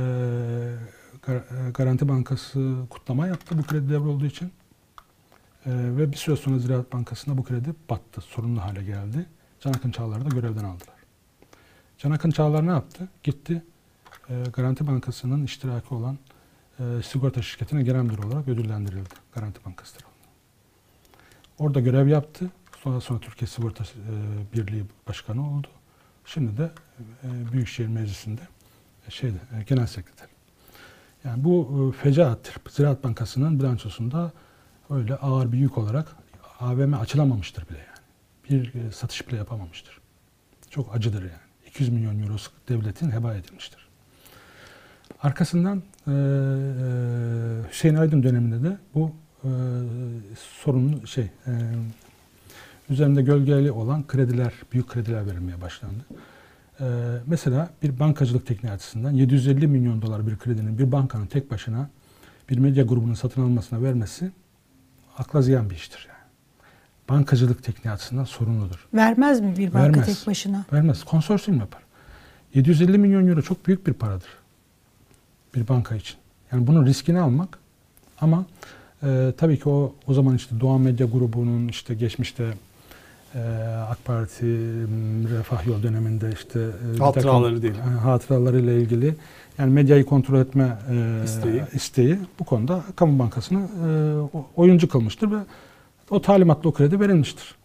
e, 1.28 1.42
Garanti 1.74 2.08
Bankası 2.08 2.76
kutlama 2.90 3.28
yaptı 3.28 3.58
bu 3.58 3.64
kredi 3.64 3.90
devrolduğu 3.90 4.26
için. 4.26 4.52
Ee, 5.66 5.72
ve 5.74 6.12
bir 6.12 6.18
süre 6.18 6.36
sonra 6.36 6.60
Ziraat 6.60 6.94
Bankası'nda 6.94 7.38
bu 7.38 7.44
kredi 7.44 7.74
battı, 7.90 8.22
sorunlu 8.22 8.62
hale 8.62 8.84
geldi. 8.84 9.26
Can 9.60 9.74
Akın 9.74 9.92
Çağlar'ı 9.92 10.32
da 10.32 10.36
görevden 10.36 10.64
aldılar. 10.64 10.96
Can 11.98 12.12
Akın 12.12 12.32
Çağlar 12.32 12.68
ne 12.68 12.72
yaptı? 12.72 13.10
Gitti 13.24 13.64
e, 14.30 14.44
Garanti 14.54 14.88
Bankası'nın 14.88 15.44
iştiraki 15.44 15.94
olan 15.94 16.18
e, 16.80 16.84
sigorta 17.04 17.42
şirketine 17.42 17.84
genel 17.84 18.02
müdür 18.02 18.24
olarak 18.24 18.48
ödüllendirildi 18.48 19.10
Garanti 19.36 19.66
Bankası 19.66 19.98
tarafından. 19.98 20.30
Orada 21.60 21.80
görev 21.80 22.08
yaptı. 22.08 22.52
Sonra 22.84 23.02
sonra 23.02 23.20
Türkiye 23.20 23.48
Sigorta 23.48 23.84
Birliği 24.54 24.86
Başkanı 25.08 25.52
oldu. 25.52 25.68
Şimdi 26.26 26.58
de 26.58 26.72
Büyükşehir 27.24 27.88
Meclisi'nde 27.88 28.42
şeyde 29.10 29.38
genel 29.68 29.88
sekreter. 29.88 30.28
Yani 31.24 31.44
bu 31.44 31.92
e, 31.96 32.04
fecaattir. 32.04 32.56
Ziraat 32.70 33.04
Bankası'nın 33.04 33.60
bilançosunda 33.60 34.32
öyle 34.90 35.16
ağır 35.16 35.52
bir 35.52 35.58
yük 35.58 35.78
olarak 35.78 36.16
AVM 36.60 36.94
açılamamıştır 36.94 37.70
bile 37.70 37.78
yani. 37.78 38.06
Bir 38.50 38.74
e, 38.74 38.92
satış 38.92 39.28
bile 39.28 39.38
yapamamıştır. 39.38 40.00
Çok 40.70 40.96
acıdır 40.96 41.22
yani. 41.22 41.46
200 41.68 41.90
milyon 41.90 42.20
euro 42.20 42.36
devletin 42.70 43.12
heba 43.12 43.36
edilmiştir. 43.36 43.88
Arkasından 45.22 45.78
e, 45.78 46.12
e, 46.12 46.16
Hüseyin 47.72 47.96
Aydın 47.96 48.24
döneminde 48.24 48.70
de 48.70 48.78
bu 48.96 49.12
sorunlu 50.64 51.08
şey 51.08 51.30
üzerinde 52.90 53.22
gölgeli 53.22 53.72
olan 53.72 54.08
krediler, 54.08 54.54
büyük 54.72 54.88
krediler 54.88 55.26
verilmeye 55.26 55.62
başlandı. 55.62 56.06
E, 56.80 56.86
mesela 57.28 57.70
bir 57.84 58.00
bankacılık 58.00 58.48
tekniği 58.48 58.74
açısından 58.74 59.12
750 59.12 59.68
milyon 59.68 60.02
dolar 60.02 60.28
bir 60.28 60.38
kredinin 60.38 60.78
bir 60.78 60.92
bankanın 60.92 61.26
tek 61.26 61.52
başına 61.52 61.90
bir 62.50 62.58
medya 62.58 62.84
grubunun 62.84 63.14
satın 63.14 63.42
almasına 63.42 63.84
vermesi 63.84 64.32
akla 65.18 65.42
ziyan 65.42 65.70
bir 65.70 65.76
iştir 65.76 66.08
yani. 66.10 66.20
bankacılık 67.10 67.64
tekniği 67.64 67.94
açısından 67.94 68.24
sorumludur. 68.24 68.88
Vermez 68.94 69.42
mi 69.42 69.58
bir 69.58 69.74
banka 69.74 70.00
Vermez. 70.00 70.06
tek 70.06 70.28
başına? 70.28 70.66
Vermez. 70.74 71.04
Konsorsiyum 71.04 71.60
yapar. 71.60 71.82
750 72.54 72.98
milyon 72.98 73.28
euro 73.28 73.42
çok 73.42 73.68
büyük 73.68 73.88
bir 73.88 73.94
paradır. 73.94 74.30
Bir 75.56 75.68
banka 75.68 75.96
için. 75.96 76.18
Yani 76.52 76.68
bunun 76.68 76.86
riskini 76.86 77.20
almak 77.20 77.60
ama 78.22 78.46
e, 79.04 79.34
tabii 79.38 79.60
ki 79.60 79.70
o 79.70 79.96
o 80.08 80.14
zaman 80.14 80.36
işte 80.36 80.60
Doğan 80.60 80.82
Medya 80.82 81.08
grubunun 81.08 81.68
işte 81.68 81.94
geçmişte 81.96 82.54
AK 83.90 84.06
Parti 84.06 84.46
Refah 85.38 85.68
Yol 85.68 85.84
döneminde 85.84 86.30
işte 86.34 86.60
e, 86.96 87.00
Hatıraları 87.00 87.62
değil. 87.62 87.74
e, 87.76 88.00
hatıralarıyla 88.00 88.74
ilgili 88.74 89.16
yani 89.58 89.74
medyayı 89.74 90.06
kontrol 90.06 90.40
etme 90.40 90.78
e, 90.92 91.24
İsteği. 91.26 91.62
isteği 91.74 92.18
bu 92.40 92.44
konuda 92.44 92.84
kamu 92.96 93.20
bankasını 93.20 93.60
e, 93.60 93.90
oyuncu 94.56 94.90
kılmıştır 94.90 95.32
ve 95.32 95.38
o 96.10 96.22
talimatla 96.22 96.70
o 96.70 96.74
kredi 96.74 97.00
verilmiştir. 97.00 97.56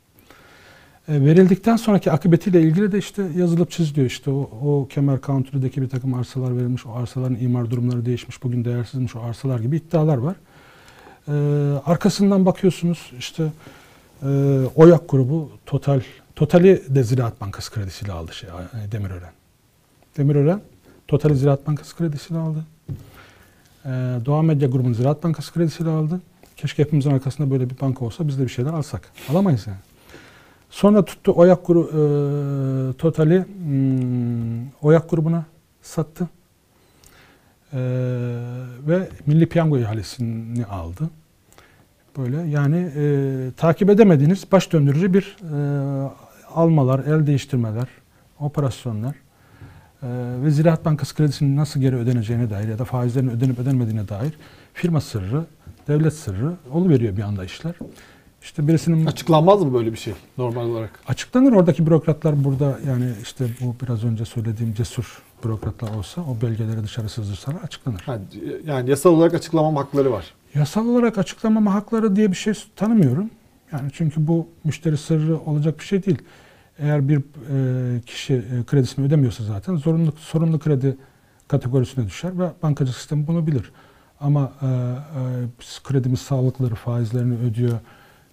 Verildikten 1.08 1.76
sonraki 1.76 2.12
akıbetiyle 2.12 2.60
ilgili 2.62 2.92
de 2.92 2.98
işte 2.98 3.22
yazılıp 3.36 3.70
çiziliyor. 3.70 4.06
İşte 4.06 4.30
o, 4.30 4.50
o 4.62 4.88
kemer 4.88 5.20
country'deki 5.20 5.82
bir 5.82 5.88
takım 5.88 6.14
arsalar 6.14 6.56
verilmiş, 6.56 6.86
o 6.86 6.92
arsaların 6.94 7.36
imar 7.40 7.70
durumları 7.70 8.06
değişmiş, 8.06 8.42
bugün 8.42 8.64
değersizmiş 8.64 9.16
o 9.16 9.20
arsalar 9.20 9.60
gibi 9.60 9.76
iddialar 9.76 10.16
var. 10.16 10.34
E, 11.28 11.32
arkasından 11.86 12.46
bakıyorsunuz 12.46 13.12
işte 13.18 13.44
Oyak 14.76 15.08
grubu 15.08 15.50
Total, 15.66 16.00
Total'i 16.36 16.82
de 16.88 17.02
Ziraat 17.02 17.40
Bankası 17.40 17.72
kredisiyle 17.72 18.12
aldı 18.12 18.34
şey, 18.34 18.50
e, 18.50 18.92
Demirören. 18.92 19.32
Demirören 20.16 20.60
Total'i 21.08 21.36
Ziraat 21.36 21.66
Bankası 21.66 21.96
kredisiyle 21.96 22.38
aldı. 22.38 22.64
E, 23.84 23.88
Doğa 24.24 24.42
Medya 24.42 24.68
grubunu 24.68 24.94
Ziraat 24.94 25.24
Bankası 25.24 25.52
kredisiyle 25.52 25.90
aldı. 25.90 26.20
Keşke 26.56 26.84
hepimizin 26.84 27.10
arkasında 27.10 27.50
böyle 27.50 27.70
bir 27.70 27.80
banka 27.80 28.04
olsa 28.04 28.28
biz 28.28 28.38
de 28.38 28.42
bir 28.42 28.48
şeyler 28.48 28.72
alsak. 28.72 29.12
Alamayız 29.28 29.66
yani. 29.66 29.78
Sonra 30.70 31.04
tuttu 31.04 31.32
Oyak 31.36 31.66
grubu 31.66 31.88
e, 31.88 32.96
Total'i 32.96 33.44
hmm, 33.44 34.70
Oyak 34.82 35.10
grubuna 35.10 35.44
sattı. 35.82 36.28
E, 37.72 37.78
ve 38.86 39.08
Milli 39.26 39.46
Piyango 39.46 39.78
ihalesini 39.78 40.66
aldı. 40.66 41.10
Böyle 42.20 42.50
yani 42.50 42.76
e, 42.96 43.52
takip 43.56 43.90
edemediğiniz 43.90 44.44
baş 44.52 44.72
döndürücü 44.72 45.14
bir 45.14 45.36
e, 45.42 46.10
almalar, 46.54 46.98
el 46.98 47.26
değiştirmeler, 47.26 47.88
operasyonlar 48.40 49.14
e, 50.02 50.08
ve 50.44 50.50
Ziraat 50.50 50.84
Bankası 50.84 51.14
kredisinin 51.14 51.56
nasıl 51.56 51.80
geri 51.80 51.96
ödeneceğine 51.96 52.50
dair 52.50 52.68
ya 52.68 52.78
da 52.78 52.84
faizlerin 52.84 53.28
ödenip 53.28 53.58
ödenmediğine 53.58 54.08
dair 54.08 54.32
firma 54.74 55.00
sırrı, 55.00 55.44
devlet 55.88 56.14
sırrı 56.14 56.52
veriyor 56.74 57.16
bir 57.16 57.22
anda 57.22 57.44
işler. 57.44 57.74
İşte 58.42 58.68
birisinin 58.68 59.06
Açıklanmaz 59.06 59.62
mı 59.62 59.74
böyle 59.74 59.92
bir 59.92 59.98
şey 59.98 60.14
normal 60.38 60.64
olarak? 60.64 60.90
açıklanır 61.08 61.52
oradaki 61.52 61.86
bürokratlar 61.86 62.44
burada 62.44 62.78
yani 62.86 63.12
işte 63.22 63.46
bu 63.60 63.76
biraz 63.82 64.04
önce 64.04 64.24
söylediğim 64.24 64.74
cesur 64.74 65.22
bürokratlar 65.44 65.94
olsa 65.94 66.20
o 66.20 66.42
belgeleri 66.42 66.84
dışarı 66.84 67.08
sızdırsalar 67.08 67.60
açıklanır. 67.62 68.00
Ha, 68.00 68.18
yani 68.66 68.90
yasal 68.90 69.10
olarak 69.10 69.34
açıklamam 69.34 69.76
hakları 69.76 70.12
var. 70.12 70.34
Yasal 70.54 70.88
olarak 70.88 71.18
açıklamama 71.18 71.74
hakları 71.74 72.16
diye 72.16 72.30
bir 72.30 72.36
şey 72.36 72.54
tanımıyorum. 72.76 73.30
Yani 73.72 73.90
çünkü 73.92 74.26
bu 74.26 74.48
müşteri 74.64 74.96
sırrı 74.96 75.38
olacak 75.38 75.78
bir 75.78 75.84
şey 75.84 76.04
değil. 76.04 76.18
Eğer 76.78 77.08
bir 77.08 77.18
e, 77.18 78.00
kişi 78.00 78.34
e, 78.34 78.64
kredisini 78.66 79.06
ödemiyorsa 79.06 79.44
zaten 79.44 79.76
zorunlu 79.76 80.12
sorunlu 80.12 80.58
kredi 80.58 80.96
kategorisine 81.48 82.06
düşer 82.06 82.38
ve 82.38 82.50
bankacılık 82.62 82.98
sistemi 82.98 83.26
bunu 83.26 83.46
bilir. 83.46 83.72
Ama 84.20 84.52
e, 84.62 84.66
e, 84.66 84.70
kredimiz 85.84 86.20
sağlıkları, 86.20 86.74
faizlerini 86.74 87.38
ödüyor 87.38 87.78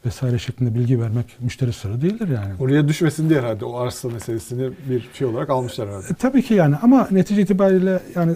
vesaire 0.06 0.40
şeklinde 0.40 0.76
bilgi 0.76 1.02
vermek 1.02 1.38
müşteri 1.40 1.74
sırrı 1.74 2.02
değildir 2.02 2.28
yani. 2.28 2.54
Oraya 2.60 2.88
düşmesin 2.88 3.30
diye 3.30 3.40
herhalde 3.40 3.66
o 3.66 3.78
arsa 3.78 4.10
meselesini 4.10 4.72
bir 4.90 5.10
şey 5.14 5.28
olarak 5.28 5.50
almışlar 5.50 5.88
herhalde. 5.90 6.06
E, 6.12 6.14
tabii 6.14 6.42
ki 6.42 6.54
yani 6.54 6.76
ama 6.82 7.08
netice 7.12 7.42
itibariyle 7.42 8.00
yani 8.16 8.36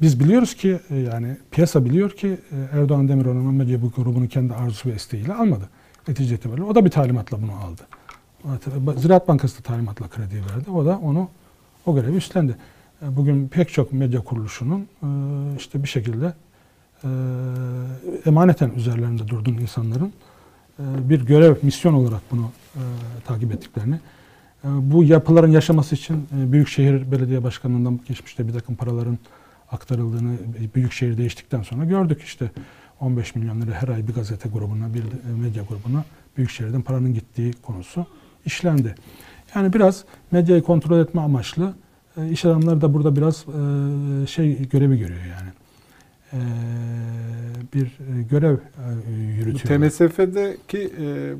biz 0.00 0.20
biliyoruz 0.20 0.54
ki 0.54 0.80
e, 0.90 0.96
yani 0.96 1.36
piyasa 1.50 1.84
biliyor 1.84 2.10
ki 2.10 2.38
e, 2.52 2.78
Erdoğan 2.78 3.08
Demiroğlu 3.08 3.52
Medya 3.52 3.82
bu 3.82 3.90
grubunu 3.90 4.28
kendi 4.28 4.54
arzusu 4.54 4.88
ve 4.88 4.94
isteğiyle 4.94 5.34
almadı. 5.34 5.68
Netice 6.08 6.34
itibariyle 6.34 6.64
o 6.64 6.74
da 6.74 6.84
bir 6.84 6.90
talimatla 6.90 7.42
bunu 7.42 7.52
aldı. 7.52 7.82
Ziraat 9.00 9.28
Bankası 9.28 9.58
da 9.58 9.62
talimatla 9.62 10.08
krediyi 10.08 10.42
verdi. 10.42 10.70
O 10.70 10.84
da 10.86 10.98
onu 10.98 11.28
o 11.86 11.94
görevi 11.94 12.16
üstlendi. 12.16 12.56
E, 13.02 13.16
Bugün 13.16 13.48
pek 13.48 13.72
çok 13.72 13.92
medya 13.92 14.24
kuruluşunun 14.24 14.86
işte 15.58 15.82
bir 15.82 15.88
şekilde 15.88 16.34
emaneten 18.26 18.70
üzerlerinde 18.70 19.28
durduğun 19.28 19.54
insanların 19.54 20.12
bir 20.78 21.26
görev, 21.26 21.56
misyon 21.62 21.94
olarak 21.94 22.20
bunu 22.30 22.50
takip 23.26 23.52
ettiklerini 23.52 24.00
bu 24.64 25.04
yapıların 25.04 25.50
yaşaması 25.50 25.94
için 25.94 26.26
Büyükşehir 26.32 27.12
Belediye 27.12 27.42
Başkanlığı'ndan 27.42 28.00
geçmişte 28.08 28.48
bir 28.48 28.52
takım 28.52 28.74
paraların 28.74 29.18
aktarıldığını 29.74 30.34
e, 30.34 30.74
Büyükşehir 30.74 31.18
değiştikten 31.18 31.62
sonra 31.62 31.84
gördük 31.84 32.22
işte 32.22 32.50
15 33.00 33.34
milyon 33.34 33.60
lira 33.60 33.72
her 33.82 33.88
ay 33.88 34.08
bir 34.08 34.14
gazete 34.14 34.48
grubuna, 34.48 34.94
bir 34.94 35.00
e, 35.00 35.36
medya 35.42 35.62
grubuna 35.62 36.04
Büyükşehir'den 36.36 36.82
paranın 36.82 37.14
gittiği 37.14 37.52
konusu 37.52 38.06
işlendi. 38.46 38.94
Yani 39.54 39.72
biraz 39.72 40.04
medyayı 40.30 40.62
kontrol 40.62 40.98
etme 40.98 41.20
amaçlı 41.20 41.74
e, 42.16 42.30
iş 42.30 42.44
adamları 42.44 42.80
da 42.80 42.94
burada 42.94 43.16
biraz 43.16 43.44
e, 43.48 44.26
şey 44.26 44.68
görevi 44.68 44.98
görüyor 44.98 45.24
yani. 45.24 45.50
E, 46.34 46.40
bir 47.74 47.84
e, 47.86 48.22
görev 48.30 48.54
e, 48.54 48.58
Bu 49.06 49.10
yürütüyor. 49.10 49.80
TMSF'deki 49.80 50.92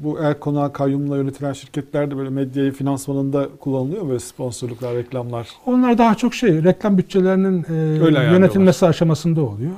bu 0.02 0.18
el 0.20 0.38
konağı 0.38 0.72
kayyumla 0.72 1.16
yönetilen 1.16 1.52
şirketlerde 1.52 2.16
böyle 2.16 2.30
medyayı 2.30 2.72
finansmanında 2.72 3.48
kullanılıyor 3.60 4.02
mu 4.02 4.08
böyle 4.08 4.20
sponsorluklar, 4.20 4.96
reklamlar? 4.96 5.48
Onlar 5.66 5.98
daha 5.98 6.14
çok 6.14 6.34
şey 6.34 6.64
reklam 6.64 6.98
bütçelerinin 6.98 7.64
e, 7.68 7.72
ayarlıyorlar. 7.72 8.32
yönetilmesi 8.32 8.86
aşamasında 8.86 9.42
oluyor. 9.42 9.72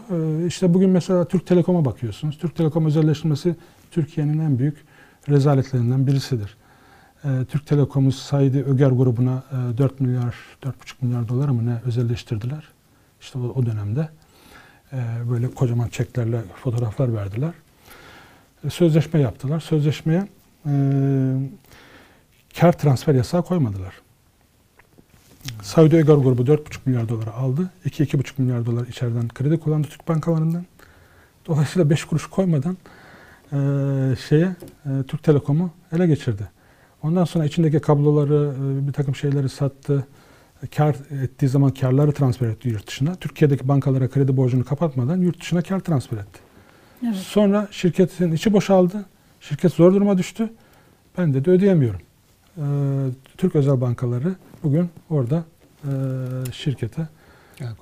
İşte 0.47 0.75
bugün 0.75 0.91
mesela 0.91 1.25
Türk 1.25 1.47
Telekom'a 1.47 1.85
bakıyorsunuz. 1.85 2.39
Türk 2.39 2.57
Telekom 2.57 2.87
özelleştirmesi 2.87 3.57
Türkiye'nin 3.91 4.39
en 4.39 4.59
büyük 4.59 4.77
rezaletlerinden 5.29 6.07
birisidir. 6.07 6.57
Türk 7.49 7.67
Telekom'u 7.67 8.13
Saidi 8.13 8.63
Öger 8.63 8.91
grubuna 8.91 9.43
e, 9.75 9.79
4 9.79 10.01
milyar, 10.01 10.35
4,5 10.63 10.73
milyar 11.01 11.29
dolar 11.29 11.49
mı 11.49 11.67
ne 11.67 11.81
özelleştirdiler. 11.87 12.65
İşte 13.21 13.39
o 13.39 13.67
dönemde. 13.67 14.09
E, 14.93 14.97
böyle 15.31 15.51
kocaman 15.51 15.89
çeklerle 15.89 16.41
fotoğraflar 16.63 17.15
verdiler. 17.15 17.53
E, 18.65 18.71
sözleşme 18.71 19.21
yaptılar. 19.21 19.61
Sözleşmeye 19.61 20.29
e, 20.67 20.73
kar 22.61 22.73
transfer 22.73 23.15
yasağı 23.15 23.43
koymadılar. 23.43 23.95
Saudi 25.63 25.97
Öger 25.97 26.15
grubu 26.15 26.43
4,5 26.43 26.79
milyar 26.87 27.09
dolara 27.09 27.35
aldı. 27.35 27.71
2-2,5 27.87 28.25
milyar 28.39 28.67
dolar 28.67 28.87
içeriden 28.87 29.29
kredi 29.29 29.61
kullandı 29.61 29.89
Türk 29.89 30.09
bankalarından. 30.09 30.67
Dolayısıyla 31.47 31.91
5 31.91 32.05
kuruş 32.05 32.27
koymadan 32.27 32.77
e, 33.53 33.59
şeye 34.29 34.57
e, 34.87 35.03
Türk 35.09 35.23
Telekom'u 35.23 35.71
ele 35.93 36.07
geçirdi. 36.07 36.49
Ondan 37.03 37.25
sonra 37.25 37.45
içindeki 37.45 37.81
kabloları, 37.81 38.55
e, 38.83 38.89
bir 38.89 38.93
takım 38.93 39.17
şeyleri 39.17 39.49
sattı. 39.49 40.07
Kar 40.77 40.97
ettiği 41.23 41.49
zaman 41.49 41.71
karları 41.71 42.13
transfer 42.13 42.49
etti 42.49 42.69
yurt 42.69 42.87
dışına. 42.87 43.15
Türkiye'deki 43.15 43.69
bankalara 43.69 44.09
kredi 44.09 44.37
borcunu 44.37 44.65
kapatmadan 44.65 45.21
yurt 45.21 45.41
dışına 45.41 45.63
kar 45.63 45.81
transfer 45.81 46.17
etti. 46.17 46.41
Evet. 47.05 47.17
Sonra 47.17 47.69
şirketin 47.71 48.33
içi 48.33 48.53
boşaldı. 48.53 49.05
Şirket 49.41 49.73
zor 49.73 49.95
duruma 49.95 50.19
düştü. 50.19 50.53
Ben 51.19 51.35
de, 51.35 51.45
de 51.45 51.51
ödeyemiyorum. 51.51 52.01
Ee, 52.59 52.63
Türk 53.37 53.57
özel 53.57 53.81
bankaları 53.81 54.35
bugün 54.63 54.91
orada 55.11 55.45
e, 55.85 55.91
şirkete, 56.53 57.09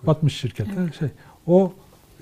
batmış 0.06 0.36
şirkete 0.36 0.92
şey, 0.98 1.08
o 1.46 1.72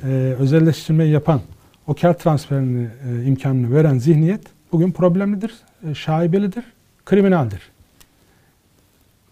e, 0.03 0.07
özelleştirmeyi 0.39 1.13
yapan, 1.13 1.41
o 1.87 1.95
kar 1.95 2.19
transferini 2.19 2.89
e, 3.09 3.25
imkanını 3.25 3.75
veren 3.75 3.99
zihniyet 3.99 4.43
bugün 4.73 4.93
problemlidir, 4.93 5.55
e, 5.91 5.95
şaibelidir, 5.95 6.65
kriminaldir. 7.05 7.61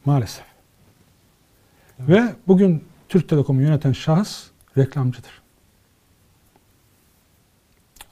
Maalesef. 0.04 0.49
Ve 2.08 2.34
bugün 2.48 2.84
Türk 3.08 3.28
Telekom'u 3.28 3.62
yöneten 3.62 3.92
şahıs 3.92 4.46
reklamcıdır. 4.76 5.42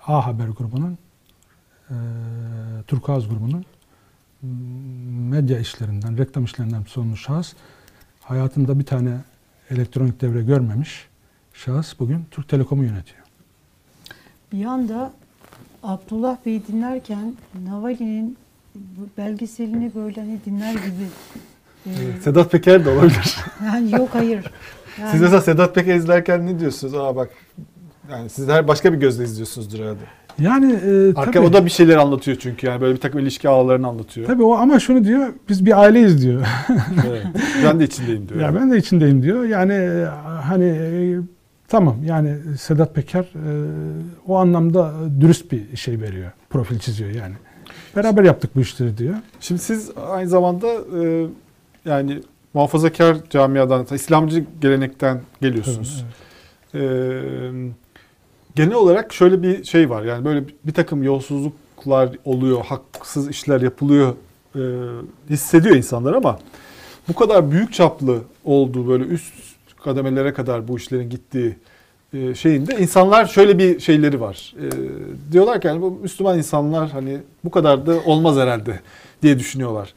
A 0.07 0.27
Haber 0.27 0.49
grubunun, 0.49 0.99
e, 1.91 1.95
Turkuaz 2.87 3.29
grubunun 3.29 3.65
medya 5.31 5.59
işlerinden, 5.59 6.19
reklam 6.19 6.45
işlerinden 6.45 6.83
sorumlu 6.83 7.17
şahıs 7.17 7.53
hayatında 8.21 8.79
bir 8.79 8.85
tane 8.85 9.21
elektronik 9.71 10.21
devre 10.21 10.43
görmemiş 10.43 11.09
şahıs 11.53 11.99
bugün 11.99 12.27
Türk 12.31 12.49
Telekom'u 12.49 12.85
yönetiyor. 12.85 13.23
Bir 14.53 14.65
anda 14.65 15.13
Abdullah 15.83 16.37
Bey 16.47 16.67
dinlerken 16.67 17.35
Navalny'nin 17.65 18.37
belgeselini 19.19 19.95
böyle 19.95 20.21
hani 20.21 20.41
dinler 20.45 20.73
gibi. 20.73 21.09
E, 21.87 22.21
Sedat 22.21 22.53
Peker 22.53 22.85
de 22.85 22.91
olabilir. 22.91 23.37
yani 23.65 23.93
yok 23.93 24.09
hayır. 24.13 24.45
Yani, 25.01 25.11
Siz 25.11 25.21
mesela 25.21 25.41
Sedat 25.41 25.75
Peker 25.75 25.95
izlerken 25.95 26.47
ne 26.47 26.61
diyorsunuz? 26.61 26.95
Aa 26.95 27.17
bak 27.17 27.31
yani 28.11 28.29
siz 28.29 28.49
her 28.49 28.69
başka 28.69 28.93
bir 28.93 28.99
gözle 28.99 29.25
izliyorsunuzdur 29.25 29.79
herhalde. 29.79 30.01
Yani 30.39 30.73
e, 30.73 31.09
Arka 31.09 31.31
tabii, 31.31 31.47
o 31.47 31.53
da 31.53 31.65
bir 31.65 31.71
şeyler 31.71 31.97
anlatıyor 31.97 32.37
çünkü 32.41 32.67
yani 32.67 32.81
böyle 32.81 32.95
bir 32.95 33.01
takım 33.01 33.21
ilişki 33.21 33.49
ağlarını 33.49 33.87
anlatıyor. 33.87 34.27
tabii 34.27 34.43
o 34.43 34.55
ama 34.55 34.81
şunu 34.81 35.05
diyor 35.05 35.29
biz 35.49 35.67
bir 35.67 35.81
aileyiz 35.81 36.23
diyor. 36.23 36.47
Evet. 37.09 37.27
Ben 37.65 37.81
de 37.81 37.85
içindeyim 37.85 38.29
diyor. 38.29 38.41
ya 38.41 38.55
ben 38.55 38.71
de 38.71 38.77
içindeyim 38.79 39.23
diyor. 39.23 39.45
Yani 39.45 39.73
e, 39.73 40.05
hani 40.43 40.65
e, 40.65 41.17
tamam 41.69 41.97
yani 42.05 42.37
Sedat 42.61 42.95
Peker 42.95 43.23
e, 43.23 43.53
o 44.27 44.37
anlamda 44.37 44.93
dürüst 45.21 45.53
bir 45.53 45.77
şey 45.77 46.01
veriyor. 46.01 46.31
Profil 46.51 46.79
çiziyor 46.79 47.11
yani. 47.11 47.35
Beraber 47.97 48.25
yaptık 48.25 48.57
bu 48.57 48.61
işleri 48.61 48.99
diyor. 48.99 49.15
Şimdi 49.41 49.61
siz 49.61 49.91
aynı 50.11 50.29
zamanda 50.29 50.67
e, 51.03 51.27
yani 51.89 52.21
muhafazakar 52.55 53.17
camiadan, 53.31 53.87
İslamcı 53.95 54.45
gelenekten 54.61 55.21
geliyorsunuz. 55.41 56.05
Evet, 56.05 56.15
E, 56.75 56.81
genel 58.57 58.75
olarak 58.75 59.13
şöyle 59.13 59.43
bir 59.43 59.65
şey 59.65 59.91
var. 59.91 60.03
Yani 60.05 60.25
böyle 60.25 60.45
bir 60.65 60.73
takım 60.73 61.03
yolsuzluklar 61.03 62.11
oluyor, 62.25 62.65
haksız 62.65 63.29
işler 63.29 63.61
yapılıyor 63.61 64.15
e, 64.57 64.61
hissediyor 65.31 65.77
insanlar 65.77 66.13
ama 66.13 66.39
bu 67.09 67.15
kadar 67.15 67.51
büyük 67.51 67.73
çaplı 67.73 68.19
olduğu 68.45 68.89
böyle 68.89 69.05
üst 69.05 69.35
kademelere 69.85 70.33
kadar 70.33 70.69
bu 70.69 70.77
işlerin 70.77 71.11
gittiği 71.11 71.57
e, 72.13 72.35
şeyinde 72.35 72.79
insanlar 72.79 73.27
şöyle 73.27 73.59
bir 73.59 73.81
şeyleri 73.81 74.21
var. 74.21 74.55
E, 74.61 74.67
diyorlar 75.33 75.61
ki 75.61 75.67
yani 75.67 75.83
bu 75.83 75.91
Müslüman 75.91 76.39
insanlar 76.39 76.91
hani 76.91 77.19
bu 77.45 77.51
kadar 77.51 77.87
da 77.87 78.01
olmaz 78.05 78.37
herhalde 78.37 78.81
diye 79.23 79.39
düşünüyorlar. 79.39 79.95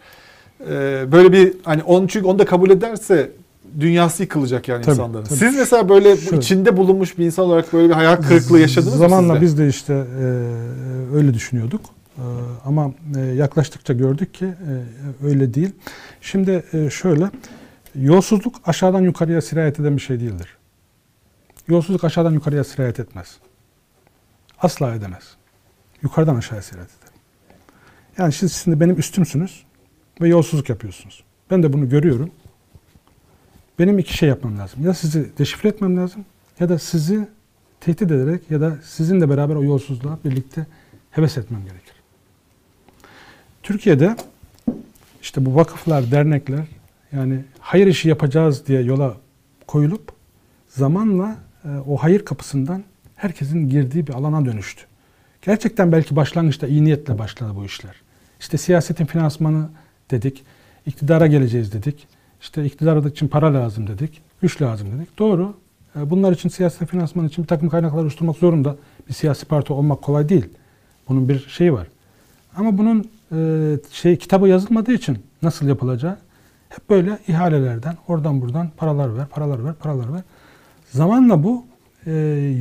E, 0.69 1.05
böyle 1.11 1.31
bir 1.31 1.53
hani 1.63 1.83
onu 1.83 2.07
çünkü 2.07 2.25
onu 2.27 2.39
da 2.39 2.45
kabul 2.45 2.69
ederse 2.69 3.31
dünyası 3.79 4.23
yıkılacak 4.23 4.67
yani 4.67 4.81
Tabii, 4.81 4.93
insanların. 4.93 5.23
tabii. 5.23 5.39
Siz 5.39 5.55
mesela 5.55 5.89
böyle 5.89 6.17
Şöyle. 6.17 6.37
içinde 6.37 6.77
bulunmuş 6.77 7.17
bir 7.17 7.25
insan 7.25 7.45
olarak 7.45 7.73
böyle 7.73 7.89
bir 7.89 7.93
hayal 7.93 8.15
kırıklığı 8.15 8.59
yaşadınız 8.59 8.97
Zamanla 8.97 9.33
mı 9.33 9.39
de? 9.39 9.41
biz 9.41 9.57
de 9.57 9.67
işte 9.67 9.93
e, 9.93 10.23
öyle 11.15 11.33
düşünüyorduk. 11.33 11.81
E, 12.17 12.23
ama 12.65 12.91
e, 13.17 13.19
yaklaştıkça 13.19 13.93
gördük 13.93 14.33
ki 14.33 14.45
e, 14.45 15.25
öyle 15.25 15.53
değil. 15.53 15.71
Şimdi 16.21 16.63
e, 16.73 16.89
şöyle, 16.89 17.31
yolsuzluk 17.95 18.55
aşağıdan 18.65 19.01
yukarıya 19.01 19.41
sirayet 19.41 19.79
eden 19.79 19.95
bir 19.97 20.01
şey 20.01 20.19
değildir. 20.19 20.57
Yolsuzluk 21.67 22.03
aşağıdan 22.03 22.31
yukarıya 22.31 22.63
sirayet 22.63 22.99
etmez. 22.99 23.37
Asla 24.59 24.95
edemez. 24.95 25.23
Yukarıdan 26.03 26.35
aşağıya 26.35 26.61
sirayet 26.61 26.89
eder. 26.89 27.09
Yani 28.17 28.31
siz 28.31 28.53
şimdi 28.53 28.79
benim 28.79 28.99
üstümsünüz 28.99 29.63
ve 30.21 30.27
yolsuzluk 30.27 30.69
yapıyorsunuz. 30.69 31.23
Ben 31.51 31.63
de 31.63 31.73
bunu 31.73 31.89
görüyorum. 31.89 32.31
Benim 33.79 33.99
iki 33.99 34.17
şey 34.17 34.29
yapmam 34.29 34.57
lazım. 34.57 34.85
Ya 34.85 34.93
sizi 34.93 35.37
deşifre 35.37 35.69
etmem 35.69 35.97
lazım 35.97 36.25
ya 36.59 36.69
da 36.69 36.79
sizi 36.79 37.27
tehdit 37.79 38.01
ederek 38.01 38.51
ya 38.51 38.61
da 38.61 38.77
sizinle 38.83 39.29
beraber 39.29 39.55
o 39.55 39.63
yolsuzluğa 39.63 40.19
birlikte 40.25 40.65
heves 41.11 41.37
etmem 41.37 41.61
gerekir. 41.63 41.93
Türkiye'de 43.63 44.15
işte 45.21 45.45
bu 45.45 45.55
vakıflar, 45.55 46.11
dernekler 46.11 46.65
yani 47.11 47.43
hayır 47.59 47.87
işi 47.87 48.09
yapacağız 48.09 48.67
diye 48.67 48.81
yola 48.81 49.17
koyulup 49.67 50.11
zamanla 50.67 51.35
e, 51.65 51.67
o 51.87 51.97
hayır 51.97 52.25
kapısından 52.25 52.83
herkesin 53.15 53.69
girdiği 53.69 54.07
bir 54.07 54.13
alana 54.13 54.45
dönüştü. 54.45 54.83
Gerçekten 55.41 55.91
belki 55.91 56.15
başlangıçta 56.15 56.67
iyi 56.67 56.83
niyetle 56.83 57.19
başladı 57.19 57.51
bu 57.55 57.65
işler. 57.65 57.95
İşte 58.39 58.57
siyasetin 58.57 59.05
finansmanı 59.05 59.69
dedik, 60.11 60.43
iktidara 60.85 61.27
geleceğiz 61.27 61.73
dedik. 61.73 62.07
İşte 62.41 62.65
iktidar 62.65 63.05
için 63.05 63.27
para 63.27 63.53
lazım 63.53 63.87
dedik, 63.87 64.21
güç 64.41 64.61
lazım 64.61 64.87
dedik. 64.97 65.19
Doğru. 65.19 65.53
E, 65.95 66.09
Bunlar 66.09 66.31
için 66.31 66.49
siyasi 66.49 66.85
finansman 66.85 67.27
için 67.27 67.43
bir 67.43 67.47
takım 67.47 67.69
kaynaklar 67.69 68.01
oluşturmak 68.01 68.37
zorunda. 68.37 68.75
Bir 69.09 69.13
siyasi 69.13 69.45
parti 69.45 69.73
olmak 69.73 70.01
kolay 70.01 70.29
değil. 70.29 70.45
Bunun 71.09 71.29
bir 71.29 71.39
şeyi 71.39 71.73
var. 71.73 71.87
Ama 72.55 72.77
bunun 72.77 73.09
e, 73.31 73.77
şey 73.91 74.17
kitabı 74.17 74.47
yazılmadığı 74.47 74.93
için 74.93 75.19
nasıl 75.41 75.67
yapılacağı 75.67 76.17
hep 76.69 76.89
böyle 76.89 77.19
ihalelerden 77.27 77.97
oradan 78.07 78.41
buradan 78.41 78.69
paralar 78.77 79.17
ver, 79.17 79.25
paralar 79.27 79.65
ver, 79.65 79.73
paralar 79.73 80.13
ver. 80.13 80.21
Zamanla 80.91 81.43
bu 81.43 81.65
e, 82.05 82.11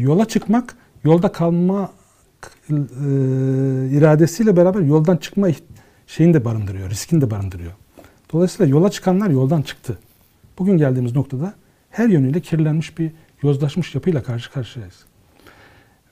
yola 0.01 0.25
çıkmak, 0.25 0.77
yolda 1.05 1.33
kalma 1.33 1.91
e, 2.71 2.75
iradesiyle 3.91 4.57
beraber 4.57 4.81
yoldan 4.81 5.17
çıkma 5.17 5.49
şeyini 6.11 6.35
de 6.35 6.45
barındırıyor, 6.45 6.91
riskini 6.91 7.21
de 7.21 7.31
barındırıyor. 7.31 7.73
Dolayısıyla 8.33 8.71
yola 8.71 8.91
çıkanlar 8.91 9.31
yoldan 9.31 9.63
çıktı. 9.63 9.99
Bugün 10.59 10.79
geldiğimiz 10.79 11.15
noktada 11.17 11.55
her 11.91 12.09
yönüyle 12.09 12.41
kirlenmiş 12.41 12.99
bir 12.99 13.13
yozlaşmış 13.43 13.95
yapıyla 13.95 14.23
karşı 14.23 14.53
karşıyayız. 14.53 15.05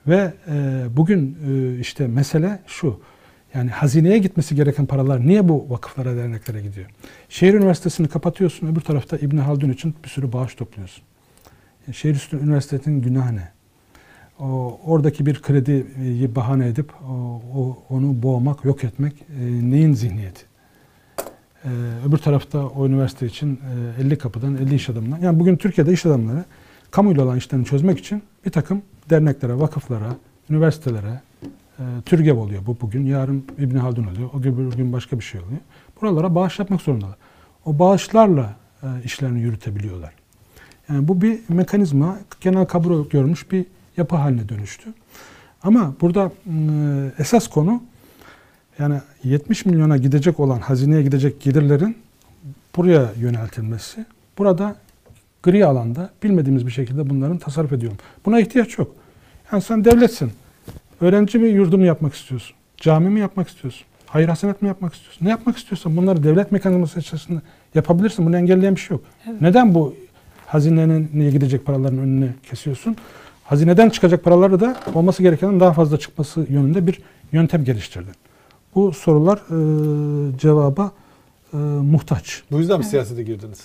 Ve 0.07 0.33
e, 0.47 0.85
bugün 0.97 1.37
e, 1.47 1.79
işte 1.79 2.07
mesele 2.07 2.59
şu. 2.67 2.99
Yani 3.53 3.69
hazineye 3.69 4.17
gitmesi 4.17 4.55
gereken 4.55 4.85
paralar 4.85 5.27
niye 5.27 5.49
bu 5.49 5.69
vakıflara, 5.69 6.15
derneklere 6.15 6.61
gidiyor? 6.61 6.89
Şehir 7.29 7.53
üniversitesini 7.53 8.07
kapatıyorsun, 8.07 8.67
öbür 8.67 8.81
tarafta 8.81 9.17
İbn 9.17 9.37
Haldun 9.37 9.69
için 9.69 9.95
bir 10.03 10.09
sürü 10.09 10.33
bağış 10.33 10.55
topluyorsun. 10.55 11.03
E, 11.87 11.93
Şehirüstü 11.93 12.37
Üniversitesi'nin 12.37 13.01
günahı 13.01 13.35
ne? 13.35 13.51
Oradaki 14.85 15.25
bir 15.25 15.41
krediyi 15.41 16.35
bahane 16.35 16.67
edip 16.67 16.93
o, 17.55 17.77
onu 17.89 18.23
boğmak, 18.23 18.65
yok 18.65 18.83
etmek 18.83 19.13
e, 19.39 19.45
neyin 19.71 19.93
zihniyeti? 19.93 20.41
E, 21.65 21.69
öbür 22.07 22.17
tarafta 22.17 22.67
o 22.67 22.87
üniversite 22.87 23.25
için 23.25 23.59
e, 23.99 24.01
50 24.01 24.17
kapıdan 24.17 24.57
50 24.57 24.75
iş 24.75 24.89
adamından. 24.89 25.19
Yani 25.19 25.39
bugün 25.39 25.57
Türkiye'de 25.57 25.93
iş 25.93 26.05
adamları 26.05 26.45
kamuyla 26.91 27.23
olan 27.23 27.37
işlerini 27.37 27.65
çözmek 27.65 27.99
için 27.99 28.23
bir 28.45 28.51
takım 28.51 28.81
derneklere, 29.09 29.59
vakıflara, 29.59 30.15
üniversitelere, 30.49 31.21
e, 31.79 31.83
TÜRGEV 32.05 32.37
oluyor 32.37 32.65
bu 32.65 32.77
bugün, 32.81 33.05
yarın 33.05 33.45
İbn 33.57 33.75
Haldun 33.75 34.03
oluyor, 34.03 34.29
o 34.33 34.41
gün, 34.41 34.69
gün 34.69 34.93
başka 34.93 35.19
bir 35.19 35.23
şey 35.23 35.41
oluyor. 35.41 35.59
Buralara 36.01 36.35
bağış 36.35 36.59
yapmak 36.59 36.81
zorundalar. 36.81 37.15
O 37.65 37.79
bağışlarla 37.79 38.55
e, 38.83 38.87
işlerini 39.03 39.41
yürütebiliyorlar. 39.41 40.13
Yani 40.89 41.07
bu 41.07 41.21
bir 41.21 41.39
mekanizma, 41.49 42.19
genel 42.41 42.65
kabul 42.65 43.09
görmüş 43.09 43.51
bir 43.51 43.65
yapı 43.99 44.15
haline 44.15 44.49
dönüştü. 44.49 44.93
Ama 45.63 45.93
burada 46.01 46.31
e, 46.47 46.53
esas 47.19 47.47
konu 47.47 47.83
yani 48.79 48.99
70 49.23 49.65
milyona 49.65 49.97
gidecek 49.97 50.39
olan, 50.39 50.59
hazineye 50.59 51.03
gidecek 51.03 51.41
gelirlerin 51.41 51.97
buraya 52.75 53.11
yöneltilmesi. 53.19 54.05
Burada 54.37 54.75
gri 55.43 55.65
alanda 55.65 56.09
bilmediğimiz 56.23 56.65
bir 56.67 56.71
şekilde 56.71 57.09
bunların 57.09 57.37
tasarruf 57.37 57.73
ediyorum. 57.73 57.97
Buna 58.25 58.39
ihtiyaç 58.39 58.77
yok. 58.77 58.95
Yani 59.51 59.61
sen 59.61 59.85
devletsin. 59.85 60.31
Öğrenci 61.01 61.37
mi 61.37 61.47
yurdu 61.47 61.77
mu 61.77 61.85
yapmak 61.85 62.13
istiyorsun? 62.13 62.55
Cami 62.77 63.09
mi 63.09 63.19
yapmak 63.19 63.47
istiyorsun? 63.47 63.85
Hayır 64.05 64.27
hasenet 64.29 64.61
mi 64.61 64.67
yapmak 64.67 64.93
istiyorsun? 64.93 65.25
Ne 65.25 65.29
yapmak 65.29 65.57
istiyorsan 65.57 65.97
bunları 65.97 66.23
devlet 66.23 66.51
mekanizması 66.51 66.99
içerisinde 66.99 67.41
yapabilirsin. 67.75 68.25
Bunu 68.25 68.37
engelleyen 68.37 68.75
bir 68.75 68.79
şey 68.79 68.97
yok. 68.97 69.05
Neden 69.41 69.75
bu 69.75 69.95
hazinenin 70.45 71.09
niye 71.13 71.31
gidecek 71.31 71.65
paraların 71.65 71.99
önüne 71.99 72.29
kesiyorsun? 72.43 72.95
Hazineden 73.49 73.89
çıkacak 73.89 74.23
paraları 74.23 74.59
da 74.59 74.77
olması 74.93 75.23
gerekenin 75.23 75.59
daha 75.59 75.73
fazla 75.73 75.99
çıkması 75.99 76.45
yönünde 76.49 76.87
bir 76.87 77.01
yöntem 77.31 77.63
geliştirdin. 77.63 78.13
Bu 78.75 78.91
sorular 78.91 79.37
e, 79.37 80.37
cevaba 80.37 80.91
e, 81.53 81.57
muhtaç. 81.57 82.43
Bu 82.51 82.59
yüzden 82.59 82.79
mi 82.79 82.85
siyasete 82.85 83.23
girdiniz? 83.23 83.59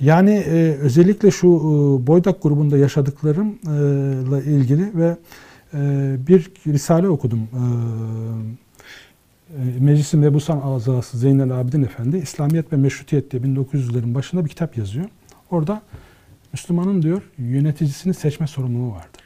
Yani 0.00 0.30
e, 0.30 0.76
özellikle 0.80 1.30
şu 1.30 1.46
e, 1.46 2.06
Boydak 2.06 2.42
grubunda 2.42 2.78
yaşadıklarımla 2.78 4.42
ilgili 4.42 4.90
ve 4.94 5.16
e, 5.74 5.78
bir 6.28 6.50
risale 6.66 7.08
okudum. 7.08 7.40
E, 7.52 7.62
e, 9.54 9.80
Meclisin 9.80 10.20
Mebusan 10.20 10.60
Azası 10.60 11.18
Zeynel 11.18 11.60
Abidin 11.60 11.82
Efendi 11.82 12.16
İslamiyet 12.16 12.72
ve 12.72 12.76
Meşrutiyet 12.76 13.30
diye 13.30 13.42
1900'lerin 13.42 14.14
başında 14.14 14.44
bir 14.44 14.50
kitap 14.50 14.76
yazıyor. 14.76 15.06
Orada 15.50 15.82
Müslümanın 16.52 17.02
diyor 17.02 17.22
yöneticisini 17.38 18.14
seçme 18.14 18.46
sorumluluğu 18.46 18.92
vardır. 18.92 19.17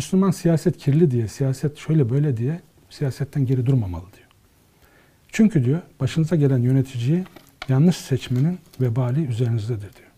Müslüman 0.00 0.30
siyaset 0.30 0.78
kirli 0.78 1.10
diye, 1.10 1.28
siyaset 1.28 1.78
şöyle 1.78 2.10
böyle 2.10 2.36
diye 2.36 2.60
siyasetten 2.90 3.46
geri 3.46 3.66
durmamalı 3.66 4.02
diyor. 4.02 4.28
Çünkü 5.28 5.64
diyor 5.64 5.80
başınıza 6.00 6.36
gelen 6.36 6.58
yöneticiyi 6.58 7.24
yanlış 7.68 7.96
seçmenin 7.96 8.58
vebali 8.80 9.26
üzerinizdedir 9.26 9.80
diyor. 9.80 10.10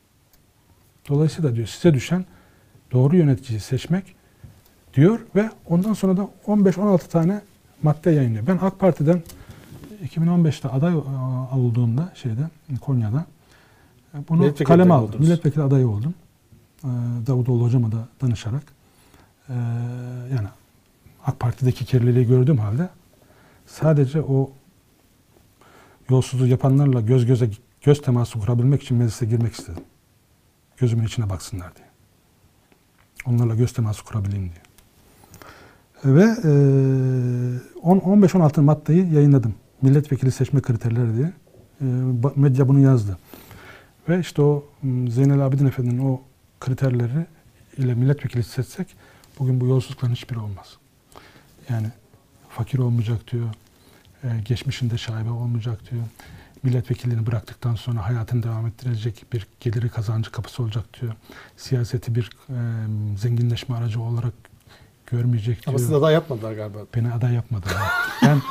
Dolayısıyla 1.09 1.57
diyor 1.57 1.67
size 1.67 1.95
düşen 1.95 2.25
doğru 2.93 3.17
yöneticiyi 3.17 3.61
seçmek 3.61 4.15
diyor 4.95 5.21
ve 5.35 5.51
ondan 5.67 5.93
sonra 5.93 6.17
da 6.17 6.29
15-16 6.47 7.09
tane 7.09 7.41
madde 7.83 8.11
yayınlıyor. 8.11 8.47
Ben 8.47 8.59
AK 8.63 8.81
Parti'den 8.81 9.23
2015'te 10.05 10.69
aday 10.69 10.93
e, 10.93 10.97
olduğumda 11.57 12.13
şeyde 12.15 12.49
Konya'da 12.81 13.27
e, 14.15 14.19
bunu 14.29 14.55
kaleme 14.55 14.95
aldım. 14.95 15.05
oldunuz. 15.09 15.21
Milletvekili 15.29 15.63
adayı 15.63 15.89
oldum. 15.89 16.15
E, 16.85 16.89
Davutoğlu 17.27 17.65
hocama 17.65 17.93
da 17.93 18.09
danışarak. 18.21 18.82
E, 19.53 19.55
Yani 20.35 20.49
AK 21.27 21.41
Parti'deki 21.41 21.85
kirliliği 21.85 22.27
gördüğüm 22.27 22.59
halde 22.59 22.89
sadece 23.67 24.23
o 24.23 24.51
yolsuzluğu 26.11 26.47
yapanlarla 26.47 27.01
göz 27.01 27.27
göze 27.27 27.51
göz 27.83 28.03
teması 28.03 28.39
kurabilmek 28.39 28.83
için 28.83 28.97
meclise 28.97 29.27
girmek 29.27 29.53
istedim. 29.53 29.83
Gözümün 30.77 31.07
içine 31.07 31.31
baksınlar 31.31 31.77
diye. 31.77 31.87
Onlarla 33.27 33.55
göz 33.55 33.73
teması 33.73 34.05
kurabileyim 34.05 34.51
diye. 34.51 34.63
Ve 36.05 36.23
e, 36.23 36.53
15-16 37.83 38.61
maddeyi 38.61 39.15
yayınladım. 39.15 39.55
Milletvekili 39.83 40.31
seçme 40.31 40.61
kriterleri 40.61 41.17
diye. 41.17 41.33
E, 41.81 41.85
medya 42.37 42.69
bunu 42.69 42.81
yazdı. 42.81 43.19
Ve 44.09 44.21
işte 44.21 44.43
o 44.43 44.65
Zeynel 45.09 45.47
Abidin 45.47 45.67
Efendi'nin 45.67 45.99
o 45.99 46.21
kriterleri 46.61 47.27
ile 47.79 47.95
milletvekili 47.95 48.43
seçsek 48.43 48.97
bugün 49.39 49.61
bu 49.61 49.67
yolsuzlukların 49.67 50.13
hiçbiri 50.15 50.39
olmaz. 50.39 50.77
Yani 51.69 51.87
fakir 52.49 52.79
olmayacak 52.79 53.33
diyor. 53.33 53.47
e, 54.25 54.29
geçmişinde 54.45 54.99
şaibe 54.99 55.31
olmayacak 55.31 55.91
diyor. 55.91 56.03
Milletvekilliğini 56.63 57.27
bıraktıktan 57.27 57.75
sonra 57.75 58.07
hayatını 58.09 58.43
devam 58.43 58.67
ettirecek 58.67 59.25
bir 59.33 59.47
geliri 59.61 59.89
kazancı 59.89 60.31
kapısı 60.33 60.63
olacak 60.63 60.85
diyor. 61.01 61.13
Siyaseti 61.57 62.15
bir 62.15 62.31
e, 62.51 62.57
zenginleşme 63.19 63.77
aracı 63.77 64.01
olarak 64.01 64.33
görmeyecek 65.07 65.57
diyor. 65.57 65.69
Ama 65.69 65.79
siz 65.79 65.93
aday 65.93 66.15
yapmadılar 66.15 66.53
galiba. 66.53 66.79
Beni 66.95 67.13
aday 67.13 67.35
yapmadı. 67.35 67.67
ben 68.23 68.43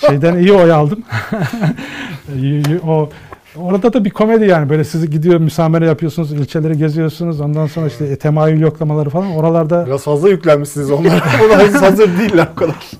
şeyden 0.00 0.38
iyi 0.38 0.52
oy 0.52 0.72
aldım. 0.72 1.04
İyi- 2.34 2.80
o 2.80 3.10
orada 3.60 3.92
da 3.92 4.04
bir 4.04 4.10
komedi 4.10 4.46
yani 4.46 4.68
böyle 4.70 4.84
sizi 4.84 5.10
gidiyor 5.10 5.40
müsamere 5.40 5.86
yapıyorsunuz, 5.86 6.32
ilçeleri 6.32 6.78
geziyorsunuz. 6.78 7.40
Ondan 7.40 7.66
sonra 7.66 7.86
işte 7.86 8.04
e, 8.04 8.16
temayül 8.16 8.60
yoklamaları 8.60 9.10
falan. 9.10 9.36
Oralarda 9.36 9.86
Biraz 9.86 10.02
fazla 10.02 10.28
yüklenmişsiniz 10.28 10.90
onlara. 10.90 11.14
Onlar 11.46 11.70
hazır 11.70 12.18
değiller 12.18 12.48
o 12.52 12.54
kadar. 12.54 12.90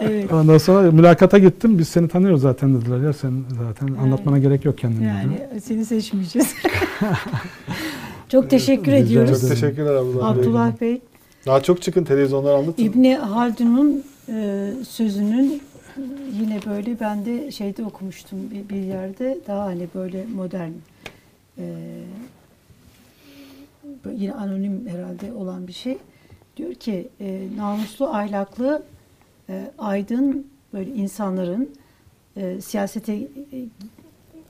Evet. 0.00 0.32
ondan 0.32 0.58
sonra 0.58 0.90
mülakata 0.90 1.38
gittim. 1.38 1.78
Biz 1.78 1.88
seni 1.88 2.08
tanıyoruz 2.08 2.42
zaten 2.42 2.74
dediler 2.74 2.98
ya. 3.06 3.12
Sen 3.12 3.32
zaten 3.66 3.94
anlatmana 4.02 4.38
gerek 4.38 4.64
yok 4.64 4.78
kendini. 4.78 5.06
Yani 5.06 5.60
seni 5.62 5.84
seçmeyeceğiz. 5.84 6.54
Çok 8.28 8.50
teşekkür 8.50 8.92
Rica 8.92 8.96
ediyoruz. 8.96 9.40
Çok 9.40 9.50
teşekkürler 9.50 9.94
Abdullah, 9.94 10.34
Bey. 10.34 10.40
Abdullah 10.42 10.80
Bey. 10.80 11.00
Daha 11.46 11.62
çok 11.62 11.82
çıkın 11.82 12.04
televizyonlara 12.04 12.56
anlatın. 12.56 12.82
İbni 12.84 13.16
Haldun'un 13.16 14.04
e, 14.28 14.68
sözünün 14.88 15.62
yine 16.40 16.60
böyle 16.66 17.00
ben 17.00 17.24
de 17.24 17.50
şeyde 17.50 17.84
okumuştum 17.84 18.50
bir, 18.50 18.68
bir 18.68 18.82
yerde 18.82 19.38
daha 19.46 19.64
hani 19.64 19.88
böyle 19.94 20.24
modern 20.24 20.70
e, 21.58 21.64
yine 24.12 24.34
anonim 24.34 24.88
herhalde 24.88 25.32
olan 25.32 25.66
bir 25.66 25.72
şey. 25.72 25.98
Diyor 26.56 26.74
ki 26.74 27.08
e, 27.20 27.48
namuslu, 27.56 28.06
ahlaklı, 28.06 28.82
e, 29.48 29.70
aydın 29.78 30.46
böyle 30.72 30.90
insanların 30.90 31.70
e, 32.36 32.60
siyasete 32.60 33.12
e, 33.12 33.28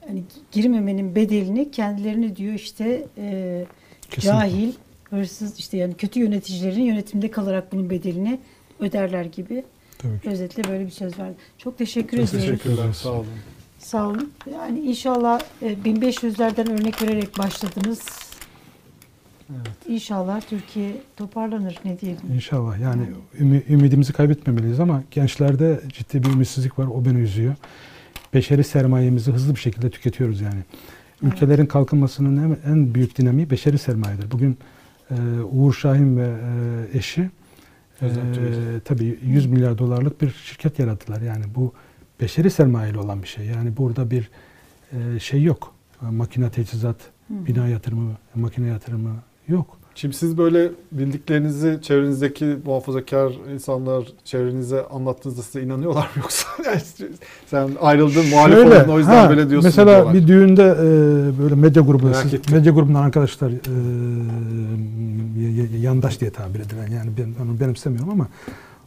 hani 0.06 0.22
girmemenin 0.52 1.14
bedelini 1.14 1.70
kendilerini 1.70 2.36
diyor 2.36 2.54
işte 2.54 3.06
e, 3.18 3.66
Kesinlikle. 4.10 4.28
cahil, 4.28 4.72
hırsız 5.10 5.58
işte 5.58 5.76
yani 5.76 5.94
kötü 5.94 6.20
yöneticilerin 6.20 6.82
yönetimde 6.82 7.30
kalarak 7.30 7.72
bunun 7.72 7.90
bedelini 7.90 8.40
öderler 8.80 9.24
gibi 9.24 9.64
Tabii 10.02 10.20
ki. 10.20 10.28
özetle 10.30 10.64
böyle 10.64 10.86
bir 10.86 10.90
söz 10.90 11.18
verdi. 11.18 11.34
Çok 11.58 11.78
teşekkür 11.78 12.16
Çok 12.18 12.28
ediyorum. 12.28 12.58
Teşekkürler. 12.58 12.92
Sağ 12.92 13.10
olun. 13.12 13.26
Sağ 13.78 14.08
olun. 14.08 14.32
Yani 14.54 14.80
inşallah 14.80 15.40
e, 15.62 15.72
1500'lerden 15.72 16.70
örnek 16.72 17.02
vererek 17.02 17.38
başladınız. 17.38 18.00
İnşallah 19.88 20.40
Türkiye 20.40 20.96
toparlanır 21.16 21.78
ne 21.84 22.00
diyelim. 22.00 22.20
İnşallah. 22.34 22.80
Yani 22.80 23.02
ümi- 23.40 23.62
ümidimizi 23.72 24.12
kaybetmemeliyiz 24.12 24.80
ama 24.80 25.02
gençlerde 25.10 25.80
ciddi 25.88 26.22
bir 26.22 26.28
ümitsizlik 26.28 26.78
var. 26.78 26.86
O 26.86 27.04
beni 27.04 27.18
üzüyor. 27.18 27.54
Beşeri 28.34 28.64
sermayemizi 28.64 29.32
hızlı 29.32 29.54
bir 29.54 29.60
şekilde 29.60 29.90
tüketiyoruz 29.90 30.40
yani. 30.40 30.60
Ülkelerin 31.22 31.66
kalkınmasının 31.66 32.56
en, 32.66 32.70
en 32.72 32.94
büyük 32.94 33.18
dinamiği 33.18 33.50
beşeri 33.50 33.78
sermayedir. 33.78 34.30
Bugün 34.30 34.58
e, 35.10 35.14
Uğur 35.52 35.72
Şahin 35.74 36.16
ve 36.16 36.26
e, 36.26 36.98
eşi 36.98 37.30
e, 38.02 38.32
Tüveci. 38.32 38.60
tabii 38.84 39.18
100 39.24 39.46
milyar 39.46 39.78
dolarlık 39.78 40.22
bir 40.22 40.30
şirket 40.30 40.78
yarattılar. 40.78 41.20
Yani 41.20 41.44
bu 41.54 41.72
beşeri 42.20 42.50
sermayeli 42.50 42.98
olan 42.98 43.22
bir 43.22 43.28
şey. 43.28 43.46
Yani 43.46 43.76
burada 43.76 44.10
bir 44.10 44.30
e, 44.92 45.18
şey 45.20 45.42
yok. 45.42 45.74
Makine 46.00 46.50
teçhizat, 46.50 46.96
Hı. 47.28 47.46
bina 47.46 47.68
yatırımı, 47.68 48.12
makine 48.34 48.66
yatırımı 48.66 49.14
yok. 49.48 49.78
Şimdi 49.94 50.16
siz 50.16 50.38
böyle 50.38 50.70
bildiklerinizi 50.92 51.78
çevrenizdeki 51.82 52.56
muhafazakar 52.66 53.32
insanlar 53.54 54.04
çevrenize 54.24 54.86
anlattığınızda 54.86 55.42
size 55.42 55.62
inanıyorlar 55.62 56.02
mı 56.02 56.08
yoksa? 56.22 56.48
Yani 56.66 56.80
sen 57.46 57.70
ayrıldın, 57.80 58.28
muhalif 58.30 58.56
Şöyle, 58.56 58.82
oldun 58.82 58.92
o 58.92 58.98
yüzden 58.98 59.24
ha, 59.24 59.30
böyle 59.30 59.50
diyorsun 59.50 59.68
Mesela 59.68 59.86
diyorlar. 59.90 60.14
bir 60.14 60.26
düğünde 60.26 60.62
e, 60.62 61.38
böyle 61.42 61.54
medya 61.54 61.82
grubu, 61.82 62.06
Merak 62.06 62.22
siz- 62.22 62.34
ettim. 62.34 62.56
medya 62.56 62.72
grubundan 62.72 63.02
arkadaşlar 63.02 63.50
e, 63.50 63.54
yandaş 65.78 66.20
diye 66.20 66.30
tabir 66.30 66.60
edilen 66.60 66.86
yani 66.90 67.10
ben 67.18 67.44
onu 67.44 67.60
benimsemiyorum 67.60 68.10
ama 68.10 68.28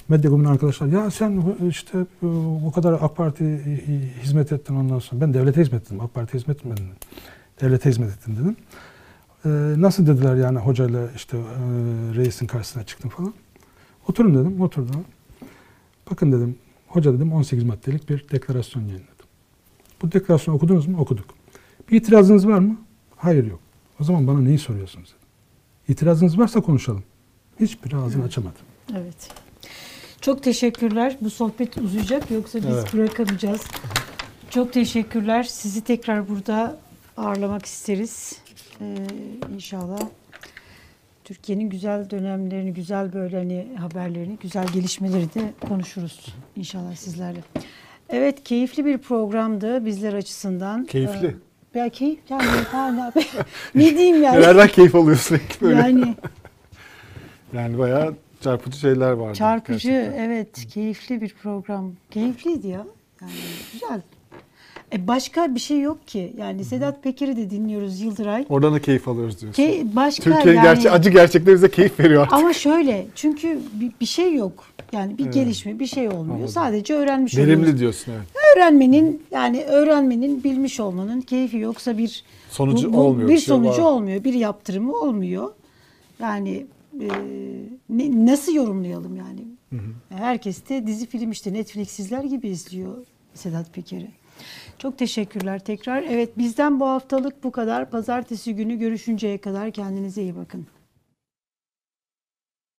medya 0.10 0.30
grubundan 0.30 0.52
arkadaşlar 0.52 0.88
ya 0.88 1.12
sen 1.12 1.44
işte 1.70 1.98
o 2.66 2.72
kadar 2.72 2.94
AK 2.94 3.18
Parti 3.18 3.60
hizmet 4.24 4.52
ettin 4.52 4.76
ondan 4.76 5.00
sonra 5.00 5.22
ben 5.22 5.34
devlete 5.34 5.62
hizmet 5.62 5.82
ettim 5.82 6.02
AK 6.02 6.14
Parti 6.14 6.34
hizmet 6.34 6.58
etmedim 6.58 6.86
devlete 7.62 7.90
hizmet 7.90 8.10
ettim 8.10 8.36
dedim. 8.42 8.56
E, 9.46 9.50
nasıl 9.78 10.08
dediler 10.08 10.36
yani 10.36 10.60
hocayla 10.60 11.12
işte 11.16 11.38
e, 11.38 11.42
reisin 12.16 12.48
karşısına 12.48 12.84
çıktım 12.84 13.10
falan. 13.10 13.34
Oturun 14.08 14.36
dedim 14.36 14.62
oturdu. 14.62 14.92
Bakın 16.12 16.32
dedim 16.32 16.58
hoca 16.88 17.14
dedim 17.14 17.34
18 17.34 17.64
maddelik 17.64 18.10
bir 18.10 18.30
deklarasyon 18.32 18.82
yayınladım. 18.82 19.26
Bu 20.02 20.12
deklarasyonu 20.12 20.58
okudunuz 20.58 20.88
mu? 20.88 20.98
Okuduk. 21.00 21.26
Bir 21.92 21.98
itirazınız 21.98 22.48
var 22.48 22.60
mı? 22.60 22.78
Hayır 23.16 23.46
yok. 23.48 23.60
O 24.00 24.04
zaman 24.04 24.28
bana 24.28 24.40
neyi 24.40 24.60
soruyorsunuz? 24.60 25.16
İtirazınız 25.88 26.38
varsa 26.40 26.62
konuşalım. 26.62 27.04
Hiçbir 27.60 27.94
ağzını 27.94 28.24
açamadı. 28.24 28.56
Evet. 28.92 29.30
Çok 30.22 30.44
teşekkürler. 30.44 31.18
Bu 31.22 31.30
sohbet 31.30 31.78
uzayacak 31.78 32.32
yoksa 32.32 32.60
biz 32.60 32.66
Evet. 32.66 32.94
bırakamayacağız. 32.94 33.62
Çok 34.50 34.74
teşekkürler. 34.74 35.44
Sizi 35.44 35.82
tekrar 35.82 36.30
burada 36.30 36.80
ağırlamak 37.18 37.66
isteriz. 37.66 38.40
Ee, 38.82 38.96
inşallah. 39.56 40.00
Türkiye'nin 41.24 41.70
güzel 41.70 42.10
dönemlerini, 42.10 42.74
güzel 42.74 43.14
böyle 43.14 43.38
hani 43.38 43.68
haberlerini, 43.80 44.38
güzel 44.42 44.68
gelişmeleri 44.68 45.34
de 45.34 45.54
konuşuruz 45.68 46.36
inşallah 46.56 46.96
sizlerle. 46.96 47.40
Evet, 48.10 48.44
keyifli 48.44 48.86
bir 48.86 48.98
programdı 48.98 49.86
bizler 49.86 50.14
açısından. 50.14 50.86
Keyifli. 50.86 51.36
Ee, 51.76 51.80
ya 51.80 51.90
keyif 51.90 52.20
yani 52.30 52.46
daha 52.74 52.92
ne, 52.92 53.12
ne 53.76 53.90
diyeyim 53.98 54.24
yani? 54.24 54.38
Nelerden 54.38 54.68
keyif 54.68 54.96
alıyorsun 54.96 55.24
sürekli 55.36 55.62
böyle? 55.62 55.76
Yani, 55.80 56.16
Yani 57.54 57.78
bayağı 57.78 58.16
çarpıcı 58.42 58.78
şeyler 58.80 59.12
vardı. 59.12 59.34
Çarpıcı, 59.38 59.90
gerçekten. 59.90 60.24
evet. 60.24 60.68
Keyifli 60.68 61.22
bir 61.22 61.36
program. 61.44 61.92
Keyifliydi 62.12 62.68
ya. 62.68 62.86
Yani 63.22 63.32
güzel. 63.74 64.02
E 64.94 65.08
başka 65.08 65.56
bir 65.56 65.60
şey 65.60 65.80
yok 65.82 66.08
ki. 66.08 66.34
Yani 66.38 66.66
Sedat 66.66 67.04
Peker'i 67.04 67.38
de 67.38 67.50
dinliyoruz 67.50 68.02
Yıldıray. 68.02 68.46
Oradan 68.50 68.74
da 68.74 68.82
keyif 68.82 69.08
alıyoruz 69.08 69.42
diyorsun. 69.42 69.64
Ke 69.64 69.84
başka 69.96 70.24
Türkiye'nin 70.24 70.58
yani. 70.58 70.64
gerçek, 70.76 70.92
acı 70.92 71.10
gerçekleri 71.10 71.56
bize 71.56 71.72
keyif 71.72 72.00
veriyor 72.00 72.22
artık. 72.22 72.34
Ama 72.34 72.54
şöyle 72.54 73.06
çünkü 73.16 73.60
bir, 73.74 73.92
bir 74.02 74.06
şey 74.06 74.36
yok. 74.36 74.66
Yani 74.92 75.18
bir 75.18 75.24
Evet. 75.24 75.34
gelişme, 75.34 75.80
bir 75.80 75.88
şey 75.88 76.08
olmuyor. 76.10 76.36
Anladım. 76.36 76.48
Sadece 76.48 76.94
öğrenmiş 76.94 77.38
Verimli 77.38 77.56
oluyoruz. 77.58 77.80
diyorsun 77.80 78.12
evet. 78.12 78.28
Öğrenmenin 78.56 79.22
yani 79.32 79.64
öğrenmenin 79.64 80.44
bilmiş 80.44 80.80
olmanın 80.80 81.22
keyfi 81.22 81.58
yoksa 81.58 81.98
bir 81.98 82.24
Sonucu 82.50 82.90
bu- 82.90 82.98
bu 82.98 83.02
olmuyor. 83.02 83.30
Bir 83.30 83.38
şey 83.38 83.46
sonucu 83.48 83.70
var. 83.84 83.92
olmuyor. 83.92 84.24
Bir 84.24 84.34
yaptırımı 84.34 84.94
olmuyor. 84.94 85.52
Yani 86.20 86.66
e, 87.02 87.08
ne- 87.90 88.26
nasıl 88.26 88.54
yorumlayalım 88.56 89.16
yani? 89.16 89.40
Herkes 90.10 90.70
de 90.70 90.88
dizi 90.88 91.06
film 91.06 91.32
işte 91.32 91.54
Netflix'sizler 91.54 92.24
gibi 92.24 92.48
izliyor 92.48 92.94
Sedat 93.34 93.74
Peker'i. 93.74 94.08
Çok 94.80 94.98
teşekkürler 94.98 95.60
tekrar. 95.60 96.04
Evet 96.04 96.38
bizden 96.38 96.80
bu 96.80 96.86
haftalık 96.86 97.44
bu 97.44 97.52
kadar. 97.52 97.90
Pazartesi 97.90 98.56
günü 98.56 98.80
görüşünceye 98.80 99.38
kadar 99.38 99.72
kendinize 99.72 100.22
iyi 100.22 100.36
bakın. 100.36 100.68